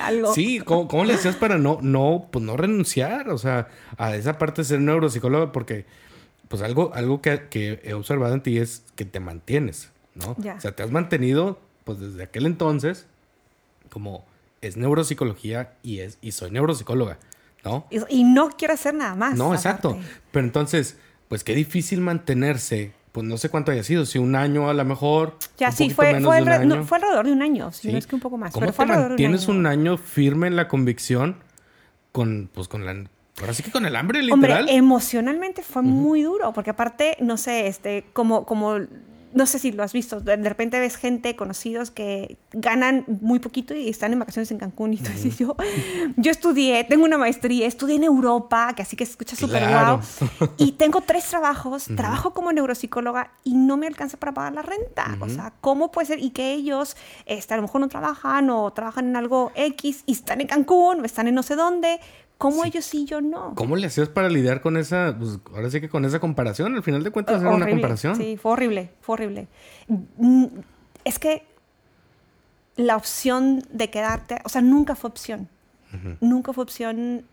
algo. 0.00 0.34
Sí, 0.34 0.58
¿cómo, 0.60 0.88
cómo 0.88 1.04
le 1.04 1.14
hacías 1.14 1.36
para 1.36 1.58
no, 1.58 1.78
no, 1.82 2.26
pues 2.32 2.44
no 2.44 2.56
renunciar? 2.56 3.28
O 3.28 3.38
sea, 3.38 3.68
a 3.98 4.16
esa 4.16 4.36
parte 4.38 4.62
de 4.62 4.66
ser 4.66 4.80
neuropsicóloga, 4.80 5.52
porque 5.52 5.84
pues 6.48 6.60
algo, 6.62 6.90
algo 6.94 7.20
que, 7.20 7.42
que 7.50 7.80
he 7.84 7.92
observado 7.94 8.34
en 8.34 8.42
ti 8.42 8.58
es 8.58 8.82
que 8.96 9.04
te 9.04 9.20
mantienes, 9.20 9.90
¿no? 10.14 10.34
Ya. 10.38 10.54
O 10.54 10.60
sea, 10.60 10.72
te 10.72 10.82
has 10.82 10.90
mantenido, 10.90 11.60
pues 11.88 12.00
desde 12.00 12.22
aquel 12.22 12.44
entonces, 12.44 13.06
como 13.88 14.22
es 14.60 14.76
neuropsicología 14.76 15.72
y 15.82 16.00
es, 16.00 16.18
y 16.20 16.32
soy 16.32 16.50
neuropsicóloga, 16.50 17.16
¿no? 17.64 17.86
Y, 17.90 18.00
y 18.20 18.24
no 18.24 18.50
quiero 18.50 18.74
hacer 18.74 18.92
nada 18.92 19.14
más. 19.14 19.38
No, 19.38 19.54
exacto. 19.54 19.96
Pero 20.30 20.44
entonces, 20.44 20.98
pues 21.28 21.44
qué 21.44 21.54
difícil 21.54 22.02
mantenerse, 22.02 22.92
pues 23.12 23.26
no 23.26 23.38
sé 23.38 23.48
cuánto 23.48 23.72
haya 23.72 23.82
sido, 23.84 24.04
si 24.04 24.18
un 24.18 24.36
año 24.36 24.68
a 24.68 24.74
lo 24.74 24.84
mejor. 24.84 25.38
Ya 25.56 25.68
un 25.68 25.72
sí, 25.72 25.88
fue, 25.88 26.20
fue, 26.20 26.42
de 26.42 26.58
un 26.58 26.68
no, 26.68 26.84
fue 26.84 26.98
alrededor 26.98 27.24
de 27.24 27.32
un 27.32 27.40
año, 27.40 27.72
si 27.72 27.88
Sí. 27.88 27.92
no 27.92 27.96
es 27.96 28.06
que 28.06 28.16
un 28.16 28.20
poco 28.20 28.36
más. 28.36 28.52
¿Cómo 28.52 28.60
pero 28.60 28.72
te 28.72 28.76
fue 28.76 28.84
alrededor 28.84 29.04
de 29.08 29.12
mantienes 29.14 29.48
un 29.48 29.56
un 29.60 29.66
año. 29.66 29.92
año 29.92 29.96
firme 29.96 30.46
en 30.48 30.56
la 30.56 30.68
convicción 30.68 31.36
con, 32.12 32.50
pues, 32.52 32.68
con 32.68 32.84
la... 32.84 33.02
Ahora 33.40 33.54
sí 33.54 33.62
que 33.62 33.70
con 33.70 33.86
el 33.86 33.96
hambre, 33.96 34.20
Hombre, 34.30 34.48
literal. 34.50 34.68
emocionalmente 34.68 35.62
fue 35.62 35.80
muy 35.80 36.22
duro, 36.22 36.52
porque 36.52 36.68
aparte, 36.70 37.16
no 37.20 37.38
sé, 37.38 37.66
este, 37.68 38.04
como, 38.12 38.44
como, 38.44 38.78
no 39.32 39.46
sé 39.46 39.58
si 39.58 39.72
lo 39.72 39.82
has 39.82 39.92
visto, 39.92 40.20
de 40.20 40.36
repente 40.36 40.80
ves 40.80 40.96
gente, 40.96 41.36
conocidos 41.36 41.90
que 41.90 42.38
ganan 42.52 43.04
muy 43.20 43.38
poquito 43.38 43.74
y 43.74 43.88
están 43.88 44.12
en 44.12 44.18
vacaciones 44.18 44.50
en 44.50 44.58
Cancún. 44.58 44.94
Y 44.94 44.96
tú 44.98 45.10
dices, 45.12 45.38
yo, 45.38 45.56
yo 46.16 46.30
estudié, 46.30 46.84
tengo 46.84 47.04
una 47.04 47.18
maestría, 47.18 47.66
estudié 47.66 47.96
en 47.96 48.04
Europa, 48.04 48.72
que 48.74 48.82
así 48.82 48.96
que 48.96 49.04
se 49.04 49.12
escucha 49.12 49.36
súper 49.36 49.62
Claro. 49.62 50.00
guau. 50.38 50.50
Y 50.56 50.72
tengo 50.72 51.00
tres 51.02 51.24
trabajos, 51.26 51.86
trabajo 51.96 52.32
como 52.32 52.52
neuropsicóloga 52.52 53.32
y 53.44 53.54
no 53.54 53.76
me 53.76 53.86
alcanza 53.86 54.16
para 54.16 54.32
pagar 54.32 54.52
la 54.54 54.62
renta. 54.62 55.16
O 55.20 55.28
sea, 55.28 55.52
¿cómo 55.60 55.90
puede 55.90 56.06
ser? 56.06 56.18
Y 56.22 56.30
que 56.30 56.52
ellos, 56.52 56.96
este, 57.26 57.54
a 57.54 57.56
lo 57.56 57.62
mejor 57.64 57.80
no 57.80 57.88
trabajan 57.88 58.48
o 58.50 58.72
trabajan 58.72 59.08
en 59.08 59.16
algo 59.16 59.52
X 59.54 60.02
y 60.06 60.12
están 60.12 60.40
en 60.40 60.46
Cancún 60.46 61.00
o 61.00 61.04
están 61.04 61.28
en 61.28 61.34
no 61.34 61.42
sé 61.42 61.56
dónde. 61.56 62.00
¿Cómo 62.38 62.64
ellos 62.64 62.84
sí 62.84 63.02
y 63.02 63.04
yo 63.04 63.20
no? 63.20 63.54
¿Cómo 63.56 63.74
le 63.76 63.86
hacías 63.88 64.08
para 64.08 64.28
lidiar 64.28 64.60
con 64.60 64.76
esa, 64.76 65.14
pues 65.18 65.38
ahora 65.52 65.70
sí 65.70 65.80
que 65.80 65.88
con 65.88 66.04
esa 66.04 66.20
comparación? 66.20 66.76
Al 66.76 66.82
final 66.84 67.02
de 67.02 67.10
cuentas 67.10 67.40
era 67.40 67.50
una 67.50 67.68
comparación. 67.68 68.14
Sí, 68.16 68.36
fue 68.36 68.52
horrible, 68.52 68.90
fue 69.00 69.14
horrible. 69.14 69.48
Mm, 69.88 70.46
Es 71.04 71.18
que 71.18 71.44
la 72.76 72.96
opción 72.96 73.64
de 73.72 73.90
quedarte, 73.90 74.38
o 74.44 74.48
sea, 74.48 74.60
nunca 74.62 74.94
fue 74.94 75.10
opción. 75.10 75.48
Nunca 76.20 76.52
fue 76.52 76.62
opción 76.64 77.24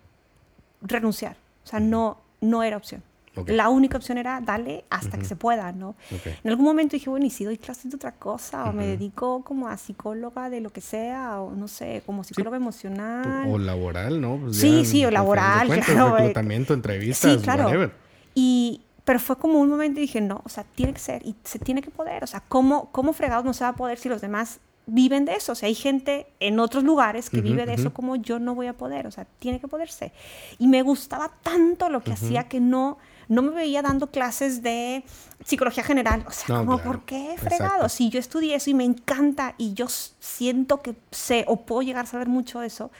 renunciar. 0.82 1.36
O 1.66 1.68
sea, 1.68 1.80
no, 1.80 2.18
no 2.42 2.64
era 2.64 2.78
opción. 2.78 3.04
Ok. 3.36 3.50
La 3.50 3.70
única 3.70 3.98
opción 3.98 4.18
era 4.18 4.40
darle 4.42 4.86
hasta 4.90 5.18
que 5.18 5.26
se 5.26 5.36
pueda, 5.36 5.72
¿no? 5.72 5.90
Ok. 5.90 6.28
En 6.44 6.50
algún 6.50 6.66
momento 6.66 6.94
dije, 6.96 7.10
bueno, 7.10 7.26
¿y 7.26 7.30
si 7.30 7.44
doy 7.46 7.58
clases 7.58 7.92
de 7.92 7.96
otra 7.98 8.14
cosa? 8.14 8.70
O 8.70 8.74
me 8.74 8.86
dedico 8.86 9.44
como 9.44 9.68
a 9.68 9.78
psicóloga 9.78 10.50
de 10.50 10.62
lo 10.62 10.72
que 10.72 10.82
sea, 10.82 11.42
o 11.42 11.52
no 11.52 11.68
sé, 11.68 12.02
como 12.06 12.24
psicóloga 12.24 12.58
emocional. 12.58 13.46
O 13.48 13.58
laboral, 13.58 14.22
¿no? 14.22 14.38
Pues 14.38 14.58
Sí, 14.58 14.84
ya, 14.84 14.86
sí, 14.90 15.06
o 15.06 15.12
laboral, 15.12 15.68
cuentas, 15.68 15.90
claro, 15.90 16.18
eh. 16.18 16.22
Reclutamiento, 16.22 16.74
entrevistas, 16.74 17.32
Sí, 17.34 17.38
claro. 17.44 17.66
whatever. 17.66 17.92
Y, 18.34 18.82
pero 19.04 19.20
fue 19.20 19.38
como 19.38 19.60
un 19.60 19.70
momento 19.70 20.00
y 20.00 20.04
dije, 20.04 20.22
no, 20.22 20.42
o 20.46 20.50
sea, 20.50 20.64
tiene 20.76 20.94
que 20.94 21.00
ser 21.00 21.26
y 21.26 21.36
se 21.44 21.60
tiene 21.60 21.82
que 21.82 21.92
poder. 21.92 22.24
O 22.24 22.28
sea, 22.28 22.42
¿cómo, 22.48 22.90
cómo 22.92 23.14
fregados 23.14 23.46
no 23.46 23.54
se 23.54 23.64
va 23.64 23.70
a 23.72 23.76
poder 23.76 23.98
si 23.98 24.10
los 24.10 24.22
demás 24.22 24.60
viven 24.88 25.26
de 25.26 25.34
eso? 25.34 25.52
O 25.54 25.56
sea, 25.56 25.68
hay 25.68 25.76
gente 25.76 26.28
en 26.40 26.60
otros 26.60 26.84
lugares 26.84 27.30
que 27.30 27.38
Ujú, 27.38 27.48
vive 27.50 27.66
de 27.66 27.74
eso 27.74 27.88
ujú. 27.88 27.94
como 27.94 28.16
yo 28.16 28.40
no 28.40 28.56
voy 28.56 28.68
a 28.68 28.74
poder. 28.74 29.08
O 29.08 29.12
sea, 29.12 29.26
tiene 29.40 29.60
que 29.60 29.68
poderse. 29.68 30.12
Y 30.60 30.68
me 30.68 30.82
gustaba 30.82 31.32
tanto 31.44 31.90
lo 31.90 32.02
que 32.04 32.14
hacía 32.14 32.46
que 32.46 32.60
no, 32.60 32.98
no 33.28 33.42
me 33.42 33.52
veía 33.52 33.82
dando 33.82 34.08
clases 34.12 34.62
de 34.62 35.04
psicología 35.44 35.84
general. 35.84 36.24
O 36.28 36.32
sea, 36.32 36.46
No, 36.56 36.66
como, 36.66 36.78
claro. 36.78 36.92
¿por 36.92 37.06
qué 37.06 37.34
Exacto. 37.34 37.56
fregado? 37.56 37.90
Si 37.90 38.10
yo 38.10 38.20
estudié 38.20 38.56
eso 38.56 38.70
y 38.70 38.74
me 38.74 38.84
encanta 38.84 39.56
y 39.58 39.74
yo 39.74 39.88
siento 39.90 40.82
que 40.82 40.96
sé 41.12 41.46
o 41.48 41.62
puedo 41.62 41.82
llegar 41.82 42.06
a 42.06 42.08
saber 42.08 42.28
mucho 42.28 42.60
de 42.60 42.68
eso, 42.68 42.92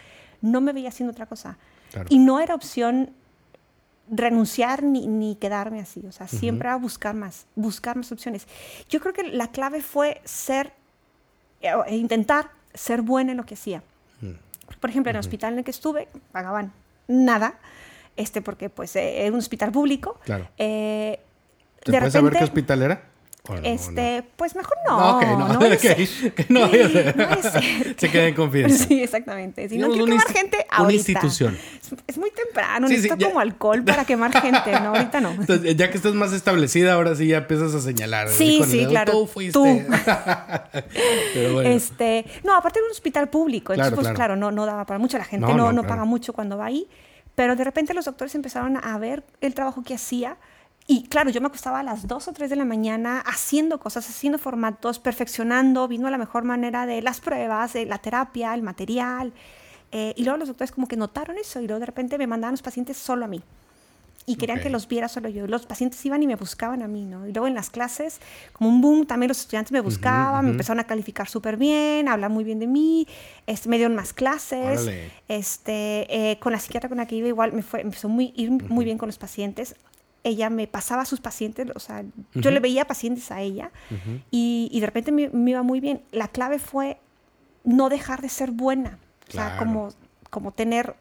no 0.42 0.62
me 0.62 0.74
veía 0.74 0.90
haciendo 0.90 1.12
otra 1.12 1.26
cosa. 1.26 1.58
Claro. 1.92 2.08
Y 2.10 2.20
no 2.20 2.40
era 2.40 2.56
opción 2.56 3.12
renunciar 4.10 4.84
ni, 4.84 5.08
ni 5.08 5.36
quedarme 5.36 5.80
así. 5.80 6.04
O 6.08 6.12
sea, 6.12 6.28
siempre 6.28 6.70
a 6.70 6.76
buscar 6.76 7.16
más, 7.16 7.46
buscar 7.56 7.96
más 7.96 8.12
opciones. 8.12 8.48
Yo 8.90 9.00
creo 9.00 9.14
que 9.14 9.24
la 9.24 9.48
clave 9.50 9.82
fue 9.82 10.22
ser, 10.26 10.74
eh, 11.62 11.72
e 11.88 11.96
intentar 11.96 12.52
ser 12.74 13.02
buena 13.02 13.32
en 13.32 13.38
lo 13.38 13.46
que 13.46 13.56
hacía. 13.56 13.82
Por 14.80 14.90
ejemplo, 14.90 15.10
en 15.12 15.16
el 15.16 15.20
hospital 15.20 15.54
en 15.54 15.60
el 15.60 15.66
que 15.66 15.72
estuve, 15.72 16.08
pagaban 16.32 16.72
nada, 17.08 17.56
este, 18.16 18.42
porque 18.42 18.70
pues 18.70 18.96
eh, 18.96 19.22
era 19.22 19.32
un 19.32 19.40
hospital 19.40 19.72
público. 19.72 20.20
Claro. 20.24 20.48
Eh, 20.58 21.20
¿Se 21.84 21.92
de 21.92 21.98
puede 22.00 22.12
saber 22.12 22.34
qué 22.34 22.44
hospital 22.44 22.82
era? 22.82 23.16
¿O 23.48 23.54
no, 23.54 23.62
este, 23.64 24.24
pues 24.38 24.56
mejor 24.56 24.76
no? 24.88 25.22
no. 25.22 25.48
no. 25.54 25.62
Se 27.98 28.10
queda 28.10 28.28
en 28.28 28.34
confianza. 28.34 28.86
Sí, 28.86 29.04
exactamente. 29.04 29.70
Si 29.70 29.78
no 29.78 29.90
quiero 29.90 30.06
una 30.06 30.18
quemar 30.18 30.34
gente 30.34 30.66
una 30.68 30.78
ahorita. 30.78 31.12
institución. 31.12 31.58
Es, 32.08 32.18
muy 32.18 32.32
temprano, 32.32 32.88
Sí, 32.88 32.96
necesito 32.96 33.28
como 33.28 33.40
alcohol 33.40 33.84
para 33.84 34.04
quemar 34.06 34.32
gente, 34.42 34.72
¿no? 34.80 34.96
Ahorita 34.96 35.22
no. 35.22 35.32
Entonces, 35.32 35.76
ya 35.76 35.92
que 35.92 35.98
estás 35.98 36.16
más 36.16 36.34
establecida, 36.34 36.94
ahora 36.94 37.14
sí 37.16 37.28
ya 37.28 37.38
empiezas 37.38 37.76
a 37.76 37.82
señalar. 37.82 38.30
Sí, 38.30 38.64
sí, 38.66 38.80
dedo, 38.80 38.90
claro. 38.90 39.12
Tú 39.12 39.28
fuiste. 39.28 39.54
Tú. 39.54 39.64
Pero 41.36 41.54
bueno. 41.54 41.70
Este, 41.70 42.26
no, 42.44 42.56
aparte 42.56 42.80
era 42.80 42.88
un 42.88 42.92
hospital 42.92 43.30
público, 43.30 43.74
entonces 43.74 43.92
Claro, 43.92 43.96
pues 43.96 44.06
claro. 44.06 44.16
claro, 44.16 44.36
no, 44.38 44.52
no 44.52 44.66
daba 44.66 44.86
para 44.86 44.98
mucho, 44.98 45.20
la 45.20 45.26
gente 45.26 45.54
No, 45.54 45.84
paga 45.84 46.06
mucho 46.06 46.34
cuando 46.34 46.58
va 46.58 46.66
ahí, 46.66 46.88
pero 47.36 47.56
de 47.56 47.64
repente 47.64 47.94
los 47.94 48.06
doctores 48.06 48.34
empezaron 48.36 48.78
a 48.78 48.98
ver 48.98 49.24
el 49.42 49.54
trabajo 49.54 49.84
que 49.84 49.94
hacía 49.96 50.38
y 50.88 51.04
claro, 51.08 51.32
yo 51.32 51.42
me 51.42 51.48
acostaba 51.48 51.80
a 51.80 51.84
las 51.84 52.08
2 52.08 52.28
o 52.28 52.34
3 52.34 52.50
de 52.50 52.56
la 52.56 52.66
mañana 52.66 53.20
haciendo 53.26 53.80
cosas, 53.80 54.08
haciendo 54.08 54.38
formatos, 54.38 55.00
perfeccionando, 55.00 55.88
viendo 55.88 56.10
la 56.12 56.20
mejor 56.20 56.44
manera 56.44 56.86
de 56.86 57.02
las 57.02 57.22
pruebas, 57.22 57.74
de 57.74 57.86
la 57.86 57.98
terapia, 57.98 58.54
el 58.54 58.62
material. 58.62 59.34
eh, 59.92 60.14
y 60.18 60.24
luego 60.24 60.38
los 60.38 60.48
doctores 60.50 60.72
como 60.72 60.88
que 60.88 60.98
notaron 60.98 61.38
eso 61.38 61.62
y 61.62 61.68
luego 61.68 61.80
de 61.80 61.86
repente 61.86 62.18
me 62.18 62.28
mandaban 62.28 62.54
los 62.54 62.62
pacientes 62.62 62.98
solo 62.98 63.26
a 63.26 63.28
mí. 63.28 63.42
Y 64.28 64.38
querían 64.38 64.60
que 64.60 64.72
los 64.72 64.88
viera 64.88 65.08
solo 65.08 65.30
yo. 65.30 65.46
Los 65.46 65.68
pacientes 65.68 66.04
iban 66.04 66.24
y 66.24 66.28
me 66.28 66.36
buscaban 66.36 66.82
a 66.82 66.88
mí, 66.88 67.06
¿no? 67.06 67.28
Y 67.28 67.32
luego 67.32 67.48
en 67.48 67.54
las 67.54 67.70
clases, 67.70 68.20
como 68.54 68.70
un 68.70 68.82
boom, 68.82 69.06
también 69.06 69.28
los 69.28 69.40
estudiantes 69.40 69.72
me 69.72 69.82
buscaban, 69.82 70.46
me 70.46 70.52
empezaron 70.52 70.80
a 70.80 70.86
calificar 70.86 71.30
súper 71.30 71.58
bien, 71.58 72.08
a 72.08 72.14
hablar 72.14 72.32
muy 72.32 72.44
bien 72.44 72.58
de 72.58 72.66
mí, 72.66 73.08
este, 73.46 73.70
me 73.70 73.78
dieron 73.78 73.96
más 73.96 74.14
clases. 74.14 74.82
Órale. 74.82 75.12
Este, 75.28 76.32
eh, 76.32 76.40
con 76.40 76.54
la 76.54 76.60
psiquiatra 76.60 76.90
con 76.90 76.98
la 76.98 77.06
que 77.06 77.16
iba 77.16 77.28
igual 77.28 77.54
me 77.54 77.62
fue, 77.62 77.82
empezó 77.82 78.10
muy, 78.10 78.34
ir 78.36 78.50
muy 78.50 78.84
bien 78.84 78.98
con 78.98 79.08
los 79.08 79.20
pacientes. 79.20 79.76
Ella 80.24 80.50
me 80.50 80.66
pasaba 80.66 81.04
a 81.04 81.06
sus 81.06 81.22
pacientes, 81.22 81.68
o 81.76 81.80
sea, 81.80 82.04
yo 82.34 82.50
le 82.50 82.60
veía 82.60 82.86
pacientes 82.86 83.30
a 83.30 83.42
ella 83.42 83.70
y, 84.32 84.70
y 84.72 84.80
de 84.80 84.86
repente 84.88 85.12
me, 85.12 85.30
me 85.30 85.52
iba 85.52 85.62
muy 85.62 85.80
bien. 85.80 86.02
La 86.12 86.30
clave 86.30 86.58
fue 86.58 86.98
no 87.64 87.90
dejar 87.90 88.22
de 88.22 88.30
ser 88.30 88.52
buena. 88.52 88.98
O 89.28 89.32
sea, 89.32 89.58
como, 89.58 89.90
como 90.30 90.52
tener 90.52 90.96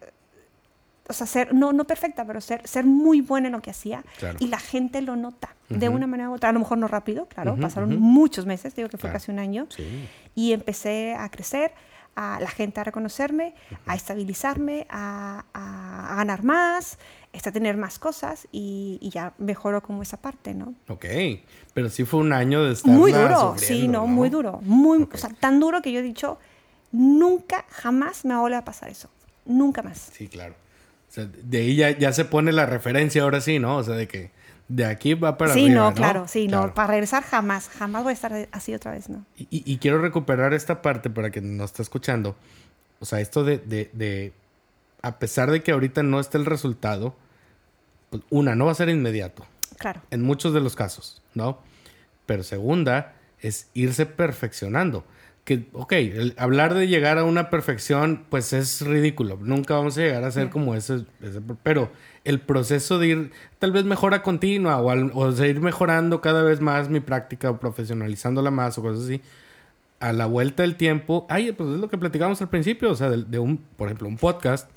o 1.08 1.12
sea, 1.12 1.26
ser, 1.26 1.52
no, 1.54 1.72
no 1.72 1.84
perfecta, 1.84 2.24
pero 2.26 2.40
ser, 2.40 2.66
ser 2.66 2.84
muy 2.86 3.20
buena 3.20 3.48
en 3.48 3.52
lo 3.52 3.60
que 3.62 3.70
hacía. 3.70 4.02
Claro. 4.18 4.38
Y 4.40 4.46
la 4.48 4.58
gente 4.58 5.02
lo 5.02 5.16
nota 5.16 5.54
de 5.68 5.88
una 5.88 6.06
manera 6.06 6.30
u 6.30 6.34
otra. 6.34 6.48
A 6.50 6.52
lo 6.52 6.60
mejor 6.60 6.78
no 6.78 6.88
rápido, 6.88 7.26
claro, 7.26 7.56
pasaron 7.56 7.98
muchos 8.00 8.46
meses, 8.46 8.74
digo 8.74 8.88
que 8.88 8.96
fue 8.96 9.10
Claro. 9.10 9.14
casi 9.20 9.30
un 9.30 9.38
año. 9.38 9.66
Sí. 9.70 10.08
Y 10.34 10.52
empecé 10.52 11.14
a 11.14 11.28
crecer, 11.30 11.72
a 12.16 12.38
la 12.40 12.48
gente 12.48 12.78
a 12.80 12.84
reconocerme, 12.84 13.54
a 13.86 13.94
estabilizarme, 13.96 14.86
a, 14.88 15.44
a- 15.52 16.12
a 16.12 16.16
ganar 16.16 16.44
más, 16.44 16.96
este, 17.32 17.48
a 17.48 17.52
tener 17.52 17.76
más 17.76 17.98
cosas 17.98 18.46
y, 18.52 18.98
y 19.02 19.10
ya 19.10 19.32
mejoró 19.38 19.82
como 19.82 20.00
esa 20.02 20.16
parte, 20.16 20.54
¿no? 20.54 20.74
Ok. 20.88 21.04
Pero 21.74 21.90
sí 21.90 22.04
fue 22.04 22.20
un 22.20 22.32
año 22.32 22.62
de 22.62 22.72
estar 22.74 22.92
Muy 22.94 23.10
duro, 23.12 23.56
sí, 23.58 23.88
no, 23.88 24.06
muy 24.06 24.30
duro. 24.30 24.60
Muy. 24.62 25.08
O 25.12 25.16
sea, 25.18 25.30
tan 25.30 25.58
duro 25.58 25.82
que 25.82 25.90
yo 25.92 25.98
he 25.98 26.02
dicho, 26.02 26.38
nunca, 26.92 27.64
jamás 27.68 28.24
me 28.24 28.30
va 28.34 28.38
a 28.38 28.42
volver 28.42 28.58
a 28.58 28.64
pasar 28.64 28.88
eso. 28.90 29.10
Nunca 29.44 29.82
más. 29.82 29.98
Sí, 30.12 30.28
claro. 30.28 30.54
Sea, 31.14 31.26
de 31.26 31.58
ahí 31.58 31.76
ya, 31.76 31.96
ya 31.96 32.12
se 32.12 32.24
pone 32.24 32.50
la 32.52 32.66
referencia 32.66 33.22
ahora 33.22 33.40
sí, 33.40 33.58
¿no? 33.60 33.76
O 33.76 33.84
sea, 33.84 33.94
de 33.94 34.08
que 34.08 34.30
de 34.66 34.84
aquí 34.84 35.14
va 35.14 35.36
para 35.36 35.52
sí, 35.54 35.66
arriba, 35.66 35.80
no, 35.80 35.88
¿no? 35.90 35.94
claro, 35.94 36.26
sí, 36.26 36.48
Claro. 36.48 36.66
no. 36.68 36.74
Para 36.74 36.88
regresar 36.88 37.22
jamás, 37.22 37.68
jamás 37.68 38.02
voy 38.02 38.10
a 38.10 38.14
estar 38.14 38.48
así 38.50 38.74
otra 38.74 38.90
vez, 38.92 39.08
¿no? 39.08 39.24
Y, 39.36 39.46
y 39.50 39.78
quiero 39.78 39.98
recuperar 40.00 40.54
esta 40.54 40.82
parte 40.82 41.10
para 41.10 41.30
que 41.30 41.40
nos 41.40 41.70
está 41.70 41.82
escuchando. 41.82 42.34
O 43.00 43.04
sea, 43.04 43.20
esto 43.20 43.44
de, 43.44 43.58
de, 43.58 43.90
de- 43.92 44.32
a 45.02 45.18
pesar 45.18 45.50
de 45.50 45.62
que 45.62 45.70
ahorita 45.72 46.02
no 46.02 46.18
está 46.18 46.38
el 46.38 46.46
resultado, 46.46 47.14
pues, 48.10 48.22
una, 48.30 48.54
no 48.56 48.64
va 48.66 48.72
a 48.72 48.74
ser 48.74 48.88
inmediato, 48.88 49.46
Claro. 49.78 50.00
en 50.10 50.22
muchos 50.22 50.52
de 50.54 50.60
los 50.60 50.74
casos, 50.74 51.22
¿no? 51.34 51.58
Pero 52.26 52.42
segunda, 52.42 53.12
es 53.40 53.68
irse 53.74 54.06
perfeccionando. 54.06 55.04
Que, 55.44 55.66
ok, 55.74 55.92
el 55.92 56.34
hablar 56.38 56.72
de 56.72 56.88
llegar 56.88 57.18
a 57.18 57.24
una 57.24 57.50
perfección, 57.50 58.24
pues 58.30 58.54
es 58.54 58.80
ridículo. 58.80 59.38
Nunca 59.42 59.74
vamos 59.74 59.98
a 59.98 60.00
llegar 60.00 60.24
a 60.24 60.30
ser 60.30 60.48
como 60.48 60.74
ese, 60.74 61.04
ese- 61.20 61.42
Pero 61.62 61.90
el 62.24 62.40
proceso 62.40 62.98
de 62.98 63.08
ir 63.08 63.30
tal 63.58 63.70
vez 63.70 63.84
mejora 63.84 64.22
continua 64.22 64.78
o, 64.80 64.88
al- 64.90 65.10
o 65.12 65.30
de 65.32 65.48
ir 65.50 65.60
mejorando 65.60 66.22
cada 66.22 66.42
vez 66.42 66.62
más 66.62 66.88
mi 66.88 67.00
práctica 67.00 67.50
o 67.50 67.60
profesionalizándola 67.60 68.50
más 68.50 68.78
o 68.78 68.82
cosas 68.82 69.04
así, 69.04 69.20
a 70.00 70.14
la 70.14 70.24
vuelta 70.24 70.62
del 70.62 70.76
tiempo, 70.76 71.26
ay, 71.28 71.52
pues 71.52 71.68
es 71.70 71.78
lo 71.78 71.88
que 71.90 71.98
platicamos 71.98 72.40
al 72.40 72.48
principio, 72.48 72.90
o 72.90 72.94
sea, 72.94 73.10
de, 73.10 73.24
de 73.24 73.38
un, 73.38 73.58
por 73.58 73.88
ejemplo, 73.88 74.08
un 74.08 74.16
podcast, 74.16 74.70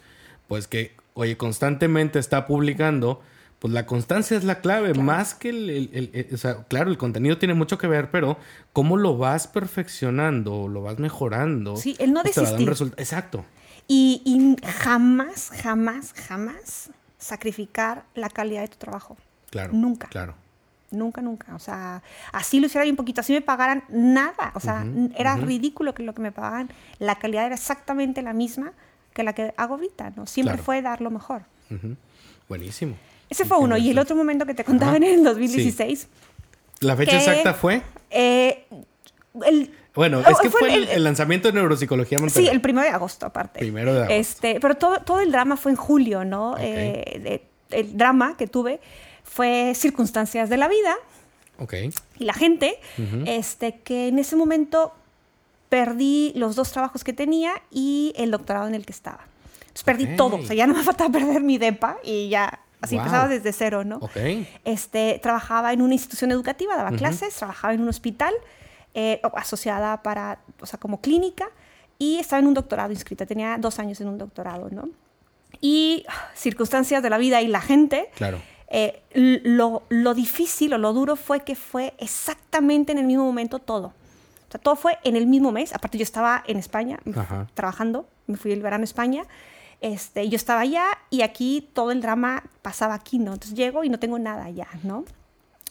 pues 0.49 0.68
que, 0.68 0.91
oye, 1.14 1.38
constantemente 1.38 2.19
está 2.19 2.45
publicando, 2.45 3.22
pues 3.59 3.73
la 3.73 3.85
constancia 3.85 4.38
es 4.38 4.43
la 4.43 4.59
clave, 4.61 4.93
más 4.93 5.34
que 5.34 5.49
el, 5.49 5.69
el- 5.69 5.89
el- 5.93 6.09
el- 6.13 6.35
o 6.35 6.38
sea, 6.38 6.63
claro, 6.65 6.91
el 6.91 6.97
contenido 6.97 7.38
tiene 7.38 7.53
mucho 7.55 7.77
que 7.77 7.88
ver, 7.88 8.11
pero 8.11 8.38
cómo 8.73 8.97
lo 8.97 9.17
vas 9.17 9.47
perfeccionando, 9.47 10.67
lo 10.67 10.81
vas 10.84 10.99
mejorando. 10.99 11.75
Sí, 11.75 11.95
el 11.99 12.13
no 12.13 12.21
pues 12.21 12.35
desistir. 12.35 12.69
Exacto. 12.97 13.45
Y, 13.88 14.21
y 14.25 14.55
jamás, 14.67 15.49
jamás, 15.61 16.13
jamás 16.13 16.91
sacrificar 17.17 18.03
la 18.15 18.29
calidad 18.29 18.61
de 18.61 18.67
tu 18.67 18.77
trabajo. 18.77 19.17
Claro. 19.49 19.73
Nunca. 19.73 20.07
Claro. 20.09 20.35
Nunca, 20.91 21.21
nunca. 21.21 21.53
O 21.55 21.59
sea, 21.59 22.01
así 22.31 22.59
lo 22.59 22.67
hiciera 22.67 22.85
yo 22.85 22.91
un 22.91 22.95
poquito, 22.95 23.21
así 23.21 23.34
me 23.34 23.41
pagaran 23.41 23.84
nada. 23.89 24.51
O 24.55 24.59
sea, 24.59 24.85
era 25.17 25.35
ridículo 25.35 25.93
que 25.93 26.03
lo 26.03 26.13
que 26.13 26.21
me 26.21 26.31
pagaban. 26.31 26.69
La 26.99 27.15
calidad 27.15 27.45
era 27.45 27.55
exactamente 27.55 28.21
la 28.21 28.34
misma 28.34 28.71
que 29.13 29.23
la 29.23 29.34
que 29.34 29.53
hago 29.57 29.73
ahorita, 29.75 30.11
¿no? 30.15 30.27
Siempre 30.27 30.53
Claro. 30.53 30.63
fue 30.63 30.81
dar 30.81 31.01
lo 31.01 31.09
mejor. 31.11 31.41
Buenísimo. 32.47 32.95
Ese 33.29 33.45
fue 33.45 33.57
uno. 33.57 33.77
Y 33.77 33.89
el 33.91 33.99
otro 33.99 34.15
momento 34.15 34.45
que 34.45 34.53
te 34.53 34.63
contaba 34.63 34.91
Ajá. 34.91 34.97
en 34.97 35.03
el 35.03 35.23
2016, 35.23 36.07
La 36.79 36.95
fecha 36.95 37.11
que- 37.11 37.17
exacta 37.17 37.53
fue. 37.53 37.81
eh, 38.09 38.65
el, 39.45 39.71
Bueno, 39.95 40.21
Oh, 40.25 40.29
es 40.29 40.37
que 40.39 40.49
fue 40.51 40.73
el, 40.73 40.83
el- 40.83 40.89
el 40.89 41.03
lanzamiento 41.03 41.47
de 41.47 41.53
Neuropsicología 41.55 42.19
Monterrey. 42.19 42.45
Sí, 42.45 42.51
el 42.51 42.61
primero 42.61 42.87
de 42.87 42.93
agosto, 42.93 43.25
aparte. 43.25 43.59
Primero 43.59 43.93
de 43.93 43.99
agosto. 44.03 44.13
Este, 44.13 44.59
pero 44.59 44.75
todo, 44.75 44.99
todo 44.99 45.19
el 45.21 45.31
drama 45.31 45.57
fue 45.57 45.71
en 45.71 45.75
julio, 45.75 46.23
¿no? 46.23 46.51
Ok. 46.51 46.59
Eh, 46.61 47.41
el 47.71 47.97
drama 47.97 48.37
que 48.37 48.45
tuve 48.47 48.79
fue 49.23 49.73
circunstancias 49.75 50.49
de 50.49 50.57
la 50.57 50.67
vida 50.67 50.95
Ok. 51.59 51.73
y 52.19 52.23
la 52.25 52.33
gente, 52.33 52.79
Ujú. 52.99 53.23
este, 53.25 53.79
que 53.79 54.07
en 54.09 54.19
ese 54.19 54.35
momento 54.35 54.93
perdí 55.69 56.31
los 56.35 56.55
dos 56.55 56.71
trabajos 56.71 57.03
que 57.03 57.11
tenía 57.13 57.53
y 57.71 58.13
el 58.17 58.31
doctorado 58.31 58.67
en 58.67 58.75
el 58.75 58.85
que 58.85 58.93
estaba. 58.93 59.25
Entonces 59.61 59.83
perdí 59.83 60.05
Ok. 60.05 60.15
todo, 60.15 60.35
o 60.37 60.45
sea, 60.45 60.55
ya 60.55 60.67
no 60.67 60.73
me 60.75 60.83
faltaba 60.83 61.09
perder 61.11 61.41
mi 61.41 61.57
DEPA 61.57 61.97
y 62.03 62.29
ya, 62.29 62.59
así 62.81 62.95
Wow. 62.95 63.03
empezaba 63.05 63.27
desde 63.27 63.51
cero, 63.53 63.83
¿no? 63.83 63.97
Ok. 63.97 64.17
Este, 64.65 65.19
trabajaba 65.21 65.73
en 65.73 65.81
una 65.81 65.93
institución 65.93 66.31
educativa, 66.31 66.75
daba 66.75 66.89
Ujú. 66.89 66.97
clases, 66.99 67.35
trabajaba 67.35 67.73
en 67.73 67.81
un 67.81 67.89
hospital, 67.89 68.33
eh, 68.93 69.21
asociada 69.35 70.01
para, 70.03 70.39
o 70.59 70.65
sea, 70.65 70.79
como 70.79 71.01
clínica, 71.01 71.49
y 71.99 72.17
estaba 72.19 72.39
en 72.39 72.47
un 72.47 72.53
doctorado 72.53 72.91
inscrita, 72.91 73.25
tenía 73.25 73.57
dos 73.59 73.79
años 73.79 73.99
en 74.01 74.07
un 74.07 74.17
doctorado, 74.17 74.69
¿no? 74.71 74.89
Y 75.61 76.05
ah, 76.07 76.29
circunstancias 76.35 77.01
de 77.01 77.09
la 77.09 77.17
vida 77.17 77.41
y 77.41 77.47
la 77.47 77.61
gente, 77.61 78.09
Claro. 78.15 78.39
eh, 78.69 79.01
lo, 79.43 79.83
lo 79.89 80.13
difícil 80.13 80.73
o 80.73 80.77
lo 80.77 80.93
duro 80.93 81.15
fue 81.15 81.39
que 81.41 81.55
fue 81.55 81.93
exactamente 81.97 82.91
en 82.91 82.97
el 82.99 83.05
mismo 83.05 83.23
momento 83.25 83.59
todo. 83.59 83.87
O 83.87 84.51
sea, 84.51 84.61
todo 84.61 84.75
fue 84.75 84.97
en 85.03 85.15
el 85.15 85.25
mismo 85.27 85.51
mes. 85.51 85.73
Aparte, 85.73 85.97
yo 85.97 86.03
estaba 86.03 86.43
en 86.47 86.57
España 86.57 86.99
Ajá. 87.15 87.47
trabajando, 87.53 88.07
me 88.27 88.37
fui 88.37 88.51
el 88.51 88.61
verano 88.61 88.83
a 88.83 88.85
España. 88.85 89.23
Este, 89.81 90.27
yo 90.27 90.35
estaba 90.35 90.61
allá 90.61 90.85
y 91.09 91.21
aquí 91.21 91.69
todo 91.73 91.91
el 91.91 92.01
drama 92.01 92.43
pasaba 92.61 92.95
aquí, 92.95 93.19
¿no? 93.19 93.33
Entonces 93.33 93.55
llego 93.57 93.83
y 93.83 93.89
no 93.89 93.99
tengo 93.99 94.17
nada 94.17 94.45
allá, 94.45 94.67
¿no? 94.83 95.05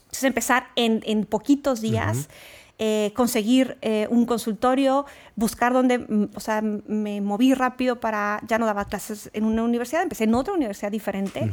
Entonces 0.05 0.25
empezar 0.25 0.69
en, 0.77 1.03
en 1.05 1.25
poquitos 1.25 1.81
días, 1.81 2.29
eh, 2.79 3.13
conseguir 3.17 3.79
eh, 3.83 4.07
un 4.11 4.25
consultorio, 4.27 5.07
buscar 5.35 5.73
dónde, 5.73 5.99
mm, 5.99 6.29
o 6.37 6.41
sea, 6.41 6.63
me 6.63 7.21
moví 7.21 7.53
rápido 7.55 7.99
para, 8.01 8.41
ya 8.47 8.59
no 8.59 8.67
daba 8.67 8.85
clases 8.85 9.29
en 9.33 9.45
una 9.45 9.63
universidad, 9.65 10.03
empecé 10.03 10.25
en 10.25 10.35
otra 10.35 10.55
universidad 10.55 10.91
diferente. 10.93 11.51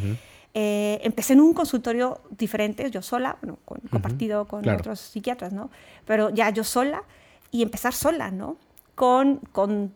Eh, 0.53 0.99
empecé 1.03 1.33
en 1.33 1.41
un 1.41 1.53
consultorio 1.55 2.21
diferente, 2.37 2.91
yo 2.91 3.01
sola, 3.01 3.37
bueno, 3.41 3.57
con- 3.65 3.79
compartido 3.89 4.45
con 4.45 4.61
claro. 4.61 4.77
otros 4.77 4.99
psiquiatras, 4.99 5.51
¿no? 5.51 5.71
Pero 6.05 6.29
ya 6.29 6.51
yo 6.51 6.63
sola 6.63 7.01
y 7.49 7.63
empezar 7.63 7.93
sola, 7.93 8.29
¿no? 8.29 8.57
Con, 8.93 9.37
con 9.51 9.91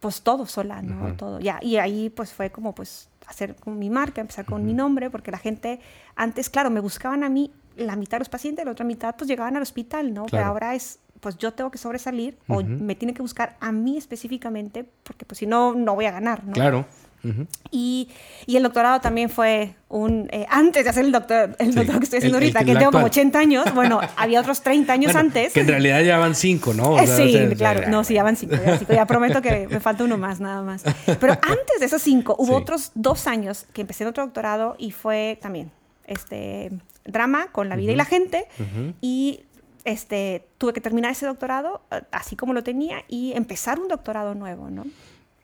pues 0.00 0.22
todo 0.22 0.46
sola, 0.46 0.82
¿no? 0.82 1.14
Todo. 1.14 1.40
Ya, 1.40 1.58
y 1.62 1.76
ahí 1.76 2.10
pues 2.10 2.32
fue 2.32 2.50
como 2.50 2.74
pues 2.74 3.08
hacer 3.26 3.56
con 3.56 3.78
mi 3.78 3.90
marca, 3.90 4.20
empezar 4.20 4.44
con 4.44 4.64
mi 4.64 4.74
nombre, 4.74 5.10
porque 5.10 5.30
la 5.30 5.38
gente 5.38 5.80
antes, 6.14 6.48
claro, 6.50 6.70
me 6.70 6.80
buscaban 6.80 7.24
a 7.24 7.28
mí 7.28 7.52
la 7.76 7.96
mitad 7.96 8.16
de 8.16 8.20
los 8.20 8.28
pacientes, 8.28 8.64
la 8.64 8.72
otra 8.72 8.84
mitad 8.84 9.14
pues 9.16 9.28
llegaban 9.28 9.56
al 9.56 9.62
hospital, 9.62 10.14
¿no? 10.14 10.26
Pero 10.26 10.44
ahora 10.44 10.74
es 10.74 11.00
pues 11.20 11.38
yo 11.38 11.52
tengo 11.54 11.70
que 11.70 11.78
sobresalir 11.78 12.38
o 12.46 12.62
me 12.62 12.94
tiene 12.94 13.14
que 13.14 13.22
buscar 13.22 13.56
a 13.60 13.72
mí 13.72 13.96
específicamente, 13.96 14.88
porque 15.02 15.24
pues 15.24 15.38
si 15.38 15.46
no, 15.46 15.74
no 15.74 15.94
voy 15.94 16.04
a 16.04 16.12
ganar, 16.12 16.44
¿no? 16.44 16.52
Claro. 16.52 16.86
Ujú. 17.30 17.46
Y, 17.70 18.08
y 18.46 18.56
el 18.56 18.62
doctorado 18.62 19.00
también 19.00 19.28
fue 19.30 19.74
un... 19.88 20.28
eh, 20.32 20.46
antes 20.48 20.84
de 20.84 20.90
hacer 20.90 21.04
el, 21.04 21.12
doctor, 21.12 21.56
el 21.58 21.68
Sí, 21.70 21.72
doctorado 21.74 21.98
que 22.00 22.04
estoy 22.04 22.18
haciendo 22.18 22.38
el- 22.38 22.44
ahorita, 22.44 22.60
que 22.60 22.66
tengo 22.74 22.92
como 22.92 23.06
actual. 23.06 23.26
80 23.26 23.38
años, 23.38 23.74
bueno, 23.74 24.00
había 24.16 24.40
otros 24.40 24.62
30 24.62 24.92
años 24.92 25.12
Bueno, 25.12 25.28
antes. 25.28 25.52
Que 25.52 25.60
en 25.60 25.68
realidad 25.68 26.00
ya 26.02 26.18
van 26.18 26.34
cinco, 26.34 26.72
¿no? 26.74 26.90
O 26.90 26.98
Eh, 26.98 27.06
sea, 27.06 27.16
sí, 27.16 27.34
o 27.36 27.38
sea, 27.48 27.50
claro. 27.56 27.80
ya- 27.82 27.88
No, 27.88 28.04
sí, 28.04 28.14
ya 28.14 28.22
van 28.22 28.36
cinco, 28.36 28.54
ya 28.56 28.62
van 28.70 28.78
cinco. 28.78 28.92
Ya 28.92 29.06
prometo 29.06 29.42
que 29.42 29.66
me 29.68 29.80
falta 29.80 30.04
uno 30.04 30.16
más, 30.18 30.40
nada 30.40 30.62
más. 30.62 30.82
Pero 31.04 31.32
antes 31.42 31.80
de 31.80 31.86
esos 31.86 32.00
cinco, 32.02 32.36
hubo 32.38 32.56
Sí. 32.56 32.62
otros 32.62 32.92
dos 32.94 33.26
años 33.26 33.66
que 33.72 33.80
empecé 33.82 34.04
en 34.04 34.08
otro 34.10 34.24
doctorado 34.24 34.76
y 34.78 34.92
fue 34.92 35.38
también 35.42 35.70
este 36.06 36.70
drama 37.04 37.48
con 37.52 37.68
la 37.68 37.76
vida 37.76 37.92
y 37.92 37.96
la 37.96 38.04
gente. 38.04 38.46
Ujú. 38.58 38.94
Y 39.00 39.40
este, 39.84 40.46
tuve 40.58 40.72
que 40.72 40.80
terminar 40.80 41.12
ese 41.12 41.26
doctorado 41.26 41.82
eh, 41.92 42.00
así 42.10 42.34
como 42.36 42.52
lo 42.52 42.62
tenía 42.64 43.04
y 43.08 43.32
empezar 43.34 43.78
un 43.78 43.86
doctorado 43.88 44.34
nuevo, 44.34 44.68
¿no? 44.70 44.84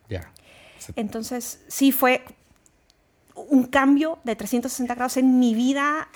Ya. 0.08 0.30
Entonces, 0.96 1.60
sí 1.68 1.92
fue 1.92 2.22
un 3.34 3.64
cambio 3.64 4.18
de 4.24 4.36
360 4.36 4.94
grados 4.94 5.16
en 5.16 5.38
mi 5.38 5.54
vida 5.54 6.08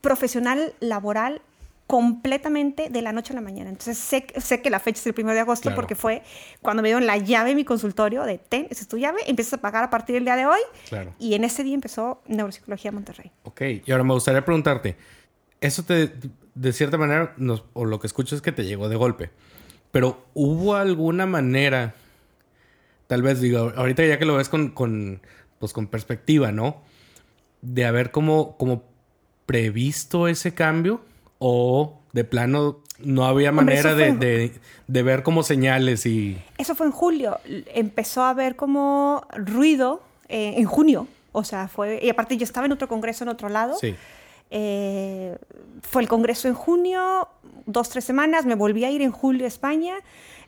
profesional, 0.00 0.74
laboral, 0.80 1.40
completamente 1.86 2.88
de 2.88 3.02
la 3.02 3.12
noche 3.12 3.32
a 3.34 3.36
la 3.36 3.42
mañana. 3.42 3.68
Entonces, 3.68 3.98
sé, 3.98 4.26
sé 4.38 4.62
que 4.62 4.70
la 4.70 4.80
fecha 4.80 5.00
es 5.00 5.06
el 5.06 5.14
1 5.22 5.32
de 5.34 5.40
agosto 5.40 5.64
Claro. 5.64 5.76
porque 5.76 5.94
fue 5.94 6.22
cuando 6.62 6.82
me 6.82 6.88
dieron 6.88 7.06
la 7.06 7.18
llave 7.18 7.50
de 7.50 7.54
mi 7.56 7.64
consultorio 7.64 8.22
de 8.24 8.38
ten, 8.38 8.66
esa 8.70 8.82
es 8.82 8.88
tu 8.88 8.96
llave, 8.96 9.18
empiezas 9.26 9.54
a 9.54 9.58
pagar 9.58 9.84
a 9.84 9.90
partir 9.90 10.14
del 10.14 10.24
día 10.24 10.36
de 10.36 10.46
hoy. 10.46 10.60
Claro. 10.88 11.12
Y 11.18 11.34
en 11.34 11.44
ese 11.44 11.62
día 11.62 11.74
empezó 11.74 12.22
Neuropsicología 12.26 12.90
Monterrey. 12.90 13.30
Ok, 13.44 13.60
y 13.84 13.92
ahora 13.92 14.02
me 14.04 14.14
gustaría 14.14 14.42
preguntarte, 14.44 14.96
eso 15.60 15.82
te, 15.84 16.12
de 16.54 16.72
cierta 16.72 16.96
manera, 16.96 17.34
nos- 17.36 17.64
o 17.74 17.84
lo 17.84 18.00
que 18.00 18.06
escucho 18.06 18.34
es 18.34 18.40
que 18.40 18.52
te 18.52 18.64
llegó 18.64 18.88
de 18.88 18.96
golpe, 18.96 19.30
pero 19.92 20.24
¿hubo 20.32 20.74
alguna 20.76 21.26
manera, 21.26 21.94
tal 23.06 23.22
vez 23.22 23.40
digo, 23.40 23.72
ahorita 23.76 24.04
ya 24.04 24.18
que 24.18 24.24
lo 24.24 24.36
ves 24.36 24.48
con, 24.48 24.70
con, 24.70 25.20
pues 25.58 25.72
con 25.72 25.86
perspectiva, 25.86 26.52
¿no? 26.52 26.82
De 27.62 27.84
haber 27.84 28.10
como, 28.10 28.56
como 28.56 28.82
previsto 29.46 30.28
ese 30.28 30.54
cambio 30.54 31.00
o 31.38 32.00
de 32.12 32.24
plano 32.24 32.80
no 33.00 33.26
había 33.26 33.52
manera 33.52 33.94
de, 33.94 34.12
de- 34.12 34.52
de 34.86 35.02
ver 35.02 35.22
como 35.22 35.42
señales 35.42 36.06
y... 36.06 36.38
Eso 36.58 36.74
fue 36.74 36.86
en 36.86 36.92
julio. 36.92 37.38
Empezó 37.74 38.22
a 38.22 38.30
haber 38.30 38.54
como 38.56 39.26
ruido 39.36 40.02
eh, 40.28 40.54
en 40.56 40.64
junio. 40.66 41.06
O 41.32 41.42
sea, 41.44 41.66
fue... 41.68 41.98
Y 42.02 42.08
aparte 42.10 42.36
yo 42.36 42.44
estaba 42.44 42.66
en 42.66 42.72
otro 42.72 42.86
congreso 42.88 43.24
en 43.24 43.28
otro 43.30 43.48
lado. 43.48 43.76
Sí, 43.78 43.94
Eh, 44.50 45.36
fue 45.82 46.02
el 46.02 46.08
congreso 46.08 46.46
en 46.46 46.54
junio, 46.54 47.26
dos, 47.66 47.88
tres 47.88 48.04
semanas, 48.04 48.46
me 48.46 48.54
volví 48.54 48.84
a 48.84 48.90
ir 48.90 49.02
en 49.02 49.10
julio 49.10 49.44
a 49.44 49.48
España, 49.48 49.94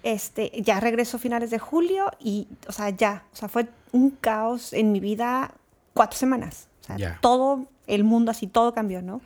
este, 0.07 0.53
ya 0.63 0.79
regreso 0.79 1.17
a 1.17 1.21
finales 1.21 1.51
de 1.51 1.59
julio 1.59 2.13
y, 2.21 2.47
o 2.69 2.73
sea, 2.73 2.91
ya, 2.91 3.25
o 3.33 3.37
sea, 3.37 3.49
fue 3.49 3.67
un 3.91 4.11
caos 4.11 4.73
en 4.73 4.93
mi 4.93 5.01
vida 5.01 5.51
cuatro 5.95 6.17
semanas. 6.17 6.69
O 6.83 6.85
sea, 6.97 7.19
todo 7.21 7.67
el 7.89 8.05
mundo 8.05 8.31
así, 8.31 8.47
todo 8.47 8.73
cambió, 8.73 9.03
¿no? 9.03 9.21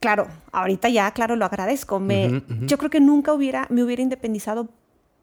Claro, 0.00 0.26
ahorita 0.52 0.88
ya, 0.88 1.10
claro, 1.10 1.36
lo 1.36 1.44
agradezco. 1.44 2.00
Me, 2.00 2.42
Yo 2.62 2.78
creo 2.78 2.88
que 2.88 3.00
nunca 3.00 3.34
hubiera, 3.34 3.66
me 3.68 3.82
hubiera 3.82 4.00
independizado, 4.00 4.70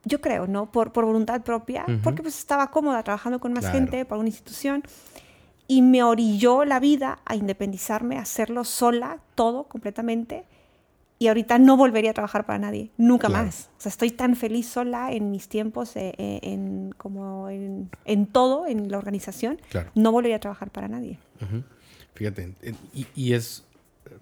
yo 0.06 0.22
creo, 0.22 0.46
¿no? 0.46 0.72
Por, 0.72 0.92
por 0.92 1.06
voluntad 1.06 1.42
propia, 1.42 1.84
porque 2.04 2.22
pues 2.22 2.38
estaba 2.38 2.70
cómoda 2.70 3.02
trabajando 3.02 3.40
con 3.40 3.54
más 3.54 3.68
gente, 3.72 4.06
por 4.06 4.20
una 4.20 4.30
institución. 4.30 4.84
Y 5.68 5.82
me 5.82 6.04
orilló 6.04 6.66
la 6.66 6.80
vida 6.80 7.18
a 7.26 7.36
independizarme, 7.36 8.20
a 8.20 8.22
hacerlo 8.22 8.64
sola, 8.64 9.18
todo 9.34 9.64
completamente 9.64 10.44
y 11.22 11.28
ahorita 11.28 11.60
no 11.60 11.78
volvería 11.78 12.10
a 12.10 12.14
trabajar 12.16 12.48
para 12.48 12.58
nadie, 12.58 12.90
nunca 12.98 13.30
más. 13.30 13.70
O 13.78 13.82
sea, 13.82 13.92
estoy 13.92 14.10
tan 14.10 14.36
feliz 14.36 14.68
sola 14.68 15.12
en 15.12 15.30
mis 15.30 15.50
tiempos, 15.50 15.96
eh, 15.96 16.16
eh, 16.18 16.40
en, 16.42 16.96
como 16.98 17.48
en, 17.48 17.92
en, 18.06 18.26
todo, 18.26 18.66
en 18.66 18.90
la 18.90 18.98
organización, 18.98 19.62
no 19.94 20.12
volvería 20.12 20.38
a 20.38 20.40
trabajar 20.40 20.72
para 20.72 20.88
nadie. 20.88 21.20
Fíjate, 22.16 22.56
y, 22.92 23.06
y, 23.14 23.34
es, 23.34 23.66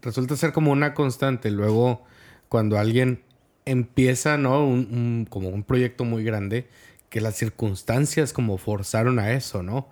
resulta 0.02 0.36
ser 0.36 0.52
como 0.52 0.74
una 0.74 0.94
constante. 0.94 1.52
Luego, 1.52 2.04
cuando 2.50 2.78
alguien 2.78 3.24
empieza, 3.64 4.38
¿no? 4.38 4.68
Un, 4.68 5.26
como 5.30 5.48
un 5.48 5.64
proyecto 5.64 6.04
muy 6.04 6.26
grande, 6.26 6.68
que 7.08 7.22
las 7.22 7.36
circunstancias 7.38 8.34
como 8.34 8.58
forzaron 8.58 9.20
a 9.20 9.32
eso, 9.32 9.64
¿no? 9.64 9.88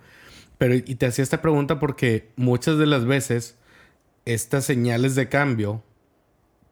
Pero, 0.58 0.74
y 0.74 0.96
te 0.96 1.06
hacía 1.06 1.22
esta 1.22 1.40
pregunta 1.40 1.80
porque 1.80 2.28
muchas 2.36 2.76
de 2.76 2.84
las 2.84 3.06
veces 3.06 3.56
estas 4.26 4.66
señales 4.66 5.14
de 5.14 5.30
cambio 5.30 5.84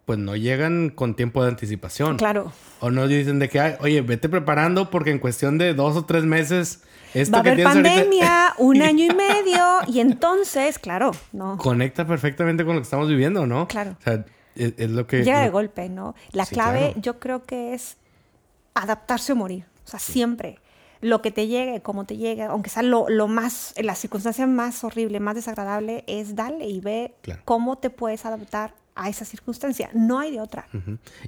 pues 0.06 0.20
no 0.20 0.36
llegan 0.36 0.90
con 0.90 1.16
tiempo 1.16 1.42
de 1.42 1.50
anticipación. 1.50 2.16
Claro. 2.16 2.52
O 2.78 2.90
no 2.90 3.08
dicen 3.08 3.40
de 3.40 3.48
que, 3.48 3.76
oye, 3.80 4.00
vete 4.02 4.28
preparando 4.28 4.88
porque 4.88 5.10
en 5.10 5.18
cuestión 5.18 5.58
de 5.58 5.74
dos 5.74 5.96
o 5.96 6.04
tres 6.06 6.24
meses... 6.24 6.84
Esto 7.12 7.32
Va 7.32 7.38
a 7.38 7.40
haber 7.40 7.62
pandemia, 7.62 8.54
un 8.58 8.82
año 8.82 9.04
y 9.04 9.08
medio, 9.14 9.64
y 9.88 10.00
entonces, 10.00 10.78
claro, 10.78 11.10
no. 11.32 11.56
Conecta 11.56 12.06
perfectamente 12.06 12.64
con 12.64 12.74
lo 12.74 12.80
que 12.80 12.84
estamos 12.84 13.08
viviendo, 13.08 13.46
¿no? 13.46 13.66
Claro. 13.66 13.96
O 13.98 14.02
sea, 14.02 14.24
es, 14.54 14.90
lo 14.90 15.06
que... 15.06 15.24
Llega 15.24 15.40
de 15.40 15.48
golpe, 15.48 15.88
¿no? 15.88 16.14
La 16.30 16.46
clave 16.46 16.94
yo 16.96 17.18
creo 17.18 17.42
que 17.42 17.74
es 17.74 17.96
adaptarse 18.74 19.32
o 19.32 19.36
morir. 19.36 19.64
O 19.84 19.88
sea, 19.88 19.98
siempre 19.98 20.60
lo 21.00 21.20
que 21.20 21.32
te 21.32 21.48
llegue, 21.48 21.80
como 21.82 22.04
te 22.04 22.16
llegue, 22.16 22.44
aunque 22.44 22.70
sea 22.70 22.82
lo, 22.82 23.08
lo, 23.08 23.28
más, 23.28 23.74
la 23.76 23.94
circunstancia 23.94 24.46
más 24.46 24.84
horrible, 24.84 25.18
más 25.18 25.34
desagradable, 25.34 26.04
es 26.06 26.36
darle 26.36 26.68
y 26.68 26.80
ve 26.80 27.14
cómo 27.44 27.76
te 27.76 27.90
puedes 27.90 28.24
adaptar 28.24 28.74
a 28.96 29.08
esa 29.08 29.24
circunstancia. 29.24 29.90
No 29.94 30.18
hay 30.18 30.32
de 30.32 30.40
otra. 30.40 30.66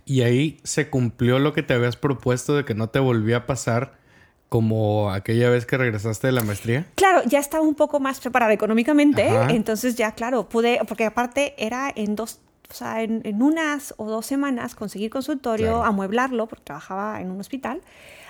Y 0.04 0.22
ahí 0.22 0.58
se 0.64 0.90
cumplió 0.90 1.38
lo 1.38 1.52
que 1.52 1.62
te 1.62 1.74
habías 1.74 1.96
propuesto 1.96 2.56
de 2.56 2.64
que 2.64 2.74
no 2.74 2.88
te 2.88 2.98
volvía 2.98 3.38
a 3.38 3.46
pasar 3.46 3.96
como 4.48 5.10
aquella 5.12 5.50
vez 5.50 5.66
que 5.66 5.76
regresaste 5.76 6.26
de 6.28 6.32
la 6.32 6.42
maestría. 6.42 6.86
Claro, 6.94 7.20
ya 7.26 7.38
estaba 7.38 7.62
un 7.62 7.74
poco 7.74 8.00
más 8.00 8.18
preparada 8.18 8.52
económicamente, 8.52 9.28
entonces 9.50 9.94
ya, 9.94 10.12
claro, 10.12 10.48
pude, 10.48 10.80
porque 10.88 11.04
aparte 11.04 11.54
era 11.58 11.92
en 11.94 12.16
dos, 12.16 12.40
o 12.70 12.74
sea, 12.74 13.02
en, 13.02 13.42
unas 13.42 13.94
o 13.98 14.06
dos 14.06 14.24
semanas 14.24 14.74
conseguir 14.74 15.10
consultorio, 15.10 15.84
amueblarlo, 15.84 16.46
porque 16.46 16.64
trabajaba 16.64 17.20
en 17.20 17.30
un 17.30 17.40
hospital 17.40 17.82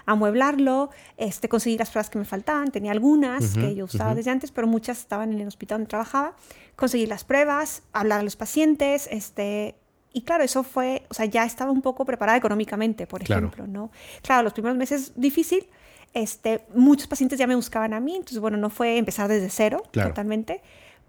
amueblarlo, 0.09 0.89
este, 1.19 1.51
conseguir 1.51 1.79
las 1.79 1.91
pruebas 1.91 2.09
que 2.09 2.19
me 2.19 2.25
faltaban. 2.25 2.71
Tenía 2.71 2.93
algunas 2.93 3.55
que 3.55 3.75
yo 3.75 3.85
usaba 3.85 4.15
desde 4.15 4.31
antes, 4.31 4.51
pero 4.51 4.67
muchas 4.67 4.99
estaban 4.99 5.33
en 5.33 5.41
el 5.41 5.47
hospital 5.47 5.79
donde 5.79 5.89
trabajaba. 5.91 6.35
Conseguir 6.77 7.09
las 7.09 7.25
pruebas, 7.25 7.83
hablar 7.93 8.21
a 8.21 8.23
los 8.23 8.35
pacientes, 8.35 9.07
este, 9.11 9.75
y 10.13 10.23
claro, 10.23 10.45
eso 10.45 10.63
fue, 10.63 11.03
o 11.11 11.15
sea, 11.15 11.27
ya 11.27 11.45
estaba 11.45 11.71
un 11.71 11.83
poco 11.83 12.07
preparada 12.07 12.39
económicamente, 12.39 13.07
por 13.07 13.23
ejemplo, 13.23 13.67
¿no? 13.67 13.91
Claro, 14.23 14.43
los 14.45 14.55
primeros 14.55 14.79
meses 14.79 15.13
difícil, 15.15 15.69
este, 16.15 16.65
muchos 16.75 17.07
pacientes 17.07 17.39
ya 17.39 17.47
me 17.47 17.55
buscaban 17.55 17.93
a 17.93 18.01
mí, 18.01 18.15
entonces, 18.17 18.39
bueno, 18.39 18.57
no 18.57 18.71
fue 18.71 18.97
empezar 18.97 19.29
desde 19.29 19.51
cero 19.51 19.83
totalmente, 19.91 20.63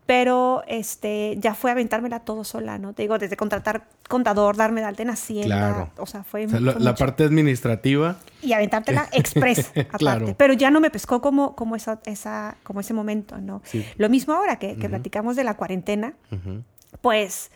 pero 0.09 0.63
este, 0.65 1.35
ya 1.37 1.53
fue 1.53 1.69
aventármela 1.69 2.21
todo 2.21 2.43
sola, 2.43 2.79
¿no? 2.79 2.93
Te 2.93 3.03
digo, 3.03 3.19
desde 3.19 3.37
contratar 3.37 3.83
contador, 4.07 4.57
darme 4.57 4.81
de 4.81 4.87
alta 4.87 5.03
en 5.03 5.11
Hacienda, 5.11 5.91
o 5.97 6.07
sea, 6.07 6.23
fue... 6.23 6.47
la, 6.47 6.95
parte 6.95 7.25
administrativa. 7.25 8.15
Y 8.41 8.53
aventártela 8.53 9.07
express, 9.13 9.71
aparte. 9.91 10.33
Pero 10.35 10.53
ya 10.53 10.71
no 10.71 10.79
me 10.79 10.89
pescó 10.89 11.21
como, 11.21 11.55
como, 11.55 11.75
esa, 11.75 11.99
esa, 12.05 12.57
como 12.63 12.79
ese 12.79 12.95
momento, 12.95 13.37
¿no? 13.37 13.61
Lo 13.97 14.09
mismo 14.09 14.33
ahora 14.33 14.55
que, 14.55 14.77
que 14.77 14.89
platicamos 14.89 15.35
de 15.35 15.43
la 15.43 15.55
cuarentena, 15.55 16.15
pues, 17.01 17.51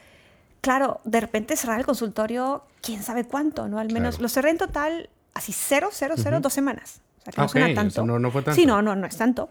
claro, 0.61 1.01
de 1.05 1.21
repente 1.21 1.55
cerrar 1.55 1.79
el 1.79 1.87
consultorio, 1.87 2.65
quién 2.83 3.01
sabe 3.01 3.23
cuánto, 3.23 3.67
¿no? 3.67 3.79
Al 3.79 3.91
menos 3.91 4.21
lo 4.21 4.29
cerré 4.29 4.51
en 4.51 4.59
total, 4.59 5.09
así 5.33 5.53
cero, 5.53 5.89
cero, 5.91 6.13
cero, 6.17 6.39
dos 6.39 6.53
semanas. 6.53 7.01
O 7.17 7.23
sea, 7.23 7.33
que 7.33 7.41
no 7.41 7.49
suena 7.49 7.73
tanto. 7.73 8.05
no, 8.05 8.19
no 8.19 8.29
fue 8.29 8.43
tanto. 8.43 8.61
Sí, 8.61 8.67
no, 8.67 8.83
no, 8.83 8.95
no 8.95 9.07
es 9.07 9.17
tanto. 9.17 9.49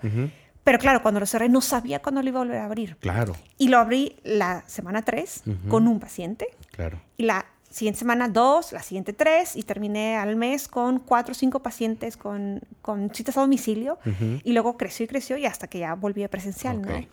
Pero 0.65 0.79
claro, 0.79 1.03
cuando 1.03 1.21
lo 1.21 1.27
cerré 1.27 1.49
no 1.49 1.61
sabía 1.61 2.01
cuándo 2.01 2.23
lo 2.23 2.29
iba 2.29 2.41
a 2.41 2.45
volver 2.45 2.59
a 2.59 2.67
abrir. 2.67 2.97
Claro. 2.97 3.35
Y 3.59 3.69
lo 3.69 3.79
abrí 3.79 4.17
la 4.23 4.65
semana 4.67 5.03
3 5.03 5.43
con 5.69 5.89
un 5.89 5.99
paciente. 5.99 6.49
Claro. 6.71 7.01
Y 7.17 7.25
la 7.25 7.47
siguiente 7.69 8.01
semana 8.01 8.29
2, 8.29 8.73
la 8.73 8.83
siguiente 8.83 9.13
3 9.13 9.57
y 9.57 9.63
terminé 9.63 10.17
al 10.17 10.37
mes 10.37 10.69
con 10.69 11.01
4 11.01 11.33
o 11.33 11.35
5 11.35 11.63
pacientes 11.63 12.17
con, 12.17 12.61
con 12.81 13.13
citas 13.13 13.37
a 13.37 13.41
domicilio. 13.41 13.99
Y 14.45 14.53
luego 14.53 14.77
creció 14.77 15.05
y 15.05 15.09
creció 15.09 15.37
y 15.37 15.47
hasta 15.47 15.67
que 15.67 15.81
ya 15.81 15.95
volví 15.95 16.23
a 16.23 16.29
presencial, 16.29 16.81
¿no? 16.81 17.07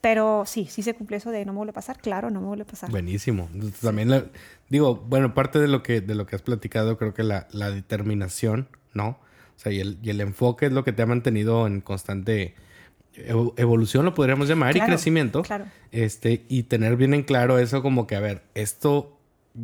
Pero 0.00 0.42
sí, 0.44 0.66
sí 0.68 0.82
se 0.82 0.94
cumplió 0.94 1.18
eso 1.18 1.30
de 1.30 1.44
no 1.44 1.52
me 1.52 1.58
vuelve 1.58 1.70
a 1.70 1.74
pasar, 1.74 1.98
claro, 1.98 2.30
no 2.30 2.40
me 2.40 2.48
vuelve 2.48 2.64
a 2.64 2.66
pasar. 2.66 2.90
Buenísimo. 2.90 3.48
También 3.80 4.30
digo, 4.68 4.96
bueno, 4.96 5.34
parte 5.34 5.60
de 5.60 5.68
lo 5.68 5.84
que, 5.84 6.00
de 6.00 6.16
lo 6.16 6.26
que 6.26 6.34
has 6.34 6.42
platicado, 6.42 6.98
creo 6.98 7.14
que 7.14 7.22
la, 7.22 7.46
la 7.52 7.70
determinación, 7.70 8.68
¿no? 8.92 9.18
O 9.56 9.60
sea, 9.60 9.72
y 9.72 9.80
el, 9.80 9.98
y 10.02 10.10
el 10.10 10.20
enfoque 10.20 10.66
es 10.66 10.72
lo 10.72 10.84
que 10.84 10.92
te 10.92 11.02
ha 11.02 11.06
mantenido 11.06 11.66
en 11.66 11.80
constante 11.80 12.54
evolución 13.56 14.04
lo 14.04 14.14
podríamos 14.14 14.48
llamar 14.48 14.76
y 14.76 14.80
crecimiento. 14.80 15.42
Claro. 15.42 15.66
Este, 15.92 16.44
y 16.48 16.64
tener 16.64 16.96
bien 16.96 17.14
en 17.14 17.22
claro 17.22 17.58
eso 17.58 17.82
como 17.82 18.06
que, 18.06 18.16
a 18.16 18.20
ver, 18.20 18.42
esto 18.54 19.18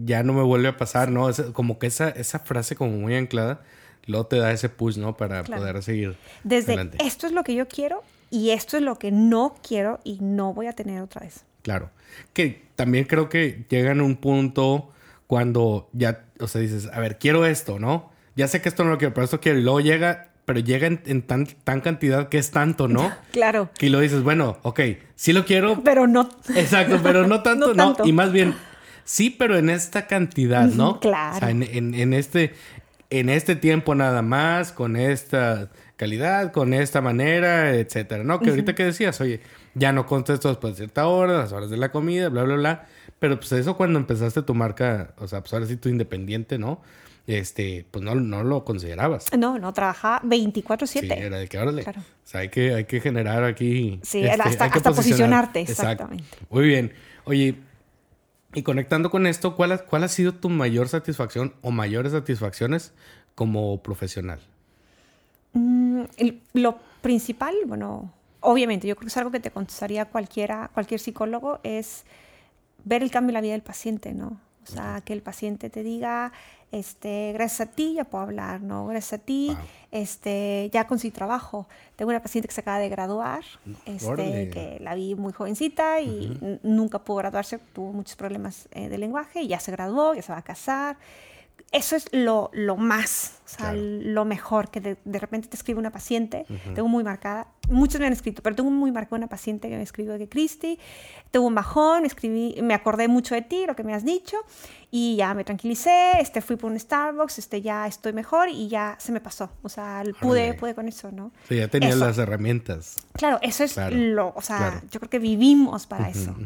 ya 0.05 0.23
no 0.23 0.33
me 0.33 0.43
vuelve 0.43 0.69
a 0.69 0.77
pasar, 0.77 1.11
¿no? 1.11 1.29
Es 1.29 1.41
como 1.53 1.79
que 1.79 1.87
esa, 1.87 2.09
esa 2.09 2.41
frase 2.41 2.77
como 2.77 2.93
muy 2.93 3.15
anclada, 3.15 3.63
luego 4.07 4.27
te 4.27 4.37
da 4.37 4.51
ese 4.51 4.69
push, 4.69 4.97
¿no? 4.97 5.17
Para 5.17 5.45
poder 5.45 5.83
seguir. 5.83 6.17
Desde 6.43 6.91
esto 6.99 7.27
es 7.27 7.33
lo 7.33 7.45
que 7.45 7.55
yo 7.55 7.69
quiero 7.69 8.03
y 8.31 8.51
esto 8.51 8.77
es 8.77 8.83
lo 8.83 8.99
que 8.99 9.13
no 9.13 9.55
quiero 9.67 10.01
y 10.05 10.19
no 10.21 10.53
voy 10.53 10.67
a 10.67 10.73
tener 10.73 11.01
otra 11.01 11.21
vez. 11.21 11.45
Claro. 11.63 11.91
Que 12.33 12.65
también 12.77 13.05
creo 13.05 13.29
que 13.29 13.65
llegan 13.69 14.01
a 14.01 14.05
un 14.05 14.17
punto 14.17 14.91
cuando 15.27 15.89
ya, 15.93 16.25
o 16.41 16.49
sea, 16.49 16.61
dices, 16.61 16.89
a 16.93 17.01
ver, 17.01 17.19
quiero 17.19 17.47
esto, 17.47 17.79
¿no? 17.79 18.11
Ya 18.37 18.49
sé 18.49 18.61
que 18.61 18.69
esto 18.69 18.85
no 18.85 18.91
lo 18.91 18.99
quiero, 18.99 19.15
pero 19.15 19.25
esto 19.25 19.41
quiero. 19.41 19.59
Y 19.59 19.63
luego 19.63 19.81
llega 19.81 20.34
pero 20.45 20.61
llega 20.61 20.87
en, 20.87 21.23
tan, 21.23 21.47
tan, 21.47 21.81
cantidad 21.81 22.29
que 22.29 22.39
es 22.39 22.51
tanto, 22.51 22.89
¿no? 22.89 23.13
Claro. 23.33 23.71
Que 23.79 23.91
lo 23.91 24.01
dices, 24.01 24.23
bueno, 24.23 24.59
ok, 24.63 24.81
sí 25.15 25.33
lo 25.33 25.45
quiero. 25.45 25.83
Pero 25.83 26.07
no. 26.07 26.29
Exacto, 26.55 27.01
pero 27.03 27.27
no 27.27 27.43
tanto, 27.43 27.75
no, 27.75 27.97
Y 28.05 28.13
más 28.13 28.33
bien, 28.33 28.55
sí, 29.05 29.31
pero 29.31 29.57
en 29.57 29.71
esta 29.71 30.07
cantidad, 30.07 30.67
¿no? 30.67 31.01
Claro. 31.01 31.37
O 31.37 31.41
sea, 31.41 31.51
en, 31.51 32.13
este, 32.13 32.55
en 33.11 33.29
este 33.29 33.57
tiempo 33.57 33.95
nada 33.95 34.23
más, 34.23 34.73
con 34.73 34.97
esta 34.97 35.71
calidad, 35.97 36.53
con 36.53 36.75
esta 36.75 37.01
manera, 37.01 37.75
etcétera, 37.75 38.25
¿no? 38.25 38.41
Que 38.41 38.51
ahorita 38.51 38.75
que 38.75 38.85
decías, 38.85 39.21
oye, 39.21 39.41
ya 39.75 39.93
no 39.93 40.07
contesto 40.07 40.49
después 40.49 40.75
de 40.75 40.79
cierta 40.79 41.07
hora, 41.07 41.39
las 41.39 41.53
horas 41.53 41.71
de 41.71 41.77
la 41.77 41.91
comida, 41.91 42.29
bla, 42.29 42.43
bla, 42.45 42.57
bla. 42.57 42.87
Pero 43.19 43.39
pues 43.39 43.53
eso 43.53 43.77
cuando 43.77 43.99
empezaste 43.99 44.43
tu 44.43 44.55
marca, 44.55 45.15
o 45.19 45.29
sea, 45.29 45.41
pues 45.41 45.53
ahora 45.53 45.67
sí 45.67 45.77
tu 45.77 45.89
independiente, 45.89 46.59
¿no? 46.59 46.81
este, 47.27 47.87
pues 47.91 48.05
no, 48.05 48.15
no 48.15 48.45
lo 48.45 48.65
considerabas. 48.65 49.27
No, 49.37 49.59
no, 49.59 49.73
trabajaba 49.73 50.21
24-7. 50.23 50.87
Sí, 50.87 51.09
era 51.11 51.39
de 51.39 51.49
que, 51.49 51.59
órale, 51.59 51.83
claro. 51.83 52.01
o 52.01 52.27
sea, 52.27 52.41
hay 52.41 52.49
que, 52.51 52.75
hay 52.75 52.85
que 52.85 53.01
generar 53.01 53.45
aquí... 53.45 54.01
Sí, 54.03 54.25
este, 54.25 54.43
hasta, 54.43 54.67
hasta 54.67 54.93
posicionarte, 54.93 55.61
exactamente. 55.61 56.25
Muy 56.51 56.67
bien. 56.67 56.93
Oye, 57.25 57.57
y 58.53 58.63
conectando 58.63 59.11
con 59.11 59.27
esto, 59.27 59.57
¿cuál 59.57 59.73
ha, 59.73 59.79
¿cuál 59.79 60.05
ha 60.05 60.09
sido 60.09 60.35
tu 60.35 60.51
mayor 60.51 60.89
satisfacción 60.89 61.55
o 61.63 61.71
mayores 61.71 62.13
satisfacciones 62.13 62.93
como 63.35 63.83
profesional? 63.83 64.41
Mm, 65.95 66.29
lo 66.55 66.79
principal, 67.01 67.55
bueno, 67.67 68.13
obviamente, 68.41 68.87
yo 68.87 68.97
creo 68.97 69.07
que 69.07 69.11
es 69.11 69.17
algo 69.17 69.31
que 69.31 69.41
te 69.41 69.51
contestaría 69.51 70.07
cualquiera, 70.07 70.71
cualquier 70.73 71.01
psicólogo, 71.01 71.61
es 71.63 72.05
ver 72.85 73.03
el 73.03 73.11
cambio 73.11 73.31
en 73.31 73.35
la 73.35 73.41
vida 73.41 73.53
del 73.53 73.63
paciente, 73.63 74.13
¿no? 74.13 74.41
O 74.63 74.67
sea, 74.67 75.03
que 75.05 75.13
el 75.13 75.21
paciente 75.21 75.69
te 75.69 75.83
diga, 75.83 76.33
este, 76.73 77.33
gracias 77.35 77.69
a 77.69 77.71
ti 77.71 77.95
ya 77.95 78.05
puedo 78.05 78.25
hablar, 78.25 78.63
¿no? 78.63 78.87
Gracias 78.87 79.21
a 79.21 79.23
ti, 79.23 79.55
este, 79.91 80.71
ya 80.73 80.87
conseguí 80.87 81.11
trabajo. 81.11 81.69
Tengo 81.97 82.09
una 82.09 82.23
paciente 82.23 82.49
que 82.49 82.55
se 82.55 82.63
acaba 82.63 82.79
de 82.79 82.89
graduar, 82.89 83.45
este, 83.85 84.49
que 84.49 84.79
la 84.81 84.95
vi 84.95 85.15
muy 85.17 85.35
jovencita 85.35 86.01
y 86.01 86.59
nunca 86.63 86.99
pudo 86.99 87.19
graduarse, 87.19 87.59
tuvo 87.59 87.93
muchos 87.93 88.17
problemas 88.17 88.69
eh, 88.73 88.89
de 88.89 88.97
lenguaje 88.97 89.43
y 89.43 89.49
ya 89.49 89.61
se 89.61 89.71
graduó, 89.71 90.15
ya 90.15 90.23
se 90.23 90.33
va 90.33 90.39
a 90.39 90.43
casar. 90.43 90.97
Eso 91.75 91.97
es 91.97 92.09
lo, 92.13 92.51
lo 92.53 92.77
más, 92.77 93.41
o 93.47 93.49
sea, 93.49 93.73
lo 93.75 94.25
mejor, 94.25 94.71
que 94.71 94.81
de, 94.81 95.19
repente 95.19 95.49
te 95.49 95.57
escribe 95.57 95.81
una 95.81 95.91
paciente, 95.91 96.47
tengo 96.73 96.87
muy 96.87 97.03
marcada, 97.03 97.49
muchos 97.69 98.01
me 98.01 98.07
han 98.07 98.13
escrito, 98.13 98.43
pero 98.43 98.55
tengo 98.55 98.71
muy 98.71 98.93
marcada 98.93 99.17
una 99.17 99.27
paciente 99.27 99.69
que 99.69 99.77
me 99.77 99.83
escribió 99.83 100.17
que 100.17 100.29
Cristi, 100.29 100.79
tuvo 101.33 101.49
un 101.49 101.55
bajón, 101.57 102.07
escribí, 102.07 102.55
me 102.63 102.75
acordé 102.75 103.09
mucho 103.09 103.35
de 103.35 103.43
ti, 103.43 103.65
lo 103.67 103.75
que 103.75 103.83
me 103.83 103.93
has 103.93 104.05
dicho, 104.05 104.37
y 104.97 105.17
ya 105.17 105.35
me 105.35 105.43
tranquilicé, 105.43 106.21
este, 106.21 106.41
fui 106.41 106.55
por 106.55 106.71
un 106.71 106.79
Starbucks, 106.79 107.41
este, 107.41 107.61
ya 107.61 107.89
estoy 107.89 108.13
mejor 108.13 108.49
y 108.49 108.69
ya 108.69 108.95
se 109.01 109.11
me 109.11 109.21
pasó. 109.21 109.51
O 109.65 109.69
sea, 109.69 110.05
pude, 110.21 110.55
pude 110.55 110.77
con 110.77 110.87
eso, 110.87 111.11
¿no? 111.11 111.33
Sí, 111.49 111.57
ya 111.57 111.67
tenías 111.67 111.97
las 111.97 112.17
herramientas. 112.19 112.99
Claro, 113.15 113.41
eso 113.43 113.65
es 113.65 113.77
lo, 113.91 114.33
o 114.37 114.41
sea, 114.41 114.81
yo 114.93 115.01
creo 115.01 115.11
que 115.11 115.19
vivimos 115.19 115.89
para 115.89 116.09
eso. 116.09 116.37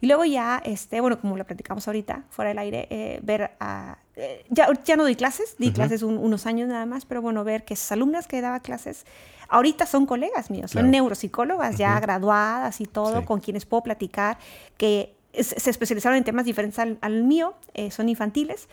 Y 0.00 0.06
luego 0.06 0.24
ya, 0.24 0.62
este, 0.64 1.00
bueno, 1.00 1.20
como 1.20 1.36
lo 1.36 1.44
platicamos 1.44 1.88
ahorita, 1.88 2.22
fuera 2.30 2.50
del 2.50 2.58
aire, 2.58 2.86
eh, 2.88 3.18
ver 3.24 3.50
a... 3.58 3.98
Eh, 4.20 4.44
ya, 4.50 4.68
ya 4.84 4.96
no 4.96 5.04
doy 5.04 5.14
clases, 5.14 5.54
di 5.58 5.70
clases 5.70 6.02
unos 6.02 6.46
años 6.46 6.68
nada 6.68 6.86
más, 6.86 7.06
pero 7.06 7.22
bueno, 7.22 7.44
ver 7.44 7.64
que 7.64 7.74
esas 7.74 7.92
alumnas 7.92 8.26
que 8.26 8.40
daba 8.40 8.58
clases 8.58 9.06
ahorita 9.48 9.86
son 9.86 10.06
colegas 10.06 10.50
míos, 10.50 10.72
son 10.72 10.90
neuropsicólogas 10.90 11.78
ya 11.78 11.98
graduadas 12.00 12.80
y 12.80 12.84
todo, 12.86 13.24
con 13.24 13.40
quienes 13.40 13.64
puedo 13.64 13.84
platicar, 13.84 14.36
que 14.76 15.14
se 15.32 15.70
especializaron 15.70 16.18
en 16.18 16.24
temas 16.24 16.44
diferentes 16.44 16.78
al, 16.78 17.22
mío, 17.22 17.54
eh, 17.74 17.92
son 17.92 18.08
infantiles, 18.08 18.68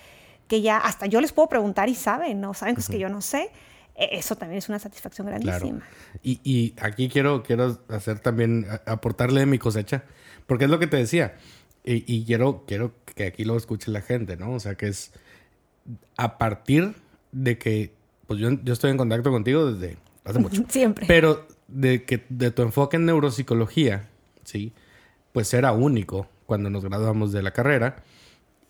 que 0.48 0.62
ya 0.62 0.78
hasta 0.78 1.06
yo 1.06 1.22
les 1.22 1.32
puedo 1.32 1.48
preguntar 1.48 1.90
y 1.90 1.96
saben, 1.96 2.42
¿no? 2.42 2.56
Saben 2.56 2.74
cosas 2.74 2.90
que 2.90 3.00
yo 3.00 3.10
no 3.10 3.22
sé. 3.22 3.52
E, 3.96 4.18
eso 4.18 4.36
también 4.36 4.58
es 4.58 4.68
una 4.68 4.80
satisfacción 4.80 5.28
grandísima. 5.28 5.82
Y, 6.24 6.40
y, 6.44 6.74
aquí 6.82 7.08
quiero, 7.08 7.44
quiero 7.44 7.80
hacer 7.90 8.20
también, 8.20 8.66
aportarle 8.86 9.42
de 9.42 9.46
mi 9.46 9.60
cosecha, 9.60 10.04
porque 10.48 10.66
es 10.66 10.72
lo 10.72 10.80
que 10.80 10.88
te 10.88 10.98
decía, 10.98 11.36
y, 11.84 12.04
y, 12.12 12.26
quiero, 12.26 12.64
quiero 12.66 12.94
que 13.16 13.28
aquí 13.28 13.44
lo 13.44 13.56
escuche 13.58 13.92
la 13.92 14.02
gente, 14.02 14.38
¿no? 14.38 14.54
O 14.54 14.60
sea, 14.60 14.76
que 14.76 14.88
es 14.88 15.12
a 16.18 16.38
partir 16.38 16.96
de 17.32 17.58
que, 17.58 17.94
pues 18.28 18.40
yo, 18.40 18.50
yo 18.64 18.74
estoy 18.74 18.92
en 18.92 18.98
contacto 18.98 19.32
contigo 19.32 19.72
desde 19.72 19.98
hace 20.24 20.40
mucho. 20.40 20.64
Siempre. 20.70 21.06
Pero 21.08 21.48
de 21.68 22.04
que 22.04 22.26
de 22.30 22.52
tu 22.52 22.62
enfoque 22.62 22.98
en 22.98 23.06
neuropsicología, 23.06 24.10
¿sí? 24.44 24.74
Pues 25.32 25.54
era 25.54 25.72
único 25.72 26.28
cuando 26.46 26.70
nos 26.70 26.84
graduamos 26.84 27.32
de 27.32 27.44
la 27.44 27.52
carrera 27.52 28.04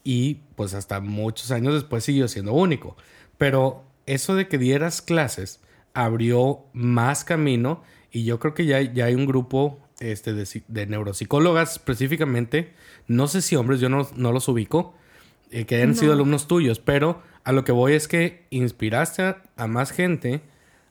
y 0.04 0.36
pues 0.56 0.74
hasta 0.74 1.00
muchos 1.02 1.52
años 1.52 1.74
después 1.74 2.04
siguió 2.04 2.28
siendo 2.28 2.54
único. 2.54 2.96
Pero 3.38 3.84
eso 4.06 4.36
de 4.36 4.48
que 4.48 4.58
dieras 4.58 5.02
clases 5.02 5.60
abrió 5.94 6.66
más 6.74 7.24
camino 7.24 7.84
y 8.12 8.24
yo 8.24 8.40
creo 8.40 8.54
que 8.54 8.66
ya, 8.66 8.82
ya 8.82 9.06
hay 9.06 9.16
un 9.16 9.26
grupo 9.26 9.80
este, 10.00 10.34
de, 10.34 10.86
neuropsicólogas 10.88 11.74
específicamente, 11.74 12.74
no 13.08 13.28
sé 13.28 13.42
si 13.42 13.56
hombres, 13.56 13.80
yo 13.80 13.90
no, 13.90 14.08
no 14.16 14.32
los 14.32 14.48
ubico, 14.48 14.94
eh, 15.52 15.66
que 15.66 15.76
hayan 15.76 15.96
sido 15.96 16.14
alumnos 16.14 16.48
tuyos, 16.48 16.80
pero 16.80 17.22
a 17.44 17.52
lo 17.52 17.64
que 17.64 17.72
voy 17.72 17.94
es 17.94 18.08
que 18.08 18.46
inspiraste 18.50 19.36
a 19.56 19.68
más 19.68 19.92
gente 19.92 20.42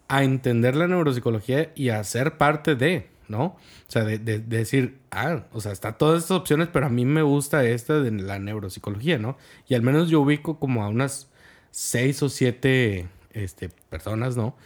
a 0.08 0.22
entender 0.22 0.76
la 0.76 0.86
neuropsicología 0.86 1.72
y 1.74 1.88
a 1.88 2.02
ser 2.04 2.36
parte 2.36 2.74
de, 2.74 3.08
¿no? 3.28 3.44
O 3.44 3.58
sea, 3.88 4.04
de, 4.04 4.18
decir, 4.18 4.98
ah, 5.10 5.44
o 5.52 5.60
sea, 5.60 5.72
está 5.72 5.92
todas 5.98 6.22
estas 6.22 6.36
opciones, 6.36 6.68
pero 6.72 6.86
a 6.86 6.90
mí 6.90 7.04
me 7.04 7.22
gusta 7.22 7.64
esta 7.64 8.00
de 8.00 8.10
la 8.10 8.38
neuropsicología, 8.38 9.18
¿no? 9.18 9.36
Y 9.66 9.74
al 9.74 9.82
menos 9.82 10.08
yo 10.10 10.20
ubico 10.20 10.58
como 10.58 10.84
a 10.84 10.88
unas 10.88 11.28
seis 11.70 12.22
o 12.22 12.28
siete 12.28 13.08
este, 13.32 13.70
personas, 13.90 14.36
¿no? 14.36 14.56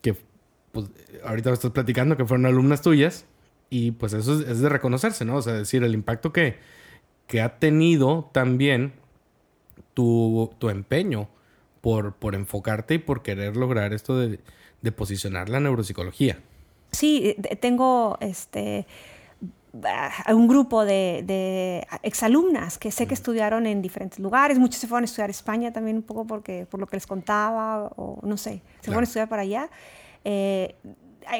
Que, 0.00 0.16
pues, 0.72 0.86
ahorita 1.24 1.50
me 1.50 1.54
estás 1.54 1.70
platicando 1.72 2.16
que 2.16 2.24
fueron 2.24 2.46
alumnas 2.46 2.82
tuyas 2.82 3.26
y 3.70 3.90
pues 3.92 4.12
eso 4.12 4.40
es, 4.40 4.60
de 4.60 4.68
reconocerse, 4.68 5.24
¿no? 5.24 5.36
O 5.36 5.42
sea, 5.42 5.54
decir, 5.54 5.82
el 5.82 5.94
impacto 5.94 6.32
que, 6.32 6.58
que 7.26 7.42
ha 7.42 7.58
tenido 7.58 8.30
también 8.32 8.92
tu, 9.94 10.50
tu 10.58 10.68
empeño 10.68 11.28
por, 11.80 12.14
por 12.14 12.34
enfocarte 12.34 12.94
y 12.94 12.98
por 12.98 13.22
querer 13.22 13.56
lograr 13.56 13.94
esto 13.94 14.18
de 14.18 14.40
de 14.84 14.92
posicionar 14.92 15.48
la 15.48 15.60
neuropsicología. 15.60 16.38
Sí, 16.92 17.34
tengo 17.60 18.18
este 18.20 18.86
un 20.28 20.46
grupo 20.46 20.84
de, 20.84 21.84
exalumnas 22.02 22.78
que 22.78 22.92
sé 22.92 23.08
que 23.08 23.14
estudiaron 23.14 23.66
en 23.66 23.82
diferentes 23.82 24.20
lugares, 24.20 24.56
muchos 24.56 24.78
se 24.78 24.86
fueron 24.86 25.02
a 25.02 25.06
estudiar 25.06 25.30
a 25.30 25.32
España 25.32 25.72
también 25.72 25.96
un 25.96 26.04
poco 26.04 26.24
porque, 26.26 26.64
por 26.70 26.78
lo 26.78 26.86
que 26.86 26.96
les 26.96 27.08
contaba, 27.08 27.90
o 27.96 28.20
no 28.22 28.36
sé, 28.36 28.62
se 28.80 28.84
fueron 28.84 29.00
a 29.00 29.04
estudiar 29.04 29.28
para 29.28 29.42
allá. 29.42 29.68
Eh, 30.24 30.76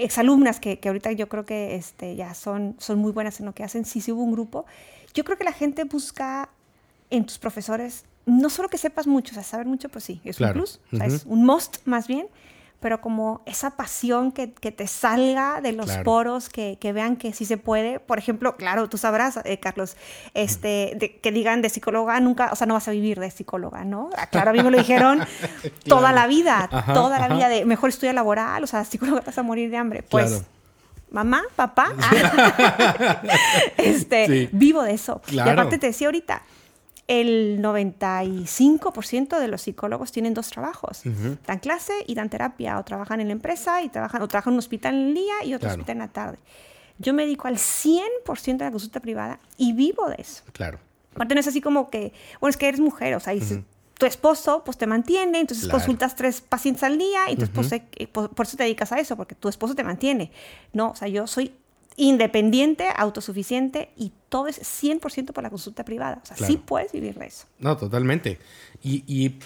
exalumnas 0.00 0.58
que, 0.58 0.80
que, 0.80 0.88
ahorita 0.88 1.12
yo 1.12 1.28
creo 1.28 1.44
que 1.44 1.76
este, 1.76 2.16
ya 2.16 2.34
son, 2.34 2.74
son 2.78 2.98
muy 2.98 3.12
buenas 3.12 3.38
en 3.38 3.46
lo 3.46 3.54
que 3.54 3.62
hacen, 3.62 3.84
sí, 3.84 4.00
sí 4.00 4.10
hubo 4.10 4.24
un 4.24 4.32
grupo. 4.32 4.64
Yo 5.12 5.22
creo 5.22 5.38
que 5.38 5.44
la 5.44 5.52
gente 5.52 5.84
busca 5.84 6.48
en 7.10 7.26
tus 7.26 7.38
profesores, 7.38 8.04
no 8.26 8.50
solo 8.50 8.68
que 8.68 8.78
sepas 8.78 9.06
mucho, 9.06 9.32
o 9.32 9.34
sea, 9.34 9.42
saber 9.42 9.66
mucho, 9.66 9.88
pues 9.88 10.04
sí, 10.04 10.20
es 10.24 10.40
un 10.40 10.52
plus, 10.52 10.80
es 10.92 11.24
un 11.26 11.44
must 11.44 11.78
más 11.84 12.06
bien, 12.06 12.26
pero 12.80 13.00
como 13.00 13.40
esa 13.46 13.76
pasión 13.76 14.30
que, 14.30 14.52
que 14.52 14.70
te 14.70 14.86
salga 14.86 15.62
de 15.62 15.72
los 15.72 15.90
poros, 16.04 16.50
que, 16.50 16.76
que, 16.78 16.92
vean 16.92 17.16
que 17.16 17.32
sí 17.32 17.46
se 17.46 17.56
puede. 17.56 17.98
Por 17.98 18.18
ejemplo, 18.18 18.56
claro, 18.56 18.90
tú 18.90 18.98
sabrás, 18.98 19.40
eh, 19.44 19.58
Carlos, 19.58 19.96
este, 20.34 21.18
que 21.22 21.32
digan 21.32 21.62
de 21.62 21.70
psicóloga 21.70 22.20
nunca, 22.20 22.50
o 22.52 22.56
sea, 22.56 22.66
no 22.66 22.74
vas 22.74 22.86
a 22.86 22.90
vivir 22.90 23.20
de 23.20 23.30
psicóloga, 23.30 23.84
¿no? 23.84 24.10
Ah, 24.18 24.26
claro, 24.26 24.50
a 24.50 24.52
mí 24.52 24.62
me 24.62 24.70
lo 24.70 24.76
dijeron 24.76 25.20
toda 25.86 26.12
la 26.12 26.26
vida, 26.26 26.68
toda 26.92 27.18
la 27.18 27.28
vida 27.34 27.48
de 27.48 27.64
mejor 27.64 27.88
estudia 27.88 28.12
laboral, 28.12 28.62
o 28.62 28.66
sea, 28.66 28.84
psicóloga 28.84 29.20
te 29.20 29.26
vas 29.28 29.38
a 29.38 29.42
morir 29.42 29.70
de 29.70 29.78
hambre. 29.78 30.02
Pues 30.02 30.44
mamá, 31.10 31.42
papá, 31.56 31.92
este, 33.78 34.50
vivo 34.52 34.82
de 34.82 34.92
eso. 34.92 35.22
Y 35.30 35.38
aparte 35.38 35.78
te 35.78 35.86
decía 35.86 36.08
ahorita, 36.08 36.42
el 37.06 37.60
95% 37.62 39.38
de 39.38 39.48
los 39.48 39.62
psicólogos 39.62 40.12
tienen 40.12 40.34
dos 40.34 40.48
trabajos. 40.48 41.02
Dan 41.46 41.58
clase 41.58 41.92
y 42.06 42.14
dan 42.14 42.30
terapia, 42.30 42.78
o 42.78 42.84
trabajan 42.84 43.20
en 43.20 43.28
la 43.28 43.32
empresa 43.32 43.82
y 43.82 43.88
trabajan, 43.88 44.22
o 44.22 44.28
trabajan 44.28 44.52
en 44.52 44.54
un 44.54 44.58
hospital 44.58 44.94
en 44.94 45.08
el 45.08 45.14
día 45.14 45.44
y 45.44 45.54
otro 45.54 45.68
hospital 45.70 45.92
en 45.96 45.98
la 45.98 46.08
tarde. 46.08 46.38
Yo 46.98 47.12
me 47.12 47.24
dedico 47.24 47.48
al 47.48 47.56
100% 47.56 48.56
de 48.56 48.64
la 48.64 48.70
consulta 48.70 49.00
privada 49.00 49.40
y 49.56 49.72
vivo 49.72 50.08
de 50.08 50.16
eso. 50.18 50.44
Claro. 50.52 50.78
Aparte 51.14 51.34
no 51.34 51.40
es 51.40 51.46
así 51.46 51.60
como 51.60 51.90
que, 51.90 52.12
bueno, 52.40 52.50
es 52.50 52.56
que 52.56 52.68
eres 52.68 52.80
mujer, 52.80 53.14
o 53.14 53.20
sea, 53.20 53.34
tu 53.98 54.06
esposo 54.06 54.62
pues 54.64 54.76
te 54.76 54.86
mantiene, 54.86 55.40
entonces 55.40 55.68
consultas 55.68 56.16
tres 56.16 56.40
pacientes 56.40 56.82
al 56.82 56.98
día 56.98 57.30
y 57.30 57.36
tu 57.36 57.44
esposo, 57.44 57.76
eh, 57.76 58.06
por, 58.08 58.30
por, 58.30 58.46
eso 58.46 58.56
te 58.56 58.64
dedicas 58.64 58.90
a 58.92 58.98
eso, 58.98 59.16
porque 59.16 59.34
tu 59.34 59.48
esposo 59.48 59.74
te 59.74 59.84
mantiene. 59.84 60.32
No, 60.72 60.90
o 60.90 60.96
sea, 60.96 61.08
yo 61.08 61.26
soy 61.26 61.54
independiente, 61.96 62.88
autosuficiente 62.96 63.90
y 63.96 64.12
todo 64.28 64.48
es 64.48 64.60
100% 64.60 65.32
por 65.32 65.44
la 65.44 65.50
consulta 65.50 65.84
privada. 65.84 66.20
O 66.22 66.26
sea, 66.26 66.36
sí 66.36 66.56
puedes 66.56 66.92
vivir 66.92 67.14
de 67.14 67.26
eso. 67.26 67.46
No, 67.58 67.76
totalmente. 67.76 68.38
Y, 68.82 69.36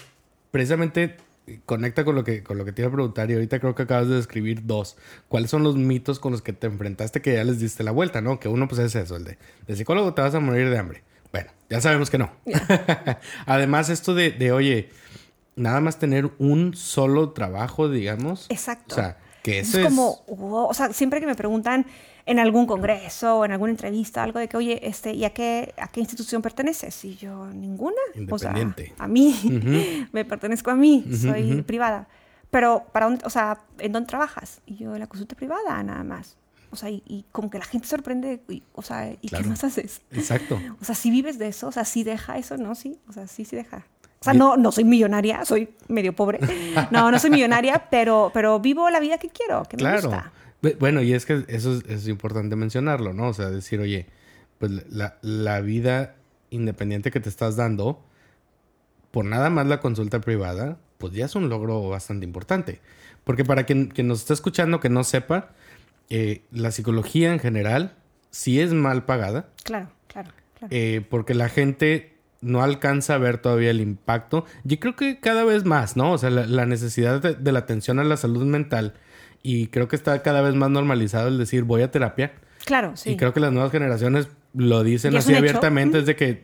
precisamente 0.51 1.17
conecta 1.65 2.05
con 2.05 2.15
lo, 2.15 2.23
que, 2.23 2.43
con 2.43 2.57
lo 2.57 2.65
que 2.65 2.71
te 2.71 2.81
iba 2.83 2.89
a 2.89 2.93
preguntar 2.93 3.29
y 3.29 3.33
ahorita 3.33 3.59
creo 3.59 3.73
que 3.73 3.83
acabas 3.83 4.07
de 4.07 4.15
describir 4.15 4.65
dos. 4.65 4.97
¿Cuáles 5.27 5.49
son 5.49 5.63
los 5.63 5.75
mitos 5.75 6.19
con 6.19 6.31
los 6.31 6.41
que 6.41 6.53
te 6.53 6.67
enfrentaste 6.67 7.21
que 7.21 7.33
ya 7.33 7.43
les 7.43 7.59
diste 7.59 7.83
la 7.83 7.91
vuelta, 7.91 8.21
no? 8.21 8.39
Que 8.39 8.47
uno 8.47 8.67
pues 8.67 8.79
es 8.79 8.95
eso, 8.95 9.15
el 9.15 9.23
de, 9.23 9.37
de 9.67 9.75
psicólogo 9.75 10.13
te 10.13 10.21
vas 10.21 10.33
a 10.35 10.39
morir 10.39 10.69
de 10.69 10.77
hambre. 10.77 11.03
Bueno, 11.31 11.51
ya 11.69 11.81
sabemos 11.81 12.09
que 12.09 12.17
no. 12.17 12.31
Además 13.45 13.89
esto 13.89 14.15
de, 14.15 14.31
de, 14.31 14.51
oye, 14.51 14.89
nada 15.55 15.81
más 15.81 15.99
tener 15.99 16.31
un 16.39 16.73
solo 16.75 17.31
trabajo, 17.31 17.89
digamos. 17.89 18.47
Exacto. 18.49 18.95
O 18.95 18.97
sea, 18.97 19.17
que 19.43 19.59
eso 19.59 19.79
es... 19.79 19.85
como, 19.85 20.23
o 20.27 20.73
sea, 20.73 20.91
siempre 20.93 21.19
que 21.19 21.27
me 21.27 21.35
preguntan 21.35 21.85
en 22.29 22.37
algún 22.37 22.67
congreso 22.67 23.39
o 23.39 23.45
en 23.45 23.51
alguna 23.51 23.71
entrevista, 23.71 24.21
algo 24.21 24.37
de 24.37 24.47
que, 24.47 24.55
oye, 24.55 24.87
este, 24.87 25.13
¿y 25.13 25.25
a 25.25 25.31
qué, 25.31 25.73
a 25.77 25.87
qué 25.87 25.99
institución 25.99 26.43
perteneces? 26.43 27.03
Y 27.03 27.15
yo, 27.15 27.47
ninguna. 27.47 27.97
Independiente. 28.13 28.83
O 28.93 28.97
sea, 28.97 29.05
a 29.05 29.07
mí, 29.07 30.07
me 30.11 30.25
pertenezco 30.25 30.69
a 30.69 30.75
mí, 30.75 31.03
soy 31.19 31.63
privada. 31.63 32.07
Pero, 32.51 32.85
¿para 32.91 33.07
dónde, 33.07 33.25
o 33.25 33.31
sea, 33.31 33.61
¿en 33.79 33.91
dónde 33.91 34.07
trabajas? 34.07 34.61
Y 34.67 34.75
yo, 34.75 34.93
en 34.93 34.99
la 34.99 35.07
consulta 35.07 35.35
privada, 35.35 35.81
nada 35.81 36.03
más. 36.03 36.37
O 36.69 36.75
sea, 36.75 36.91
y, 36.91 37.25
como 37.31 37.49
que 37.49 37.57
la 37.57 37.65
gente 37.65 37.87
sorprende, 37.87 38.41
o 38.73 38.83
sea, 38.83 39.11
¿y 39.11 39.27
qué 39.29 39.43
más 39.43 39.63
haces? 39.63 40.01
Exacto. 40.11 40.59
O 40.79 40.85
sea, 40.85 40.93
si 40.93 41.09
vives 41.09 41.39
de 41.39 41.47
eso, 41.47 41.67
o 41.67 41.71
sea, 41.71 41.83
si 41.83 42.03
deja 42.03 42.37
eso, 42.37 42.57
¿no? 42.57 42.75
Sí, 42.75 42.99
o 43.07 43.13
sea, 43.13 43.25
sí, 43.25 43.43
sí 43.43 43.55
deja. 43.55 43.87
O 44.19 44.23
sea, 44.23 44.33
no, 44.35 44.55
no 44.55 44.71
soy 44.71 44.83
millonaria, 44.83 45.45
soy 45.45 45.69
medio 45.87 46.13
pobre. 46.13 46.39
No, 46.91 47.09
no 47.09 47.17
soy 47.17 47.31
millonaria, 47.31 47.87
pero, 47.89 48.29
pero 48.35 48.59
vivo 48.59 48.87
la 48.91 48.99
vida 48.99 49.17
que 49.17 49.29
quiero, 49.29 49.63
que 49.63 49.77
me 49.77 49.93
gusta. 49.93 50.31
Bueno, 50.79 51.01
y 51.01 51.13
es 51.13 51.25
que 51.25 51.45
eso 51.47 51.81
es, 51.87 52.07
importante 52.07 52.55
mencionarlo, 52.55 53.13
¿no? 53.13 53.29
O 53.29 53.33
sea, 53.33 53.49
decir, 53.49 53.79
oye, 53.79 54.07
pues 54.57 54.71
la, 54.89 55.61
vida 55.61 56.15
independiente 56.49 57.11
que 57.11 57.19
te 57.19 57.29
estás 57.29 57.55
dando, 57.55 58.03
por 59.11 59.25
nada 59.25 59.49
más 59.49 59.67
la 59.67 59.79
consulta 59.79 60.19
privada, 60.19 60.77
pues 60.97 61.13
ya 61.13 61.25
es 61.25 61.35
un 61.35 61.47
logro 61.47 61.87
bastante 61.87 62.25
importante. 62.25 62.81
Porque 63.23 63.45
para 63.45 63.65
quien, 63.65 63.93
nos 64.03 64.19
está 64.19 64.33
escuchando 64.33 64.79
que 64.79 64.89
no 64.89 65.03
sepa, 65.03 65.51
eh, 66.09 66.41
la 66.51 66.71
psicología 66.71 67.31
en 67.31 67.39
general 67.39 67.95
sí 68.31 68.59
es 68.59 68.73
mal 68.73 69.05
pagada. 69.05 69.49
Claro, 69.63 69.91
claro, 70.07 70.31
claro. 70.57 70.67
Eh, 70.75 71.05
porque 71.09 71.33
la 71.33 71.47
gente 71.47 72.19
no 72.41 72.63
alcanza 72.63 73.15
a 73.15 73.17
ver 73.17 73.37
todavía 73.39 73.69
el 73.69 73.81
impacto. 73.81 74.45
Yo 74.63 74.79
creo 74.79 74.95
que 74.95 75.19
cada 75.19 75.43
vez 75.43 75.65
más, 75.65 75.97
¿no? 75.97 76.11
O 76.11 76.17
sea, 76.17 76.29
la, 76.29 76.65
necesidad 76.65 77.21
de, 77.21 77.51
la 77.51 77.59
atención 77.59 77.99
a 77.99 78.03
la 78.03 78.17
salud 78.17 78.45
mental 78.45 78.93
y 79.43 79.67
creo 79.67 79.87
que 79.87 79.95
está 79.95 80.21
cada 80.21 80.41
vez 80.41 80.55
más 80.55 80.69
normalizado 80.69 81.27
el 81.27 81.37
decir 81.37 81.63
voy 81.63 81.81
a 81.81 81.91
terapia. 81.91 82.33
Claro, 82.65 82.95
sí. 82.95 83.11
Y 83.11 83.17
creo 83.17 83.33
que 83.33 83.39
las 83.39 83.51
nuevas 83.51 83.71
generaciones 83.71 84.27
lo 84.53 84.83
dicen 84.83 85.15
así 85.15 85.33
abiertamente, 85.33 85.99
es 85.99 86.05
de 86.05 86.15
que, 86.15 86.43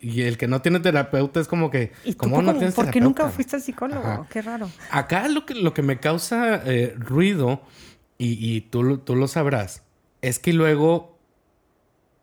y, 0.00 0.22
el 0.22 0.36
que 0.36 0.48
no 0.48 0.60
tiene 0.60 0.80
terapeuta 0.80 1.40
es 1.40 1.48
como 1.48 1.70
que, 1.70 1.92
¿cómo 2.16 2.42
no 2.42 2.52
tienes 2.54 2.74
¿Por 2.74 2.90
qué 2.90 3.00
nunca 3.00 3.28
fuiste 3.28 3.60
psicólogo? 3.60 4.26
Qué 4.30 4.42
raro. 4.42 4.68
Acá 4.90 5.28
lo 5.28 5.46
que, 5.46 5.54
lo 5.54 5.72
que 5.72 5.82
me 5.82 6.00
causa 6.00 6.62
eh, 6.64 6.94
ruido 6.98 7.62
y, 8.18 8.54
y 8.54 8.60
tú, 8.62 8.98
tú 8.98 9.14
lo 9.14 9.28
sabrás, 9.28 9.82
es 10.20 10.38
que 10.38 10.52
luego, 10.52 11.16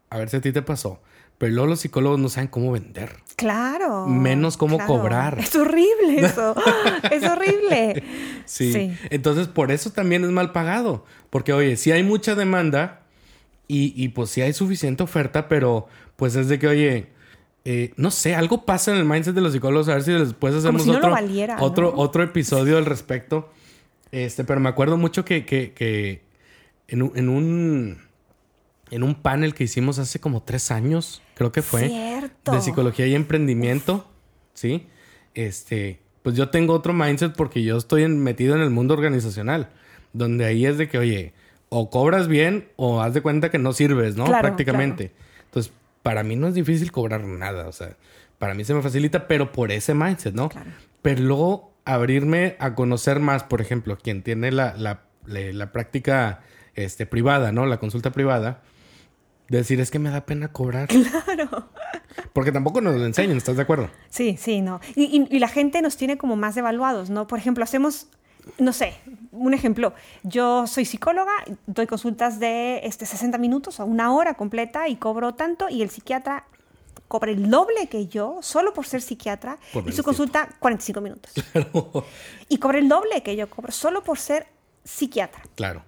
a 0.10 0.18
ver 0.18 0.30
si 0.30 0.38
a 0.38 0.42
ti 0.42 0.52
te 0.52 0.62
pasó, 0.62 1.02
pero 1.42 1.54
luego 1.54 1.70
los 1.70 1.80
psicólogos 1.80 2.20
no 2.20 2.30
saben 2.30 2.50
cómo 2.50 2.72
vender. 2.72 3.16
Claro. 3.36 4.06
Menos 4.06 4.58
cómo 4.58 4.78
claro. 4.78 4.94
cobrar. 4.94 5.40
Es 5.40 5.56
horrible 5.56 6.20
eso. 6.24 6.54
es 7.12 7.24
horrible. 7.24 8.04
Sí. 8.46 8.72
Sí. 8.72 8.94
Entonces, 9.10 9.48
por 9.48 9.72
eso 9.72 9.90
también 9.90 10.24
es 10.24 10.30
mal 10.30 10.52
pagado. 10.52 11.04
Porque, 11.32 11.52
oye, 11.52 11.78
si 11.78 11.92
hay 11.92 12.04
mucha 12.04 12.36
demanda 12.36 13.02
y, 13.68 13.92
y 13.96 14.10
pues 14.10 14.30
sí 14.30 14.42
hay 14.42 14.54
suficiente 14.54 15.02
oferta, 15.02 15.48
pero 15.48 15.88
pues 16.16 16.36
es 16.36 16.48
de 16.48 16.60
que, 16.60 16.68
oye, 16.68 17.08
eh, 17.66 17.92
no 17.96 18.12
sé, 18.12 18.36
algo 18.36 18.64
pasa 18.64 18.92
en 18.92 18.98
el 18.98 19.06
mindset 19.06 19.34
de 19.34 19.42
los 19.42 19.54
psicólogos. 19.54 19.90
A 19.90 19.96
ver 19.96 20.04
si 20.04 20.12
después 20.12 20.54
hacemos 20.54 20.84
si 20.84 20.92
no 20.92 20.98
otro, 20.98 21.16
otro, 21.60 21.94
otro 21.96 22.22
episodio 22.22 22.78
al 22.78 22.86
respecto. 22.86 23.52
Este, 24.12 24.44
pero 24.44 24.60
me 24.60 24.70
acuerdo 24.70 24.96
mucho 24.96 25.26
que, 25.26 25.44
que, 25.44 25.74
que 25.74 26.22
en, 26.88 27.12
en 27.16 27.30
un 27.30 28.12
en 28.92 29.04
un 29.04 29.16
panel 29.16 29.56
que 29.56 29.64
hicimos 29.64 29.98
hace 29.98 30.20
como 30.20 30.44
tres 30.44 30.70
años, 30.70 31.22
creo 31.42 31.52
que 31.52 31.62
fue 31.64 31.88
Cierto. 31.90 32.52
de 32.52 32.62
psicología 32.62 33.08
y 33.08 33.16
emprendimiento, 33.16 34.08
¿sí? 34.54 34.86
Este, 35.34 36.00
pues 36.22 36.36
yo 36.36 36.50
tengo 36.50 36.74
otro 36.74 36.94
mindset 36.94 37.34
porque 37.36 37.64
yo 37.64 37.78
estoy 37.78 38.04
en- 38.04 38.22
metido 38.24 38.56
en 38.56 38.62
el 38.62 38.70
mundo 38.70 38.94
organizacional, 38.94 39.70
donde 40.14 40.46
ahí 40.46 40.66
es 40.68 40.78
de 40.78 40.88
que, 40.88 40.98
oye, 41.00 41.34
o 41.70 41.90
cobras 41.90 42.28
bien 42.28 42.68
o 42.76 43.02
haz 43.02 43.14
de 43.16 43.22
cuenta 43.22 43.50
que 43.50 43.58
no 43.58 43.74
sirves, 43.74 44.16
¿no? 44.18 44.26
Claro, 44.26 44.42
Prácticamente. 44.42 45.14
Entonces, 45.46 45.74
para 46.04 46.22
mí 46.24 46.36
no 46.36 46.48
es 46.48 46.54
difícil 46.54 46.92
cobrar 46.92 47.24
nada, 47.24 47.68
o 47.68 47.72
sea, 47.72 47.96
para 48.38 48.54
mí 48.54 48.64
se 48.66 48.74
me 48.74 48.82
facilita, 48.82 49.28
pero 49.28 49.52
por 49.52 49.72
ese 49.72 49.94
mindset, 49.94 50.34
¿no? 50.36 50.50
Claro. 50.50 50.70
Pero 51.02 51.22
luego 51.22 51.74
abrirme 51.86 52.56
a 52.60 52.76
conocer 52.76 53.20
más, 53.20 53.44
por 53.44 53.62
ejemplo, 53.62 53.98
quien 53.98 54.22
tiene 54.22 54.52
la, 54.52 54.76
la, 54.78 55.02
la- 55.26 55.54
la 55.54 55.72
práctica 55.72 56.42
este, 56.76 57.06
privada, 57.06 57.52
¿no? 57.52 57.66
La 57.66 57.78
consulta 57.80 58.12
privada. 58.12 58.62
Decir, 59.60 59.82
es 59.82 59.92
que 59.92 60.00
me 60.00 60.10
da 60.10 60.26
pena 60.26 60.52
cobrar. 60.52 60.88
Claro. 61.26 61.70
Porque 62.34 62.52
tampoco 62.52 62.82
nos 62.82 62.96
lo 62.96 63.06
enseñan, 63.06 63.38
¿estás 63.38 63.56
de 63.56 63.62
acuerdo? 63.64 63.90
Sí, 64.10 64.38
sí, 64.38 64.62
no. 64.62 64.80
Y, 64.96 65.04
y- 65.04 65.28
y 65.36 65.40
la 65.40 65.48
gente 65.48 65.82
nos 65.82 65.96
tiene 65.98 66.18
como 66.18 66.36
más 66.36 66.56
devaluados, 66.56 67.10
¿no? 67.10 67.28
Por 67.28 67.40
ejemplo, 67.40 67.64
hacemos, 67.64 68.08
no 68.58 68.74
sé, 68.74 68.96
un 69.32 69.54
ejemplo. 69.54 69.94
Yo 70.24 70.68
soy 70.68 70.86
psicóloga, 70.86 71.32
doy 71.68 71.88
consultas 71.88 72.40
de 72.40 72.80
este, 72.84 73.06
60 73.06 73.38
minutos 73.38 73.80
o 73.80 73.86
una 73.86 74.14
hora 74.14 74.34
completa 74.36 74.88
y 74.90 74.96
cobro 74.98 75.34
tanto 75.36 75.68
y 75.70 75.82
el 75.82 75.90
psiquiatra 75.90 76.46
cobra 77.08 77.32
el 77.32 77.50
doble 77.50 77.88
que 77.88 78.08
yo 78.08 78.40
solo 78.42 78.74
por 78.74 78.86
ser 78.86 79.02
psiquiatra 79.02 79.58
Por 79.74 79.88
y 79.88 79.92
su 79.92 80.02
consulta 80.04 80.48
45 80.60 81.02
minutos. 81.02 81.34
Y 82.50 82.58
cobra 82.58 82.78
el 82.80 82.88
doble 82.90 83.22
que 83.24 83.36
yo 83.36 83.50
cobro 83.50 83.72
solo 83.72 84.02
por 84.04 84.18
ser 84.18 84.48
psiquiatra. 84.84 85.42
Claro. 85.56 85.84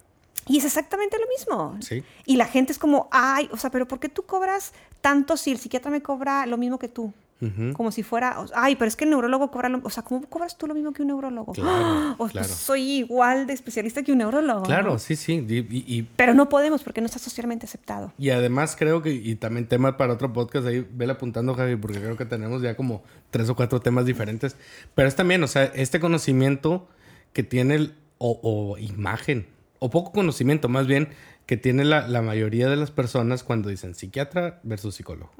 Y 0.48 0.58
es 0.58 0.66
exactamente 0.66 1.18
lo 1.20 1.28
mismo. 1.28 1.78
Sí. 1.82 2.04
Y 2.26 2.36
la 2.38 2.46
gente 2.46 2.72
es 2.72 2.78
como, 2.80 3.08
ay, 3.12 3.50
o 3.52 3.58
sea, 3.58 3.70
pero 3.70 3.88
¿por 3.88 4.00
qué 4.00 4.10
tú 4.10 4.24
cobras 4.24 4.74
tanto 5.02 5.38
si 5.38 5.52
el 5.52 5.58
psiquiatra 5.58 5.92
me 5.92 6.02
cobra 6.02 6.46
lo 6.46 6.58
mismo 6.58 6.80
que 6.80 6.88
tú? 6.90 7.14
Ujú. 7.42 7.74
Como 7.74 7.92
si 7.92 8.04
fuera, 8.04 8.40
o- 8.40 8.46
ay, 8.56 8.78
pero 8.78 8.88
es 8.88 8.96
que 8.96 9.04
el 9.04 9.10
neurólogo 9.10 9.52
cobra 9.52 9.68
lo 9.68 9.82
O 9.84 9.90
sea, 9.90 10.02
¿cómo 10.04 10.22
cobras 10.30 10.58
tú 10.58 10.66
lo 10.66 10.74
mismo 10.74 10.94
que 10.94 11.02
un 11.02 11.10
neurólogo? 11.10 11.52
Claro, 11.52 11.70
¡Ah! 11.86 12.16
O, 12.20 12.28
claro. 12.28 12.48
pues, 12.48 12.58
soy 12.58 12.82
igual 13.00 13.48
de 13.48 13.54
especialista 13.54 14.02
que 14.02 14.14
un 14.14 14.20
neurólogo. 14.20 14.64
Claro, 14.64 14.92
¿no? 14.94 15.00
sí, 15.00 15.18
sí. 15.18 15.46
Y, 15.50 15.56
y- 15.58 15.84
y- 15.88 16.04
Pero 16.16 16.34
no 16.36 16.48
podemos 16.48 16.84
porque 16.84 17.02
no 17.02 17.08
está 17.08 17.20
socialmente 17.20 17.66
aceptado. 17.66 18.14
y 18.18 18.30
además 18.30 18.78
creo 18.78 19.02
que, 19.02 19.12
y 19.12 19.36
también 19.36 19.68
tema 19.68 19.98
para 19.98 20.14
otro 20.14 20.32
podcast, 20.32 20.68
ahí 20.68 20.88
vele 20.94 21.14
apuntando, 21.14 21.54
Javi, 21.54 21.76
porque 21.76 22.00
creo 22.00 22.16
que 22.16 22.26
tenemos 22.26 22.62
ya 22.62 22.78
como 22.78 23.04
tres 23.30 23.50
o 23.50 23.56
cuatro 23.56 23.82
temas 23.82 24.06
diferentes. 24.06 24.56
Pero 24.96 25.10
es 25.10 25.16
también, 25.18 25.44
o 25.44 25.48
sea, 25.48 25.66
este 25.66 26.00
conocimiento 26.00 26.88
que 27.34 27.44
tiene, 27.44 27.76
el- 27.76 27.96
o, 28.20 28.40
o 28.42 28.78
imagen, 28.78 29.48
o 29.84 29.90
poco 29.90 30.12
conocimiento 30.14 30.70
más 30.70 30.88
bien, 30.88 31.10
que 31.46 31.58
tiene 31.58 31.84
la, 31.84 32.08
la 32.08 32.22
mayoría 32.22 32.70
de 32.70 32.76
las 32.78 32.90
personas 32.92 33.44
cuando 33.44 33.70
dicen 33.70 33.96
psiquiatra 33.96 34.60
versus 34.64 34.96
psicólogo. 34.96 35.32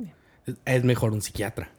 Es, 0.46 0.56
es 0.66 0.84
mejor 0.84 1.14
un 1.14 1.22
psiquiatra. 1.22 1.72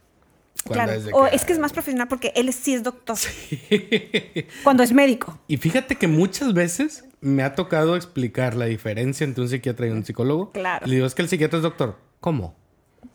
Claro. 0.65 0.93
o 1.13 1.27
es 1.27 1.45
que 1.45 1.53
es 1.53 1.59
más 1.59 1.73
profesional 1.75 2.09
porque 2.09 2.33
él 2.37 2.51
sí 2.53 2.73
es 2.75 2.83
doctor. 2.83 3.19
Cuando 4.63 4.83
es 4.83 4.93
médico. 4.93 5.39
Y 5.47 5.57
fíjate 5.59 5.97
que 5.97 6.09
muchas 6.09 6.55
veces 6.55 7.05
me 7.21 7.43
ha 7.43 7.55
tocado 7.55 7.97
explicar 7.97 8.55
la 8.55 8.65
diferencia 8.67 9.25
entre 9.25 9.43
un 9.43 9.49
psiquiatra 9.51 9.87
y 9.87 9.91
un 9.91 10.05
psicólogo. 10.05 10.53
Claro. 10.53 10.87
Le 10.87 10.95
digo, 10.95 11.07
es 11.07 11.15
que 11.15 11.23
el 11.23 11.29
psiquiatra 11.29 11.59
es 11.59 11.63
doctor. 11.65 11.99
¿Cómo? 12.21 12.55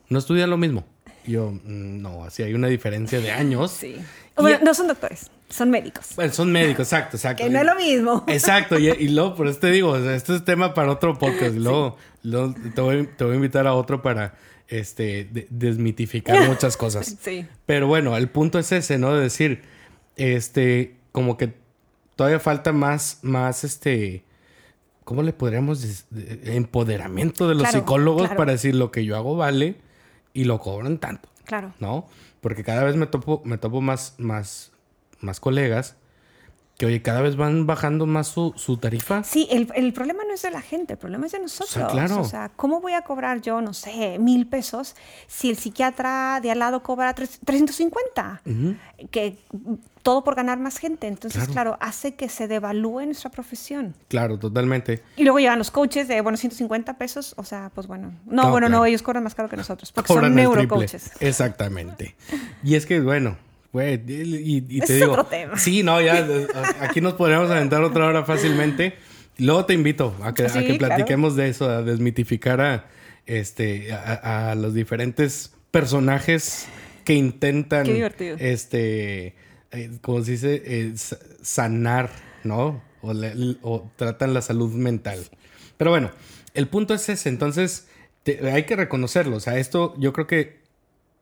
¿No 0.10 0.20
estudia 0.20 0.46
lo 0.48 0.58
mismo? 0.58 0.86
Y 1.26 1.32
yo, 1.34 1.52
"Mm, 1.52 2.02
no, 2.02 2.24
así 2.24 2.44
hay 2.44 2.54
una 2.54 2.68
diferencia 2.68 3.20
de 3.20 3.32
años. 3.32 3.72
Sí. 3.72 3.96
Y- 4.38 4.64
no 4.64 4.74
son 4.74 4.88
doctores, 4.88 5.32
son 5.50 5.70
médicos. 5.72 6.08
Bueno, 6.16 6.32
son 6.34 6.52
médicos, 6.52 6.88
exacto, 6.88 7.18
exacto. 7.18 7.44
Que 7.44 7.50
no 7.50 7.60
es 7.60 7.66
lo 7.66 7.76
mismo. 7.76 8.24
Exacto, 8.28 8.78
y, 8.80 8.88
y 8.90 9.10
luego, 9.10 9.36
por 9.36 9.48
eso 9.48 9.60
te 9.60 9.72
digo, 9.72 9.90
o 9.92 10.02
sea, 10.02 10.16
este 10.16 10.36
es 10.36 10.46
tema 10.46 10.74
para 10.74 10.92
otro 10.92 11.18
podcast. 11.18 11.56
Y 11.56 11.60
luego, 11.60 11.98
luego 12.24 12.54
te, 12.76 12.82
voy, 12.82 13.08
te 13.18 13.24
voy 13.24 13.34
a 13.34 13.36
invitar 13.36 13.66
a 13.68 13.74
otro 13.74 14.02
para 14.02 14.36
este, 14.68 15.26
de- 15.26 15.48
desmitificar 15.50 16.40
muchas 16.48 16.78
cosas. 16.78 17.18
Sí. 17.22 17.46
Pero 17.66 17.88
bueno, 17.88 18.16
el 18.16 18.30
punto 18.30 18.60
es 18.60 18.72
ese, 18.72 18.98
¿no? 19.00 19.14
De 19.16 19.22
decir, 19.24 19.64
este, 20.16 20.96
como 21.12 21.38
que 21.38 21.54
todavía 22.16 22.40
falta 22.40 22.72
más, 22.72 23.20
más, 23.22 23.64
este, 23.64 24.24
¿cómo 25.04 25.24
le 25.24 25.34
podríamos 25.34 25.82
decir? 25.82 26.06
De- 26.12 26.56
Empoderamiento 26.56 27.48
de 27.48 27.56
los 27.56 27.64
Claro, 27.64 27.80
psicólogos 27.80 28.22
claro. 28.24 28.38
para 28.38 28.52
decir 28.52 28.76
lo 28.76 28.92
que 28.92 29.06
yo 29.06 29.16
hago 29.16 29.36
vale 29.36 29.76
y 30.34 30.44
lo 30.44 30.60
cobran 30.60 30.98
tanto, 31.00 31.30
Claro. 31.46 31.74
¿no? 31.80 32.08
Porque 32.42 32.64
cada 32.64 32.84
vez 32.84 32.96
me 32.96 33.08
topo, 33.08 33.42
me 33.46 33.58
topo 33.58 33.82
más, 33.82 34.16
más, 34.18 34.72
más 35.22 35.40
colegas 35.40 35.96
que, 36.78 36.86
oye, 36.86 37.02
cada 37.02 37.20
vez 37.20 37.36
van 37.36 37.68
bajando 37.68 38.06
más 38.06 38.28
su, 38.30 38.54
su 38.56 38.78
tarifa. 38.78 39.22
Sí, 39.26 39.50
el, 39.52 39.70
el 39.76 39.92
problema 39.92 40.24
no 40.26 40.34
es 40.34 40.44
de 40.44 40.50
la 40.50 40.62
gente, 40.62 40.94
el 40.94 41.00
problema 41.00 41.26
es 41.26 41.34
de 41.34 41.40
nosotros. 41.40 41.92
claro. 41.92 42.22
O 42.22 42.24
sea, 42.24 42.48
¿cómo 42.56 42.80
voy 42.80 42.94
a 42.94 43.02
cobrar 43.02 43.42
yo, 43.42 43.60
no 43.60 43.74
sé, 43.74 44.18
mil 44.18 44.48
pesos 44.48 44.96
si 45.28 45.50
el 45.50 45.58
psiquiatra 45.58 46.40
de 46.42 46.52
al 46.52 46.60
lado 46.60 46.82
cobra 46.82 47.14
tres- 47.14 47.40
350? 47.44 48.42
Ujú. 48.46 48.76
Que 49.12 49.38
todo 50.04 50.24
por 50.24 50.36
ganar 50.36 50.58
más 50.58 50.78
gente. 50.78 51.08
Entonces, 51.08 51.50
Claro. 51.50 51.72
claro. 51.72 51.78
hace 51.82 52.16
que 52.16 52.30
se 52.30 52.48
devalúe 52.48 53.02
nuestra 53.02 53.30
profesión. 53.30 53.94
Claro, 54.08 54.40
totalmente. 54.40 55.04
Y 55.18 55.24
luego 55.24 55.40
llegan 55.40 55.58
los 55.60 55.72
coaches 55.72 56.08
de, 56.08 56.22
bueno, 56.22 56.38
150 56.38 56.98
pesos. 56.98 57.34
O 57.36 57.44
sea, 57.44 57.72
pues 57.76 57.88
bueno. 57.88 58.14
No, 58.26 58.44
No, 58.44 58.52
bueno, 58.52 58.68
claro. 58.68 58.80
no, 58.84 58.86
ellos 58.86 59.02
cobran 59.04 59.26
más 59.26 59.36
caro 59.36 59.50
que 59.50 59.58
nosotros. 59.58 59.92
Porque 59.92 60.08
Cobran 60.08 60.30
son 60.32 60.36
neurocoaches. 60.38 61.12
Exactamente. 61.20 62.16
Y 62.64 62.76
es 62.76 62.86
que, 62.86 63.02
bueno, 63.02 63.36
güey, 63.74 64.02
y, 64.08 64.58
y 64.70 64.80
te 64.82 64.94
es 64.94 65.00
digo. 65.00 65.12
otro 65.14 65.26
tema. 65.26 65.58
Sí, 65.58 65.84
no, 65.84 66.02
ya 66.02 66.26
aquí 66.82 67.02
nos 67.02 67.14
podríamos 67.14 67.50
aventar 67.52 67.82
otra 67.84 68.08
hora 68.08 68.24
fácilmente. 68.26 68.96
Luego 69.38 69.66
te 69.66 69.74
invito 69.74 70.16
a 70.22 70.34
que, 70.34 70.44
a 70.44 70.48
que 70.48 70.78
claro. 70.78 70.96
platiquemos 70.96 71.36
de 71.36 71.50
eso, 71.50 71.70
a 71.70 71.82
desmitificar 71.82 72.60
a, 72.62 72.88
este, 73.26 73.94
a, 73.94 74.52
a 74.52 74.56
los 74.56 74.74
diferentes 74.74 75.54
personajes 75.72 76.68
que 77.06 77.14
intentan, 77.14 77.88
este, 78.40 79.36
eh, 79.72 79.92
como 80.02 80.24
se 80.24 80.32
dice, 80.32 80.62
Eh, 80.66 80.92
sa- 80.96 81.18
sanar, 81.42 82.10
¿no? 82.44 82.82
O, 83.02 83.14
le- 83.14 83.56
o 83.62 83.90
tratan 83.96 84.34
la 84.34 84.42
salud 84.42 84.74
mental. 84.74 85.20
Pero 85.78 85.92
bueno, 85.92 86.12
el 86.54 86.68
punto 86.68 86.94
es 86.94 87.08
ese. 87.08 87.30
Entonces, 87.30 87.88
te- 88.24 88.52
hay 88.52 88.64
que 88.64 88.76
reconocerlo. 88.76 89.38
O 89.38 89.40
sea, 89.40 89.58
esto 89.58 89.96
yo 89.98 90.12
creo 90.12 90.28
que 90.28 90.60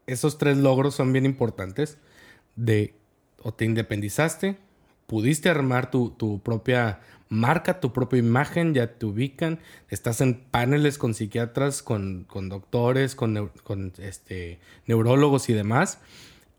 esos 0.07 0.37
tres 0.37 0.57
logros 0.57 0.95
son 0.95 1.13
bien 1.13 1.25
importantes. 1.25 1.97
De 2.57 2.93
o 3.41 3.53
te 3.53 3.63
independizaste, 3.63 4.57
pudiste 5.05 5.47
armar 5.49 5.89
tu, 5.89 6.09
tu 6.09 6.41
propia 6.41 6.99
marca, 7.29 7.79
tu 7.79 7.93
propia 7.93 8.19
imagen, 8.19 8.73
ya 8.73 8.93
te 8.97 9.05
ubican, 9.05 9.59
estás 9.89 10.21
en 10.21 10.35
paneles 10.35 10.97
con 10.97 11.13
psiquiatras, 11.13 11.81
con, 11.81 12.25
con 12.25 12.49
doctores, 12.49 13.15
con, 13.15 13.51
con, 13.63 13.93
este, 13.99 14.59
neurólogos 14.85 15.49
y 15.49 15.53
demás. 15.53 15.99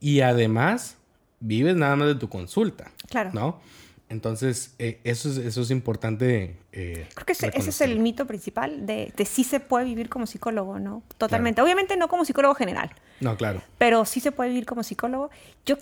Y 0.00 0.20
además, 0.20 0.96
vives 1.40 1.76
nada 1.76 1.96
más 1.96 2.08
de 2.08 2.14
tu 2.14 2.28
consulta. 2.28 2.90
Claro. 3.08 3.30
¿No? 3.34 3.60
Entonces, 4.08 4.74
eh, 4.78 5.00
eso, 5.04 5.28
es, 5.28 5.36
eso 5.36 5.60
es 5.60 5.70
importante. 5.70 6.56
eh, 6.72 7.06
Creo 7.14 7.26
que 7.26 7.32
ese, 7.32 7.50
ese 7.52 7.70
es 7.70 7.80
el 7.82 7.98
mito 7.98 8.26
principal 8.26 8.86
de, 8.86 9.12
de 9.14 9.24
sí 9.26 9.44
se 9.44 9.60
puede 9.60 9.84
vivir 9.84 10.08
como 10.08 10.26
psicólogo, 10.26 10.78
¿no? 10.78 11.02
Totalmente. 11.18 11.60
Obviamente 11.60 11.96
no 11.96 12.08
como 12.08 12.24
psicólogo 12.24 12.54
general. 12.54 12.90
No, 13.20 13.36
claro. 13.36 13.62
pero 13.78 14.04
sí 14.04 14.20
se 14.20 14.32
puede 14.32 14.50
vivir 14.50 14.66
como 14.66 14.82
psicólogo. 14.82 15.30
Yo 15.66 15.76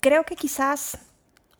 creo 0.00 0.24
que 0.24 0.36
quizás 0.36 0.98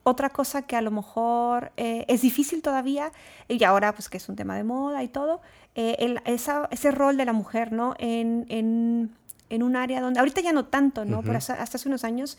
otra 0.03 0.31
cosa 0.31 0.63
que 0.63 0.77
a 0.77 0.81
lo 0.81 0.91
mejor 0.91 1.73
eh, 1.77 2.05
es 2.09 2.23
difícil 2.23 2.63
todavía, 2.63 3.13
y 3.49 3.63
ahora 3.65 3.93
pues 3.95 4.09
que 4.09 4.17
es 4.17 4.29
un 4.29 4.37
tema 4.37 4.57
de 4.57 4.65
moda 4.65 5.03
y 5.03 5.09
todo, 5.09 5.41
eh, 5.75 5.97
el- 5.99 6.21
esa- 6.25 6.69
ese 6.71 6.91
rol 6.91 7.17
de 7.17 7.25
la 7.27 7.33
mujer, 7.33 7.71
¿no? 7.73 7.95
En, 7.99 8.47
en- 8.49 9.15
en 9.51 9.63
un 9.63 9.77
área 9.77 10.01
donde, 10.01 10.19
ahorita 10.21 10.41
ya 10.41 10.53
no 10.53 10.65
tanto, 10.67 11.05
¿no? 11.05 11.23
Pero 11.23 11.37
hasta, 11.39 11.55
hasta 11.55 11.77
hace 11.77 11.89
unos 11.89 12.05
años 12.05 12.39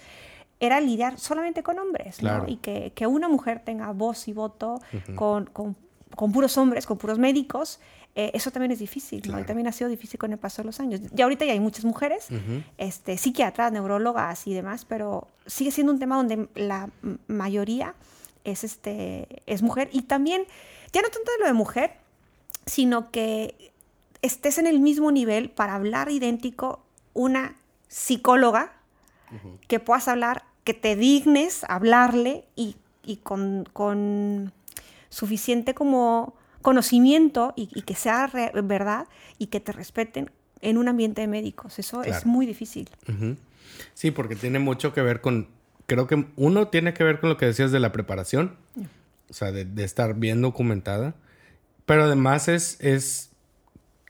era 0.59 0.79
lidiar 0.79 1.19
solamente 1.19 1.61
con 1.63 1.77
hombres, 1.77 2.17
Claro. 2.17 2.43
¿no? 2.43 2.49
Y 2.49 2.57
que, 2.57 2.93
que 2.95 3.05
una 3.07 3.27
mujer 3.27 3.61
tenga 3.63 3.91
voz 3.91 4.27
y 4.27 4.33
voto 4.33 4.81
con, 5.15 5.45
con- 5.47 5.75
con 6.15 6.31
puros 6.31 6.57
hombres, 6.57 6.85
con 6.85 6.97
puros 6.97 7.19
médicos, 7.19 7.79
eh, 8.13 8.31
eso 8.33 8.51
también 8.51 8.71
es 8.71 8.79
difícil, 8.79 9.19
¿no? 9.19 9.29
Claro. 9.29 9.41
Y 9.41 9.45
también 9.45 9.67
ha 9.67 9.71
sido 9.71 9.89
difícil 9.89 10.19
con 10.19 10.33
el 10.33 10.37
paso 10.37 10.61
de 10.61 10.65
los 10.65 10.79
años. 10.79 10.99
Ya 11.13 11.23
ahorita 11.23 11.45
ya 11.45 11.53
hay 11.53 11.59
muchas 11.59 11.85
mujeres, 11.85 12.27
este, 12.77 13.17
psiquiatras, 13.17 13.71
neurólogas 13.71 14.47
y 14.47 14.53
demás, 14.53 14.85
pero 14.85 15.27
sigue 15.45 15.71
siendo 15.71 15.93
un 15.93 15.99
tema 15.99 16.17
donde 16.17 16.49
la 16.55 16.89
mayoría 17.27 17.95
es, 18.43 18.63
este, 18.63 19.27
es 19.45 19.61
mujer. 19.61 19.89
Y 19.93 20.03
también, 20.03 20.43
ya 20.91 21.01
no 21.01 21.07
tanto 21.09 21.31
de 21.31 21.39
lo 21.39 21.45
de 21.45 21.53
mujer, 21.53 21.93
sino 22.65 23.11
que 23.11 23.71
estés 24.21 24.57
en 24.57 24.67
el 24.67 24.79
mismo 24.81 25.11
nivel 25.11 25.49
para 25.49 25.75
hablar 25.75 26.11
idéntico 26.11 26.81
una 27.13 27.55
psicóloga, 27.87 28.73
que 29.69 29.79
puedas 29.79 30.09
hablar, 30.09 30.43
que 30.65 30.73
te 30.73 30.97
dignes 30.97 31.63
hablarle 31.69 32.43
y, 32.57 32.75
con, 33.23 33.67
con, 33.71 34.51
suficiente 35.09 35.73
como 35.73 36.33
conocimiento 36.61 37.53
y, 37.55 37.81
que 37.81 37.95
sea 37.95 38.29
verdad 38.63 39.07
y 39.37 39.47
que 39.47 39.59
te 39.59 39.71
respeten 39.71 40.31
en 40.61 40.77
un 40.77 40.87
ambiente 40.87 41.21
de 41.21 41.27
médicos. 41.27 41.79
Eso 41.79 42.03
es 42.03 42.25
muy 42.25 42.45
difícil. 42.45 42.89
Sí, 43.93 44.11
porque 44.11 44.35
tiene 44.35 44.59
mucho 44.59 44.93
que 44.93 45.01
ver 45.01 45.21
con, 45.21 45.47
creo 45.87 46.07
que 46.07 46.25
uno 46.35 46.67
tiene 46.67 46.93
que 46.93 47.03
ver 47.03 47.19
con 47.19 47.29
lo 47.29 47.37
que 47.37 47.45
decías 47.45 47.71
de 47.71 47.79
la 47.79 47.91
preparación, 47.91 48.55
o 49.29 49.33
sea, 49.33 49.51
de, 49.51 49.83
estar 49.83 50.15
bien 50.15 50.41
documentada, 50.41 51.15
pero 51.85 52.03
además 52.03 52.47
es, 52.47 52.77
es, 52.79 53.31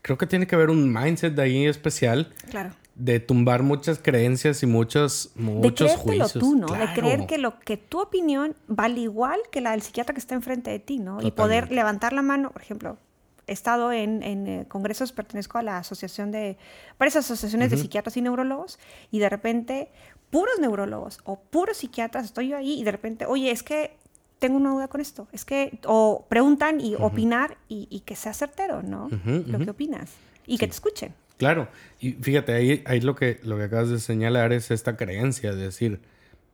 creo 0.02 0.18
que 0.18 0.26
tiene 0.26 0.46
que 0.46 0.54
haber 0.54 0.70
un 0.70 0.92
mindset 0.92 1.34
de 1.34 1.42
ahí 1.42 1.66
especial. 1.66 2.32
Claro. 2.50 2.72
De 2.94 3.20
tumbar 3.20 3.62
muchas 3.62 3.98
creencias 3.98 4.62
y 4.62 4.66
muchos, 4.66 5.30
muchos 5.34 5.90
de 5.90 5.96
juicios. 5.96 6.32
tú, 6.34 6.56
¿no? 6.56 6.66
De 6.66 6.92
creer 6.92 7.26
que 7.26 7.38
lo 7.38 7.58
que 7.58 7.76
tu 7.76 8.00
opinión 8.00 8.54
vale 8.68 9.00
igual 9.00 9.40
que 9.50 9.60
la 9.60 9.70
del 9.70 9.82
psiquiatra 9.82 10.14
que 10.14 10.20
está 10.20 10.34
enfrente 10.34 10.70
de 10.70 10.78
ti, 10.78 10.98
¿no? 10.98 11.20
Y 11.22 11.30
poder 11.30 11.72
levantar 11.72 12.12
la 12.12 12.22
mano, 12.22 12.50
por 12.50 12.62
ejemplo, 12.62 12.98
he 13.46 13.52
estado 13.52 13.92
en, 13.92 14.22
eh, 14.22 14.66
congresos, 14.68 15.12
pertenezco 15.12 15.58
a 15.58 15.62
la 15.62 15.78
asociación 15.78 16.30
de, 16.30 16.56
varias 16.98 17.16
asociaciones 17.16 17.70
de 17.70 17.76
psiquiatras 17.76 18.16
y 18.16 18.22
neurólogos, 18.22 18.78
y 19.10 19.18
de 19.18 19.28
repente, 19.28 19.90
puros 20.30 20.58
neurólogos 20.60 21.20
o 21.24 21.40
puros 21.40 21.78
psiquiatras, 21.78 22.26
estoy 22.26 22.48
yo 22.48 22.56
ahí 22.56 22.80
y 22.80 22.84
de 22.84 22.92
repente, 22.92 23.26
oye, 23.26 23.50
es 23.50 23.62
que 23.62 23.96
tengo 24.38 24.56
una 24.56 24.70
duda 24.70 24.88
con 24.88 25.00
esto, 25.00 25.28
es 25.32 25.44
que, 25.44 25.78
o 25.86 26.26
preguntan 26.28 26.80
y 26.80 26.94
opinar 26.96 27.58
y, 27.68 28.00
que 28.00 28.16
sea 28.16 28.34
certero, 28.34 28.82
¿no? 28.82 29.08
Lo 29.24 29.58
que 29.58 29.70
opinas 29.70 30.10
y 30.46 30.58
que 30.58 30.66
te 30.66 30.72
escuchen. 30.72 31.14
Claro, 31.38 31.68
y 32.00 32.12
fíjate, 32.12 32.52
ahí, 32.52 32.82
ahí 32.86 33.00
lo, 33.00 33.14
que, 33.14 33.40
lo 33.42 33.56
que 33.56 33.64
acabas 33.64 33.88
de 33.88 33.98
señalar 33.98 34.52
es 34.52 34.70
esta 34.70 34.96
creencia 34.96 35.52
de 35.52 35.64
decir, 35.64 36.00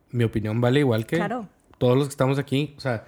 mi 0.09 0.23
opinión 0.23 0.61
vale 0.61 0.79
igual 0.79 1.05
que 1.05 1.19
todos 1.77 1.97
los 1.97 2.07
que 2.07 2.11
estamos 2.11 2.39
aquí, 2.39 2.73
o 2.77 2.81
sea, 2.81 3.05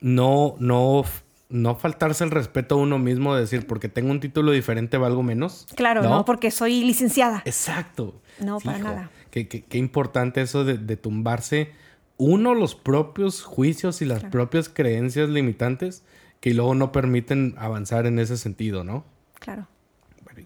no, 0.00 0.56
no 0.58 1.04
no 1.50 1.74
faltarse 1.74 2.22
el 2.24 2.30
respeto 2.30 2.76
a 2.76 2.78
uno 2.78 2.98
mismo 2.98 3.34
de 3.34 3.42
decir, 3.42 3.66
porque 3.66 3.88
tengo 3.88 4.10
un 4.10 4.20
título 4.20 4.52
diferente 4.52 4.96
valgo 4.96 5.22
menos. 5.22 5.66
Claro, 5.74 6.02
no, 6.02 6.24
porque 6.24 6.50
soy 6.50 6.84
licenciada. 6.84 7.42
Exacto. 7.44 8.22
No, 8.38 8.58
para 8.60 8.78
nada. 8.78 9.10
Qué, 9.30 9.48
qué, 9.48 9.78
importante 9.78 10.40
eso 10.40 10.64
de, 10.64 10.96
tumbarse 10.96 11.72
uno 12.16 12.54
los 12.54 12.74
propios 12.74 13.42
juicios 13.42 14.00
y 14.00 14.04
las 14.04 14.24
propias 14.24 14.68
creencias 14.68 15.28
limitantes 15.28 16.04
que 16.40 16.54
luego 16.54 16.74
no 16.74 16.92
permiten 16.92 17.54
avanzar 17.58 18.06
en 18.06 18.18
ese 18.18 18.36
sentido, 18.36 18.84
¿no? 18.84 19.04
Claro. 19.38 19.66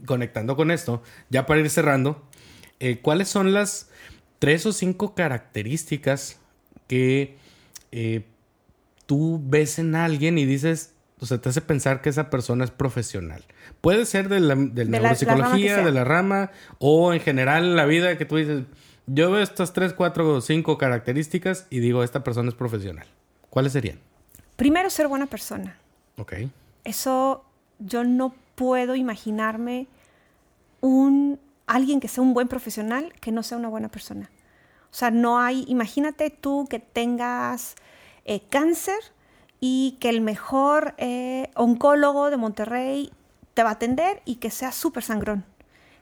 Conectando 0.07 0.57
con 0.57 0.71
esto, 0.71 1.03
ya 1.31 1.47
para 1.47 1.61
ir 1.61 1.71
cerrando, 1.71 2.23
eh, 2.81 2.99
¿cuáles 3.01 3.29
son 3.29 3.53
las 3.53 3.91
tres 4.39 4.67
o 4.67 4.73
cinco 4.73 5.15
características 5.15 6.39
que 6.87 7.37
eh, 7.93 8.27
tú 9.07 9.41
ves 9.43 9.79
en 9.79 9.95
alguien 9.95 10.39
y 10.39 10.45
dices, 10.45 10.95
o 11.21 11.27
sea, 11.27 11.39
te 11.39 11.49
hace 11.49 11.61
pensar 11.61 12.03
que 12.03 12.11
esa 12.11 12.29
persona 12.31 12.65
es 12.65 12.71
profesional. 12.71 13.45
Puede 13.81 14.05
ser 14.05 14.29
de 14.29 14.41
la, 14.41 14.55
de 14.55 14.85
neuropsicología, 14.85 15.79
de 15.79 15.93
la 15.93 16.05
rama, 16.05 16.51
o 16.79 17.15
en 17.15 17.21
general 17.21 17.65
en 17.65 17.77
la 17.77 17.87
vida 17.87 18.19
que 18.19 18.25
tú 18.25 18.37
dices, 18.37 18.65
yo 19.07 19.31
veo 19.31 19.43
estas 19.43 19.73
tres, 19.73 19.93
cuatro 19.93 20.29
o 20.35 20.41
cinco 20.41 20.79
características 20.79 21.67
y 21.71 21.81
digo, 21.81 22.03
esta 22.03 22.25
persona 22.25 22.49
es 22.49 22.55
profesional. 22.55 23.07
¿Cuáles 23.51 23.73
serían? 23.73 23.99
Primero, 24.57 24.91
ser 24.91 25.09
buena 25.09 25.27
persona. 25.27 25.79
Ok. 26.17 26.35
Eso 26.85 27.45
yo 27.79 28.05
no 28.05 28.35
puedo 28.55 28.95
imaginarme 28.95 29.87
un 30.85 31.41
alguien 31.67 31.99
que 31.99 32.09
sea 32.09 32.23
un 32.23 32.35
buen 32.35 32.47
profesional 32.47 33.15
que 33.21 33.33
no 33.33 33.43
sea 33.43 33.57
una 33.57 33.69
buena 33.69 33.89
persona. 33.89 34.31
O 34.91 34.95
sea, 34.95 35.11
no 35.11 35.39
hay, 35.41 35.65
imagínate 35.67 36.29
tú 36.29 36.67
que 36.69 36.79
tengas 36.79 37.75
eh, 38.27 38.43
cáncer 38.51 38.99
y 39.61 39.97
que 39.99 40.11
el 40.11 40.21
mejor 40.21 40.95
eh, 40.99 41.51
oncólogo 41.57 42.29
de 42.29 42.37
Monterrey 42.37 43.13
te 43.55 43.63
va 43.63 43.71
a 43.71 43.73
atender 43.73 44.21
y 44.27 44.37
que 44.37 44.51
sea 44.51 44.73
súper 44.73 45.03
sangrón, 45.03 45.47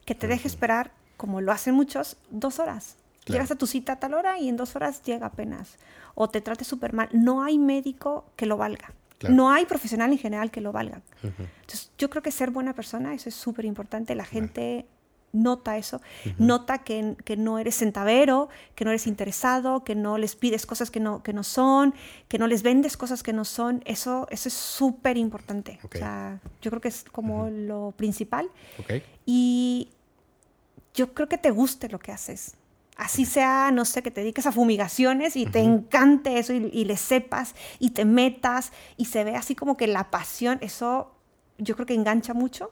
que 0.05 0.17
te 0.17 0.27
deje 0.27 0.49
esperar, 0.49 0.91
como 1.17 1.41
lo 1.41 1.53
hacen 1.53 1.75
muchos, 1.75 2.17
dos 2.31 2.59
horas. 2.59 2.97
Llegas 3.27 3.53
a 3.53 3.55
tu 3.55 3.69
cita 3.69 3.93
a 3.93 4.01
tal 4.01 4.15
hora 4.15 4.41
y 4.41 4.49
en 4.49 4.57
dos 4.57 4.75
horas 4.75 5.01
llega 5.05 5.27
apenas. 5.27 5.77
O 6.17 6.29
te 6.29 6.41
trate 6.41 6.65
súper 6.65 6.93
mal. 6.93 7.09
No 7.13 7.45
hay 7.45 7.57
médico 7.57 8.25
que 8.35 8.47
lo 8.47 8.57
valga. 8.57 8.93
No 9.28 9.51
hay 9.51 9.66
profesional 9.66 10.12
en 10.12 10.19
general 10.19 10.51
que 10.51 10.61
lo 10.61 10.73
valga. 10.73 11.03
Entonces, 11.23 11.90
yo 11.99 12.11
creo 12.11 12.23
que 12.23 12.31
ser 12.31 12.51
buena 12.51 12.74
persona, 12.74 13.15
eso 13.15 13.28
es 13.28 13.35
súper 13.35 13.65
importante. 13.65 14.15
La 14.15 14.24
gente 14.24 14.86
nota 15.32 15.78
eso, 15.78 16.01
nota 16.39 16.78
que, 16.78 17.16
no 17.39 17.59
eres 17.59 17.77
centavero, 17.77 18.49
que 18.74 18.85
no 18.85 18.90
eres 18.90 19.07
interesado, 19.07 19.82
que 19.82 19.94
no 19.94 20.19
les 20.19 20.36
pides 20.36 20.66
cosas 20.66 20.90
que 20.90 21.01
no, 21.01 21.23
que 21.23 21.32
no 21.32 21.43
son, 21.43 21.94
que 22.28 22.39
no 22.39 22.47
les 22.47 22.62
vendes 22.62 22.97
cosas 22.97 23.23
que 23.23 23.32
no 23.32 23.44
son, 23.44 23.82
eso, 23.86 24.27
eso 24.31 24.49
es 24.49 24.55
súper 24.55 25.16
importante. 25.16 25.78
O 25.82 25.97
sea, 25.97 26.40
yo 26.61 26.70
creo 26.70 26.81
que 26.81 26.89
es 26.89 27.05
como 27.05 27.49
lo 27.49 27.94
principal. 27.97 28.51
Y 29.24 29.89
yo 30.94 31.15
creo 31.15 31.28
que 31.28 31.39
te 31.39 31.51
guste 31.51 31.89
lo 31.89 31.99
que 31.99 32.12
haces. 32.12 32.55
Así 32.97 33.24
sea, 33.24 33.70
no 33.73 33.85
sé, 33.85 34.02
que 34.02 34.10
te 34.10 34.20
dediques 34.20 34.47
a 34.47 34.52
fumigaciones 34.52 35.36
y 35.36 35.47
te 35.47 35.60
encante 35.60 36.39
eso 36.39 36.52
y, 36.52 36.85
le 36.85 36.97
sepas 36.97 37.55
y 37.78 37.90
te 37.90 38.05
metas 38.05 38.73
y 38.97 39.06
se 39.06 39.24
ve 39.24 39.35
así 39.35 39.55
como 39.55 39.77
que 39.77 39.86
la 39.86 40.10
pasión, 40.10 40.59
eso 40.60 41.14
yo 41.59 41.74
creo 41.74 41.86
que 41.86 41.94
engancha 41.94 42.35
mucho. 42.35 42.70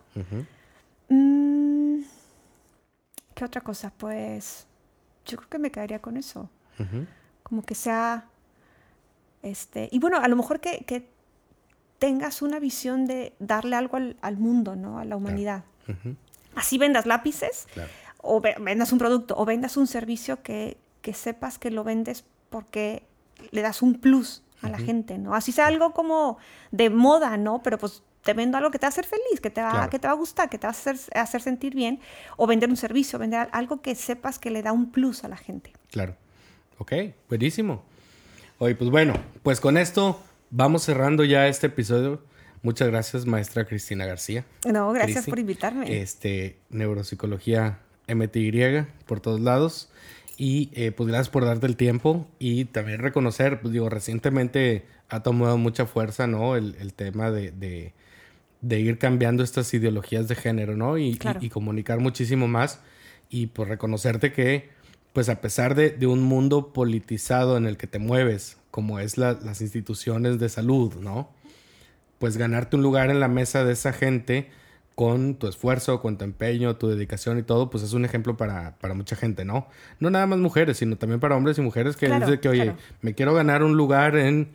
¿Qué 3.35 3.45
otra 3.45 3.63
cosa? 3.63 3.93
Pues 3.97 4.67
yo 5.25 5.39
creo 5.39 5.49
que 5.49 5.59
me 5.59 5.71
quedaría 5.71 6.01
con 6.01 6.17
eso. 6.17 6.51
Como 7.43 7.63
que 7.63 7.75
sea, 7.75 8.27
este, 9.43 9.89
y 9.91 9.99
bueno, 9.99 10.19
a 10.19 10.29
lo 10.29 10.37
mejor 10.37 10.61
que, 10.61 11.09
tengas 11.99 12.41
una 12.41 12.59
visión 12.59 13.07
de 13.07 13.35
darle 13.41 13.77
algo 13.77 13.99
al, 13.99 14.37
mundo, 14.39 14.75
¿no? 14.75 14.99
A 14.99 15.05
la 15.05 15.17
humanidad. 15.17 15.65
Así 16.55 16.79
vendas 16.79 17.07
lápices, 17.07 17.67
o 18.23 18.41
vendas 18.41 18.93
un 18.93 18.99
producto, 18.99 19.35
o 19.37 19.45
vendas 19.45 19.77
un 19.77 19.87
servicio 19.87 20.43
que, 20.43 20.77
que, 21.03 21.15
sepas 21.15 21.59
que 21.59 21.71
lo 21.71 21.85
vendes 21.85 22.25
porque 22.51 23.03
le 23.51 23.63
das 23.63 23.83
un 23.83 23.95
plus 23.95 24.43
a 24.63 24.69
la 24.69 24.79
gente, 24.79 25.17
¿no? 25.17 25.35
Así 25.35 25.53
sea 25.53 25.67
algo 25.67 25.93
como 25.93 26.37
de 26.71 26.91
moda, 26.91 27.39
¿no? 27.39 27.63
Pero 27.63 27.79
pues 27.79 28.03
te 28.23 28.35
vendo 28.35 28.59
algo 28.59 28.71
que 28.71 28.79
te 28.79 28.85
va 28.85 28.89
a 28.89 28.91
hacer 28.91 29.07
feliz, 29.07 29.41
que 29.43 29.49
te 29.49 29.63
va, 29.63 29.89
que 29.89 29.99
te 29.99 30.07
va 30.07 30.13
a 30.13 30.17
gustar, 30.17 30.51
que 30.51 30.59
te 30.59 30.67
va 30.67 30.71
a 30.71 30.73
hacer, 30.73 30.97
hacer 31.15 31.41
sentir 31.41 31.75
bien, 31.75 32.01
o 32.37 32.47
vender 32.47 32.69
un 32.69 32.77
servicio, 32.77 33.19
vender 33.19 33.49
algo 33.53 33.81
que 33.81 33.95
sepas 33.95 34.39
que 34.39 34.51
le 34.51 34.63
da 34.63 34.73
un 34.73 34.91
plus 34.91 35.25
a 35.25 35.29
la 35.29 35.37
gente. 35.37 35.73
Claro. 35.91 36.15
Ok, 36.79 36.93
buenísimo. 37.29 37.83
Oye, 38.59 38.75
pues 38.75 38.91
bueno, 38.91 39.15
pues 39.43 39.61
con 39.61 39.79
esto 39.79 40.21
vamos 40.51 40.83
cerrando 40.83 41.25
ya 41.25 41.49
este 41.49 41.69
episodio. 41.69 42.23
Muchas 42.63 42.89
gracias, 42.89 43.25
maestra 43.25 43.65
Cristina 43.65 44.05
García. 44.05 44.45
No, 44.71 44.93
gracias 44.93 45.27
por 45.27 45.39
invitarme. 45.39 46.03
Este, 46.03 46.59
neuropsicología 46.69 47.79
MTY 48.15 48.87
por 49.07 49.21
todos 49.21 49.41
lados. 49.41 49.91
Y 50.37 50.71
eh, 50.73 50.91
pues 50.91 51.09
gracias 51.09 51.29
por 51.29 51.45
darte 51.45 51.67
el 51.67 51.77
tiempo 51.77 52.27
y 52.39 52.65
también 52.65 53.01
reconocer, 53.01 53.61
pues 53.61 53.73
digo, 53.73 53.91
recientemente 53.91 54.87
ha 55.11 55.23
tomado 55.23 55.59
mucha 55.59 55.85
fuerza, 55.85 56.27
¿no? 56.27 56.57
El, 56.57 56.95
tema 56.95 57.31
de, 57.31 57.93
de 58.61 58.81
ir 58.81 58.99
cambiando 58.99 59.43
estas 59.43 59.73
ideologías 59.73 60.29
de 60.29 60.35
género, 60.35 60.77
¿no? 60.77 60.99
Y, 60.99 61.19
comunicar 61.51 62.01
muchísimo 62.01 62.49
más 62.49 62.81
y 63.29 63.47
pues 63.47 63.69
reconocerte 63.69 64.33
que, 64.33 64.71
pues 65.13 65.29
a 65.29 65.41
pesar 65.41 65.75
de, 65.75 66.07
un 66.07 66.23
mundo 66.23 66.73
politizado 66.73 67.57
en 67.57 67.67
el 67.67 67.77
que 67.77 67.87
te 67.87 67.99
mueves, 67.99 68.59
como 68.71 68.99
es 69.01 69.19
las 69.19 69.61
instituciones 69.61 70.39
de 70.39 70.49
salud, 70.49 70.95
¿no? 71.01 71.31
Pues 72.19 72.37
ganarte 72.37 72.77
un 72.77 72.83
lugar 72.83 73.11
en 73.11 73.21
la 73.21 73.29
mesa 73.29 73.65
de 73.65 73.73
esa 73.73 73.93
gente 73.93 74.51
con 75.01 75.37
tu 75.37 75.49
esfuerzo, 75.49 76.03
con 76.03 76.19
tu 76.19 76.27
empeño, 76.27 76.77
tu 76.77 76.87
dedicación 76.87 77.39
y 77.39 77.43
todo, 77.43 77.71
pues 77.71 77.83
es 77.83 77.95
un 77.95 78.05
ejemplo 78.05 78.37
para, 78.37 78.77
mucha 78.95 79.17
gente, 79.17 79.47
¿no? 79.47 79.67
No 79.99 80.11
nada 80.11 80.27
más 80.27 80.39
mujeres, 80.41 80.77
sino 80.77 80.97
también 80.97 81.21
para 81.21 81.37
hombres 81.37 81.57
y 81.57 81.63
mujeres 81.63 81.97
que 81.97 82.07
dicen 82.07 82.39
que, 82.39 82.51
oye, 82.51 82.75
me 83.01 83.15
quiero 83.15 83.33
ganar 83.33 83.63
un 83.63 83.79
lugar 83.79 84.15
en 84.15 84.51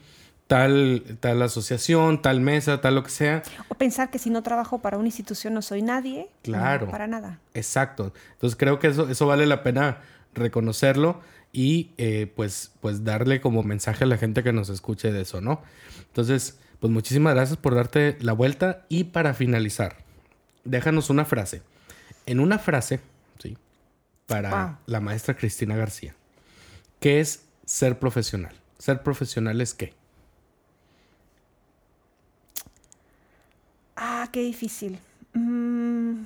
tal, 0.45 1.17
tal 1.19 1.41
asociación, 1.41 2.21
tal 2.21 2.41
mesa, 2.41 2.79
tal 2.79 2.93
lo 2.93 3.01
que 3.01 3.09
sea. 3.09 3.41
O 3.69 3.73
pensar 3.73 4.11
que 4.11 4.19
si 4.19 4.29
no 4.29 4.43
trabajo 4.43 4.83
para 4.83 4.99
una 4.99 5.07
institución 5.07 5.55
no 5.55 5.63
soy 5.63 5.81
nadie. 5.81 6.29
Claro. 6.43 6.91
para 6.91 7.07
nada. 7.07 7.39
Exacto. 7.55 8.13
Entonces 8.33 8.55
creo 8.55 8.77
que 8.77 8.89
eso, 8.89 9.09
eso 9.09 9.25
vale 9.25 9.47
la 9.47 9.63
pena 9.63 9.97
reconocerlo 10.35 11.21
y 11.53 11.89
eh, 11.97 12.31
pues, 12.35 12.71
pues 12.81 13.03
darle 13.03 13.41
como 13.41 13.63
mensaje 13.63 14.03
a 14.03 14.07
la 14.07 14.17
gente 14.17 14.43
que 14.43 14.53
nos 14.53 14.69
escuche 14.69 15.11
de 15.11 15.21
eso, 15.21 15.41
¿no? 15.41 15.63
Entonces, 16.05 16.59
pues 16.79 16.93
muchísimas 16.93 17.33
gracias 17.33 17.57
por 17.57 17.73
darte 17.73 18.15
la 18.21 18.33
vuelta 18.33 18.85
y 18.89 19.05
para 19.05 19.33
finalizar, 19.33 20.04
déjanos 20.65 21.09
una 21.09 21.25
frase. 21.25 21.61
En 22.25 22.39
una 22.39 22.59
frase, 22.59 22.99
¿sí? 23.41 23.57
Para 24.25 24.79
la 24.85 24.99
maestra 24.99 25.35
Cristina 25.35 25.75
García. 25.75 26.15
¿Qué 26.99 27.19
es 27.19 27.45
ser 27.65 27.99
profesional? 27.99 28.53
¿Ser 28.79 29.03
profesional 29.03 29.61
es 29.61 29.73
qué? 29.73 29.93
Ah, 33.95 34.27
qué 34.31 34.41
difícil. 34.41 34.99
Mm, 35.33 36.23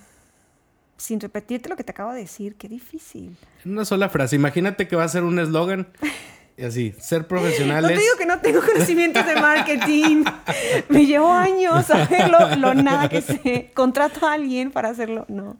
sin 0.98 1.20
repetirte 1.20 1.70
lo 1.70 1.76
que 1.76 1.84
te 1.84 1.92
acabo 1.92 2.14
de 2.14 2.22
decir, 2.22 2.56
qué 2.56 2.68
difícil. 2.68 3.36
En 3.66 3.72
una 3.72 3.86
sola 3.86 4.10
frase. 4.10 4.36
Imagínate 4.36 4.88
que 4.88 4.96
va 4.96 5.04
a 5.04 5.10
ser 5.10 5.24
un 5.24 5.40
eslogan 5.40 5.88
Y 6.60 6.66
así, 6.66 6.94
ser 7.00 7.26
profesionales. 7.26 7.90
No 7.90 7.96
te 7.96 8.04
digo 8.04 8.18
que 8.18 8.26
no 8.26 8.40
tengo 8.42 8.60
conocimientos 8.66 9.26
de 9.26 9.36
marketing. 9.36 10.26
Me 10.90 11.06
llevó 11.06 11.32
años 11.32 11.90
a 11.90 12.28
lo, 12.28 12.56
lo 12.58 12.74
nada 12.74 13.08
que 13.08 13.22
sé. 13.22 13.72
Contrato 13.74 14.28
a 14.28 14.34
alguien 14.34 14.70
para 14.72 14.90
hacerlo. 14.90 15.26
No. 15.30 15.56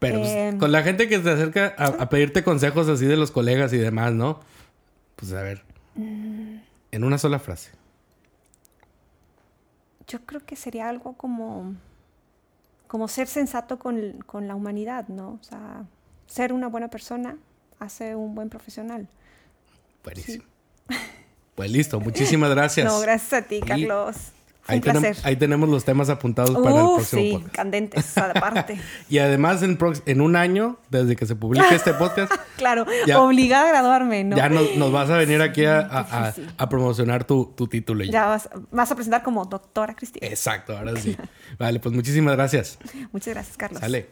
Pero 0.00 0.18
pues, 0.18 0.30
Eh, 0.32 0.56
con 0.58 0.72
la 0.72 0.82
gente 0.82 1.08
que 1.08 1.22
se 1.22 1.30
acerca 1.30 1.74
a, 1.78 1.86
a 1.86 2.08
pedirte 2.08 2.42
consejos 2.42 2.88
así 2.88 3.06
de 3.06 3.16
los 3.16 3.30
colegas 3.30 3.72
y 3.72 3.78
demás, 3.78 4.12
¿no? 4.14 4.40
Pues 5.14 5.32
a 5.32 5.42
ver. 5.42 5.62
En 5.94 7.04
una 7.04 7.18
sola 7.18 7.38
frase. 7.38 7.70
Yo 10.08 10.20
creo 10.26 10.44
que 10.44 10.56
sería 10.56 10.88
algo 10.88 11.12
como, 11.12 11.74
como 12.88 13.06
ser 13.06 13.28
sensato 13.28 13.78
con, 13.78 14.24
con 14.26 14.48
la 14.48 14.56
humanidad, 14.56 15.06
¿no? 15.06 15.38
O 15.40 15.44
sea, 15.44 15.84
ser 16.26 16.52
una 16.52 16.66
buena 16.66 16.88
persona 16.88 17.36
hace 17.78 18.16
un 18.16 18.34
buen 18.34 18.48
profesional. 18.48 19.06
Buenísimo. 20.06 20.44
Pues 21.56 21.70
listo, 21.70 21.98
muchísimas 22.00 22.50
gracias. 22.50 22.86
No, 22.86 23.00
gracias 23.00 23.32
a 23.32 23.46
ti, 23.48 23.60
Carlos. 23.60 24.14
Fue 24.60 24.74
Ahí, 24.74 24.76
un 24.76 24.82
placer. 24.82 25.16
ahí 25.22 25.36
tenemos 25.36 25.70
los 25.70 25.86
temas 25.86 26.10
apuntados 26.10 26.50
para 26.54 26.76
el 26.76 26.82
Uh, 26.82 26.94
próximo 26.96 27.22
sí, 27.22 27.32
podcast. 27.32 27.54
candentes, 27.54 28.18
aparte. 28.18 28.78
Y 29.08 29.16
además, 29.20 29.62
en, 29.62 30.20
un 30.20 30.36
año, 30.36 30.76
desde 30.90 31.16
que 31.16 31.24
se 31.24 31.34
publique 31.34 31.74
este 31.74 31.94
podcast, 31.98 32.30
claro, 32.58 32.84
Ya. 33.06 33.22
obligada 33.22 33.68
a 33.68 33.72
graduarme, 33.72 34.22
¿no? 34.24 34.36
ya 34.36 34.50
nos, 34.50 34.76
nos 34.76 34.92
vas 34.92 35.08
a 35.08 35.16
venir 35.16 35.40
aquí 35.40 35.64
a, 35.64 35.80
Sí, 35.80 35.88
a- 35.90 36.00
a- 36.24 36.26
difícil. 36.32 36.54
a 36.58 36.68
promocionar 36.68 37.24
tu, 37.24 37.46
tu 37.56 37.68
título. 37.68 38.04
Ya 38.04 38.26
vas, 38.26 38.50
vas 38.70 38.90
a 38.92 38.94
presentar 38.94 39.22
como 39.22 39.42
doctora 39.46 39.94
Cristina. 39.94 40.26
Exacto, 40.26 40.76
ahora 40.76 40.94
sí. 41.00 41.16
Vale, 41.58 41.80
pues 41.80 41.94
muchísimas 41.94 42.36
gracias. 42.36 42.78
Muchas 43.12 43.32
gracias, 43.32 43.56
Carlos. 43.56 43.80
Sale. 43.80 44.10